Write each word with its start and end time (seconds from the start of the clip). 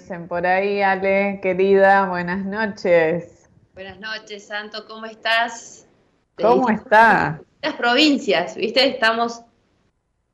Dicen 0.00 0.28
por 0.28 0.46
ahí, 0.46 0.80
Ale, 0.80 1.40
querida, 1.42 2.06
buenas 2.06 2.42
noches. 2.46 3.46
Buenas 3.74 4.00
noches, 4.00 4.46
Santo, 4.46 4.86
¿cómo 4.88 5.04
estás? 5.04 5.86
¿Cómo 6.40 6.70
está? 6.70 7.42
Las 7.60 7.74
provincias, 7.74 8.56
¿viste? 8.56 8.88
Estamos 8.88 9.42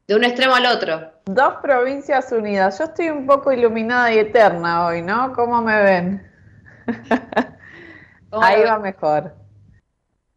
de 0.06 0.14
un 0.14 0.22
extremo 0.22 0.54
al 0.54 0.66
otro. 0.66 1.10
Dos 1.24 1.54
provincias 1.62 2.30
unidas. 2.30 2.78
Yo 2.78 2.84
estoy 2.84 3.08
un 3.08 3.26
poco 3.26 3.50
iluminada 3.50 4.14
y 4.14 4.18
eterna 4.20 4.86
hoy, 4.86 5.02
¿no? 5.02 5.32
¿Cómo 5.32 5.60
me 5.60 5.82
ven? 5.82 6.32
¿Cómo 8.30 8.44
Ahí 8.44 8.62
va 8.62 8.78
mejor. 8.78 9.34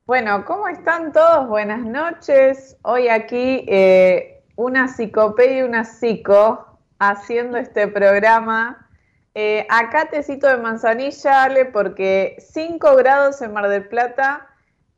Bueno, 0.07 0.43
¿cómo 0.43 0.67
están 0.69 1.13
todos? 1.13 1.47
Buenas 1.47 1.81
noches. 1.85 2.77
Hoy 2.81 3.09
aquí 3.09 3.63
eh, 3.67 4.43
una 4.55 4.87
psicopedia 4.87 5.59
y 5.59 5.61
una 5.61 5.85
psico 5.85 6.79
haciendo 6.97 7.57
este 7.57 7.87
programa. 7.87 8.88
Eh, 9.35 9.65
acá 9.69 10.09
tecito 10.09 10.47
de 10.47 10.57
manzanilla, 10.57 11.43
Ale, 11.43 11.65
porque 11.65 12.35
5 12.39 12.95
grados 12.95 13.41
en 13.41 13.53
Mar 13.53 13.69
del 13.69 13.87
Plata, 13.87 14.47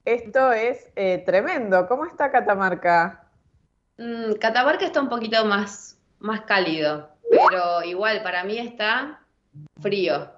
esto 0.05 0.51
es 0.51 0.87
eh, 0.95 1.21
tremendo. 1.25 1.87
¿Cómo 1.87 2.05
está 2.05 2.31
Catamarca? 2.31 3.25
Mm, 3.97 4.33
Catamarca 4.33 4.85
está 4.85 5.01
un 5.01 5.09
poquito 5.09 5.45
más, 5.45 5.97
más 6.19 6.41
cálido, 6.41 7.09
pero 7.29 7.83
igual 7.83 8.23
para 8.23 8.43
mí 8.43 8.57
está 8.57 9.19
frío. 9.79 10.31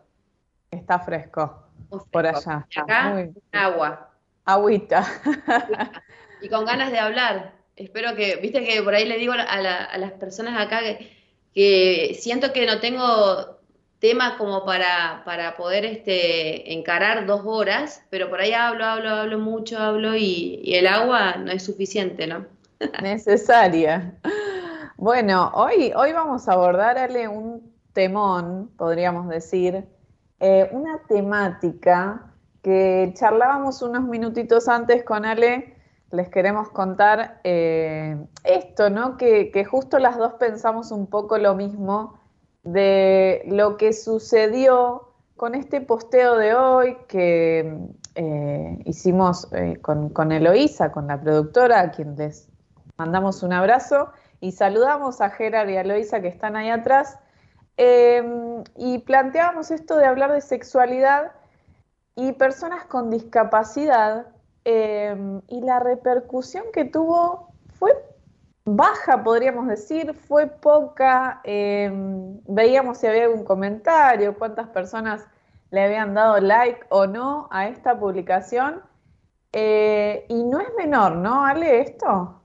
Está 0.71 0.99
fresco 0.99 1.63
por 2.11 2.25
allá. 2.25 2.65
Y 2.69 2.79
acá, 2.79 3.09
Muy- 3.09 3.33
agua. 3.51 4.09
Agüita. 4.45 5.05
y 6.41 6.49
con 6.49 6.65
ganas 6.65 6.91
de 6.91 6.99
hablar. 6.99 7.53
Espero 7.75 8.15
que, 8.15 8.35
viste 8.37 8.65
que 8.65 8.81
por 8.83 8.93
ahí 8.93 9.05
le 9.05 9.17
digo 9.17 9.33
a, 9.33 9.43
a 9.43 9.97
las 9.97 10.11
personas 10.13 10.59
acá 10.59 10.79
que, 10.81 11.11
que, 11.53 12.17
siento 12.19 12.51
que 12.53 12.65
no 12.65 12.79
tengo 12.79 13.59
tema 14.03 14.37
como 14.37 14.65
para, 14.65 15.21
para 15.23 15.55
poder 15.55 15.85
este, 15.85 16.73
encarar 16.73 17.25
dos 17.25 17.43
horas, 17.45 18.03
pero 18.09 18.29
por 18.29 18.41
ahí 18.41 18.51
hablo, 18.51 18.83
hablo, 18.83 19.09
hablo 19.09 19.39
mucho, 19.39 19.79
hablo 19.79 20.13
y, 20.13 20.61
el 20.75 20.87
agua 20.87 21.37
no 21.37 21.53
es 21.53 21.63
suficiente, 21.63 22.27
¿no? 22.27 22.45
Necesaria. 23.01 24.13
Bueno, 24.97 25.51
hoy, 25.53 25.93
hoy 25.95 26.11
vamos 26.11 26.49
a 26.49 26.51
abordar, 26.51 26.97
Ale, 26.97 27.29
un 27.29 27.73
temón, 27.93 28.71
podríamos 28.77 29.29
decir, 29.29 29.85
eh, 30.41 30.69
una 30.73 30.99
temática 31.07 32.25
que 32.61 33.13
charlábamos 33.15 33.81
unos 33.81 34.03
minutitos 34.03 34.67
antes 34.67 35.05
con 35.05 35.23
Ale, 35.23 35.77
les 36.11 36.27
queremos 36.27 36.69
contar 36.71 37.39
eh, 37.45 38.17
esto, 38.43 38.89
¿no? 38.89 39.15
Que, 39.15 39.49
que, 39.49 39.63
justo 39.63 39.97
las 39.97 40.17
dos 40.17 40.33
pensamos 40.33 40.91
un 40.91 41.07
poco 41.07 41.37
lo 41.37 41.55
mismo 41.55 42.21
de 42.63 43.43
lo 43.47 43.77
que 43.77 43.93
sucedió 43.93 45.09
con 45.35 45.55
este 45.55 45.81
posteo 45.81 46.37
de 46.37 46.55
hoy 46.55 46.97
que 47.07 47.77
eh, 48.15 48.79
hicimos 48.85 49.47
con, 49.81 50.09
con 50.09 50.31
Eloísa, 50.31 50.91
con 50.91 51.07
la 51.07 51.19
productora, 51.19 51.81
a 51.81 51.91
quien 51.91 52.15
les 52.15 52.47
mandamos 52.97 53.43
un 53.43 53.53
abrazo 53.53 54.09
y 54.39 54.51
saludamos 54.51 55.21
a 55.21 55.29
Gerard 55.29 55.69
y 55.69 55.77
a 55.77 55.81
Eloísa 55.81 56.21
que 56.21 56.27
están 56.27 56.55
ahí 56.55 56.69
atrás. 56.69 57.17
Em, 57.77 58.63
y 58.75 58.99
planteábamos 58.99 59.71
esto 59.71 59.97
de 59.97 60.05
hablar 60.05 60.31
de 60.31 60.41
sexualidad 60.41 61.31
y 62.15 62.33
personas 62.33 62.85
con 62.85 63.09
discapacidad 63.09 64.27
em, 64.63 65.41
y 65.47 65.61
la 65.61 65.79
repercusión 65.79 66.65
que 66.71 66.85
tuvo 66.85 67.49
fue 67.79 67.93
baja, 68.65 69.23
podríamos 69.23 69.67
decir, 69.67 70.13
fue 70.13 70.47
poca. 70.47 71.41
Em, 71.43 72.39
veíamos 72.47 72.97
si 72.99 73.07
había 73.07 73.25
algún 73.25 73.43
comentario, 73.43 74.37
cuántas 74.37 74.67
personas 74.69 75.25
le 75.71 75.81
habían 75.81 76.13
dado 76.13 76.39
like 76.39 76.81
o 76.89 77.07
no 77.07 77.47
a 77.51 77.67
esta 77.67 77.99
publicación. 77.99 78.81
Eh, 79.51 80.25
y 80.29 80.43
no 80.43 80.59
es 80.59 80.69
menor, 80.77 81.15
¿no, 81.15 81.45
Ale, 81.45 81.81
esto? 81.81 82.41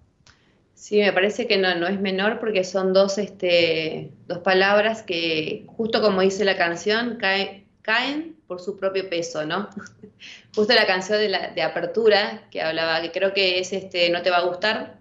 Sí, 0.75 1.01
me 1.01 1.13
parece 1.13 1.47
que 1.47 1.57
no, 1.57 1.75
no 1.75 1.87
es 1.89 2.01
menor 2.01 2.39
porque 2.39 2.65
son 2.65 2.93
dos, 2.93 3.19
este, 3.19 4.13
dos 4.27 4.39
palabras 4.39 5.03
que, 5.03 5.67
justo 5.67 6.01
como 6.01 6.21
dice 6.21 6.45
la 6.45 6.57
canción, 6.57 7.19
caen 7.19 8.37
por 8.47 8.61
su 8.61 8.79
propio 8.79 9.09
peso, 9.09 9.45
¿no? 9.47 9.69
Justo 10.55 10.75
la 10.75 10.87
canción 10.87 11.19
de, 11.19 11.53
de 11.55 11.63
apertura 11.63 12.49
que 12.51 12.63
hablaba, 12.63 13.01
que 13.03 13.13
creo 13.13 13.33
que 13.33 13.61
es 13.61 13.73
este, 13.73 14.11
No 14.11 14.23
te 14.23 14.31
va 14.31 14.39
a 14.39 14.47
gustar. 14.47 14.98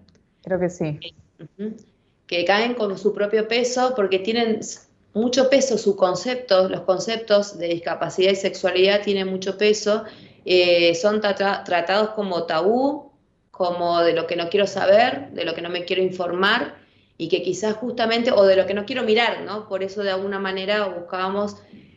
Creo 0.48 0.60
que 0.60 0.70
sí. 0.70 0.98
Que 2.26 2.44
caen 2.46 2.72
con 2.72 2.96
su 2.96 3.12
propio 3.12 3.46
peso 3.46 3.92
porque 3.94 4.18
tienen 4.18 4.60
mucho 5.12 5.50
peso 5.50 5.76
su 5.76 5.94
concepto, 5.94 6.70
los 6.70 6.82
conceptos 6.82 7.58
de 7.58 7.68
discapacidad 7.68 8.32
y 8.32 8.36
sexualidad 8.36 9.02
tienen 9.02 9.28
mucho 9.28 9.58
peso, 9.58 10.04
eh, 10.46 10.94
son 10.94 11.20
tratados 11.20 12.10
como 12.10 12.44
tabú, 12.44 13.12
como 13.50 14.00
de 14.00 14.14
lo 14.14 14.26
que 14.26 14.36
no 14.36 14.48
quiero 14.48 14.66
saber, 14.66 15.32
de 15.32 15.44
lo 15.44 15.54
que 15.54 15.60
no 15.60 15.68
me 15.68 15.84
quiero 15.84 16.02
informar 16.02 16.76
y 17.18 17.28
que 17.28 17.42
quizás 17.42 17.74
justamente, 17.74 18.30
o 18.30 18.44
de 18.44 18.56
lo 18.56 18.64
que 18.64 18.72
no 18.72 18.86
quiero 18.86 19.02
mirar, 19.02 19.42
¿no? 19.42 19.68
Por 19.68 19.82
eso 19.82 20.02
de 20.02 20.12
alguna 20.12 20.38
manera 20.38 20.86
buscábamos 20.86 21.56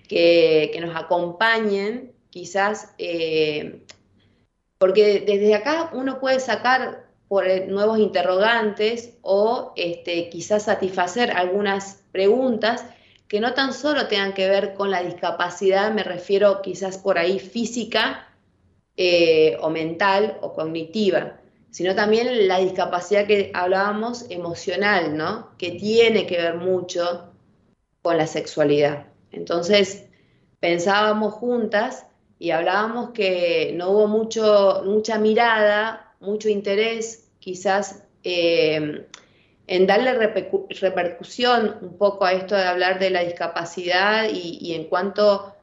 que, 0.09 0.77
nos 0.81 0.93
acompañen, 0.93 2.11
quizás, 2.29 2.93
eh, 2.97 3.85
porque 4.77 5.23
desde 5.25 5.55
acá 5.55 5.91
uno 5.93 6.19
puede 6.19 6.41
sacar 6.41 7.10
por 7.31 7.45
nuevos 7.69 7.97
interrogantes 7.97 9.13
o 9.21 9.71
este, 9.77 10.27
quizás 10.27 10.63
satisfacer 10.63 11.31
algunas 11.31 12.03
preguntas 12.11 12.83
que 13.29 13.39
no 13.39 13.53
tan 13.53 13.71
solo 13.71 14.07
tengan 14.07 14.33
que 14.33 14.49
ver 14.49 14.73
con 14.73 14.91
la 14.91 15.01
discapacidad, 15.01 15.93
me 15.93 16.03
refiero 16.03 16.61
quizás 16.61 16.97
por 16.97 17.17
ahí 17.17 17.39
física 17.39 18.27
eh, 18.97 19.55
o 19.61 19.69
mental 19.69 20.39
o 20.41 20.51
cognitiva, 20.51 21.39
sino 21.69 21.95
también 21.95 22.49
la 22.49 22.59
discapacidad 22.59 23.25
que 23.25 23.49
hablábamos 23.53 24.25
emocional, 24.29 25.15
¿no? 25.15 25.51
Que 25.57 25.71
tiene 25.71 26.27
que 26.27 26.35
ver 26.35 26.55
mucho 26.55 27.31
con 28.01 28.17
la 28.17 28.27
sexualidad. 28.27 29.05
Entonces, 29.31 30.03
pensábamos 30.59 31.35
juntas 31.35 32.05
y 32.39 32.51
hablábamos 32.51 33.11
que 33.11 33.71
no 33.77 33.91
hubo 33.91 34.07
mucho, 34.07 34.81
mucha 34.83 35.17
mirada, 35.17 36.00
mucho 36.21 36.49
interés, 36.49 37.29
quizás 37.39 38.03
eh, 38.23 39.07
en 39.67 39.87
darle 39.87 40.13
repercusión 40.13 41.77
un 41.81 41.97
poco 41.97 42.25
a 42.25 42.33
esto 42.33 42.55
de 42.55 42.63
hablar 42.63 42.99
de 42.99 43.09
la 43.09 43.23
discapacidad 43.23 44.27
y, 44.31 44.73
en 44.73 44.85
cuanto 44.85 45.55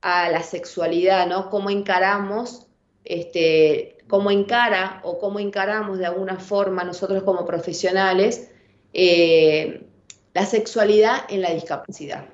a 0.00 0.28
la 0.28 0.42
sexualidad, 0.42 1.26
¿no? 1.26 1.48
Cómo 1.50 1.70
encaramos 1.70 2.66
este, 3.04 3.98
cómo 4.08 4.30
encara 4.30 5.00
o 5.04 5.18
cómo 5.18 5.38
encaramos 5.38 5.98
de 5.98 6.06
alguna 6.06 6.38
forma 6.38 6.84
nosotros 6.84 7.22
como 7.22 7.44
profesionales 7.44 8.50
eh, 8.92 9.86
la 10.34 10.44
sexualidad 10.44 11.20
en 11.28 11.42
la 11.42 11.50
discapacidad. 11.50 12.26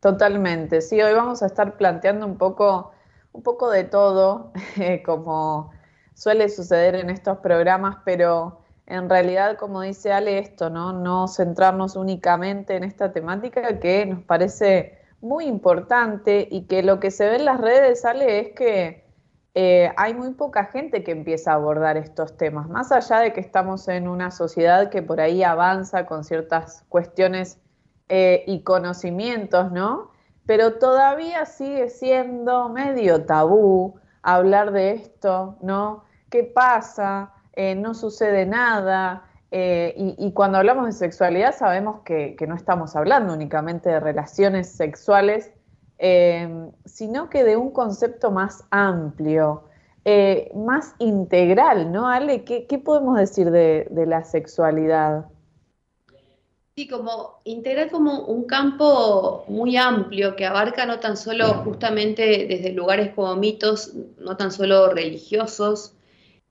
Totalmente, 0.00 0.82
sí, 0.82 1.00
hoy 1.00 1.14
vamos 1.14 1.42
a 1.42 1.46
estar 1.46 1.76
planteando 1.76 2.26
un 2.26 2.36
poco, 2.36 2.92
un 3.32 3.42
poco 3.42 3.70
de 3.70 3.84
todo, 3.84 4.52
como 5.04 5.72
suele 6.14 6.48
suceder 6.48 6.94
en 6.94 7.10
estos 7.10 7.38
programas, 7.38 7.98
pero 8.04 8.60
en 8.86 9.08
realidad, 9.08 9.56
como 9.56 9.80
dice 9.80 10.12
Ale, 10.12 10.38
esto, 10.38 10.70
¿no? 10.70 10.92
No 10.92 11.26
centrarnos 11.28 11.96
únicamente 11.96 12.76
en 12.76 12.84
esta 12.84 13.12
temática 13.12 13.78
que 13.78 14.06
nos 14.06 14.22
parece 14.22 14.98
muy 15.20 15.46
importante 15.46 16.46
y 16.50 16.66
que 16.66 16.82
lo 16.82 17.00
que 17.00 17.10
se 17.10 17.26
ve 17.26 17.36
en 17.36 17.46
las 17.46 17.60
redes, 17.60 18.04
Ale, 18.04 18.40
es 18.40 18.48
que 18.54 19.04
eh, 19.54 19.90
hay 19.96 20.14
muy 20.14 20.34
poca 20.34 20.66
gente 20.66 21.02
que 21.02 21.12
empieza 21.12 21.52
a 21.52 21.54
abordar 21.54 21.96
estos 21.96 22.36
temas, 22.36 22.68
más 22.68 22.92
allá 22.92 23.20
de 23.20 23.32
que 23.32 23.40
estamos 23.40 23.88
en 23.88 24.08
una 24.08 24.30
sociedad 24.30 24.90
que 24.90 25.00
por 25.00 25.20
ahí 25.20 25.42
avanza 25.42 26.06
con 26.06 26.24
ciertas 26.24 26.84
cuestiones 26.88 27.58
eh, 28.08 28.44
y 28.46 28.62
conocimientos, 28.62 29.72
¿no? 29.72 30.10
Pero 30.44 30.74
todavía 30.74 31.46
sigue 31.46 31.88
siendo 31.88 32.68
medio 32.68 33.24
tabú 33.24 33.98
hablar 34.22 34.72
de 34.72 34.92
esto, 34.92 35.56
¿no? 35.62 36.03
¿Qué 36.34 36.42
pasa? 36.42 37.32
Eh, 37.52 37.76
no 37.76 37.94
sucede 37.94 38.44
nada. 38.44 39.22
Y, 39.52 40.32
cuando 40.32 40.58
hablamos 40.58 40.86
de 40.86 40.92
sexualidad 40.92 41.54
sabemos 41.56 42.00
que 42.04 42.44
no 42.48 42.56
estamos 42.56 42.96
hablando 42.96 43.32
únicamente 43.32 43.88
de 43.88 44.00
relaciones 44.00 44.68
sexuales 44.68 45.52
Em, 45.98 46.72
sino 46.84 47.30
que 47.30 47.44
de 47.44 47.56
un 47.56 47.70
concepto 47.70 48.30
más 48.30 48.64
amplio, 48.70 49.64
eh, 50.04 50.50
más 50.54 50.94
integral, 50.98 51.92
¿no, 51.92 52.08
Ale? 52.08 52.44
¿Qué, 52.44 52.80
podemos 52.84 53.16
decir 53.16 53.50
de, 53.50 53.88
la 54.06 54.24
sexualidad? 54.24 55.26
Sí, 56.76 56.88
como 56.88 57.40
integral 57.44 57.90
como 57.90 58.24
un 58.26 58.44
campo 58.44 59.44
muy 59.46 59.76
amplio 59.76 60.34
que 60.34 60.44
abarca 60.44 60.84
no 60.84 60.98
tan 60.98 61.16
solo 61.16 61.54
justamente 61.62 62.46
desde 62.48 62.72
lugares 62.72 63.14
como 63.14 63.36
mitos, 63.36 63.94
no 64.18 64.36
tan 64.36 64.50
solo 64.50 64.90
religiosos, 64.90 65.94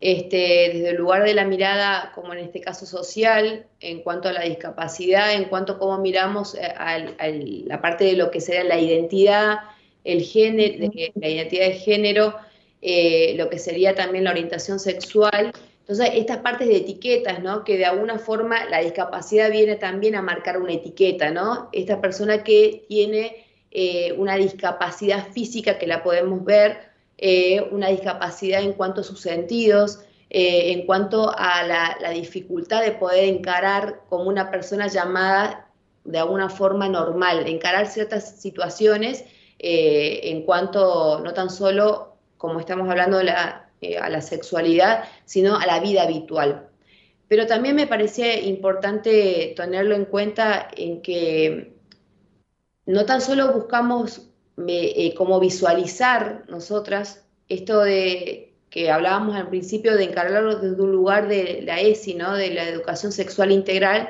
este, 0.03 0.69
desde 0.73 0.89
el 0.89 0.97
lugar 0.97 1.23
de 1.23 1.33
la 1.33 1.45
mirada, 1.45 2.11
como 2.13 2.33
en 2.33 2.39
este 2.39 2.59
caso 2.59 2.85
social, 2.85 3.67
en 3.79 4.01
cuanto 4.01 4.27
a 4.27 4.33
la 4.33 4.41
discapacidad, 4.41 5.33
en 5.33 5.45
cuanto 5.45 5.73
a 5.73 5.79
cómo 5.79 5.97
miramos 5.97 6.55
eh, 6.55 6.65
a, 6.65 6.97
la 6.99 7.81
parte 7.81 8.03
de 8.03 8.17
lo 8.17 8.29
que 8.29 8.41
sería 8.41 8.65
la 8.65 8.77
identidad, 8.77 9.59
el 10.03 10.21
género, 10.23 10.91
la 11.15 11.29
identidad 11.29 11.67
de 11.67 11.73
género, 11.75 12.35
eh, 12.81 13.35
lo 13.37 13.49
que 13.49 13.59
sería 13.59 13.95
también 13.95 14.25
la 14.25 14.31
orientación 14.31 14.77
sexual. 14.77 15.53
Entonces, 15.79 16.09
estas 16.15 16.39
partes 16.39 16.67
de 16.67 16.75
etiquetas, 16.75 17.41
¿no? 17.41 17.63
Que 17.63 17.77
de 17.77 17.85
alguna 17.85 18.19
forma 18.19 18.65
la 18.65 18.79
discapacidad 18.79 19.49
viene 19.51 19.77
también 19.77 20.15
a 20.15 20.21
marcar 20.21 20.57
una 20.57 20.73
etiqueta, 20.73 21.31
¿no? 21.31 21.69
Esta 21.71 22.01
persona 22.01 22.43
que 22.43 22.83
tiene 22.89 23.45
eh, 23.71 24.13
una 24.17 24.35
discapacidad 24.35 25.29
física 25.31 25.77
que 25.77 25.87
la 25.87 26.03
podemos 26.03 26.43
ver, 26.43 26.92
eh, 27.17 27.61
una 27.71 27.89
discapacidad 27.89 28.61
en 28.61 28.73
cuanto 28.73 29.01
a 29.01 29.03
sus 29.03 29.21
sentidos, 29.21 29.99
eh, 30.29 30.71
en 30.71 30.85
cuanto 30.85 31.31
a 31.35 31.63
la, 31.63 32.09
dificultad 32.11 32.81
de 32.81 32.91
poder 32.91 33.25
encarar 33.25 34.01
como 34.09 34.25
una 34.25 34.49
persona 34.49 34.87
llamada 34.87 35.69
de 36.03 36.19
alguna 36.19 36.49
forma 36.49 36.89
normal, 36.89 37.47
encarar 37.47 37.87
ciertas 37.87 38.41
situaciones 38.41 39.25
eh, 39.59 40.21
en 40.23 40.43
cuanto 40.43 41.19
no 41.19 41.33
tan 41.33 41.49
solo, 41.49 42.17
como 42.37 42.59
estamos 42.59 42.89
hablando, 42.89 43.19
a 43.19 44.09
la 44.09 44.21
sexualidad, 44.21 45.05
sino 45.25 45.57
a 45.57 45.65
la 45.65 45.79
vida 45.79 46.03
habitual. 46.03 46.67
Pero 47.27 47.47
también 47.47 47.75
me 47.75 47.87
parecía 47.87 48.39
importante 48.39 49.53
tenerlo 49.55 49.95
en 49.95 50.05
cuenta 50.05 50.67
en 50.75 51.01
que 51.01 51.73
no 52.85 53.05
tan 53.05 53.21
solo 53.21 53.53
buscamos 53.53 54.32
eh, 54.57 55.13
como 55.15 55.39
visualizar 55.39 56.43
nosotras 56.47 57.23
esto 57.49 57.81
de 57.81 58.53
que 58.69 58.89
hablábamos 58.89 59.35
al 59.35 59.49
principio 59.49 59.95
de 59.95 60.05
encargarlo 60.05 60.55
desde 60.55 60.81
un 60.81 60.91
lugar 60.91 61.27
de 61.27 61.61
la 61.63 61.79
ESI, 61.79 62.15
¿no? 62.15 62.33
de 62.33 62.51
la 62.51 62.67
educación 62.67 63.11
sexual 63.11 63.51
integral, 63.51 64.09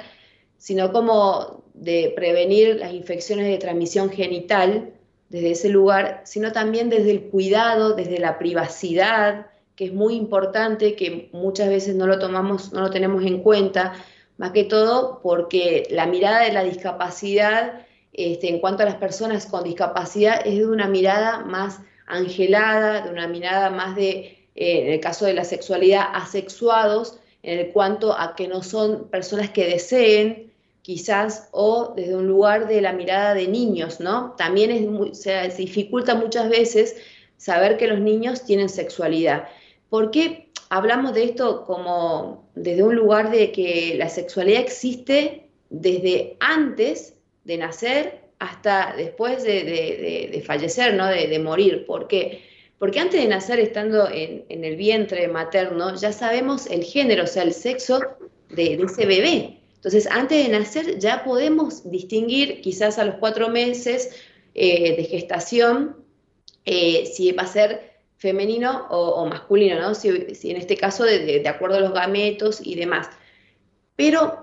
sino 0.58 0.94
como 0.94 1.64
de 1.74 2.14
prevenir 2.16 2.78
las 2.78 2.94
infecciones 2.94 3.48
de 3.48 3.58
transmisión 3.58 4.10
genital 4.10 4.94
desde 5.28 5.52
ese 5.52 5.70
lugar, 5.70 6.22
sino 6.26 6.52
también 6.52 6.90
desde 6.90 7.12
el 7.12 7.24
cuidado, 7.24 7.94
desde 7.94 8.20
la 8.20 8.38
privacidad, 8.38 9.48
que 9.76 9.86
es 9.86 9.94
muy 9.94 10.16
importante, 10.16 10.96
que 10.96 11.30
muchas 11.34 11.68
veces 11.68 11.96
no 11.96 12.08
lo 12.08 12.20
tomamos, 12.20 12.72
no 12.72 12.82
lo 12.82 12.90
tenemos 12.90 13.24
en 13.26 13.42
cuenta, 13.42 13.94
más 14.38 14.52
que 14.52 14.64
todo 14.64 15.20
porque 15.22 15.88
la 15.90 16.06
mirada 16.06 16.42
de 16.42 16.54
la 16.54 16.64
discapacidad 16.64 17.86
este, 18.14 18.50
en 18.50 18.60
cuanto 18.60 18.84
a 18.84 18.86
las 18.86 18.96
personas 18.96 19.48
con 19.48 19.64
discapacidad 19.64 20.46
es 20.46 20.60
de 20.60 20.68
una 20.68 20.88
mirada 20.88 21.40
más 21.40 21.80
angelada, 22.06 23.02
de 23.02 23.10
una 23.10 23.28
mirada 23.28 23.72
más 23.72 23.96
de, 23.96 24.48
eh, 24.56 24.82
en 24.82 24.94
el 24.94 25.00
caso 25.00 25.26
de 25.26 25.34
la 25.34 25.44
sexualidad, 25.44 26.06
asexuados, 26.14 27.20
en 27.42 27.60
el 27.60 27.72
cuanto 27.72 28.18
a 28.18 28.36
que 28.36 28.48
no 28.48 28.62
son 28.62 29.10
personas 29.10 29.50
que 29.50 29.66
deseen, 29.66 30.54
quizás, 30.84 31.50
o 31.52 31.94
desde 31.96 32.16
un 32.16 32.28
lugar 32.28 32.68
de 32.68 32.82
la 32.82 32.94
mirada 32.94 33.34
de 33.34 33.48
niños, 33.48 34.00
¿no? 34.00 34.36
También 34.38 35.14
se 35.14 35.48
dificulta 35.58 36.14
muchas 36.14 36.50
veces 36.50 36.96
saber 37.38 37.78
que 37.78 37.88
los 37.88 38.00
niños 38.00 38.44
tienen 38.44 38.70
sexualidad. 38.70 39.48
¿Por 39.90 40.12
qué 40.12 40.50
hablamos 40.70 41.14
de 41.14 41.24
esto 41.24 41.66
como 41.66 42.46
desde 42.56 42.84
un 42.84 42.96
lugar 42.96 43.32
de 43.32 43.52
que 43.52 43.96
la 43.98 44.10
sexualidad 44.10 44.62
existe 44.62 45.48
desde 45.70 46.36
antes 46.40 47.13
de 47.44 47.58
nacer 47.58 48.22
hasta 48.40 48.94
después 48.96 49.44
de, 49.44 50.44
fallecer, 50.46 50.94
¿no? 50.96 51.08
de, 51.08 51.40
morir? 51.40 51.86
¿Por 51.86 52.08
qué? 52.08 52.44
Porque 52.78 53.00
antes 53.00 53.22
de 53.22 53.28
nacer, 53.28 53.60
estando 53.60 54.10
en, 54.10 54.46
el 54.50 54.76
vientre 54.76 55.28
materno, 55.28 55.96
ya 55.96 56.12
sabemos 56.12 56.68
el 56.68 56.84
género, 56.84 57.24
o 57.24 57.28
sea, 57.28 57.44
el 57.44 57.54
sexo 57.54 58.02
de, 58.50 58.74
ese 58.74 59.06
bebé. 59.06 59.60
Entonces, 59.76 60.08
antes 60.08 60.46
de 60.46 60.52
nacer 60.52 61.00
ya 61.00 61.24
podemos 61.24 61.90
distinguir, 61.90 62.62
quizás 62.62 63.00
a 63.00 63.06
los 63.06 63.16
cuatro 63.16 63.50
meses 63.50 64.12
eh, 64.54 64.96
de 64.96 65.04
gestación, 65.06 65.96
eh, 66.66 67.06
si 67.06 67.32
va 67.32 67.44
a 67.44 67.48
ser 67.48 67.94
femenino 68.18 68.88
o, 68.90 69.26
masculino, 69.26 69.80
¿no? 69.82 69.96
Si, 69.96 70.08
en 70.10 70.58
este 70.58 70.78
caso 70.78 71.04
de, 71.04 71.46
acuerdo 71.48 71.78
a 71.78 71.82
los 71.82 71.94
gametos 71.94 72.62
y 72.64 72.76
demás. 72.76 73.10
Pero 73.98 74.43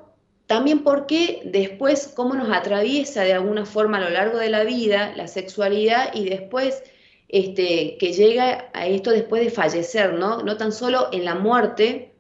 también 0.51 0.83
porque 0.83 1.43
después 1.45 2.13
cómo 2.17 2.35
nos 2.35 2.51
atraviesa 2.51 3.23
de 3.23 3.35
alguna 3.35 3.65
forma 3.65 3.99
a 3.99 4.01
lo 4.01 4.11
largo 4.11 4.37
de 4.37 4.51
la 4.51 4.65
vida 4.65 5.15
la 5.15 5.29
sexualidad 5.29 6.13
y 6.13 6.29
después 6.29 6.83
este, 7.29 7.97
que 8.01 8.13
llega 8.13 8.69
a 8.73 8.89
esto 8.89 9.13
después 9.13 9.45
de 9.45 9.53
fallecer, 9.53 10.15
¿no? 10.15 10.43
No 10.43 10.57
tan 10.57 10.73
solo 10.73 11.07
en 11.13 11.25
la 11.25 11.37
muerte 11.37 12.17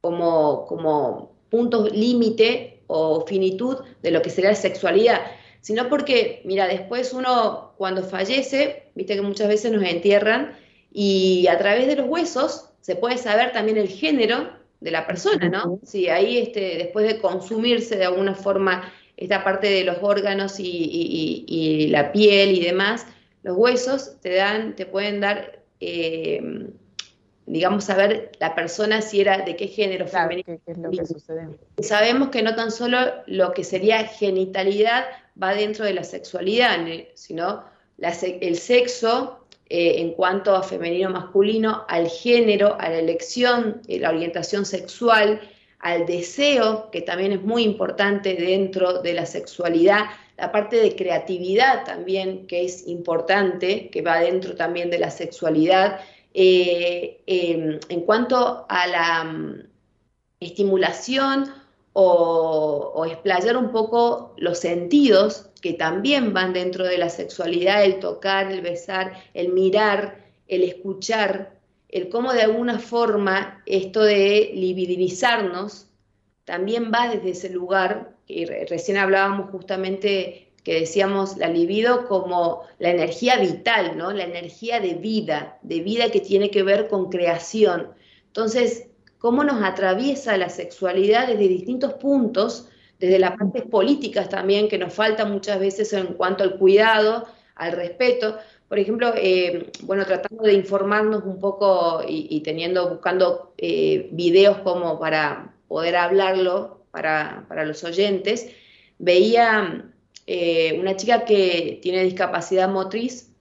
como, 0.00 0.64
como 0.66 1.32
punto 1.50 1.88
límite 1.88 2.84
o 2.86 3.26
finitud 3.26 3.78
de 4.00 4.12
lo 4.12 4.22
que 4.22 4.30
sería 4.30 4.50
la 4.50 4.56
sexualidad, 4.56 5.20
sino 5.60 5.88
porque, 5.88 6.40
mira, 6.44 6.68
después 6.68 7.12
uno 7.12 7.72
cuando 7.78 8.04
fallece, 8.04 8.92
viste 8.94 9.16
que 9.16 9.22
muchas 9.22 9.48
veces 9.48 9.72
nos 9.72 9.82
entierran, 9.82 10.56
y 10.92 11.48
a 11.48 11.58
través 11.58 11.88
de 11.88 11.96
los 11.96 12.08
huesos 12.08 12.68
se 12.80 12.94
puede 12.94 13.18
saber 13.18 13.50
también 13.50 13.76
el 13.76 13.88
género 13.88 14.61
de 14.82 14.90
la 14.90 15.06
persona, 15.06 15.48
¿no? 15.48 15.78
Si 15.84 16.08
ahí 16.08 16.38
este, 16.38 16.76
después 16.76 17.06
de 17.06 17.20
consumirse 17.20 17.96
de 17.96 18.04
alguna 18.04 18.34
forma 18.34 18.92
esta 19.16 19.44
parte 19.44 19.68
de 19.68 19.84
los 19.84 19.98
órganos 20.02 20.56
y, 20.58 21.88
la 21.90 22.10
piel 22.10 22.52
y 22.52 22.60
demás, 22.60 23.06
los 23.42 23.56
huesos 23.56 24.20
te 24.20 24.34
dan, 24.34 24.74
te 24.74 24.86
pueden 24.86 25.20
dar, 25.20 25.60
eh, 25.80 26.68
digamos, 27.46 27.84
saber 27.84 28.32
la 28.40 28.54
persona 28.54 29.02
si 29.02 29.20
era 29.20 29.38
de 29.38 29.54
qué 29.54 29.68
género 29.68 30.08
femenino. 30.08 30.58
es 30.66 30.78
lo 30.78 30.90
que 30.90 31.06
sucede. 31.06 31.48
Sabemos 31.80 32.30
que 32.30 32.42
no 32.42 32.54
tan 32.56 32.72
solo 32.72 32.98
lo 33.26 33.52
que 33.52 33.62
sería 33.62 34.04
genitalidad 34.04 35.04
va 35.40 35.54
dentro 35.54 35.84
de 35.84 35.94
la 35.94 36.04
sexualidad, 36.04 36.78
sino 37.14 37.64
el 37.98 38.56
sexo 38.56 39.41
eh, 39.74 40.02
en 40.02 40.12
cuanto 40.12 40.54
a 40.54 40.62
femenino 40.62 41.08
masculino, 41.08 41.86
al 41.88 42.06
género, 42.06 42.76
a 42.78 42.90
la 42.90 42.98
elección, 42.98 43.80
eh, 43.88 43.98
la 43.98 44.10
orientación 44.10 44.66
sexual, 44.66 45.40
al 45.78 46.04
deseo, 46.04 46.90
que 46.90 47.00
también 47.00 47.32
es 47.32 47.40
muy 47.40 47.62
importante 47.62 48.34
dentro 48.34 49.00
de 49.00 49.14
la 49.14 49.24
sexualidad, 49.24 50.10
la 50.36 50.52
parte 50.52 50.76
de 50.76 50.94
creatividad 50.94 51.86
también, 51.86 52.46
que 52.46 52.66
es 52.66 52.86
importante, 52.86 53.88
que 53.88 54.02
va 54.02 54.20
dentro 54.20 54.54
también 54.56 54.90
de 54.90 54.98
la 54.98 55.10
sexualidad. 55.10 56.00
Eh, 56.34 57.22
em, 57.24 57.80
en 57.88 58.00
cuanto 58.02 58.66
a 58.68 58.86
la 58.86 59.24
mm, 59.24 59.62
estimulación 60.38 61.46
o, 61.92 62.92
o 62.94 63.04
explayar 63.04 63.56
un 63.56 63.70
poco 63.70 64.34
los 64.36 64.58
sentidos, 64.58 65.50
que 65.60 65.74
también 65.74 66.32
van 66.32 66.52
dentro 66.52 66.84
de 66.84 66.98
la 66.98 67.08
sexualidad, 67.08 67.84
el 67.84 68.00
tocar, 68.00 68.50
el 68.50 68.62
besar, 68.62 69.12
el 69.34 69.52
mirar, 69.52 70.24
el 70.48 70.62
escuchar, 70.64 71.58
el 71.88 72.08
cómo 72.08 72.32
de 72.32 72.42
alguna 72.42 72.78
forma 72.78 73.62
esto 73.66 74.02
de 74.02 74.50
libidinizarnos 74.54 75.86
también 76.44 76.90
va 76.92 77.08
desde 77.08 77.30
ese 77.30 77.50
lugar, 77.50 78.16
y 78.26 78.44
recién 78.44 78.96
hablábamos 78.96 79.50
justamente 79.50 80.48
que 80.64 80.80
decíamos 80.80 81.36
la 81.36 81.48
libido 81.48 82.06
como 82.06 82.62
la 82.78 82.90
energía 82.90 83.36
vital, 83.36 83.96
¿no? 83.96 84.12
La 84.12 84.24
energía 84.24 84.80
de 84.80 84.94
vida, 84.94 85.58
de 85.62 85.80
vida 85.80 86.10
que 86.10 86.20
tiene 86.20 86.50
que 86.50 86.62
ver 86.62 86.88
con 86.88 87.10
creación. 87.10 87.92
Entonces, 88.26 88.86
cómo 89.22 89.44
nos 89.44 89.62
atraviesa 89.62 90.36
la 90.36 90.48
sexualidad 90.48 91.28
desde 91.28 91.46
distintos 91.46 91.94
puntos 91.94 92.68
desde 92.98 93.20
las 93.20 93.36
partes 93.36 93.62
políticas 93.62 94.28
también, 94.28 94.68
que 94.68 94.78
nos 94.78 94.92
falta 94.92 95.24
muchas 95.24 95.60
veces 95.60 95.92
en 95.92 96.14
cuanto 96.14 96.42
al 96.42 96.56
cuidado, 96.58 97.26
al 97.54 97.72
respeto. 97.72 98.36
Por 98.68 98.80
ejemplo, 98.80 99.12
eh, 99.16 99.70
bueno, 99.82 100.04
tratando 100.06 100.42
de 100.42 100.54
informarnos 100.54 101.22
un 101.24 101.38
poco 101.38 102.02
y, 102.06 102.40
teniendo, 102.40 102.90
buscando 102.90 103.54
eh, 103.58 104.08
videos 104.12 104.58
como 104.58 104.98
para 104.98 105.54
poder 105.68 105.96
hablarlo 105.96 106.84
para, 106.90 107.64
los 107.64 107.84
oyentes, 107.84 108.50
veía 108.98 109.84
eh, 110.26 110.78
una 110.80 110.96
chica 110.96 111.24
que 111.24 111.78
tiene 111.80 112.04
discapacidad 112.04 112.68
motriz 112.68 113.32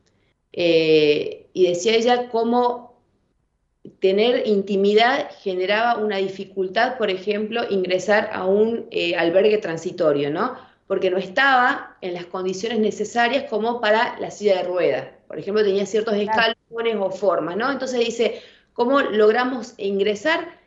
y 0.52 1.68
decía 1.68 1.96
ella 1.96 2.30
cómo 2.30 2.91
tener 4.00 4.48
intimidad 4.48 5.32
generaba 5.42 5.98
una 5.98 6.18
dificultad, 6.18 6.98
por 6.98 7.10
ejemplo, 7.10 7.64
ingresar 7.70 8.30
a 8.32 8.46
un 8.46 8.88
eh, 8.92 9.16
albergue 9.16 9.58
transitorio, 9.58 10.30
¿no? 10.30 10.56
Porque 10.88 11.10
no 11.10 11.18
estaba 11.18 11.98
en 12.02 12.14
las 12.14 12.26
condiciones 12.26 12.80
necesarias 12.80 13.46
como 13.50 13.82
para 13.82 14.20
la 14.20 14.30
silla 14.30 14.58
de 14.58 14.64
ruedas. 14.64 15.08
Por 15.28 15.40
ejemplo, 15.40 15.64
tenía 15.64 15.86
ciertos 15.86 16.16
escalones 16.16 16.96
o 17.00 17.10
formas, 17.12 17.56
¿no? 17.56 17.72
Entonces 17.72 18.00
dice, 18.00 18.42
¿cómo 18.74 19.02
logramos 19.02 19.74
ingresar 19.78 20.60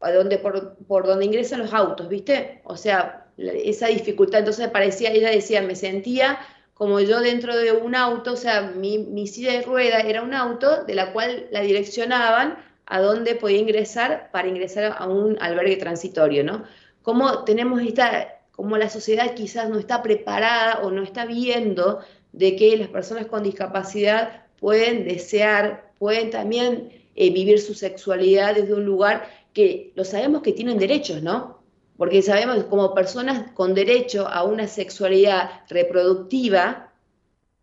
a 0.00 0.10
donde, 0.12 0.38
por, 0.38 0.76
por 0.86 1.06
donde 1.06 1.24
ingresan 1.24 1.60
los 1.60 1.72
autos, 1.72 2.08
¿viste? 2.08 2.60
O 2.64 2.76
sea, 2.76 3.26
esa 3.38 3.86
dificultad. 3.86 4.40
Entonces 4.40 4.68
parecía, 4.68 5.10
ella 5.10 5.30
decía, 5.30 5.62
me 5.62 5.76
sentía 5.76 6.38
como 6.78 7.00
yo 7.00 7.20
dentro 7.20 7.56
de 7.56 7.72
un 7.72 7.96
auto, 7.96 8.34
o 8.34 8.36
sea, 8.36 8.62
mi, 8.62 9.26
silla 9.26 9.52
de 9.52 9.62
rueda 9.62 9.98
era 9.98 10.22
un 10.22 10.32
auto 10.32 10.84
de 10.84 10.94
la 10.94 11.12
cual 11.12 11.48
la 11.50 11.60
direccionaban 11.60 12.56
a 12.86 13.00
dónde 13.00 13.34
podía 13.34 13.58
ingresar 13.58 14.30
para 14.30 14.46
ingresar 14.46 14.94
a 14.96 15.08
un 15.08 15.36
albergue 15.40 15.76
transitorio, 15.76 16.44
¿no? 16.44 16.62
Como 17.02 17.42
tenemos 17.42 17.82
esta, 17.82 18.38
como 18.52 18.76
la 18.76 18.88
sociedad 18.88 19.34
quizás 19.34 19.68
no 19.68 19.78
está 19.78 20.02
preparada 20.02 20.78
o 20.84 20.92
no 20.92 21.02
está 21.02 21.26
viendo 21.26 21.98
de 22.32 22.54
que 22.54 22.76
las 22.76 22.88
personas 22.88 23.26
con 23.26 23.42
discapacidad 23.42 24.44
pueden 24.60 25.04
desear, 25.04 25.90
pueden 25.98 26.30
también 26.30 26.92
eh, 27.16 27.32
vivir 27.32 27.60
su 27.60 27.74
sexualidad 27.74 28.54
desde 28.54 28.74
un 28.74 28.84
lugar 28.84 29.28
que 29.52 29.92
lo 29.96 30.04
sabemos 30.04 30.42
que 30.42 30.52
tienen 30.52 30.78
derechos, 30.78 31.24
¿no? 31.24 31.57
Porque 31.98 32.22
sabemos 32.22 32.64
como 32.64 32.94
personas 32.94 33.50
con 33.52 33.74
derecho 33.74 34.28
a 34.28 34.44
una 34.44 34.68
sexualidad 34.68 35.50
reproductiva, 35.68 36.92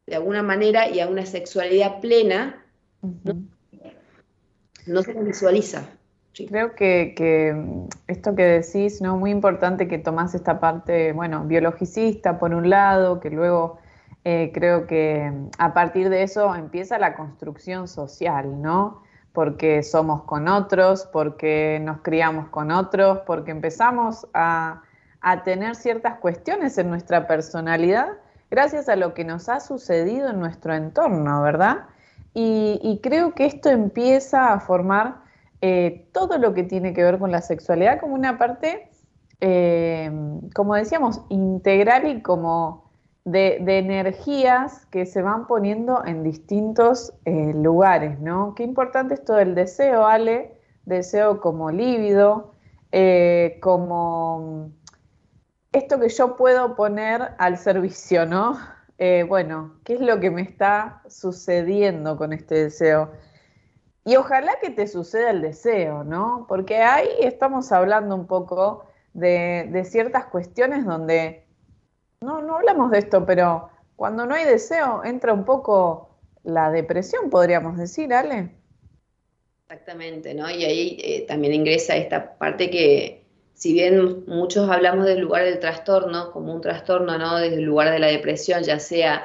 de 0.05 0.15
alguna 0.17 0.43
manera, 0.43 0.89
y 0.89 0.99
a 0.99 1.07
una 1.07 1.25
sexualidad 1.25 2.01
plena, 2.01 2.61
no, 4.85 5.01
se 5.01 5.13
visualiza. 5.13 5.87
Creo 6.33 6.75
que, 6.75 7.15
esto 8.07 8.35
que 8.35 8.43
decís, 8.43 9.01
¿no? 9.01 9.15
Muy 9.15 9.31
importante 9.31 9.87
que 9.87 9.99
tomás 9.99 10.35
esta 10.35 10.59
parte, 10.59 11.13
bueno, 11.13 11.45
biologicista 11.45 12.37
por 12.37 12.53
un 12.53 12.69
lado, 12.69 13.21
que 13.21 13.29
luego 13.29 13.79
eh, 14.25 14.51
creo 14.53 14.85
que 14.85 15.31
a 15.57 15.73
partir 15.73 16.09
de 16.09 16.23
eso 16.23 16.53
empieza 16.53 16.99
la 16.99 17.15
construcción 17.15 17.87
social, 17.87 18.61
¿no? 18.61 19.04
Porque 19.35 19.83
somos 19.83 20.23
con 20.23 20.47
otros, 20.47 21.07
porque 21.13 21.79
nos 21.83 22.01
criamos 22.01 22.49
con 22.49 22.71
otros, 22.71 23.19
porque 23.27 23.51
empezamos 23.51 24.27
a, 24.33 24.81
tener 25.43 25.75
ciertas 25.75 26.19
cuestiones 26.19 26.77
en 26.77 26.87
nuestra 26.87 27.25
personalidad 27.25 28.09
gracias 28.51 28.87
a 28.89 28.95
lo 28.95 29.15
que 29.15 29.23
nos 29.23 29.49
ha 29.49 29.59
sucedido 29.59 30.29
en 30.29 30.39
nuestro 30.39 30.75
entorno, 30.75 31.41
¿verdad? 31.41 31.85
y, 32.35 32.99
creo 33.01 33.33
que 33.33 33.45
esto 33.45 33.69
empieza 33.69 34.53
a 34.53 34.59
formar 34.59 35.25
eh, 35.61 36.07
todo 36.11 36.37
lo 36.37 36.53
que 36.53 36.63
tiene 36.63 36.93
que 36.93 37.03
ver 37.03 37.17
con 37.17 37.31
la 37.31 37.41
sexualidad 37.41 37.99
como 37.99 38.13
una 38.13 38.37
parte, 38.37 38.87
eh, 39.41 40.11
como 40.53 40.75
decíamos, 40.75 41.21
integral 41.29 42.07
y 42.07 42.21
como 42.21 42.84
de, 43.25 43.57
energías 43.77 44.85
que 44.87 45.05
se 45.05 45.21
van 45.21 45.47
poniendo 45.47 46.05
en 46.05 46.23
distintos 46.23 47.13
eh, 47.25 47.53
lugares, 47.53 48.19
¿no? 48.19 48.55
Qué 48.55 48.63
importante 48.63 49.15
esto 49.15 49.33
del 49.33 49.55
deseo, 49.55 50.05
Ale, 50.05 50.57
deseo 50.85 51.41
como 51.41 51.71
lívido, 51.71 52.53
como 53.59 54.71
esto 55.73 55.99
que 55.99 56.07
yo 56.07 56.37
puedo 56.37 56.75
poner 56.75 57.31
al 57.37 57.57
servicio, 57.57 58.25
¿no? 58.25 58.57
Eh, 58.97 59.25
bueno, 59.27 59.75
¿qué 59.83 59.95
es 59.95 59.99
lo 59.99 60.19
que 60.19 60.31
me 60.31 60.41
está 60.41 61.01
sucediendo 61.09 62.17
con 62.17 62.31
este 62.31 62.55
deseo? 62.55 63.11
Y 64.05 64.15
ojalá 64.15 64.53
que 64.61 64.69
te 64.69 64.87
suceda 64.87 65.31
el 65.31 65.41
deseo, 65.41 66.03
¿no? 66.03 66.45
Porque 66.47 66.77
ahí 66.81 67.09
estamos 67.19 67.71
hablando 67.71 68.15
un 68.15 68.27
poco 68.27 68.85
de, 69.13 69.83
ciertas 69.89 70.27
cuestiones 70.27 70.85
donde 70.85 71.44
no, 72.25 72.41
no 72.41 72.55
hablamos 72.55 72.91
de 72.91 72.99
esto, 72.99 73.25
pero 73.25 73.69
cuando 73.95 74.25
no 74.25 74.35
hay 74.35 74.45
deseo 74.45 75.03
entra 75.03 75.31
un 75.33 75.45
poco 75.45 76.09
la 76.43 76.71
depresión, 76.71 77.29
podríamos 77.29 77.77
decir, 77.77 78.13
Ale. 78.13 78.49
Exactamente, 79.67 80.33
¿no? 80.33 80.49
Y 80.49 80.63
ahí 80.63 80.97
eh, 81.01 81.25
también 81.27 81.53
ingresa 81.53 81.95
esta 81.95 82.37
parte 82.37 82.69
que, 82.69 83.23
si 83.53 83.73
bien 83.73 84.25
muchos 84.27 84.69
hablamos 84.69 85.05
del 85.05 85.19
lugar 85.19 85.43
del 85.43 85.59
trastorno 85.59 86.31
como 86.31 86.53
un 86.53 86.61
trastorno, 86.61 87.17
¿no? 87.17 87.37
Desde 87.37 87.57
el 87.57 87.63
lugar 87.63 87.91
de 87.91 87.99
la 87.99 88.07
depresión, 88.07 88.63
ya 88.63 88.79
sea 88.79 89.23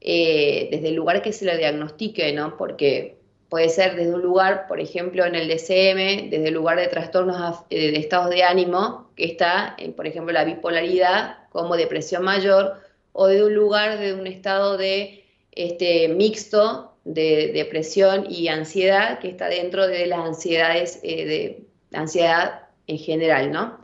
eh, 0.00 0.68
desde 0.70 0.88
el 0.88 0.94
lugar 0.94 1.22
que 1.22 1.32
se 1.32 1.44
lo 1.44 1.56
diagnostique, 1.56 2.32
¿no? 2.32 2.56
Porque 2.56 3.15
puede 3.56 3.70
ser 3.70 3.96
desde 3.96 4.12
un 4.12 4.20
lugar, 4.20 4.66
por 4.68 4.80
ejemplo, 4.80 5.24
en 5.24 5.34
el 5.34 5.48
DCM, 5.48 6.28
desde 6.28 6.48
el 6.48 6.52
lugar 6.52 6.78
de 6.78 6.88
trastornos 6.88 7.60
eh, 7.70 7.90
de 7.90 7.96
estados 7.96 8.28
de 8.28 8.42
ánimo, 8.42 9.08
que 9.16 9.24
está, 9.24 9.74
en, 9.78 9.94
por 9.94 10.06
ejemplo, 10.06 10.34
la 10.34 10.44
bipolaridad 10.44 11.38
como 11.48 11.74
depresión 11.74 12.22
mayor, 12.22 12.78
o 13.14 13.28
de 13.28 13.42
un 13.42 13.54
lugar 13.54 13.98
de 13.98 14.12
un 14.12 14.26
estado 14.26 14.76
de 14.76 15.24
este, 15.52 16.08
mixto 16.08 16.98
de 17.04 17.50
depresión 17.54 18.26
y 18.28 18.48
ansiedad, 18.48 19.20
que 19.20 19.30
está 19.30 19.48
dentro 19.48 19.86
de 19.86 20.06
las 20.06 20.18
ansiedades 20.18 21.00
eh, 21.02 21.24
de 21.24 21.98
ansiedad 21.98 22.68
en 22.86 22.98
general, 22.98 23.52
¿no? 23.52 23.80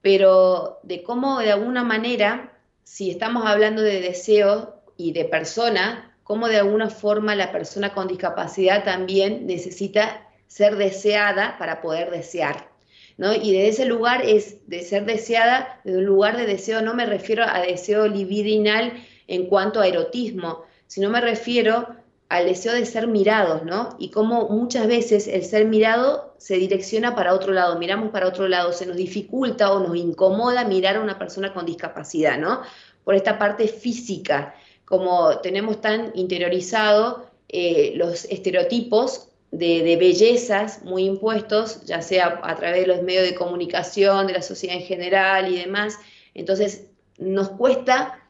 Pero 0.00 0.78
de 0.84 1.02
cómo 1.02 1.40
de 1.40 1.50
alguna 1.50 1.82
manera, 1.82 2.52
si 2.84 3.10
estamos 3.10 3.46
hablando 3.46 3.82
de 3.82 4.00
deseo 4.00 4.76
y 4.96 5.12
de 5.12 5.24
persona, 5.24 6.11
cómo 6.32 6.48
de 6.48 6.56
alguna 6.56 6.88
forma 6.88 7.34
la 7.34 7.52
persona 7.52 7.92
con 7.92 8.08
discapacidad 8.08 8.84
también 8.84 9.46
necesita 9.46 10.26
ser 10.46 10.76
deseada 10.76 11.58
para 11.58 11.82
poder 11.82 12.10
desear. 12.10 12.70
¿no? 13.18 13.34
Y 13.34 13.52
de 13.52 13.68
ese 13.68 13.84
lugar 13.84 14.24
es 14.24 14.66
de 14.66 14.80
ser 14.80 15.04
deseada, 15.04 15.78
de 15.84 15.98
un 15.98 16.06
lugar 16.06 16.38
de 16.38 16.46
deseo, 16.46 16.80
no 16.80 16.94
me 16.94 17.04
refiero 17.04 17.44
a 17.46 17.60
deseo 17.60 18.08
libidinal 18.08 18.94
en 19.28 19.44
cuanto 19.44 19.78
a 19.78 19.86
erotismo, 19.86 20.64
sino 20.86 21.10
me 21.10 21.20
refiero 21.20 21.86
al 22.30 22.46
deseo 22.46 22.72
de 22.72 22.86
ser 22.86 23.08
mirados, 23.08 23.64
¿no? 23.64 23.94
Y 23.98 24.08
cómo 24.08 24.48
muchas 24.48 24.86
veces 24.86 25.28
el 25.28 25.44
ser 25.44 25.66
mirado 25.66 26.34
se 26.38 26.54
direcciona 26.54 27.14
para 27.14 27.34
otro 27.34 27.52
lado, 27.52 27.78
miramos 27.78 28.08
para 28.08 28.26
otro 28.26 28.48
lado, 28.48 28.72
se 28.72 28.86
nos 28.86 28.96
dificulta 28.96 29.70
o 29.70 29.86
nos 29.86 29.94
incomoda 29.98 30.64
mirar 30.64 30.96
a 30.96 31.02
una 31.02 31.18
persona 31.18 31.52
con 31.52 31.66
discapacidad, 31.66 32.38
¿no? 32.38 32.62
Por 33.04 33.16
esta 33.16 33.38
parte 33.38 33.68
física, 33.68 34.54
como 34.92 35.38
tenemos 35.38 35.80
tan 35.80 36.12
interiorizado 36.14 37.24
eh, 37.48 37.94
los 37.96 38.26
estereotipos 38.26 39.28
de, 39.50 39.96
bellezas 39.96 40.84
muy 40.84 41.04
impuestos, 41.04 41.82
ya 41.86 42.02
sea 42.02 42.42
a 42.42 42.56
través 42.56 42.82
de 42.82 42.88
los 42.88 43.00
medios 43.00 43.24
de 43.24 43.34
comunicación, 43.34 44.26
de 44.26 44.34
la 44.34 44.42
sociedad 44.42 44.76
en 44.76 44.82
general 44.82 45.50
y 45.50 45.56
demás, 45.56 45.98
entonces 46.34 46.90
nos 47.16 47.48
cuesta, 47.48 48.20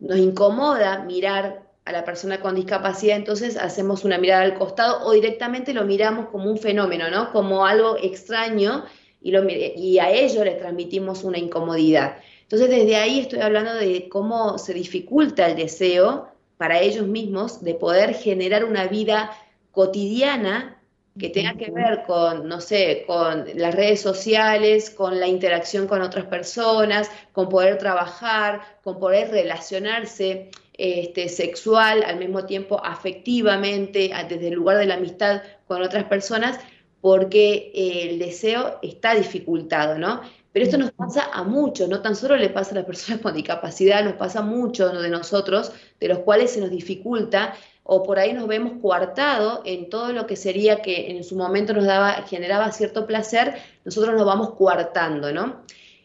nos 0.00 0.18
incomoda 0.18 1.04
mirar 1.04 1.62
a 1.84 1.92
la 1.92 2.04
persona 2.04 2.40
con 2.40 2.56
discapacidad, 2.56 3.14
entonces 3.14 3.56
hacemos 3.56 4.02
una 4.02 4.18
mirada 4.18 4.42
al 4.42 4.58
costado 4.58 5.06
o 5.06 5.12
directamente 5.12 5.72
lo 5.72 5.84
miramos 5.84 6.30
como 6.30 6.50
un 6.50 6.58
fenómeno, 6.58 7.08
¿no? 7.10 7.30
Como 7.30 7.64
algo 7.64 7.96
extraño 7.96 8.86
y, 9.22 9.30
lo, 9.30 9.48
y 9.48 10.00
a 10.00 10.10
ellos 10.10 10.44
les 10.44 10.58
transmitimos 10.58 11.22
una 11.22 11.38
incomodidad. 11.38 12.16
Entonces 12.50 12.70
desde 12.70 12.96
ahí 12.96 13.20
estoy 13.20 13.40
hablando 13.40 13.74
de 13.74 14.08
cómo 14.08 14.56
se 14.56 14.72
dificulta 14.72 15.46
el 15.46 15.56
deseo 15.56 16.28
para 16.56 16.80
ellos 16.80 17.06
mismos 17.06 17.62
de 17.62 17.74
poder 17.74 18.14
generar 18.14 18.64
una 18.64 18.86
vida 18.86 19.30
cotidiana 19.70 20.80
que 21.18 21.28
tenga 21.28 21.54
que 21.54 21.70
ver 21.70 22.04
con, 22.06 22.48
no 22.48 22.60
sé, 22.60 23.04
con 23.06 23.44
las 23.54 23.74
redes 23.74 24.00
sociales, 24.00 24.88
con 24.88 25.20
la 25.20 25.26
interacción 25.26 25.86
con 25.86 26.00
otras 26.00 26.24
personas, 26.26 27.10
con 27.32 27.50
poder 27.50 27.76
trabajar, 27.76 28.62
con 28.82 28.98
poder 28.98 29.30
relacionarse 29.30 30.50
este, 30.72 31.28
sexual, 31.28 32.02
al 32.04 32.18
mismo 32.18 32.46
tiempo 32.46 32.80
afectivamente, 32.82 34.10
desde 34.28 34.48
el 34.48 34.54
lugar 34.54 34.78
de 34.78 34.86
la 34.86 34.94
amistad 34.94 35.42
con 35.66 35.82
otras 35.82 36.04
personas, 36.04 36.58
porque 37.00 37.72
eh, 37.74 38.08
el 38.10 38.18
deseo 38.18 38.78
está 38.80 39.14
dificultado, 39.14 39.98
¿no? 39.98 40.22
Pero 40.58 40.70
esto 40.70 40.78
nos 40.78 40.90
pasa 40.90 41.30
a 41.32 41.44
muchos, 41.44 41.88
no 41.88 42.02
tan 42.02 42.16
solo 42.16 42.34
le 42.34 42.50
pasa 42.50 42.72
a 42.72 42.74
las 42.74 42.84
personas 42.84 43.20
con 43.22 43.32
discapacidad, 43.32 44.02
nos 44.02 44.14
pasa 44.14 44.40
a 44.40 44.42
muchos 44.42 45.00
de 45.00 45.08
nosotros, 45.08 45.70
de 46.00 46.08
los 46.08 46.18
cuales 46.18 46.50
se 46.50 46.60
nos 46.60 46.70
dificulta 46.70 47.54
o 47.84 48.02
por 48.02 48.18
ahí 48.18 48.32
nos 48.32 48.48
vemos 48.48 48.72
coartado 48.82 49.62
en 49.64 49.88
todo 49.88 50.12
lo 50.12 50.26
que 50.26 50.34
sería 50.34 50.82
que 50.82 51.12
en 51.12 51.22
su 51.22 51.36
momento 51.36 51.74
nos 51.74 51.84
daba, 51.84 52.10
generaba 52.22 52.72
cierto 52.72 53.06
placer, 53.06 53.54
nosotros 53.84 54.16
nos 54.16 54.26
vamos 54.26 54.54
coartando, 54.54 55.32
¿no? 55.32 55.62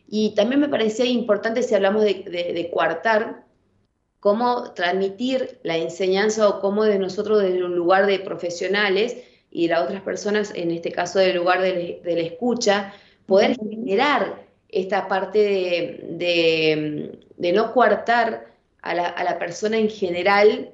Y 0.08 0.36
también 0.36 0.62
me 0.62 0.70
parecía 0.70 1.06
importante 1.06 1.64
si 1.64 1.74
hablamos 1.74 2.04
de, 2.04 2.14
de, 2.14 2.70
coartar, 2.72 3.46
cómo 4.20 4.72
transmitir 4.74 5.62
la 5.64 5.78
enseñanza 5.78 6.48
o 6.48 6.62
cómo 6.62 6.84
de 6.84 7.00
nosotros 7.00 7.42
desde 7.42 7.64
un 7.64 7.76
lugar 7.76 8.06
de 8.06 8.20
profesionales 8.20 9.18
y 9.50 9.68
las 9.68 9.82
otras 9.82 10.04
personas, 10.04 10.52
en 10.54 10.70
este 10.70 10.92
caso 10.92 11.18
del 11.18 11.38
lugar 11.38 11.60
de, 11.60 12.02
la 12.06 12.22
escucha, 12.22 12.94
poder 13.26 13.56
generar 13.56 14.43
esta 14.74 15.08
parte 15.08 15.40
de, 15.40 17.20
de 17.38 17.52
no 17.54 17.74
coartar 17.74 18.48
a 18.82 18.94
la, 18.94 19.08
a 19.08 19.24
la, 19.24 19.40
persona 19.40 19.78
en 19.78 19.90
general 19.90 20.74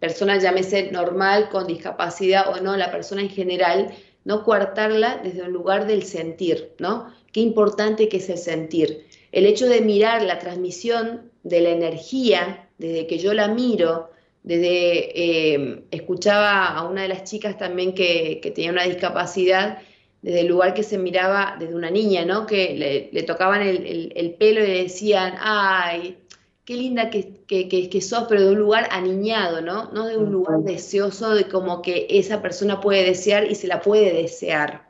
persona 0.00 0.38
llámese 0.38 0.90
normal, 0.90 1.48
con 1.50 1.66
discapacidad 1.66 2.48
o 2.48 2.60
no, 2.60 2.76
la 2.76 2.90
persona 2.90 3.22
en 3.22 3.30
general, 3.30 3.94
no 4.24 4.44
coartarla 4.44 5.20
desde 5.22 5.42
un 5.42 5.52
lugar 5.52 5.86
del 5.86 6.02
sentir, 6.02 6.72
¿no? 6.78 7.12
Qué 7.32 7.40
importante 7.40 8.08
que 8.08 8.16
es 8.16 8.28
el 8.28 8.38
sentir. 8.38 9.06
El 9.32 9.46
hecho 9.46 9.66
de 9.66 9.80
mirar 9.80 10.22
la 10.22 10.38
transmisión 10.38 11.30
de 11.44 11.60
la 11.60 11.70
energía, 11.70 12.68
desde 12.78 13.06
que 13.06 13.18
yo 13.18 13.32
la 13.32 13.48
miro, 13.48 14.10
desde, 14.42 15.54
eh, 15.54 15.84
escuchaba 15.90 16.66
a 16.66 16.88
una 16.88 17.02
de 17.02 17.08
las 17.08 17.24
chicas 17.24 17.56
también 17.56 17.94
que, 17.94 18.40
tenía 18.54 18.72
una 18.72 18.84
discapacidad, 18.84 19.78
desde 20.22 20.40
el 20.40 20.48
lugar 20.48 20.74
que 20.74 20.82
se 20.82 20.98
miraba 20.98 21.56
desde 21.58 21.74
una 21.74 21.90
niña, 21.90 22.24
¿no? 22.24 22.46
Que 22.46 23.10
le, 23.12 23.22
tocaban 23.22 23.62
el, 23.62 24.12
el, 24.14 24.34
pelo 24.34 24.62
y 24.62 24.66
le 24.66 24.82
decían, 24.82 25.34
ay, 25.38 26.18
qué 26.64 26.76
linda 26.76 27.10
que, 27.10 27.42
que, 27.46 28.00
sos, 28.00 28.26
pero 28.28 28.42
de 28.42 28.50
un 28.50 28.58
lugar 28.58 28.88
aniñado, 28.92 29.60
¿no? 29.60 29.90
No 29.92 30.06
de 30.06 30.16
un 30.16 30.30
lugar 30.30 30.60
deseoso, 30.60 31.34
de 31.34 31.48
como 31.48 31.82
que 31.82 32.06
esa 32.10 32.42
persona 32.42 32.80
puede 32.80 33.04
desear 33.04 33.50
y 33.50 33.54
se 33.54 33.66
la 33.66 33.80
puede 33.80 34.12
desear. 34.12 34.88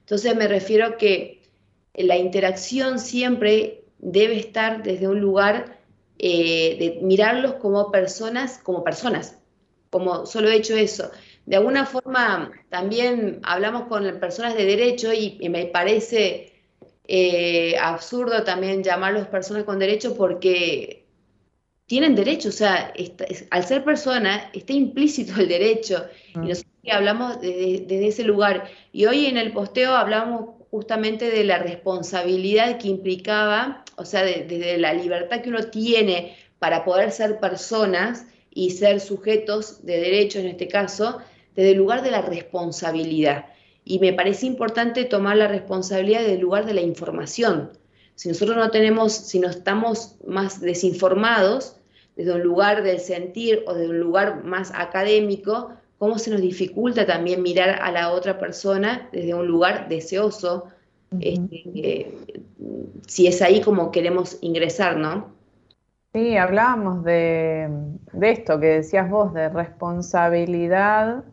Entonces 0.00 0.34
me 0.36 0.48
refiero 0.48 0.86
a 0.86 0.96
que 0.96 1.42
la 1.94 2.16
interacción 2.16 2.98
siempre 2.98 3.84
debe 3.98 4.38
estar 4.38 4.82
desde 4.82 5.08
un 5.08 5.20
lugar 5.20 5.78
eh, 6.18 6.76
de 6.78 7.00
mirarlos 7.02 7.54
como 7.54 7.90
personas, 7.90 8.58
como 8.58 8.82
personas, 8.84 9.36
como 9.90 10.26
solo 10.26 10.48
he 10.48 10.56
hecho 10.56 10.76
eso. 10.76 11.10
De 11.46 11.56
alguna 11.56 11.86
forma 11.86 12.50
también 12.68 13.40
hablamos 13.42 13.84
con 13.84 14.04
personas 14.20 14.54
de 14.54 14.64
derecho 14.64 15.12
y, 15.12 15.48
me 15.48 15.66
parece 15.66 16.52
eh, 17.08 17.76
absurdo 17.78 18.44
también 18.44 18.84
llamarlos 18.84 19.26
personas 19.26 19.64
con 19.64 19.78
derecho 19.78 20.16
porque 20.16 21.00
tienen 21.90 22.14
derecho, 22.14 22.50
o 22.50 22.52
sea, 22.52 22.94
al 23.50 23.64
ser 23.64 23.82
persona 23.82 24.48
está 24.52 24.72
implícito 24.72 25.40
el 25.40 25.48
derecho. 25.48 26.06
Y 26.36 26.38
mm. 26.38 26.48
nosotros 26.48 26.72
hablamos 26.88 27.40
desde, 27.40 28.06
ese 28.06 28.22
lugar. 28.22 28.70
Y 28.92 29.06
hoy 29.06 29.26
en 29.26 29.36
el 29.36 29.52
posteo 29.52 29.96
hablamos 29.96 30.50
justamente 30.70 31.32
de 31.32 31.42
la 31.42 31.58
responsabilidad 31.58 32.78
que 32.78 32.86
implicaba, 32.86 33.84
o 33.96 34.04
sea, 34.04 34.22
desde 34.22 34.78
la 34.78 34.94
libertad 34.94 35.40
que 35.40 35.48
uno 35.48 35.64
tiene 35.64 36.36
para 36.60 36.84
poder 36.84 37.10
ser 37.10 37.40
personas 37.40 38.24
y 38.50 38.70
ser 38.70 39.00
sujetos 39.00 39.84
de 39.84 39.98
derecho 39.98 40.38
en 40.38 40.46
este 40.46 40.68
caso, 40.68 41.18
desde 41.54 41.72
el 41.72 41.78
lugar 41.78 42.02
de 42.02 42.10
la 42.10 42.22
responsabilidad. 42.22 43.46
Y 43.84 43.98
me 43.98 44.12
parece 44.12 44.46
importante 44.46 45.04
tomar 45.04 45.36
la 45.36 45.48
responsabilidad 45.48 46.20
desde 46.20 46.34
el 46.34 46.40
lugar 46.40 46.66
de 46.66 46.74
la 46.74 46.80
información. 46.80 47.70
Si 48.14 48.28
nosotros 48.28 48.56
no 48.56 48.70
tenemos, 48.70 49.12
si 49.12 49.38
no 49.38 49.48
estamos 49.48 50.16
más 50.26 50.60
desinformados, 50.60 51.76
desde 52.16 52.34
un 52.34 52.42
lugar 52.42 52.82
del 52.82 53.00
sentir 53.00 53.62
o 53.66 53.74
de 53.74 53.88
un 53.88 53.98
lugar 53.98 54.44
más 54.44 54.72
académico, 54.74 55.70
cómo 55.98 56.18
se 56.18 56.30
nos 56.30 56.40
dificulta 56.40 57.06
también 57.06 57.42
mirar 57.42 57.80
a 57.80 57.90
la 57.92 58.10
otra 58.10 58.38
persona 58.38 59.08
desde 59.12 59.34
un 59.34 59.46
lugar 59.46 59.88
deseoso, 59.88 60.64
este, 61.18 61.62
eh, 61.74 62.14
si 63.06 63.26
es 63.26 63.42
ahí 63.42 63.60
como 63.60 63.90
queremos 63.90 64.38
ingresar, 64.42 64.96
¿no? 64.96 65.32
Sí, 66.12 66.36
hablábamos 66.36 67.04
de, 67.04 67.70
esto 68.20 68.58
que 68.58 68.66
decías 68.66 69.08
vos, 69.08 69.32
de 69.32 69.48
responsabilidad 69.48 71.24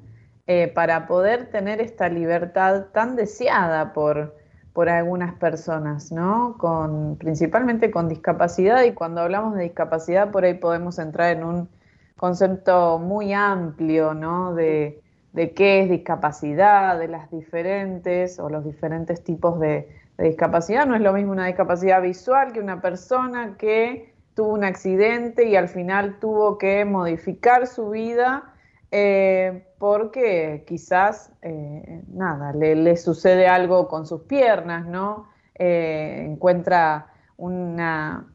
eh, 0.46 0.68
para 0.68 1.08
poder 1.08 1.50
tener 1.50 1.82
esta 1.82 2.10
libertad 2.10 2.86
tan 2.94 3.16
deseada 3.16 3.92
por, 3.94 4.36
por 4.74 4.88
algunas 4.90 5.34
personas, 5.36 6.12
¿no? 6.12 6.58
Con, 6.60 7.18
principalmente 7.18 7.90
con 7.90 8.08
discapacidad 8.08 8.84
y 8.84 8.94
cuando 8.94 9.22
hablamos 9.22 9.56
de 9.56 9.64
discapacidad 9.64 10.30
por 10.30 10.46
ahí 10.46 10.54
podemos 10.54 11.00
entrar 11.00 11.36
en 11.36 11.44
un 11.44 11.70
concepto 12.16 13.00
muy 13.00 13.34
amplio, 13.34 14.14
¿no? 14.14 14.54
De, 14.54 15.02
de 15.34 15.54
qué 15.56 15.82
es 15.82 15.90
discapacidad, 15.90 17.00
de 17.00 17.08
las 17.08 17.32
diferentes 17.32 18.38
o 18.40 18.48
los 18.48 18.64
diferentes 18.64 19.24
tipos 19.24 19.60
de, 19.60 19.90
de 20.20 20.26
discapacidad. 20.26 20.86
No 20.86 20.94
es 20.96 21.02
lo 21.02 21.14
mismo 21.14 21.32
una 21.32 21.48
discapacidad 21.48 22.00
visual 22.00 22.54
que 22.54 22.60
una 22.60 22.80
persona 22.80 23.56
que 23.58 24.17
tuvo 24.38 24.54
un 24.54 24.64
accidente 24.64 25.46
y 25.50 25.56
al 25.56 25.68
final 25.68 26.20
tuvo 26.20 26.60
que 26.60 26.86
modificar 26.86 27.66
su 27.66 27.90
vida 27.90 28.54
eh, 28.92 29.66
porque 29.80 30.64
quizás, 30.68 31.32
eh, 31.42 32.04
nada, 32.08 32.54
le, 32.54 32.96
sucede 32.98 33.48
algo 33.48 33.88
con 33.88 34.06
sus 34.06 34.22
piernas, 34.22 34.86
¿no? 34.86 35.28
Eh, 35.56 36.24
encuentra 36.30 37.08
una, 37.36 38.28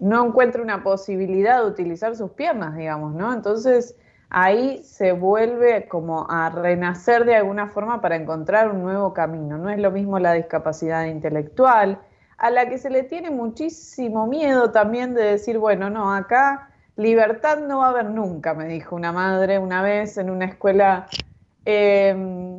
no 0.00 0.26
encuentra 0.26 0.60
una 0.60 0.82
posibilidad 0.82 1.62
de 1.62 1.68
utilizar 1.68 2.16
sus 2.16 2.32
piernas, 2.32 2.76
digamos, 2.76 3.14
¿no? 3.14 3.32
Entonces 3.32 3.96
ahí 4.28 4.82
se 4.82 5.12
vuelve 5.12 5.86
como 5.86 6.28
a 6.28 6.50
renacer 6.50 7.24
de 7.24 7.36
alguna 7.36 7.68
forma 7.68 8.00
para 8.00 8.16
encontrar 8.16 8.72
un 8.72 8.82
nuevo 8.82 9.14
camino. 9.14 9.56
No 9.56 9.70
es 9.70 9.78
lo 9.78 9.92
mismo 9.92 10.18
la 10.18 10.32
discapacidad 10.32 11.04
intelectual, 11.04 12.00
a 12.38 12.50
la 12.50 12.68
que 12.68 12.78
se 12.78 12.90
le 12.90 13.04
tiene 13.04 13.30
muchísimo 13.30 14.26
miedo 14.26 14.70
también 14.70 15.14
de 15.14 15.22
decir, 15.22 15.58
bueno, 15.58 15.90
no, 15.90 16.12
acá 16.12 16.70
libertad 16.96 17.58
no 17.58 17.78
va 17.78 17.86
a 17.86 17.90
haber 17.90 18.06
nunca, 18.06 18.54
me 18.54 18.66
dijo 18.66 18.94
una 18.96 19.12
madre 19.12 19.58
una 19.58 19.82
vez 19.82 20.16
en 20.18 20.30
una 20.30 20.46
escuela. 20.46 21.06
Em, 21.64 22.58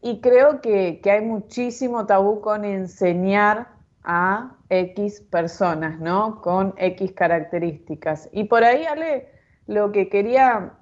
y 0.00 0.20
creo 0.20 0.60
que, 0.60 1.00
hay 1.04 1.20
muchísimo 1.22 2.06
tabú 2.06 2.40
con 2.40 2.64
enseñar 2.64 3.68
a 4.02 4.56
X 4.68 5.20
personas, 5.22 5.98
¿no? 5.98 6.40
Con 6.42 6.74
X 6.76 7.12
características. 7.12 8.28
Y 8.32 8.44
por 8.44 8.64
ahí, 8.64 8.84
Ale, 8.84 9.30
lo 9.66 9.92
que 9.92 10.08
quería 10.08 10.74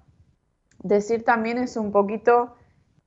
decir 0.80 1.24
también 1.24 1.58
es 1.58 1.76
un 1.76 1.92
poquito 1.92 2.56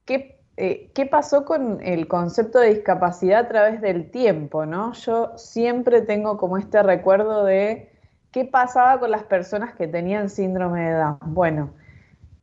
qué 0.05 0.34
eh, 0.57 0.89
¿qué 0.93 1.05
pasó 1.05 1.43
con 1.43 1.81
el 1.81 2.07
concepto 2.07 2.59
de 2.59 2.75
discapacidad 2.75 3.41
a 3.41 3.47
través 3.47 3.81
del 3.81 4.09
tiempo? 4.09 4.65
¿no? 4.65 4.93
Yo 4.93 5.33
siempre 5.37 6.01
tengo 6.01 6.37
como 6.37 6.57
este 6.57 6.81
recuerdo 6.81 7.43
de 7.43 7.91
qué 8.31 8.45
pasaba 8.45 8.99
con 8.99 9.11
las 9.11 9.23
personas 9.23 9.75
que 9.75 9.87
tenían 9.87 10.29
síndrome 10.29 10.89
de 10.89 10.93
Down. 10.93 11.17
Bueno, 11.27 11.73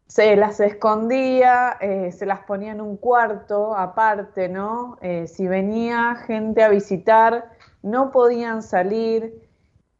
se 0.06 0.36
las 0.36 0.60
escondía, 0.60 1.78
eh, 1.80 2.12
se 2.12 2.26
las 2.26 2.40
ponía 2.40 2.72
en 2.72 2.82
un 2.82 2.98
cuarto 2.98 3.74
aparte, 3.74 4.48
¿no? 4.48 4.98
Eh, 5.00 5.26
si 5.26 5.48
venía 5.48 6.16
gente 6.26 6.62
a 6.62 6.68
visitar, 6.68 7.50
no 7.82 8.10
podían 8.10 8.62
salir. 8.62 9.48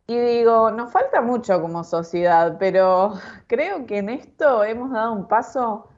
Y 0.06 0.18
digo, 0.18 0.70
nos 0.70 0.92
falta 0.92 1.22
mucho 1.22 1.62
como 1.62 1.82
sociedad, 1.82 2.56
pero 2.58 3.14
creo 3.46 3.86
que 3.86 3.98
en 3.98 4.10
esto 4.10 4.64
hemos 4.64 4.90
dado 4.90 5.14
un 5.14 5.28
paso 5.28 5.88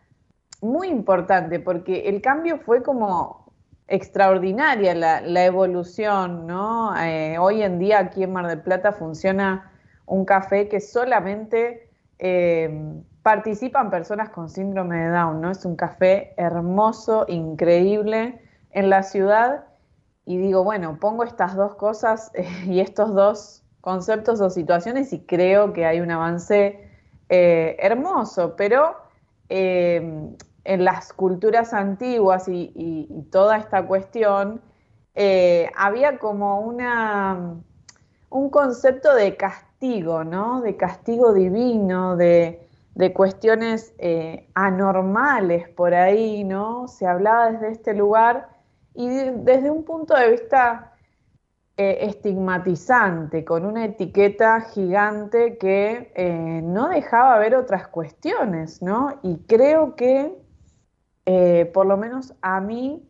muy 0.65 0.89
importante 0.89 1.61
porque 1.61 2.09
el 2.09 2.21
cambio 2.21 2.59
fue 2.59 2.83
como 2.83 3.53
extraordinaria 3.87 4.95
la, 4.95 5.45
evolución, 5.45 6.47
¿no? 6.47 6.97
Eh, 6.97 7.39
hoy 7.39 7.63
en 7.63 7.79
día 7.79 7.99
aquí 8.01 8.23
en 8.23 8.33
Mar 8.33 8.47
del 8.47 8.63
Plata 8.63 8.93
funciona 8.93 9.71
un 10.07 10.25
café 10.25 10.69
que 10.69 10.81
solamente 10.81 11.91
eh, 12.19 12.95
participan 13.23 13.91
personas 13.91 14.31
con 14.31 14.49
síndrome 14.49 14.97
de 14.97 15.09
Down, 15.11 15.41
¿no? 15.41 15.51
Es 15.51 15.65
un 15.65 15.77
café 15.77 16.35
hermoso, 16.37 17.27
increíble 17.29 18.41
en 18.71 18.91
la 18.91 19.03
ciudad 19.03 19.65
y 20.25 20.39
digo, 20.39 20.65
bueno, 20.65 20.99
pongo 20.99 21.25
estas 21.25 21.55
dos 21.55 21.75
cosas 21.75 22.33
y 22.67 22.81
estos 22.81 23.15
dos 23.15 23.63
conceptos 23.81 24.41
o 24.41 24.49
situaciones 24.49 25.13
y 25.13 25.21
creo 25.21 25.75
que 25.75 25.85
hay 25.85 26.01
un 26.01 26.11
avance 26.11 26.89
eh, 27.29 27.77
hermoso, 27.79 28.57
pero 28.57 28.97
en 30.65 30.85
las 30.85 31.13
culturas 31.13 31.75
antiguas 31.75 32.49
y, 32.49 33.27
toda 33.31 33.59
esta 33.59 33.87
cuestión, 33.87 34.63
eh, 35.15 35.71
había 35.77 36.19
como 36.19 36.61
una, 36.61 37.55
un 38.31 38.51
concepto 38.51 39.15
de 39.15 39.37
castigo, 39.37 40.25
¿no? 40.25 40.63
De 40.63 40.77
castigo 40.77 41.33
divino, 41.33 42.17
de, 42.17 42.61
cuestiones 43.15 43.93
eh, 43.99 44.49
anormales 44.55 45.69
por 45.69 45.95
ahí, 45.95 46.45
¿no? 46.45 46.89
Se 46.89 47.07
hablaba 47.07 47.51
desde 47.51 47.73
este 47.73 47.95
lugar 47.95 48.49
y 48.95 49.09
desde 49.09 49.71
un 49.71 49.85
punto 49.85 50.17
de 50.17 50.31
vista 50.31 50.93
eh, 51.77 51.99
estigmatizante, 52.03 53.45
con 53.45 53.67
una 53.67 53.85
etiqueta 53.85 54.61
gigante 54.61 55.59
que 55.59 56.63
no 56.65 56.89
dejaba 56.89 57.37
ver 57.39 57.57
otras 57.57 57.89
cuestiones, 57.89 58.81
¿no? 58.81 59.19
Y 59.23 59.39
creo 59.47 59.97
que 59.97 60.44
eh, 61.27 61.71
por 61.73 61.87
lo 61.87 61.97
menos 61.97 62.35
a 62.43 62.61
mí, 62.61 63.09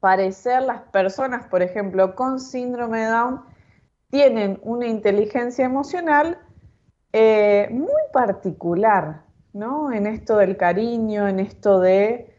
parecer 0.00 0.62
las 0.62 0.82
personas, 0.82 1.46
por 1.46 1.62
ejemplo, 1.62 2.14
con 2.14 2.40
síndrome 2.40 3.00
de 3.00 3.06
Down, 3.06 3.42
tienen 4.10 4.58
una 4.62 4.86
inteligencia 4.86 5.64
emocional 5.64 6.38
eh, 7.12 7.68
muy 7.70 8.02
particular, 8.12 9.22
¿no? 9.52 9.92
En 9.92 10.06
esto 10.06 10.36
del 10.36 10.56
cariño, 10.56 11.28
en 11.28 11.40
esto 11.40 11.80
de 11.80 12.34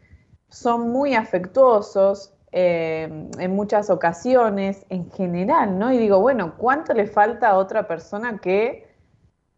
son 0.48 0.90
muy 0.90 1.14
afectuosos 1.14 2.34
eh, 2.52 3.28
en 3.38 3.56
muchas 3.56 3.88
ocasiones, 3.88 4.84
en 4.90 5.10
general, 5.10 5.78
¿no? 5.78 5.90
Y 5.90 5.98
digo, 5.98 6.20
bueno, 6.20 6.54
¿cuánto 6.58 6.92
le 6.92 7.06
falta 7.06 7.48
a 7.48 7.56
otra 7.56 7.86
persona 7.88 8.38
que 8.38 8.91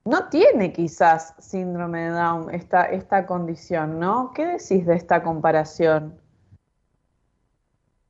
no 0.04 0.28
tiene 0.28 0.72
quizás 0.72 1.34
síndrome 1.38 2.04
de 2.04 2.10
Down, 2.10 2.54
esta, 2.54 2.84
esta 2.84 3.24
condición, 3.26 3.98
¿no? 3.98 4.32
¿Qué 4.34 4.46
decís 4.46 4.86
de 4.86 4.94
esta 4.94 5.22
comparación? 5.22 6.20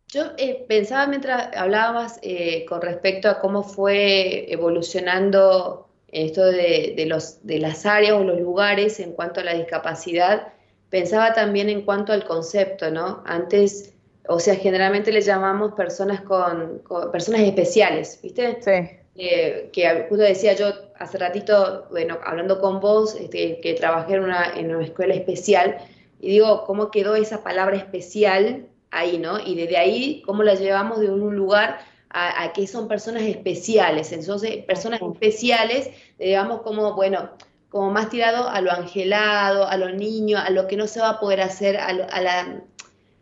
Yo 0.09 0.24
eh, 0.37 0.64
pensaba 0.68 1.07
mientras 1.07 1.57
hablabas 1.57 2.18
eh, 2.22 2.64
con 2.68 2.83
respecto 2.83 3.28
a 3.28 3.40
cómo 3.40 3.62
fue 3.62 4.52
evolucionando 4.52 5.88
esto 6.09 6.44
de, 6.44 7.04
los, 7.09 7.44
de 7.44 7.59
las 7.59 7.85
áreas 7.87 8.14
o 8.14 8.22
los 8.22 8.40
lugares 8.40 9.00
en 9.00 9.12
cuanto 9.12 9.40
a 9.40 9.44
la 9.44 9.54
discapacidad, 9.54 10.52
pensaba 10.88 11.33
también 11.33 11.68
en 11.68 11.83
cuanto 11.83 12.12
al 12.12 12.24
concepto, 12.24 12.90
¿no? 12.92 13.24
Antes, 13.26 13.92
o 14.28 14.38
sea, 14.38 14.54
generalmente 14.54 15.11
le 15.11 15.20
llamamos 15.20 15.72
personas 15.72 16.20
con, 16.20 16.78
con 16.80 17.11
personas 17.11 17.40
especiales, 17.40 18.20
¿viste? 18.22 18.62
Sí. 18.62 19.03
Eh, 19.16 19.70
que 19.72 20.07
justo 20.09 20.24
decía 20.24 20.55
yo 20.55 20.72
hace 20.98 21.18
ratito, 21.18 21.87
bueno, 21.90 22.18
hablando 22.24 22.61
con 22.61 22.81
vos, 22.81 23.14
este, 23.14 23.61
que 23.61 23.74
trabajé 23.74 24.14
en 24.14 24.24
una, 24.24 24.53
en 24.57 24.74
una 24.74 24.85
escuela 24.85 25.14
especial, 25.14 25.79
y 26.20 26.31
digo, 26.31 26.64
¿cómo 26.64 26.90
quedó 26.90 27.14
esa 27.14 27.44
palabra 27.44 27.77
especial 27.77 28.66
ahí, 28.90 29.18
no? 29.18 29.38
Y 29.38 29.55
desde 29.55 29.77
ahí, 29.77 30.22
¿cómo 30.27 30.42
la 30.42 30.55
llevamos 30.55 30.98
de 30.98 31.11
un 31.11 31.37
lugar 31.37 31.79
a, 32.11 32.42
a 32.42 32.53
que 32.53 32.66
son 32.66 32.88
personas 32.88 33.22
especiales? 33.22 34.11
Entonces, 34.11 34.64
personas 34.64 35.00
especiales, 35.00 35.90
digamos, 36.18 36.62
como, 36.62 36.94
bueno, 36.94 37.31
como 37.68 37.90
más 37.90 38.09
tirado 38.09 38.48
a 38.48 38.61
lo 38.61 38.72
angelado, 38.72 39.68
a 39.68 39.77
lo 39.77 39.90
niño, 39.90 40.38
a 40.38 40.50
lo 40.50 40.66
que 40.66 40.77
no 40.77 40.88
se 40.88 41.00
va 41.00 41.11
a 41.11 41.20
poder 41.20 41.40
hacer, 41.40 41.77
a, 41.77 41.92
la, 41.92 42.62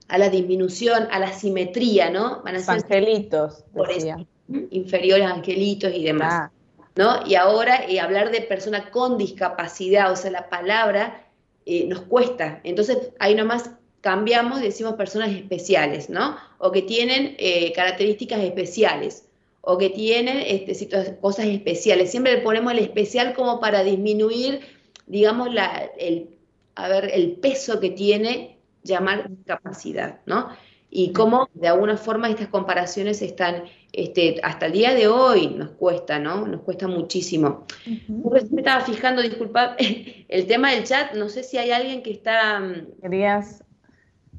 a 0.08 0.18
la 0.18 0.28
disminución, 0.30 1.08
a 1.10 1.18
la 1.18 1.32
simetría, 1.32 2.08
¿no? 2.08 2.40
Van 2.44 2.56
a 2.56 2.60
ser 2.60 2.76
angelitos, 2.76 3.64
decía 3.74 4.26
inferiores, 4.70 5.26
angelitos 5.26 5.92
y 5.94 6.04
demás. 6.04 6.32
Ah. 6.34 6.50
¿no? 6.96 7.26
Y 7.26 7.34
ahora 7.34 7.84
eh, 7.88 8.00
hablar 8.00 8.30
de 8.30 8.42
persona 8.42 8.90
con 8.90 9.18
discapacidad, 9.18 10.12
o 10.12 10.16
sea, 10.16 10.30
la 10.30 10.48
palabra 10.48 11.26
eh, 11.64 11.86
nos 11.86 12.02
cuesta. 12.02 12.60
Entonces, 12.64 13.12
ahí 13.18 13.34
nomás 13.34 13.70
cambiamos 14.00 14.60
y 14.60 14.64
decimos 14.64 14.94
personas 14.94 15.30
especiales, 15.30 16.10
¿no? 16.10 16.36
O 16.58 16.72
que 16.72 16.82
tienen 16.82 17.36
eh, 17.38 17.72
características 17.72 18.40
especiales, 18.40 19.28
o 19.60 19.78
que 19.78 19.90
tienen 19.90 20.38
este, 20.44 21.16
cosas 21.20 21.46
especiales. 21.46 22.10
Siempre 22.10 22.36
le 22.36 22.42
ponemos 22.42 22.72
el 22.72 22.80
especial 22.80 23.32
como 23.34 23.60
para 23.60 23.84
disminuir, 23.84 24.60
digamos, 25.06 25.54
la, 25.54 25.88
el, 25.98 26.36
a 26.74 26.88
ver, 26.88 27.10
el 27.14 27.32
peso 27.36 27.78
que 27.78 27.90
tiene 27.90 28.58
llamar 28.82 29.28
discapacidad, 29.30 30.18
¿no? 30.26 30.48
y 30.94 31.14
cómo 31.14 31.48
de 31.54 31.68
alguna 31.68 31.96
forma 31.96 32.28
estas 32.28 32.48
comparaciones 32.48 33.22
están, 33.22 33.64
este, 33.92 34.40
hasta 34.42 34.66
el 34.66 34.72
día 34.72 34.94
de 34.94 35.06
hoy 35.06 35.48
nos 35.48 35.70
cuesta, 35.72 36.18
¿no? 36.18 36.46
Nos 36.46 36.62
cuesta 36.62 36.88
muchísimo. 36.88 37.66
Me 38.08 38.38
estaba 38.38 38.82
fijando, 38.82 39.20
disculpa, 39.20 39.76
el 40.28 40.46
tema 40.46 40.72
del 40.72 40.84
chat, 40.84 41.12
no 41.14 41.28
sé 41.28 41.42
si 41.42 41.58
hay 41.58 41.70
alguien 41.70 42.02
que 42.02 42.10
está... 42.10 42.58
Mm, 42.58 43.00
¿Querías 43.02 43.62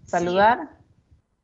saludar? 0.06 0.72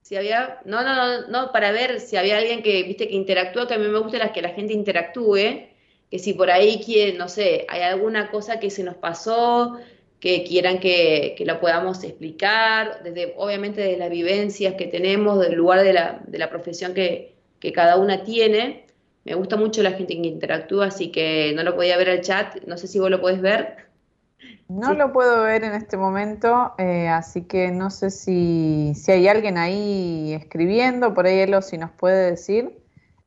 Si 0.02 0.16
había, 0.16 0.60
no, 0.66 0.82
no, 0.82 0.96
no, 0.96 1.28
no, 1.28 1.52
para 1.52 1.72
ver 1.72 2.00
si 2.00 2.18
había 2.18 2.40
alguien 2.40 2.64
que, 2.64 2.82
viste, 2.82 3.08
que 3.08 3.16
interactúa, 3.16 3.68
que 3.68 3.76
a 3.76 3.78
mí 3.78 3.88
me 3.88 4.00
gusta 4.00 4.18
las 4.18 4.32
que 4.32 4.42
la 4.42 4.50
gente 4.50 4.74
interactúe, 4.74 5.70
que 6.10 6.18
si 6.18 6.34
por 6.34 6.50
ahí 6.50 6.82
quiere, 6.84 7.16
no 7.16 7.30
sé, 7.30 7.68
hay 7.70 7.82
alguna 7.82 8.32
cosa 8.32 8.60
que 8.60 8.72
se 8.72 8.84
nos 8.84 8.96
pasó, 8.96 9.78
que 10.20 10.44
quieran 10.44 10.80
que, 10.80 11.36
que 11.38 11.46
la 11.46 11.60
podamos 11.60 12.04
explicar, 12.04 13.04
desde, 13.04 13.36
obviamente 13.38 13.82
desde 13.82 13.98
las 13.98 14.10
vivencias 14.10 14.74
que 14.74 14.88
tenemos, 14.88 15.40
del 15.40 15.54
lugar 15.54 15.84
de 15.84 15.94
la, 15.94 16.24
de 16.26 16.40
la 16.40 16.50
profesión 16.50 16.96
que, 16.96 17.39
que 17.60 17.74
cada 17.74 17.98
una 17.98 18.24
tiene. 18.24 18.86
Me 19.26 19.36
gusta 19.36 19.58
mucho 19.58 19.84
la 19.84 19.92
gente 19.92 20.20
que 20.20 20.28
interactúa, 20.28 20.88
así 20.88 21.12
que 21.12 21.54
no 21.56 21.64
lo 21.64 21.76
podía 21.76 21.98
ver 21.98 22.10
el 22.10 22.22
chat, 22.22 22.64
no 22.66 22.78
sé 22.78 22.88
si 22.88 23.00
vos 23.00 23.10
lo 23.10 23.22
podés 23.22 23.42
ver. 23.42 23.90
No 24.68 24.94
lo 24.94 25.12
puedo 25.12 25.44
ver 25.44 25.64
en 25.64 25.74
este 25.74 25.98
momento, 25.98 26.74
eh, 26.78 27.08
así 27.10 27.44
que 27.44 27.72
no 27.72 27.90
sé 27.90 28.10
si, 28.12 28.94
si, 28.96 29.12
hay 29.12 29.28
alguien 29.28 29.58
ahí 29.58 30.34
escribiendo, 30.34 31.14
por 31.14 31.26
ahí 31.26 31.40
Elo 31.40 31.62
si 31.62 31.78
nos 31.78 31.92
puede 31.92 32.30
decir, 32.32 32.78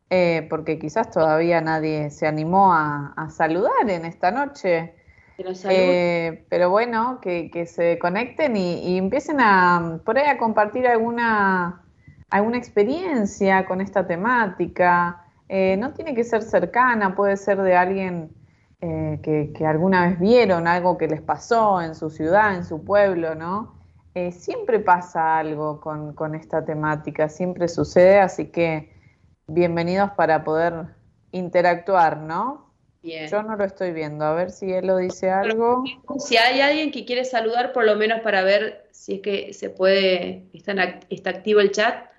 eh, 0.08 0.46
porque 0.48 0.78
quizás 0.78 1.10
todavía 1.10 1.60
nadie 1.60 2.10
se 2.10 2.26
animó 2.26 2.72
a, 2.72 3.12
a 3.16 3.28
saludar 3.30 3.88
en 3.88 4.04
esta 4.04 4.30
noche. 4.30 4.94
Eh, 5.38 6.44
pero 6.48 6.70
bueno, 6.70 7.20
que, 7.20 7.66
se 7.66 7.98
conecten 7.98 8.56
y, 8.56 8.98
empiecen 8.98 9.40
a 9.40 10.00
por 10.04 10.18
ahí 10.18 10.28
a 10.28 10.38
compartir 10.38 10.86
alguna, 10.86 11.82
alguna 12.32 12.56
experiencia 12.56 13.66
con 13.66 13.80
esta 13.80 14.06
temática. 14.06 15.24
Eh, 15.48 15.76
no 15.76 15.92
tiene 15.92 16.14
que 16.14 16.24
ser 16.24 16.42
cercana, 16.42 17.14
puede 17.14 17.36
ser 17.36 17.60
de 17.60 17.76
alguien 17.76 18.30
eh, 18.80 19.20
que, 19.22 19.66
alguna 19.66 20.08
vez 20.08 20.18
vieron, 20.18 20.66
algo 20.66 20.96
que 20.96 21.08
les 21.08 21.20
pasó 21.20 21.82
en 21.82 21.94
su 21.94 22.08
ciudad, 22.08 22.56
en 22.56 22.64
su 22.64 22.84
pueblo, 22.84 23.34
¿no? 23.34 23.80
siempre 24.30 24.78
pasa 24.78 25.38
algo 25.38 25.80
con, 25.80 26.12
con 26.12 26.34
esta 26.34 26.62
temática, 26.62 27.30
siempre 27.30 27.66
sucede, 27.66 28.20
así 28.20 28.48
que 28.48 28.92
bienvenidos 29.46 30.10
para 30.10 30.44
poder 30.44 30.84
interactuar, 31.30 32.18
¿no? 32.18 32.70
Yo 33.02 33.42
no 33.42 33.56
lo 33.56 33.64
estoy 33.64 33.92
viendo, 33.92 34.26
a 34.26 34.34
ver 34.34 34.50
si 34.50 34.70
él 34.70 34.86
lo 34.86 34.98
dice 34.98 35.30
algo. 35.30 35.82
Si 36.18 36.36
hay 36.36 36.60
alguien 36.60 36.92
que 36.92 37.06
quiere 37.06 37.24
saludar, 37.24 37.72
por 37.72 37.84
lo 37.84 37.96
menos 37.96 38.20
para 38.20 38.42
ver 38.42 38.86
si 38.92 39.14
es 39.14 39.20
que 39.22 39.52
se 39.54 39.70
puede, 39.70 40.46
está, 40.52 41.00
está 41.08 41.30
activo 41.30 41.60
el 41.60 41.72
chat, 41.72 42.11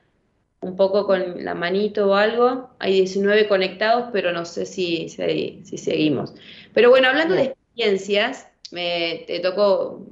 un 0.63 0.75
poco 0.75 1.05
con 1.05 1.43
la 1.43 1.53
manito 1.53 2.09
o 2.09 2.15
algo. 2.15 2.69
Hay 2.79 2.93
19 2.93 3.47
conectados, 3.47 4.09
pero 4.11 4.31
no 4.31 4.45
sé 4.45 4.65
si, 4.65 5.09
si, 5.09 5.77
seguimos. 5.77 6.33
Pero 6.73 6.89
bueno, 6.89 7.09
hablando 7.09 7.35
de 7.35 7.43
experiencias, 7.43 8.47
me 8.71 9.23
te 9.27 9.39
tocó, 9.39 10.05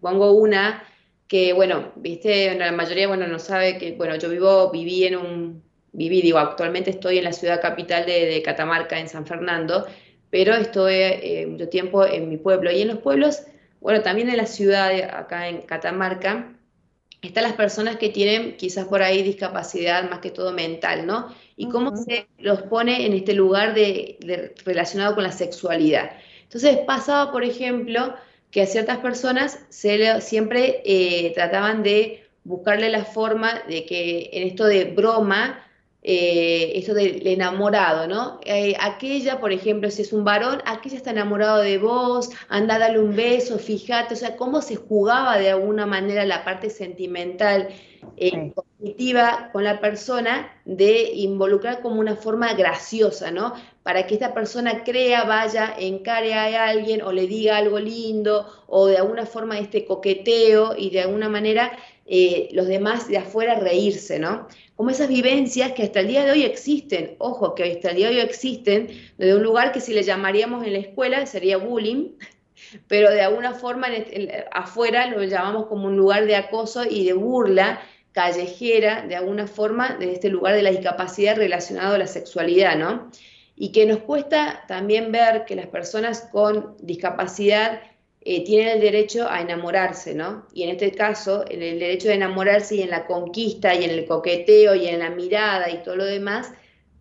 pongo 0.00 0.32
una 0.32 0.84
que, 1.28 1.52
bueno, 1.52 1.92
viste, 1.96 2.54
la 2.56 2.72
mayoría, 2.72 3.08
bueno, 3.08 3.26
no 3.26 3.38
sabe 3.38 3.78
que, 3.78 3.92
bueno, 3.92 4.16
yo 4.16 4.28
vivo, 4.28 4.70
viví 4.70 5.04
en 5.04 5.16
un, 5.16 5.62
viví, 5.92 6.20
digo, 6.20 6.38
actualmente 6.38 6.90
estoy 6.90 7.18
en 7.18 7.24
la 7.24 7.32
ciudad 7.32 7.62
capital 7.62 8.04
de, 8.04 8.26
de 8.26 8.42
Catamarca, 8.42 8.98
en 8.98 9.08
San 9.08 9.26
Fernando, 9.26 9.86
pero 10.30 10.54
estoy 10.54 10.94
eh, 10.94 11.46
mucho 11.48 11.68
tiempo 11.68 12.04
en 12.04 12.28
mi 12.28 12.36
pueblo. 12.36 12.70
Y 12.70 12.82
en 12.82 12.88
los 12.88 12.98
pueblos, 12.98 13.44
bueno, 13.80 14.02
también 14.02 14.28
en 14.28 14.36
la 14.36 14.46
ciudad, 14.46 14.92
acá 15.14 15.48
en 15.48 15.62
Catamarca, 15.62 16.52
están 17.28 17.44
las 17.44 17.54
personas 17.54 17.96
que 17.96 18.08
tienen 18.08 18.56
quizás 18.56 18.86
por 18.86 19.02
ahí 19.02 19.22
discapacidad 19.22 20.08
más 20.10 20.20
que 20.20 20.30
todo 20.30 20.52
mental, 20.52 21.06
¿no? 21.06 21.34
Y 21.56 21.68
cómo 21.68 21.96
se 21.96 22.26
los 22.38 22.62
pone 22.62 23.06
en 23.06 23.12
este 23.14 23.34
lugar 23.34 23.74
de, 23.74 24.54
relacionado 24.64 25.14
con 25.14 25.24
la 25.24 25.32
sexualidad. 25.32 26.10
Entonces 26.42 26.78
pasaba, 26.86 27.32
por 27.32 27.44
ejemplo, 27.44 28.14
que 28.50 28.62
a 28.62 28.66
ciertas 28.66 28.98
personas 28.98 29.58
se 29.68 30.20
siempre 30.20 30.82
eh, 30.84 31.32
trataban 31.34 31.82
de 31.82 32.26
buscarle 32.44 32.90
la 32.90 33.04
forma 33.04 33.62
de 33.68 33.86
que 33.86 34.30
en 34.32 34.48
esto 34.48 34.66
de 34.66 34.84
broma 34.84 35.63
eh, 36.06 36.72
eso 36.74 36.92
del 36.92 37.26
enamorado, 37.26 38.06
¿no? 38.06 38.38
Eh, 38.44 38.76
aquella, 38.78 39.40
por 39.40 39.52
ejemplo, 39.52 39.90
si 39.90 40.02
es 40.02 40.12
un 40.12 40.22
varón, 40.22 40.60
aquella 40.66 40.98
está 40.98 41.12
enamorado 41.12 41.62
de 41.62 41.78
vos, 41.78 42.28
anda 42.50 42.74
a 42.74 42.78
darle 42.78 42.98
un 42.98 43.16
beso, 43.16 43.58
fíjate, 43.58 44.12
o 44.12 44.16
sea, 44.18 44.36
cómo 44.36 44.60
se 44.60 44.76
jugaba 44.76 45.38
de 45.38 45.48
alguna 45.50 45.86
manera 45.86 46.26
la 46.26 46.44
parte 46.44 46.68
sentimental, 46.68 47.68
eh, 48.18 48.52
cognitiva 48.54 49.48
con 49.50 49.64
la 49.64 49.80
persona, 49.80 50.60
de 50.66 51.10
involucrar 51.14 51.80
como 51.80 52.00
una 52.00 52.16
forma 52.16 52.52
graciosa, 52.52 53.30
¿no? 53.30 53.54
Para 53.82 54.06
que 54.06 54.12
esta 54.12 54.34
persona 54.34 54.84
crea, 54.84 55.24
vaya, 55.24 55.74
encare 55.78 56.34
a 56.34 56.68
alguien 56.68 57.00
o 57.00 57.12
le 57.12 57.26
diga 57.26 57.56
algo 57.56 57.78
lindo 57.78 58.46
o 58.66 58.86
de 58.86 58.98
alguna 58.98 59.24
forma 59.24 59.58
este 59.58 59.86
coqueteo 59.86 60.74
y 60.76 60.90
de 60.90 61.00
alguna 61.00 61.30
manera 61.30 61.72
los 62.52 62.66
demás 62.66 63.08
de 63.08 63.18
afuera 63.18 63.54
reírse, 63.54 64.18
¿no? 64.18 64.46
como 64.76 64.90
esas 64.90 65.08
vivencias 65.08 65.72
que 65.72 65.84
hasta 65.84 66.00
el 66.00 66.08
día 66.08 66.24
de 66.24 66.32
hoy 66.32 66.42
existen, 66.42 67.14
ojo, 67.18 67.54
que 67.54 67.64
hasta 67.64 67.90
el 67.90 67.96
día 67.96 68.08
de 68.08 68.16
hoy 68.16 68.20
existen, 68.20 68.88
de 69.18 69.34
un 69.34 69.42
lugar 69.42 69.72
que 69.72 69.80
si 69.80 69.94
le 69.94 70.02
llamaríamos 70.02 70.66
en 70.66 70.72
la 70.72 70.80
escuela 70.80 71.26
sería 71.26 71.58
bullying, 71.58 72.10
pero 72.88 73.10
de 73.10 73.20
alguna 73.20 73.54
forma 73.54 73.86
afuera 74.52 75.08
lo 75.08 75.22
llamamos 75.22 75.66
como 75.66 75.86
un 75.86 75.96
lugar 75.96 76.26
de 76.26 76.36
acoso 76.36 76.84
y 76.88 77.04
de 77.04 77.12
burla 77.12 77.80
callejera, 78.12 79.02
de 79.06 79.16
alguna 79.16 79.46
forma, 79.46 79.96
de 79.96 80.12
este 80.12 80.28
lugar 80.28 80.54
de 80.54 80.62
la 80.62 80.70
discapacidad 80.70 81.36
relacionado 81.36 81.94
a 81.94 81.98
la 81.98 82.06
sexualidad, 82.06 82.76
¿no? 82.76 83.10
Y 83.56 83.70
que 83.70 83.86
nos 83.86 83.98
cuesta 83.98 84.64
también 84.66 85.12
ver 85.12 85.44
que 85.44 85.56
las 85.56 85.66
personas 85.66 86.28
con 86.32 86.76
discapacidad 86.80 87.80
eh, 88.26 88.42
tienen 88.42 88.68
el 88.68 88.80
derecho 88.80 89.28
a 89.28 89.42
enamorarse, 89.42 90.14
¿no? 90.14 90.46
Y 90.54 90.62
en 90.62 90.70
este 90.70 90.92
caso, 90.92 91.44
en 91.48 91.62
el 91.62 91.78
derecho 91.78 92.08
de 92.08 92.14
enamorarse 92.14 92.76
y 92.76 92.82
en 92.82 92.88
la 92.88 93.06
conquista 93.06 93.74
y 93.74 93.84
en 93.84 93.90
el 93.90 94.06
coqueteo 94.06 94.74
y 94.74 94.86
en 94.86 95.00
la 95.00 95.10
mirada 95.10 95.70
y 95.70 95.82
todo 95.82 95.96
lo 95.96 96.06
demás, 96.06 96.50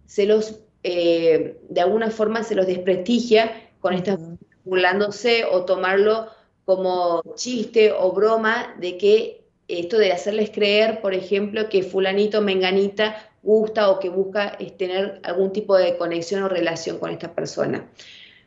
se 0.06 0.26
los, 0.26 0.60
eh, 0.84 1.58
de 1.70 1.82
alguna 1.82 2.12
forma 2.12 2.44
se 2.44 2.56
los 2.56 2.68
desprestigia 2.68 3.70
con 3.80 3.94
esta 3.94 4.20
burlándose 4.66 5.46
o 5.46 5.66
tomarlo 5.66 6.28
como 6.66 7.22
chiste 7.36 7.92
o 7.92 8.12
broma 8.12 8.76
de 8.80 8.98
que 8.98 9.44
esto 9.68 9.98
de 9.98 10.12
hacerles 10.12 10.50
creer, 10.52 11.02
por 11.02 11.14
ejemplo, 11.14 11.70
que 11.70 11.84
fulanito, 11.84 12.42
menganita 12.42 13.30
gusta 13.42 13.90
o 13.90 14.00
que 14.00 14.10
busca 14.10 14.58
tener 14.78 15.20
algún 15.24 15.52
tipo 15.52 15.78
de 15.78 15.98
conexión 15.98 16.44
o 16.44 16.50
relación 16.50 16.98
con 16.98 17.12
esta 17.12 17.34
persona. 17.34 17.90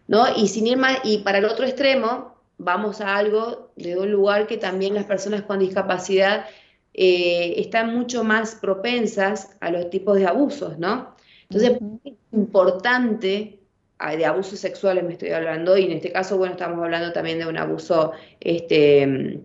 ¿No? 0.09 0.25
Y 0.37 0.49
sin 0.49 0.67
ir 0.67 0.77
más, 0.77 1.01
y 1.05 1.19
para 1.19 1.39
el 1.39 1.47
otro 1.47 1.65
extremo, 1.65 2.36
vamos 2.59 3.01
a 3.01 3.16
algo 3.16 3.73
de 3.77 3.99
un 3.99 4.11
lugar 4.11 4.47
que 4.47 4.57
también 4.57 4.95
las 4.95 5.05
personas 5.05 5.42
con 5.42 5.59
discapacidad 5.59 6.47
eh, 6.95 7.55
están 7.59 7.95
mucho 7.95 8.25
más 8.25 8.55
propensas 8.55 9.57
a 9.61 9.71
los 9.71 9.90
tipos 9.90 10.19
de 10.19 10.27
abusos, 10.27 10.79
¿no? 10.79 11.14
Entonces, 11.49 11.79
es 12.05 12.14
importante, 12.33 13.61
ah, 13.99 14.16
de 14.16 14.25
abusos 14.25 14.59
sexuales 14.59 15.05
me 15.05 15.12
estoy 15.12 15.31
hablando, 15.31 15.77
y 15.77 15.85
en 15.85 15.92
este 15.92 16.11
caso, 16.11 16.38
bueno, 16.38 16.55
estamos 16.55 16.83
hablando 16.83 17.12
también 17.12 17.38
de 17.38 17.47
un 17.47 17.59
abuso 17.59 18.12
este, 18.40 19.40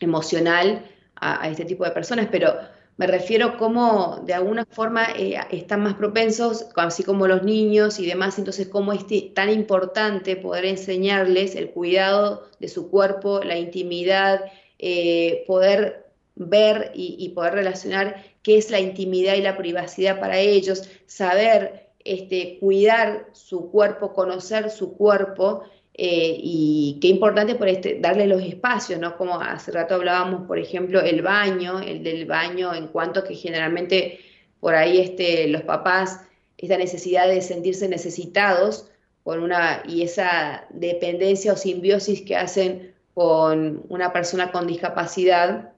emocional 0.00 0.86
a 1.16 1.48
este 1.48 1.64
tipo 1.64 1.84
de 1.84 1.90
personas, 1.90 2.28
pero 2.30 2.54
me 2.96 3.06
refiero 3.08 3.56
como 3.56 4.20
de 4.24 4.34
alguna 4.34 4.64
forma 4.66 5.08
eh, 5.16 5.36
están 5.50 5.82
más 5.82 5.94
propensos, 5.94 6.66
así 6.76 7.02
como 7.02 7.26
los 7.26 7.42
niños 7.42 7.98
y 7.98 8.06
demás, 8.06 8.38
entonces 8.38 8.68
cómo 8.68 8.92
es 8.92 9.04
tan 9.34 9.50
importante 9.50 10.36
poder 10.36 10.64
enseñarles 10.64 11.56
el 11.56 11.70
cuidado 11.70 12.48
de 12.60 12.68
su 12.68 12.90
cuerpo, 12.90 13.40
la 13.42 13.58
intimidad, 13.58 14.42
eh, 14.78 15.44
poder 15.46 16.06
ver 16.36 16.92
y, 16.94 17.28
poder 17.30 17.54
relacionar 17.54 18.24
qué 18.42 18.58
es 18.58 18.70
la 18.70 18.80
intimidad 18.80 19.34
y 19.34 19.42
la 19.42 19.56
privacidad 19.56 20.20
para 20.20 20.38
ellos, 20.38 20.88
saber 21.06 21.90
este, 22.04 22.58
cuidar 22.60 23.28
su 23.32 23.70
cuerpo, 23.70 24.12
conocer 24.12 24.70
su 24.70 24.96
cuerpo 24.96 25.64
eh, 25.96 26.36
y 26.42 26.98
qué 27.00 27.06
importante 27.06 27.54
por 27.54 27.68
este, 27.68 28.00
darle 28.00 28.26
los 28.26 28.42
espacios, 28.42 28.98
¿no? 28.98 29.16
Como 29.16 29.40
hace 29.40 29.70
rato 29.70 29.94
hablábamos, 29.94 30.46
por 30.48 30.58
ejemplo, 30.58 31.00
el 31.00 31.22
baño, 31.22 31.78
el 31.78 32.02
del 32.02 32.26
baño, 32.26 32.74
en 32.74 32.88
cuanto 32.88 33.22
que 33.22 33.36
generalmente 33.36 34.18
por 34.58 34.74
ahí 34.74 34.98
este, 34.98 35.46
los 35.46 35.62
papás, 35.62 36.20
esta 36.58 36.76
necesidad 36.78 37.28
de 37.28 37.40
sentirse 37.42 37.88
necesitados 37.88 38.90
con 39.22 39.40
una, 39.40 39.82
y 39.86 40.02
esa 40.02 40.66
dependencia 40.70 41.52
o 41.52 41.56
simbiosis 41.56 42.22
que 42.22 42.36
hacen 42.36 42.92
con 43.14 43.84
una 43.88 44.12
persona 44.12 44.50
con 44.50 44.66
discapacidad, 44.66 45.72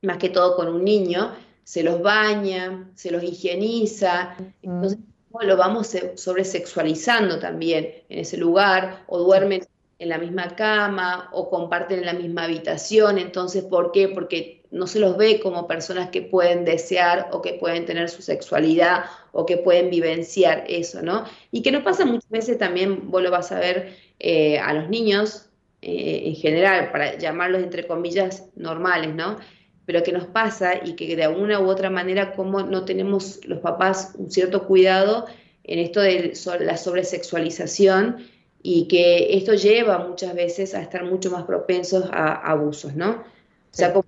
más 0.00 0.16
que 0.16 0.30
todo 0.30 0.56
con 0.56 0.68
un 0.68 0.82
niño, 0.82 1.34
se 1.64 1.82
los 1.82 2.00
baña, 2.00 2.90
se 2.94 3.10
los 3.10 3.22
higieniza, 3.22 4.34
entonces 4.62 4.98
lo 5.40 5.56
vamos 5.56 5.96
sobresexualizando 6.16 7.38
también 7.38 8.02
en 8.08 8.18
ese 8.18 8.36
lugar, 8.36 9.04
o 9.06 9.18
duermen 9.18 9.62
en 9.98 10.08
la 10.08 10.18
misma 10.18 10.56
cama, 10.56 11.30
o 11.32 11.48
comparten 11.48 12.00
en 12.00 12.06
la 12.06 12.12
misma 12.12 12.44
habitación. 12.44 13.18
Entonces, 13.18 13.64
¿por 13.64 13.92
qué? 13.92 14.08
Porque 14.08 14.62
no 14.70 14.86
se 14.86 14.98
los 14.98 15.16
ve 15.16 15.38
como 15.40 15.68
personas 15.68 16.10
que 16.10 16.22
pueden 16.22 16.64
desear 16.64 17.28
o 17.32 17.42
que 17.42 17.54
pueden 17.54 17.84
tener 17.84 18.08
su 18.08 18.22
sexualidad 18.22 19.04
o 19.32 19.46
que 19.46 19.58
pueden 19.58 19.90
vivenciar 19.90 20.64
eso, 20.66 21.02
¿no? 21.02 21.24
Y 21.50 21.62
que 21.62 21.70
nos 21.70 21.82
pasa 21.82 22.04
muchas 22.04 22.30
veces 22.30 22.58
también, 22.58 23.10
vos 23.10 23.22
lo 23.22 23.30
vas 23.30 23.52
a 23.52 23.60
ver 23.60 23.96
eh, 24.18 24.58
a 24.58 24.72
los 24.72 24.88
niños 24.88 25.50
eh, 25.82 26.22
en 26.26 26.36
general, 26.36 26.90
para 26.90 27.18
llamarlos 27.18 27.62
entre 27.62 27.86
comillas 27.86 28.48
normales, 28.56 29.14
¿no? 29.14 29.38
Pero 29.86 30.02
que 30.02 30.12
nos 30.12 30.26
pasa 30.26 30.74
y 30.84 30.94
que 30.94 31.16
de 31.16 31.24
alguna 31.24 31.60
u 31.60 31.68
otra 31.68 31.90
manera 31.90 32.34
como 32.34 32.62
no 32.62 32.84
tenemos 32.84 33.40
los 33.46 33.58
papás 33.58 34.14
un 34.16 34.30
cierto 34.30 34.66
cuidado 34.66 35.26
en 35.64 35.78
esto 35.78 36.00
de 36.00 36.34
la 36.60 36.76
sobresexualización 36.76 38.18
y 38.62 38.86
que 38.86 39.36
esto 39.36 39.54
lleva 39.54 39.98
muchas 40.06 40.34
veces 40.34 40.74
a 40.74 40.82
estar 40.82 41.04
mucho 41.04 41.30
más 41.30 41.44
propensos 41.44 42.04
a, 42.12 42.34
abusos, 42.34 42.94
¿no? 42.94 43.10
O 43.10 43.74
sea, 43.74 43.92
como 43.92 44.06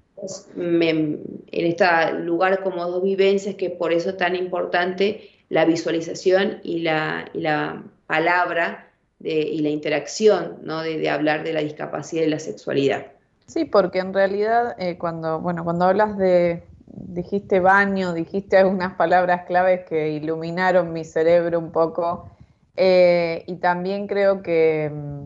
en 0.57 1.21
este 1.51 1.87
lugar 2.21 2.63
como 2.63 2.87
dos 2.87 3.03
vivencias, 3.03 3.57
que 3.57 3.71
por 3.71 3.93
eso 3.93 4.11
es 4.11 4.17
tan 4.17 4.37
importante 4.37 5.31
la 5.49 5.65
visualización 5.65 6.61
y 6.63 6.81
la, 6.81 7.31
la 7.35 7.83
palabra 8.07 8.91
de, 9.19 9.41
y 9.41 9.61
la 9.61 9.71
interacción, 9.71 10.59
¿no? 10.63 10.83
De, 10.83 11.09
hablar 11.09 11.45
de 11.45 11.53
la 11.53 11.61
discapacidad 11.61 12.25
y 12.25 12.29
la 12.29 12.39
sexualidad. 12.39 13.07
Sí, 13.47 13.65
porque 13.65 13.99
en 13.99 14.15
realidad 14.15 14.75
eh, 14.79 14.97
cuando, 14.99 15.41
bueno, 15.41 15.65
cuando 15.65 15.85
hablas 15.87 16.17
de, 16.17 16.65
dijiste 16.87 17.61
baño, 17.61 18.13
dijiste 18.13 18.57
algunas 18.57 18.95
palabras 18.95 19.45
claves 19.47 19.85
que 19.89 20.11
iluminaron 20.11 20.93
mi 20.93 21.05
cerebro 21.05 21.59
un 21.59 21.71
poco 21.71 22.29
eh, 22.77 23.45
y 23.47 23.57
también 23.57 24.07
creo 24.07 24.43
que 24.43 24.91
mm, 24.93 25.25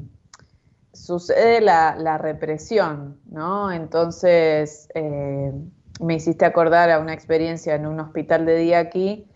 sucede 0.93 1.61
la, 1.61 2.19
represión, 2.19 3.21
¿no? 3.31 3.73
Entonces 3.73 4.89
eh, 4.95 5.53
me 6.01 6.15
hiciste 6.15 6.45
acordar 6.45 6.91
a 6.91 6.99
una 6.99 7.15
experiencia 7.15 7.75
en 7.75 7.87
un 7.87 8.01
hospital 8.01 8.47
de 8.47 8.57
día 8.57 8.79
aquí, 8.81 9.27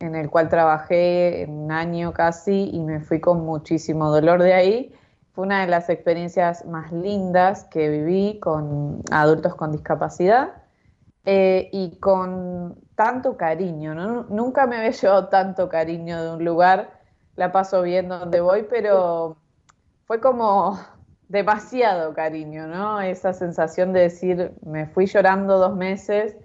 en 0.00 0.14
el 0.14 0.28
cual 0.28 0.48
trabajé 0.48 1.46
un 1.48 1.72
año 1.72 2.12
casi 2.12 2.70
y 2.72 2.80
me 2.80 3.00
fui 3.00 3.20
con 3.20 3.44
muchísimo 3.44 4.10
dolor 4.10 4.42
de 4.42 4.54
ahí. 4.54 4.94
Fue 5.34 5.44
una 5.44 5.62
de 5.62 5.66
las 5.66 5.90
experiencias 5.90 6.64
más 6.64 6.92
lindas 6.92 7.64
que 7.64 7.88
viví 7.88 8.38
con 8.38 9.02
adultos 9.10 9.56
con 9.56 9.72
discapacidad 9.72 10.52
eh, 11.24 11.68
y 11.72 11.98
con 11.98 12.78
tanto 12.94 13.36
cariño. 13.36 13.94
Nunca 14.28 14.66
me 14.66 14.76
había 14.76 14.92
llevado 14.92 15.28
tanto 15.28 15.68
cariño 15.68 16.22
de 16.22 16.30
un 16.36 16.44
lugar 16.44 17.00
la 17.36 17.50
paso 17.50 17.82
bien 17.82 18.08
donde 18.08 18.40
voy, 18.40 18.64
pero 18.68 19.36
fue 20.06 20.20
como 20.20 20.78
demasiado 21.28 22.14
cariño, 22.14 22.66
¿no? 22.66 23.00
Esa 23.00 23.32
sensación 23.32 23.92
de 23.92 24.00
decir, 24.02 24.52
me 24.64 24.86
fui 24.86 25.06
llorando 25.06 25.58
dos 25.58 25.74
meses, 25.74 26.36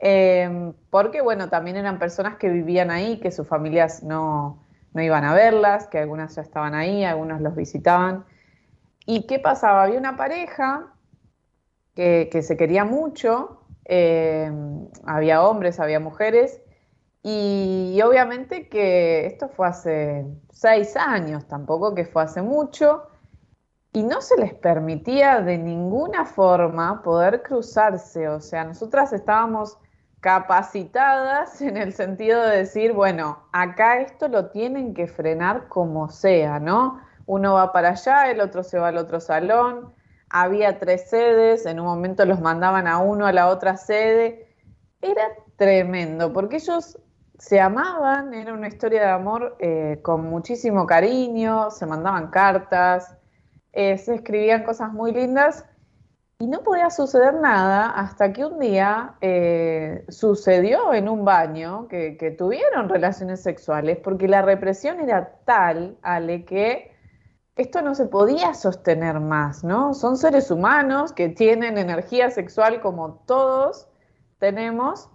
em, 0.00 0.74
porque 0.90 1.22
bueno, 1.22 1.48
también 1.48 1.76
eran 1.76 1.98
personas 1.98 2.36
que 2.36 2.50
vivían 2.50 2.90
ahí, 2.90 3.20
que 3.20 3.30
sus 3.30 3.48
familias 3.48 4.02
no, 4.02 4.67
no 4.92 5.02
iban 5.02 5.24
a 5.24 5.34
verlas, 5.34 5.86
que 5.88 5.98
algunas 5.98 6.34
ya 6.34 6.42
estaban 6.42 6.74
ahí, 6.74 7.04
algunos 7.04 7.40
los 7.40 7.54
visitaban. 7.54 8.24
¿Y 9.06 9.26
qué 9.26 9.38
pasaba? 9.38 9.84
Había 9.84 9.98
una 9.98 10.16
pareja 10.16 10.92
que, 11.94 12.42
se 12.42 12.56
quería 12.56 12.84
mucho, 12.84 13.62
em, 13.84 14.88
había 15.04 15.42
hombres, 15.42 15.80
había 15.80 15.98
mujeres, 15.98 16.60
y, 17.22 18.00
obviamente 18.02 18.68
que 18.68 19.26
esto 19.26 19.48
fue 19.48 19.66
hace 19.66 20.26
seis 20.50 20.96
años, 20.96 21.46
tampoco 21.48 21.94
que 21.94 22.04
fue 22.04 22.22
hace 22.22 22.42
mucho, 22.42 23.08
y 23.92 24.02
no 24.04 24.20
se 24.20 24.36
les 24.36 24.54
permitía 24.54 25.40
de 25.40 25.58
ninguna 25.58 26.24
forma 26.24 27.02
poder 27.02 27.42
cruzarse. 27.42 28.28
O 28.28 28.40
sea, 28.40 28.64
nosotras 28.64 29.12
estábamos 29.12 29.78
capacitadas 30.20 31.60
en 31.60 31.76
el 31.76 31.92
sentido 31.92 32.42
de 32.42 32.58
decir, 32.58 32.92
bueno, 32.92 33.44
acá 33.52 34.00
esto 34.00 34.28
lo 34.28 34.50
tienen 34.50 34.94
que 34.94 35.06
frenar 35.06 35.68
como 35.68 36.08
sea, 36.08 36.58
¿no? 36.58 37.00
Uno 37.26 37.54
va 37.54 37.72
para 37.72 37.90
allá, 37.90 38.30
el 38.30 38.40
otro 38.40 38.62
se 38.62 38.78
va 38.78 38.88
al 38.88 38.96
otro 38.96 39.20
salón, 39.20 39.92
había 40.30 40.78
tres 40.78 41.08
sedes, 41.08 41.66
en 41.66 41.78
un 41.80 41.86
momento 41.86 42.24
los 42.24 42.40
mandaban 42.40 42.86
a 42.86 42.98
uno 42.98 43.26
a 43.26 43.32
la 43.32 43.48
otra 43.48 43.76
sede. 43.76 44.54
Era 45.00 45.22
tremendo, 45.56 46.32
porque 46.32 46.56
ellos 46.56 46.98
se 47.38 47.60
amaban, 47.60 48.34
era 48.34 48.52
una 48.52 48.68
historia 48.68 49.02
de 49.02 49.10
amor 49.10 49.56
eh, 49.60 50.00
con 50.02 50.24
muchísimo 50.24 50.86
cariño, 50.86 51.70
se 51.70 51.86
mandaban 51.86 52.28
cartas, 52.28 53.16
eh, 53.72 53.96
se 53.98 54.16
escribían 54.16 54.64
cosas 54.64 54.92
muy 54.92 55.12
lindas 55.12 55.64
y 56.40 56.46
no 56.46 56.62
podía 56.62 56.90
suceder 56.90 57.34
nada 57.34 57.90
hasta 57.90 58.32
que 58.32 58.44
un 58.44 58.60
día 58.60 59.16
eh, 59.20 60.04
sucedió 60.08 60.94
en 60.94 61.08
un 61.08 61.24
baño 61.24 61.88
que, 61.88 62.16
que, 62.16 62.30
tuvieron 62.30 62.88
relaciones 62.88 63.42
sexuales 63.42 63.98
porque 64.02 64.28
la 64.28 64.42
represión 64.42 65.00
era 65.00 65.40
tal, 65.44 65.98
Ale, 66.02 66.44
que 66.44 66.92
esto 67.56 67.82
no 67.82 67.96
se 67.96 68.06
podía 68.06 68.54
sostener 68.54 69.18
más, 69.18 69.64
¿no? 69.64 69.94
Son 69.94 70.16
seres 70.16 70.52
humanos 70.52 71.12
que 71.12 71.28
tienen 71.28 71.76
energía 71.76 72.30
sexual 72.30 72.80
como 72.80 73.24
todos 73.26 73.88
tenemos 74.38 75.10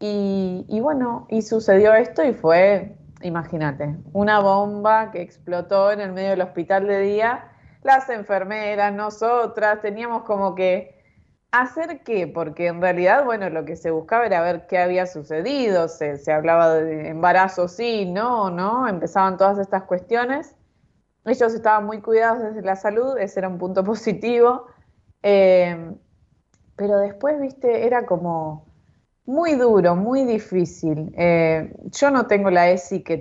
y, 0.00 0.80
bueno, 0.82 1.26
y 1.30 1.42
sucedió 1.42 1.94
esto 1.94 2.22
y 2.24 2.34
fue, 2.34 2.98
imagínate, 3.22 3.96
una 4.12 4.40
bomba 4.40 5.12
que 5.12 5.22
explotó 5.22 5.92
en 5.92 6.00
el 6.00 6.12
medio 6.12 6.30
del 6.30 6.42
hospital 6.42 6.86
de 6.86 7.00
día. 7.00 7.52
Las 7.84 8.08
enfermeras, 8.08 8.94
nosotras, 8.94 9.82
teníamos 9.82 10.22
como 10.22 10.54
que 10.54 11.04
hacer 11.50 12.02
qué, 12.02 12.26
porque 12.26 12.68
en 12.68 12.80
realidad, 12.80 13.26
bueno, 13.26 13.50
lo 13.50 13.66
que 13.66 13.76
se 13.76 13.90
buscaba 13.90 14.24
era 14.24 14.40
ver 14.40 14.66
qué 14.66 14.78
había 14.78 15.06
sucedido, 15.06 15.88
se, 15.88 16.18
hablaba 16.32 16.76
de 16.76 17.08
embarazo, 17.10 17.68
sí, 17.68 18.06
no, 18.06 18.48
no, 18.48 18.88
empezaban 18.88 19.36
todas 19.36 19.58
estas 19.58 19.82
cuestiones. 19.82 20.56
Ellos 21.26 21.52
estaban 21.52 21.84
muy 21.84 22.00
cuidados 22.00 22.42
desde 22.42 22.62
la 22.62 22.74
salud, 22.74 23.18
ese 23.18 23.40
era 23.40 23.48
un 23.48 23.58
punto 23.58 23.84
positivo. 23.92 24.66
Eh, 25.22 25.94
pero 26.76 26.98
después, 27.00 27.38
viste, 27.38 27.86
era 27.86 28.06
como 28.06 28.64
muy 29.26 29.56
duro, 29.56 29.94
muy 29.94 30.24
difícil. 30.24 31.12
Eh, 31.18 31.70
yo 31.92 32.10
no 32.10 32.26
tengo 32.26 32.48
la 32.50 32.70
ESI 32.70 33.02
que, 33.02 33.20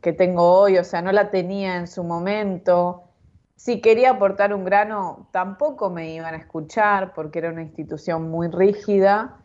que 0.00 0.12
tengo 0.12 0.60
hoy, 0.60 0.78
o 0.78 0.84
sea, 0.84 1.02
no 1.02 1.10
la 1.10 1.30
tenía 1.30 1.78
en 1.78 1.88
su 1.88 2.04
momento. 2.04 3.08
Si 3.62 3.80
quería 3.80 4.10
aportar 4.10 4.52
un 4.52 4.64
grano, 4.64 5.28
tampoco 5.30 5.88
me 5.88 6.12
iban 6.12 6.34
a 6.34 6.38
escuchar 6.38 7.12
porque 7.14 7.38
era 7.38 7.50
una 7.50 7.62
institución 7.62 8.28
muy 8.28 8.48
rígida. 8.48 9.36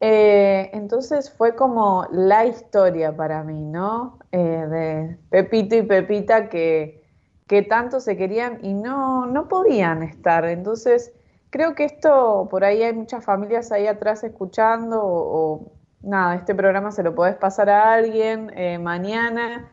Eh, 0.00 0.68
entonces 0.74 1.32
fue 1.32 1.56
como 1.56 2.06
la 2.12 2.44
historia 2.44 3.16
para 3.16 3.42
mí, 3.44 3.64
¿no? 3.64 4.18
Eh, 4.32 4.36
de 4.38 5.18
Pepito 5.30 5.76
y 5.76 5.82
Pepita 5.82 6.50
que, 6.50 7.02
que 7.46 7.62
tanto 7.62 8.00
se 8.00 8.18
querían 8.18 8.58
y 8.62 8.74
no, 8.74 9.24
no 9.24 9.48
podían 9.48 10.02
estar. 10.02 10.44
Entonces 10.44 11.14
creo 11.48 11.74
que 11.74 11.84
esto, 11.84 12.48
por 12.50 12.64
ahí 12.64 12.82
hay 12.82 12.92
muchas 12.92 13.24
familias 13.24 13.72
ahí 13.72 13.86
atrás 13.86 14.24
escuchando 14.24 15.00
o, 15.02 15.72
nada, 16.02 16.34
este 16.34 16.54
programa 16.54 16.90
se 16.90 17.02
lo 17.02 17.14
podés 17.14 17.36
pasar 17.36 17.70
a 17.70 17.94
alguien 17.94 18.52
eh, 18.58 18.78
mañana 18.78 19.72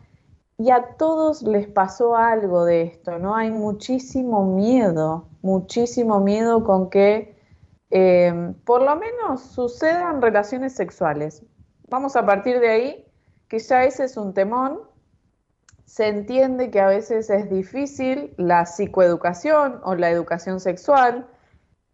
y 0.58 0.72
a 0.72 0.96
todos 0.98 1.42
les 1.42 1.68
pasó 1.68 2.16
algo 2.16 2.66
de 2.66 2.84
esto, 2.84 3.20
¿no? 3.20 3.36
Hay 3.36 3.52
muchísimo 3.52 4.46
miedo, 4.46 5.28
muchísimo 5.42 6.20
miedo 6.22 6.64
con 6.64 6.90
que 6.90 7.36
eh, 7.92 8.54
por 8.66 8.82
lo 8.82 8.96
menos 8.96 9.42
sucedan 9.42 10.22
relaciones 10.22 10.74
sexuales. 10.74 11.44
Vamos 11.90 12.16
a 12.16 12.26
partir 12.26 12.60
de 12.60 12.70
ahí, 12.70 13.06
que 13.48 13.60
ya 13.60 13.84
ese 13.84 14.06
es 14.06 14.18
un 14.18 14.34
temón. 14.34 14.80
Se 15.86 16.08
entiende 16.08 16.72
que 16.72 16.80
a 16.80 16.88
veces 16.88 17.30
es 17.30 17.50
difícil 17.50 18.34
la 18.38 18.66
psicoeducación 18.66 19.82
o 19.84 19.96
la 19.96 20.10
educación 20.10 20.60
sexual, 20.60 21.28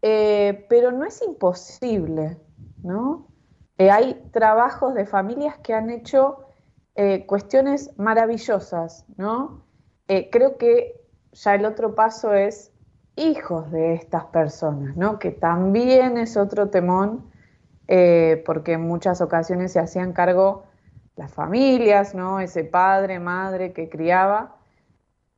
eh, 0.02 0.66
pero 0.68 0.92
no 0.92 1.04
es 1.04 1.20
imposible, 1.22 2.38
¿no? 2.82 3.28
Eh, 3.78 3.90
hay 3.90 4.28
trabajos 4.32 4.94
de 4.94 5.06
familias 5.06 5.58
que 5.58 5.74
han 5.74 5.90
hecho 5.90 6.41
eh, 6.94 7.24
cuestiones 7.26 7.90
maravillosas, 7.98 9.06
¿no? 9.16 9.64
creo 10.30 10.58
que 10.58 11.00
ya 11.32 11.54
el 11.54 11.64
otro 11.64 11.94
paso 11.94 12.34
es 12.34 12.70
hijos 13.16 13.70
de 13.70 13.94
estas 13.94 14.26
personas, 14.26 14.94
¿no? 14.94 15.18
Que 15.18 15.30
también 15.30 16.18
es 16.18 16.36
otro 16.36 16.68
temón, 16.68 17.30
porque 18.44 18.72
en 18.72 18.82
muchas 18.82 19.22
ocasiones 19.22 19.72
se 19.72 19.80
hacían 19.80 20.12
cargo 20.12 20.64
las 21.16 21.32
familias, 21.32 22.14
¿no? 22.14 22.40
Ese 22.40 22.64
padre, 22.64 23.20
madre 23.20 23.72
que 23.72 23.88
criaba. 23.88 24.56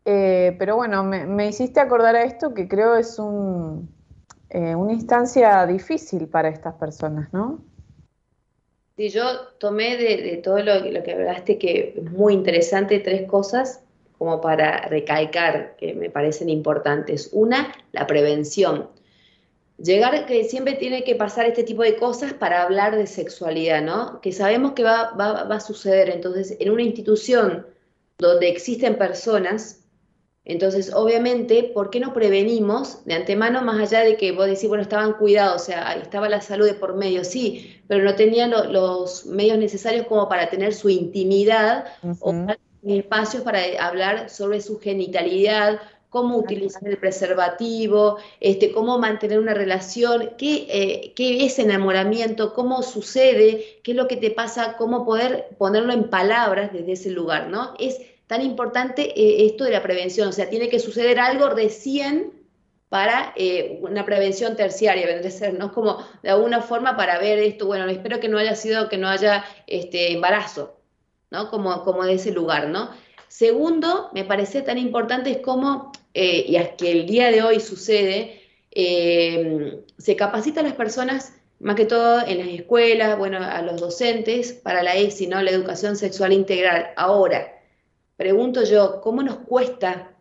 pero 0.02 0.74
bueno, 0.74 1.04
me, 1.04 1.46
hiciste 1.46 1.78
acordar 1.78 2.16
a 2.16 2.24
esto 2.24 2.52
que 2.52 2.66
creo 2.66 2.96
es 2.96 3.16
un, 3.20 3.94
eh, 4.54 4.76
una 4.76 4.92
instancia 4.92 5.66
difícil 5.66 6.28
para 6.28 6.48
estas 6.48 6.74
personas, 6.74 7.32
¿no? 7.32 7.58
Sí, 8.96 9.08
yo 9.08 9.48
tomé 9.58 9.96
de, 9.96 10.36
todo 10.36 10.60
lo, 10.60 10.82
que 11.02 11.12
hablaste, 11.12 11.58
que 11.58 11.94
es 11.96 12.12
muy 12.12 12.32
interesante, 12.32 13.00
tres 13.00 13.28
cosas 13.28 13.82
como 14.18 14.40
para 14.40 14.82
recalcar 14.88 15.74
que 15.76 15.94
me 15.94 16.10
parecen 16.10 16.48
importantes. 16.48 17.30
Una, 17.32 17.74
la 17.92 18.06
prevención. 18.06 18.88
llegar 19.78 20.26
que 20.26 20.44
siempre 20.44 20.74
tiene 20.74 21.02
que 21.02 21.16
pasar 21.16 21.46
este 21.46 21.64
tipo 21.64 21.82
de 21.82 21.96
cosas 21.96 22.32
para 22.34 22.62
hablar 22.62 22.96
de 22.96 23.08
sexualidad, 23.08 23.82
¿no? 23.82 24.20
Que 24.20 24.32
sabemos 24.32 24.72
que 24.72 24.84
va, 24.84 25.12
va, 25.14 25.44
va 25.44 25.56
a 25.56 25.60
suceder. 25.60 26.10
Entonces, 26.10 26.56
en 26.60 26.70
una 26.70 26.82
institución 26.82 27.66
donde 28.18 28.48
existen 28.48 28.96
personas, 28.96 29.83
entonces, 30.46 30.92
obviamente, 30.92 31.70
¿por 31.72 31.88
qué 31.88 32.00
no 32.00 32.12
prevenimos 32.12 33.02
de 33.06 33.14
antemano, 33.14 33.62
más 33.62 33.80
allá 33.80 34.04
de 34.04 34.16
que 34.16 34.32
vos 34.32 34.46
decís, 34.46 34.68
bueno, 34.68 34.82
estaban 34.82 35.14
cuidados, 35.14 35.62
o 35.62 35.64
sea, 35.64 35.94
estaba 35.94 36.28
la 36.28 36.42
salud 36.42 36.66
de 36.66 36.74
por 36.74 36.94
medio, 36.96 37.24
sí, 37.24 37.80
pero 37.88 38.04
no 38.04 38.14
tenían 38.14 38.50
los 38.50 39.24
medios 39.24 39.56
necesarios 39.56 40.06
como 40.06 40.28
para 40.28 40.50
tener 40.50 40.74
su 40.74 40.90
intimidad 40.90 41.86
o 42.20 42.34
espacios 42.86 43.42
para 43.42 43.60
hablar 43.80 44.28
sobre 44.28 44.60
su 44.60 44.78
genitalidad, 44.78 45.80
cómo 46.10 46.36
utilizar 46.36 46.86
el 46.86 46.98
preservativo, 46.98 48.18
este, 48.38 48.70
cómo 48.70 48.98
mantener 48.98 49.40
una 49.40 49.54
relación, 49.54 50.34
qué, 50.38 50.66
eh, 50.68 51.12
qué, 51.16 51.44
es 51.44 51.58
enamoramiento, 51.58 52.54
cómo 52.54 52.82
sucede, 52.82 53.80
qué 53.82 53.92
es 53.92 53.96
lo 53.96 54.06
que 54.06 54.16
te 54.18 54.30
pasa, 54.30 54.76
cómo 54.76 55.04
poder 55.04 55.48
ponerlo 55.58 55.92
en 55.92 56.10
palabras 56.10 56.72
desde 56.72 56.92
ese 56.92 57.10
lugar, 57.10 57.48
¿no? 57.48 57.74
Es 57.80 57.98
tan 58.26 58.42
importante 58.42 59.02
eh, 59.20 59.46
esto 59.46 59.64
de 59.64 59.70
la 59.70 59.82
prevención, 59.82 60.28
o 60.28 60.32
sea, 60.32 60.48
tiene 60.48 60.68
que 60.68 60.78
suceder 60.78 61.18
algo 61.18 61.50
recién 61.50 62.32
para 62.88 63.32
eh, 63.36 63.78
una 63.82 64.04
prevención 64.06 64.56
terciaria, 64.56 65.06
vendría 65.06 65.28
a 65.28 65.32
ser, 65.32 65.54
¿no? 65.54 65.72
Como 65.72 65.98
de 66.22 66.30
alguna 66.30 66.62
forma 66.62 66.96
para 66.96 67.18
ver 67.18 67.38
esto, 67.40 67.66
bueno, 67.66 67.88
espero 67.88 68.20
que 68.20 68.28
no 68.28 68.38
haya 68.38 68.54
sido, 68.54 68.88
que 68.88 68.98
no 68.98 69.08
haya 69.08 69.44
este, 69.66 70.12
embarazo, 70.12 70.78
¿no? 71.30 71.50
Como, 71.50 71.82
como 71.82 72.04
de 72.04 72.14
ese 72.14 72.30
lugar, 72.30 72.68
¿no? 72.68 72.90
Segundo, 73.28 74.10
me 74.14 74.24
parece 74.24 74.62
tan 74.62 74.78
importante 74.78 75.30
es 75.30 75.38
cómo, 75.38 75.90
eh, 76.14 76.44
y 76.46 76.56
es 76.56 76.70
que 76.78 76.92
el 76.92 77.06
día 77.06 77.30
de 77.32 77.42
hoy 77.42 77.58
sucede, 77.58 78.40
se 78.70 80.16
capacita 80.16 80.60
a 80.60 80.64
las 80.64 80.74
personas, 80.74 81.34
más 81.60 81.76
que 81.76 81.86
todo 81.86 82.26
en 82.26 82.38
las 82.38 82.48
escuelas, 82.48 83.16
bueno, 83.18 83.38
a 83.40 83.62
los 83.62 83.80
docentes, 83.80 84.52
para 84.52 84.82
la 84.82 84.96
ESI, 84.96 85.26
¿no? 85.26 85.42
La 85.42 85.50
educación 85.50 85.96
sexual 85.96 86.32
integral. 86.32 86.88
Ahora, 86.96 87.53
pregunto 88.16 88.64
yo, 88.64 89.00
¿cómo 89.00 89.22
nos 89.22 89.36
cuesta, 89.36 90.12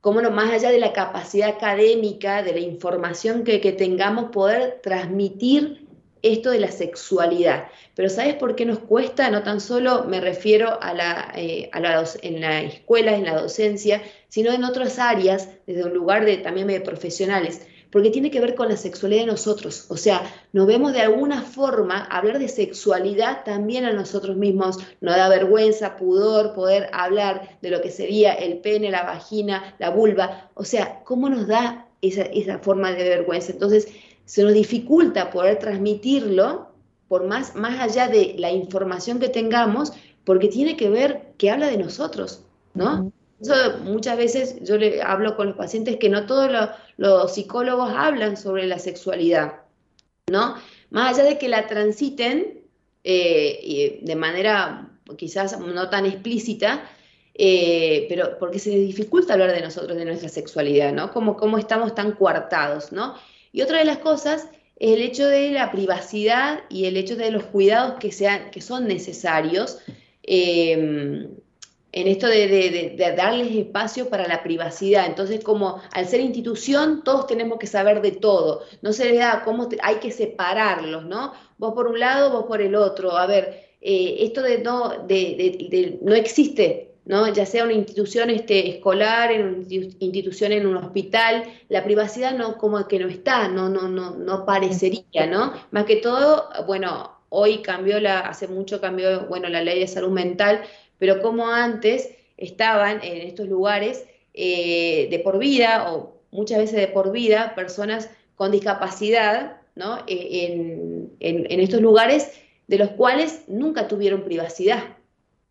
cómo 0.00 0.20
no, 0.20 0.30
más 0.30 0.52
allá 0.52 0.70
de 0.70 0.78
la 0.78 0.92
capacidad 0.92 1.48
académica, 1.48 2.42
de 2.42 2.52
la 2.52 2.60
información 2.60 3.44
que, 3.44 3.58
tengamos, 3.72 4.30
poder 4.30 4.80
transmitir 4.82 5.86
esto 6.22 6.50
de 6.50 6.60
la 6.60 6.70
sexualidad? 6.70 7.68
Pero 7.94 8.08
¿sabes 8.08 8.34
por 8.34 8.56
qué 8.56 8.64
nos 8.64 8.78
cuesta? 8.80 9.30
No 9.30 9.42
tan 9.42 9.60
solo 9.60 10.04
me 10.04 10.20
refiero 10.20 10.78
a 10.82 10.94
la, 10.94 11.32
eh, 11.36 11.70
a 11.72 12.04
en 12.22 12.40
la 12.40 12.62
escuela, 12.62 13.14
en 13.14 13.24
la 13.24 13.40
docencia, 13.40 14.02
sino 14.28 14.52
en 14.52 14.64
otras 14.64 14.98
áreas, 14.98 15.48
desde 15.66 15.84
un 15.84 15.94
lugar 15.94 16.24
de, 16.24 16.38
también 16.38 16.66
de 16.66 16.80
profesionales 16.80 17.66
porque 17.90 18.10
tiene 18.10 18.30
que 18.30 18.40
ver 18.40 18.54
con 18.54 18.68
la 18.68 18.76
sexualidad 18.76 19.22
de 19.22 19.32
nosotros. 19.32 19.86
O 19.88 19.96
sea, 19.96 20.22
nos 20.52 20.66
vemos 20.66 20.92
de 20.92 21.00
alguna 21.00 21.42
forma, 21.42 22.04
hablar 22.04 22.38
de 22.38 22.48
sexualidad 22.48 23.44
también 23.44 23.84
a 23.84 23.92
nosotros 23.92 24.36
mismos, 24.36 24.78
nos 25.00 25.16
da 25.16 25.28
vergüenza, 25.28 25.96
pudor 25.96 26.54
poder 26.54 26.88
hablar 26.92 27.58
de 27.62 27.70
lo 27.70 27.80
que 27.80 27.90
sería 27.90 28.32
el 28.34 28.58
pene, 28.58 28.90
la 28.90 29.04
vagina, 29.04 29.74
la 29.78 29.90
vulva. 29.90 30.50
O 30.54 30.64
sea, 30.64 31.02
¿cómo 31.04 31.28
nos 31.28 31.46
da 31.46 31.86
esa, 32.02 32.22
esa 32.22 32.58
forma 32.58 32.92
de 32.92 33.08
vergüenza? 33.08 33.52
Entonces, 33.52 33.88
se 34.24 34.42
nos 34.42 34.54
dificulta 34.54 35.30
poder 35.30 35.58
transmitirlo 35.58 36.68
por 37.08 37.24
más, 37.24 37.54
más 37.54 37.78
allá 37.80 38.08
de 38.08 38.34
la 38.38 38.50
información 38.50 39.20
que 39.20 39.28
tengamos, 39.28 39.92
porque 40.24 40.48
tiene 40.48 40.76
que 40.76 40.90
ver 40.90 41.32
que 41.38 41.50
habla 41.50 41.68
de 41.68 41.78
nosotros, 41.78 42.42
¿no? 42.74 43.12
Eso 43.40 43.78
muchas 43.84 44.16
veces 44.16 44.56
yo 44.62 44.78
le 44.78 45.02
hablo 45.02 45.36
con 45.36 45.48
los 45.48 45.56
pacientes 45.56 45.96
que 45.96 46.08
no 46.08 46.26
todos 46.26 46.50
los, 46.96 47.32
psicólogos 47.32 47.90
hablan 47.94 48.36
sobre 48.36 48.66
la 48.66 48.78
sexualidad, 48.78 49.60
¿no? 50.30 50.56
Más 50.90 51.18
allá 51.18 51.28
de 51.28 51.38
que 51.38 51.48
la 51.48 51.66
transiten 51.66 52.62
eh, 53.04 54.00
de 54.02 54.16
manera 54.16 54.90
quizás 55.16 55.58
no 55.60 55.90
tan 55.90 56.06
explícita, 56.06 56.88
eh, 57.34 58.06
pero 58.08 58.38
porque 58.38 58.58
se 58.58 58.70
les 58.70 58.86
dificulta 58.86 59.34
hablar 59.34 59.52
de 59.52 59.60
nosotros, 59.60 59.96
de 59.96 60.06
nuestra 60.06 60.30
sexualidad, 60.30 60.92
¿no? 60.92 61.12
Como, 61.12 61.36
como 61.36 61.58
estamos 61.58 61.94
tan 61.94 62.12
coartados, 62.12 62.92
¿no? 62.92 63.14
Y 63.52 63.60
otra 63.60 63.78
de 63.78 63.84
las 63.84 63.98
cosas 63.98 64.48
es 64.76 64.92
el 64.92 65.02
hecho 65.02 65.26
de 65.26 65.50
la 65.50 65.70
privacidad 65.70 66.60
y 66.70 66.86
el 66.86 66.96
hecho 66.96 67.16
de 67.16 67.30
los 67.30 67.44
cuidados 67.44 67.98
que, 68.00 68.12
sean, 68.12 68.50
que 68.50 68.62
son 68.62 68.86
necesarios. 68.88 69.78
Eh, 70.22 71.28
en 71.96 72.08
esto 72.08 72.26
de, 72.26 72.94
darles 73.16 73.56
espacio 73.56 74.10
para 74.10 74.28
la 74.28 74.42
privacidad. 74.42 75.06
Entonces, 75.06 75.42
como 75.42 75.80
al 75.92 76.06
ser 76.06 76.20
institución, 76.20 77.02
todos 77.02 77.26
tenemos 77.26 77.58
que 77.58 77.66
saber 77.66 78.02
de 78.02 78.12
todo. 78.12 78.64
No 78.82 78.92
se 78.92 79.06
les 79.06 79.18
da 79.18 79.42
cómo 79.46 79.66
hay 79.82 79.94
que 79.94 80.10
separarlos, 80.10 81.06
¿no? 81.06 81.32
Vos 81.56 81.72
por 81.72 81.86
un 81.86 81.98
lado, 81.98 82.30
vos 82.30 82.44
por 82.44 82.60
el 82.60 82.74
otro. 82.74 83.16
A 83.16 83.26
ver, 83.26 83.70
eh, 83.80 84.16
esto 84.20 84.42
de 84.42 84.58
no, 84.58 85.06
de, 85.06 85.98
no 86.02 86.14
existe, 86.14 86.90
¿no? 87.06 87.32
Ya 87.32 87.46
sea 87.46 87.64
una 87.64 87.72
institución 87.72 88.28
este, 88.28 88.68
escolar, 88.68 89.32
en 89.32 89.46
una 89.46 89.66
institución 89.66 90.52
en 90.52 90.66
un 90.66 90.76
hospital, 90.76 91.44
la 91.70 91.82
privacidad 91.82 92.36
no 92.36 92.58
como 92.58 92.86
que 92.88 92.98
no 92.98 93.08
está, 93.08 93.48
no, 93.48 93.70
no, 93.70 93.88
no, 93.88 94.10
no 94.10 94.44
parecería, 94.44 95.26
¿no? 95.26 95.54
Más 95.70 95.86
que 95.86 95.96
todo, 95.96 96.46
bueno, 96.66 97.16
hoy 97.30 97.62
cambió 97.62 98.00
la, 98.00 98.20
hace 98.20 98.48
mucho 98.48 98.80
cambió, 98.82 99.26
bueno, 99.28 99.48
la 99.48 99.62
ley 99.62 99.80
de 99.80 99.88
salud 99.88 100.10
mental 100.10 100.62
pero 100.98 101.22
como 101.22 101.48
antes 101.48 102.10
estaban 102.36 103.02
en 103.02 103.26
estos 103.26 103.48
lugares 103.48 104.04
eh, 104.34 105.08
de 105.10 105.18
por 105.20 105.38
vida 105.38 105.92
o 105.92 106.20
muchas 106.30 106.58
veces 106.58 106.76
de 106.76 106.88
por 106.88 107.10
vida 107.12 107.54
personas 107.54 108.10
con 108.34 108.50
discapacidad 108.50 109.56
¿no? 109.74 109.98
Eh, 110.06 111.08
en, 111.20 111.60
estos 111.60 111.80
lugares 111.80 112.32
de 112.66 112.78
los 112.78 112.90
cuales 112.90 113.44
nunca 113.46 113.88
tuvieron 113.88 114.22
privacidad 114.22 114.82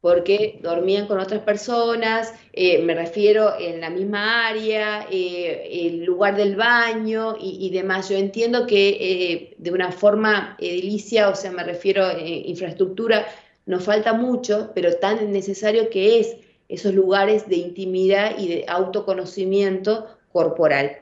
porque 0.01 0.59
dormían 0.61 1.07
con 1.07 1.19
otras 1.19 1.41
personas, 1.41 2.31
eh, 2.53 2.79
me 2.83 2.93
refiero 2.93 3.59
en 3.59 3.81
la 3.81 3.89
misma 3.89 4.47
área, 4.47 5.07
el 5.09 6.05
lugar 6.05 6.35
del 6.35 6.55
baño 6.55 7.35
y, 7.41 7.71
demás. 7.71 8.09
Yo 8.09 8.15
entiendo 8.15 8.67
que 8.67 9.55
de 9.57 9.71
una 9.71 9.91
forma 9.91 10.57
edilicia, 10.59 11.29
o 11.29 11.35
sea, 11.35 11.49
me 11.49 11.63
refiero 11.63 12.05
a 12.05 12.19
infraestructura, 12.21 13.25
nos 13.65 13.83
falta 13.83 14.13
mucho, 14.13 14.71
pero 14.75 14.97
tan 14.97 15.31
necesario 15.31 15.89
que 15.89 16.19
es 16.19 16.37
esos 16.67 16.93
lugares 16.93 17.47
de 17.47 17.57
intimidad 17.57 18.37
y 18.37 18.47
de 18.47 18.65
autoconocimiento 18.67 20.07
corporal. 20.31 20.99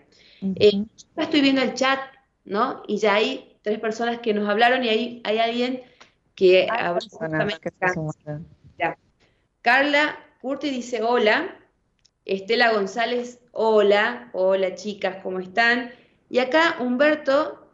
Eh, 0.56 0.84
estoy 1.18 1.42
viendo 1.42 1.62
el 1.62 1.74
chat, 1.74 2.00
¿no? 2.46 2.84
Y 2.88 2.98
ya 2.98 3.16
hay 3.16 3.58
tres 3.62 3.80
personas 3.80 4.20
que 4.20 4.34
nos 4.34 4.48
hablaron 4.50 4.84
y 4.84 4.90
hay, 4.90 5.22
hay 5.24 5.40
alguien 5.40 5.82
que... 6.36 6.68
Carla 9.62 10.20
Curti 10.42 10.70
dice 10.70 11.02
hola. 11.02 11.58
Estela 12.26 12.74
González, 12.74 13.40
hola. 13.52 14.30
Hola 14.34 14.76
chicas, 14.76 15.18
¿cómo 15.24 15.40
están? 15.40 15.92
Y 16.30 16.40
acá 16.40 16.78
Humberto 16.80 17.70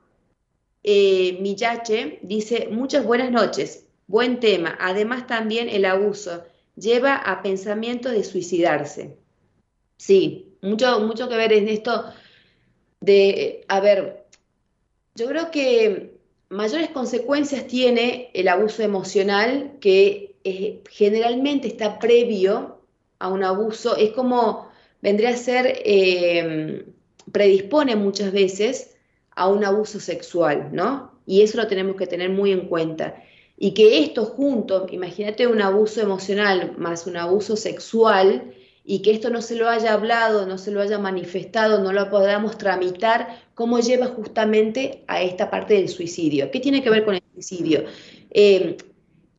eh, 0.83 1.37
Millache 1.41 2.19
dice 2.21 2.69
muchas 2.71 3.05
buenas 3.05 3.31
noches. 3.31 3.88
Buen 4.09 4.39
tema. 4.39 4.75
Además 4.81 5.27
también 5.27 5.69
el 5.69 5.85
abuso 5.85 6.43
lleva 6.75 7.13
a 7.13 7.43
pensamiento 7.43 8.09
de 8.09 8.23
suicidarse. 8.23 9.19
Sí, 9.97 10.55
mucho, 10.63 10.99
mucho 11.01 11.29
que 11.29 11.37
ver 11.37 11.53
en 11.53 11.67
esto 11.67 12.05
de, 13.01 13.63
a 13.67 13.79
ver, 13.79 14.25
yo 15.13 15.27
creo 15.27 15.51
que 15.51 16.17
mayores 16.49 16.89
consecuencias 16.89 17.67
tiene 17.67 18.31
el 18.33 18.47
abuso 18.47 18.81
emocional 18.81 19.73
que 19.79 20.37
eh, 20.43 20.81
generalmente 20.89 21.67
está 21.67 21.99
previo 21.99 22.81
a 23.19 23.27
un 23.27 23.43
abuso, 23.43 23.95
es 23.95 24.09
como 24.13 24.71
vendría 25.03 25.29
a 25.29 25.37
ser, 25.37 25.83
eh, 25.85 26.83
predispone 27.31 27.95
muchas 27.95 28.31
veces 28.31 28.95
a 29.35 29.47
un 29.49 29.63
abuso 29.63 29.99
sexual, 29.99 30.69
¿no? 30.71 31.11
Y 31.27 31.43
eso 31.43 31.57
lo 31.57 31.67
tenemos 31.67 31.95
que 31.95 32.07
tener 32.07 32.31
muy 32.31 32.51
en 32.51 32.67
cuenta 32.67 33.23
y 33.61 33.73
que 33.73 33.99
esto 33.99 34.25
junto, 34.25 34.87
imagínate 34.89 35.45
un 35.45 35.61
abuso 35.61 35.99
emocional 36.01 36.75
más 36.77 37.05
un 37.05 37.17
abuso 37.17 37.57
sexual, 37.57 38.53
y 38.85 39.03
que 39.03 39.11
esto 39.11 39.29
no 39.29 39.43
se 39.43 39.55
lo 39.55 39.69
haya 39.69 39.93
hablado, 39.93 40.47
no 40.47 40.57
se 40.57 40.71
lo 40.71 40.81
haya 40.81 40.97
manifestado, 40.97 41.83
no 41.83 41.93
lo 41.93 42.09
podamos 42.09 42.57
tramitar, 42.57 43.39
¿cómo 43.53 43.79
lleva 43.79 44.07
justamente 44.07 45.03
a 45.07 45.21
esta 45.21 45.51
parte 45.51 45.75
del 45.75 45.89
suicidio? 45.89 46.49
¿Qué 46.49 46.59
tiene 46.59 46.81
que 46.81 46.89
ver 46.89 47.05
con 47.05 47.13
el 47.13 47.21
suicidio? 47.35 47.83
Eh, 48.31 48.77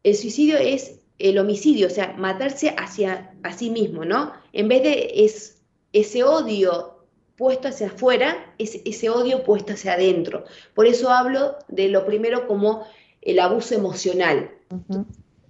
el 0.04 0.14
suicidio 0.14 0.56
es 0.56 1.00
el 1.18 1.36
homicidio, 1.38 1.88
o 1.88 1.90
sea, 1.90 2.14
matarse 2.16 2.74
hacia 2.78 3.34
a 3.42 3.52
sí 3.52 3.70
mismo, 3.70 4.04
¿no? 4.04 4.32
En 4.52 4.68
vez 4.68 4.84
de 4.84 5.10
es, 5.16 5.62
ese 5.92 6.22
odio 6.22 7.06
puesto 7.34 7.68
hacia 7.68 7.88
afuera, 7.88 8.54
es 8.58 8.80
ese 8.84 9.10
odio 9.10 9.42
puesto 9.42 9.72
hacia 9.72 9.94
adentro. 9.94 10.44
Por 10.74 10.86
eso 10.86 11.10
hablo 11.10 11.56
de 11.66 11.88
lo 11.88 12.06
primero 12.06 12.46
como 12.46 12.86
el 13.22 13.38
abuso 13.38 13.74
emocional. 13.74 14.50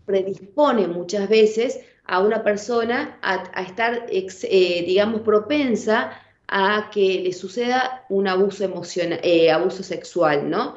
Predispone 0.07 0.87
muchas 0.87 1.29
veces 1.29 1.81
a 2.05 2.21
una 2.21 2.43
persona 2.43 3.18
a, 3.23 3.62
estar, 3.62 4.07
eh, 4.09 4.85
digamos, 4.87 5.21
propensa 5.21 6.12
a 6.49 6.91
que 6.93 7.21
le 7.21 7.33
suceda 7.33 8.05
un 8.09 8.27
abuso 8.27 8.64
emocional, 8.64 9.21
eh, 9.23 9.51
abuso 9.53 9.85
sexual, 9.85 10.51
¿no? 10.51 10.75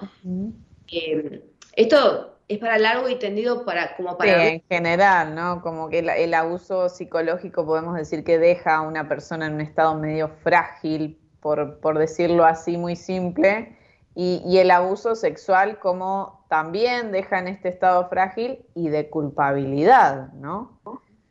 Eh, 0.91 1.41
esto 1.75 2.37
es 2.47 2.59
para 2.59 2.77
largo 2.77 3.09
y 3.09 3.15
tendido 3.15 3.65
para 3.65 3.95
como 3.95 4.15
para 4.15 4.41
sí, 4.41 4.47
en 4.47 4.63
general, 4.69 5.33
¿no? 5.33 5.61
Como 5.63 5.89
que 5.89 5.99
el, 5.99 6.09
el, 6.09 6.33
abuso 6.35 6.89
psicológico 6.89 7.65
podemos 7.65 7.95
decir 7.95 8.23
que 8.23 8.37
deja 8.37 8.75
a 8.75 8.81
una 8.81 9.07
persona 9.07 9.47
en 9.47 9.55
un 9.55 9.61
estado 9.61 9.95
medio 9.95 10.29
frágil, 10.43 11.17
por, 11.39 11.79
por 11.79 11.97
decirlo 11.97 12.45
así 12.45 12.77
muy 12.77 12.95
simple, 12.95 13.75
y, 14.15 14.57
el 14.57 14.69
abuso 14.69 15.15
sexual 15.15 15.79
como 15.79 16.45
también 16.47 17.11
deja 17.11 17.39
en 17.39 17.47
este 17.47 17.69
estado 17.69 18.07
frágil 18.09 18.63
y 18.75 18.89
de 18.89 19.09
culpabilidad, 19.09 20.31
¿no? 20.33 20.79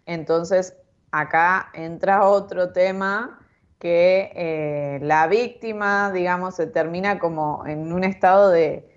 Entonces, 0.04 0.76
acá 1.12 1.70
entra 1.74 2.26
otro 2.26 2.72
tema 2.72 3.38
que 3.78 4.32
eh, 4.34 4.98
la 5.02 5.26
víctima, 5.28 6.10
digamos, 6.12 6.56
se 6.56 6.66
termina 6.66 7.18
como 7.18 7.64
en 7.66 7.92
un 7.92 8.02
estado 8.02 8.50
de, 8.50 8.88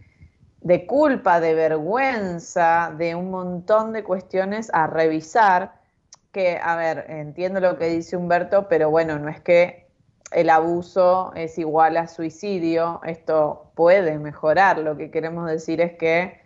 de 0.62 0.88
culpa, 0.88 1.40
de 1.40 1.54
vergüenza, 1.54 2.94
de 2.98 3.14
un 3.14 3.30
montón 3.30 3.94
de 3.94 4.04
cuestiones 4.04 4.72
a 4.74 4.88
revisar, 4.88 5.80
que, 6.32 6.60
a 6.62 6.76
ver, 6.76 7.06
entiendo 7.10 7.60
lo 7.60 7.78
que 7.78 7.86
dice 7.86 8.18
Humberto, 8.18 8.68
pero 8.68 8.90
bueno, 8.90 9.18
no 9.20 9.30
es 9.30 9.40
que 9.42 9.85
el 10.32 10.50
abuso 10.50 11.32
es 11.36 11.58
igual 11.58 11.98
a 11.98 12.08
suicidio, 12.08 13.02
esto 13.06 13.72
puede 13.76 14.18
mejorar, 14.20 14.80
lo 14.80 14.98
que 14.98 15.12
queremos 15.12 15.50
decir 15.50 15.82
es 15.82 15.94
que 15.94 16.46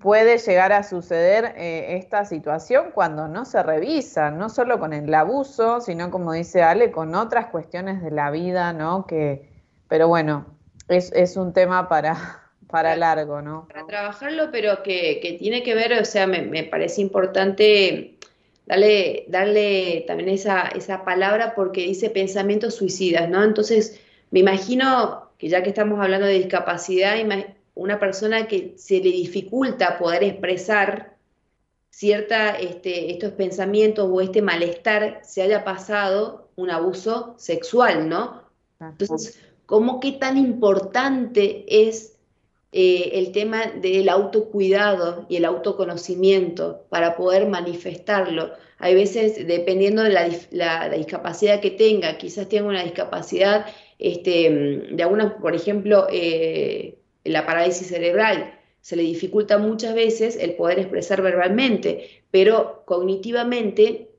puede 0.00 0.38
llegar 0.38 0.72
a 0.72 0.82
suceder 0.82 1.54
eh, 1.56 1.96
esta 1.96 2.24
situación 2.24 2.90
cuando 2.94 3.28
no 3.28 3.44
se 3.44 3.62
revisa, 3.62 4.30
no 4.30 4.48
solo 4.48 4.78
con 4.78 4.92
el 4.92 5.12
abuso, 5.12 5.80
sino 5.80 6.10
como 6.10 6.32
dice 6.32 6.62
Ale, 6.62 6.90
con 6.90 7.14
otras 7.14 7.46
cuestiones 7.46 8.02
de 8.02 8.10
la 8.10 8.30
vida, 8.30 8.72
¿no? 8.72 9.06
Que, 9.06 9.50
pero 9.88 10.08
bueno, 10.08 10.46
es, 10.88 11.12
es 11.12 11.36
un 11.36 11.52
tema 11.52 11.88
para, 11.88 12.16
para 12.68 12.96
largo, 12.96 13.42
¿no? 13.42 13.66
Para 13.68 13.86
trabajarlo, 13.86 14.50
pero 14.52 14.82
que, 14.82 15.20
que 15.20 15.32
tiene 15.34 15.62
que 15.62 15.74
ver, 15.74 15.92
o 15.94 16.04
sea, 16.04 16.26
me, 16.26 16.42
me, 16.42 16.64
parece 16.64 17.00
importante 17.00 18.15
darle, 18.66 19.24
darle 19.28 20.04
también 20.06 20.28
esa, 20.28 20.68
esa 20.68 21.04
palabra 21.04 21.54
porque 21.54 21.82
dice 21.82 22.10
pensamientos 22.10 22.74
suicidas, 22.74 23.28
¿no? 23.28 23.42
Entonces, 23.42 24.00
me 24.30 24.40
imagino 24.40 25.30
que 25.38 25.48
ya 25.48 25.62
que 25.62 25.70
estamos 25.70 26.00
hablando 26.00 26.26
de 26.26 26.34
discapacidad, 26.34 27.16
una 27.74 27.98
persona 27.98 28.48
que 28.48 28.74
se 28.76 28.96
le 28.96 29.10
dificulta 29.10 29.98
poder 29.98 30.24
expresar 30.24 31.16
cierta, 31.90 32.50
este, 32.50 33.12
estos 33.12 33.32
pensamientos 33.32 34.08
o 34.10 34.20
este 34.20 34.42
malestar 34.42 35.20
se 35.22 35.42
haya 35.42 35.64
pasado 35.64 36.50
un 36.56 36.70
abuso 36.70 37.34
sexual, 37.38 38.08
¿no? 38.08 38.42
Entonces, 38.80 39.38
¿cómo 39.64 40.00
qué 40.00 40.12
tan 40.12 40.36
importante 40.36 41.64
es 41.68 42.15
eh, 42.78 43.18
el 43.18 43.32
tema 43.32 43.72
del 43.80 44.10
autocuidado 44.10 45.24
y 45.30 45.36
el 45.36 45.46
autoconocimiento 45.46 46.84
para 46.90 47.16
poder 47.16 47.48
manifestarlo? 47.48 48.50
Hay 48.76 48.94
veces, 48.94 49.46
dependiendo 49.46 50.02
de 50.02 50.10
la, 50.50 50.90
discapacidad 50.90 51.60
que 51.60 51.70
tenga, 51.70 52.18
quizás 52.18 52.50
tenga 52.50 52.68
una 52.68 52.82
discapacidad 52.82 53.64
este, 53.98 54.84
de 54.90 55.02
alguna, 55.02 55.38
por 55.38 55.54
ejemplo, 55.54 56.06
eh, 56.12 56.98
la 57.24 57.46
parálisis 57.46 57.86
cerebral, 57.86 58.52
se 58.82 58.96
le 58.96 59.04
dificulta 59.04 59.56
muchas 59.56 59.94
veces 59.94 60.36
el 60.36 60.52
poder 60.52 60.78
expresar 60.80 61.22
verbalmente, 61.22 62.22
pero 62.30 62.82
cognitivamente 62.84 64.10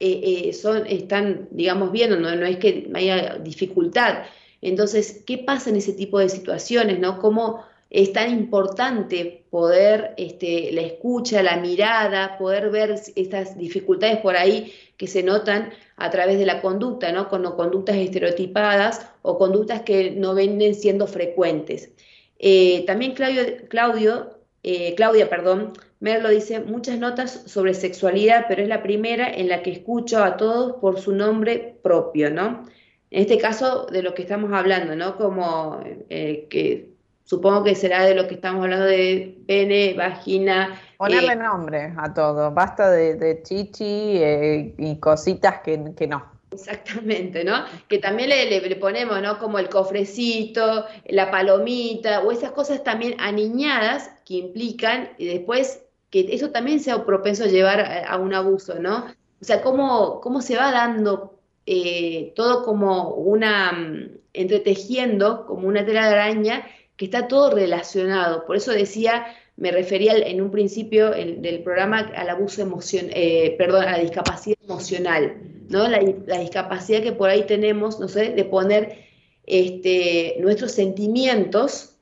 eh, 0.00 0.52
son, 0.52 0.86
están, 0.86 1.48
digamos, 1.50 1.92
bien, 1.92 2.10
no, 2.10 2.36
no 2.36 2.44
es 2.44 2.58
que 2.58 2.90
haya 2.92 3.38
dificultad. 3.38 4.24
Entonces, 4.60 5.22
¿qué 5.26 5.38
pasa 5.38 5.70
en 5.70 5.76
ese 5.76 5.94
tipo 5.94 6.18
de 6.18 6.28
situaciones? 6.28 6.98
¿no? 6.98 7.18
¿Cómo 7.18 7.71
es 7.92 8.14
tan 8.14 8.30
importante 8.30 9.44
poder, 9.50 10.14
este, 10.16 10.72
la 10.72 10.80
escucha, 10.80 11.42
la 11.42 11.58
mirada, 11.58 12.38
poder 12.38 12.70
ver 12.70 12.94
estas 13.16 13.58
dificultades 13.58 14.16
por 14.16 14.34
ahí 14.34 14.72
que 14.96 15.06
se 15.06 15.22
notan 15.22 15.74
a 15.96 16.08
través 16.08 16.38
de 16.38 16.46
la 16.46 16.62
conducta, 16.62 17.12
¿no? 17.12 17.28
Con 17.28 17.42
conductas 17.52 17.96
estereotipadas 17.96 19.06
o 19.20 19.36
conductas 19.36 19.82
que 19.82 20.10
no 20.12 20.34
vienen 20.34 20.74
siendo 20.74 21.06
frecuentes. 21.06 21.92
Eh, 22.38 22.82
también 22.86 23.12
Claudio, 23.12 24.38
eh, 24.62 24.94
Claudia, 24.94 25.28
perdón, 25.28 25.74
Merlo 26.00 26.30
dice 26.30 26.60
muchas 26.60 26.98
notas 26.98 27.44
sobre 27.46 27.74
sexualidad, 27.74 28.46
pero 28.48 28.62
es 28.62 28.68
la 28.68 28.82
primera 28.82 29.30
en 29.30 29.48
la 29.48 29.62
que 29.62 29.70
escucho 29.70 30.24
a 30.24 30.38
todos 30.38 30.76
por 30.80 30.98
su 30.98 31.12
nombre 31.12 31.76
propio, 31.82 32.30
¿no? 32.30 32.64
En 33.10 33.20
este 33.20 33.36
caso 33.36 33.84
de 33.84 34.02
lo 34.02 34.14
que 34.14 34.22
estamos 34.22 34.50
hablando, 34.54 34.96
¿no? 34.96 35.18
Como 35.18 35.80
eh, 36.08 36.46
que 36.48 36.91
supongo 37.24 37.64
que 37.64 37.74
será 37.74 38.04
de 38.04 38.14
lo 38.14 38.26
que 38.28 38.34
estamos 38.34 38.64
hablando 38.64 38.86
de 38.86 39.38
pene, 39.46 39.94
vagina. 39.94 40.80
Ponerle 40.96 41.32
eh, 41.32 41.36
nombre 41.36 41.92
a 41.96 42.12
todo, 42.12 42.50
basta 42.50 42.90
de, 42.90 43.16
de 43.16 43.42
chichi 43.42 44.16
eh, 44.18 44.74
y 44.78 44.96
cositas 44.96 45.60
que, 45.60 45.92
que 45.96 46.06
no. 46.06 46.24
Exactamente, 46.50 47.44
¿no? 47.44 47.64
Que 47.88 47.98
también 47.98 48.28
le, 48.28 48.50
le, 48.50 48.60
le, 48.60 48.76
ponemos, 48.76 49.20
¿no? 49.22 49.38
Como 49.38 49.58
el 49.58 49.68
cofrecito, 49.68 50.84
la 51.06 51.30
palomita, 51.30 52.20
o 52.20 52.30
esas 52.30 52.52
cosas 52.52 52.84
también 52.84 53.14
aniñadas 53.18 54.10
que 54.26 54.34
implican, 54.34 55.10
y 55.16 55.26
después 55.26 55.82
que 56.10 56.26
eso 56.30 56.50
también 56.50 56.78
sea 56.80 57.06
propenso 57.06 57.44
a 57.44 57.46
llevar 57.46 57.80
a, 57.80 58.06
a 58.06 58.18
un 58.18 58.34
abuso, 58.34 58.78
¿no? 58.78 59.06
O 59.40 59.44
sea, 59.44 59.62
cómo, 59.62 60.20
cómo 60.20 60.42
se 60.42 60.56
va 60.56 60.70
dando 60.70 61.38
eh, 61.64 62.32
todo 62.34 62.64
como 62.64 63.10
una, 63.10 63.72
mm, 63.72 64.18
entretejiendo, 64.32 65.46
como 65.46 65.68
una 65.68 65.84
tela 65.86 66.08
de 66.08 66.14
araña, 66.14 66.66
que 67.02 67.06
está 67.06 67.26
todo 67.26 67.50
relacionado. 67.50 68.46
Por 68.46 68.54
eso 68.54 68.70
decía, 68.70 69.26
me 69.56 69.72
refería 69.72 70.12
en 70.18 70.40
un 70.40 70.52
principio 70.52 71.12
el, 71.12 71.42
del 71.42 71.64
programa 71.64 71.98
al 72.14 72.30
abuso 72.30 72.62
emocional, 72.62 73.10
eh, 73.12 73.56
perdón, 73.58 73.86
a 73.88 73.92
la 73.92 73.98
discapacidad 73.98 74.56
emocional, 74.62 75.36
¿no? 75.68 75.88
La, 75.88 75.98
discapacidad 75.98 77.02
que 77.02 77.10
por 77.10 77.28
ahí 77.28 77.42
tenemos, 77.44 77.98
no 77.98 78.06
sé, 78.06 78.30
de 78.30 78.44
poner 78.44 78.98
este, 79.46 80.36
nuestros 80.38 80.70
sentimientos, 80.70 81.96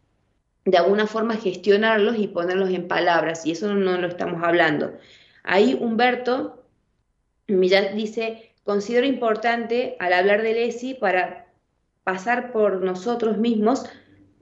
de 0.66 0.76
alguna 0.76 1.07
forma 1.07 1.38
gestionarlos 1.38 2.18
y 2.18 2.26
ponerlos 2.26 2.68
en 2.68 2.86
palabras, 2.86 3.46
y 3.46 3.53
eso 3.53 3.72
no, 3.72 3.96
lo 3.96 4.07
estamos 4.07 4.42
hablando. 4.44 4.92
Ahí 5.44 5.78
Humberto 5.80 6.62
Millán 7.46 7.96
dice, 7.96 8.53
considero 8.64 9.07
importante 9.07 9.96
al 9.98 10.12
hablar 10.12 10.42
del 10.42 10.59
ESI 10.59 10.92
para 10.92 11.46
pasar 12.05 12.53
por 12.53 12.82
nosotros 12.82 13.38
mismos 13.38 13.86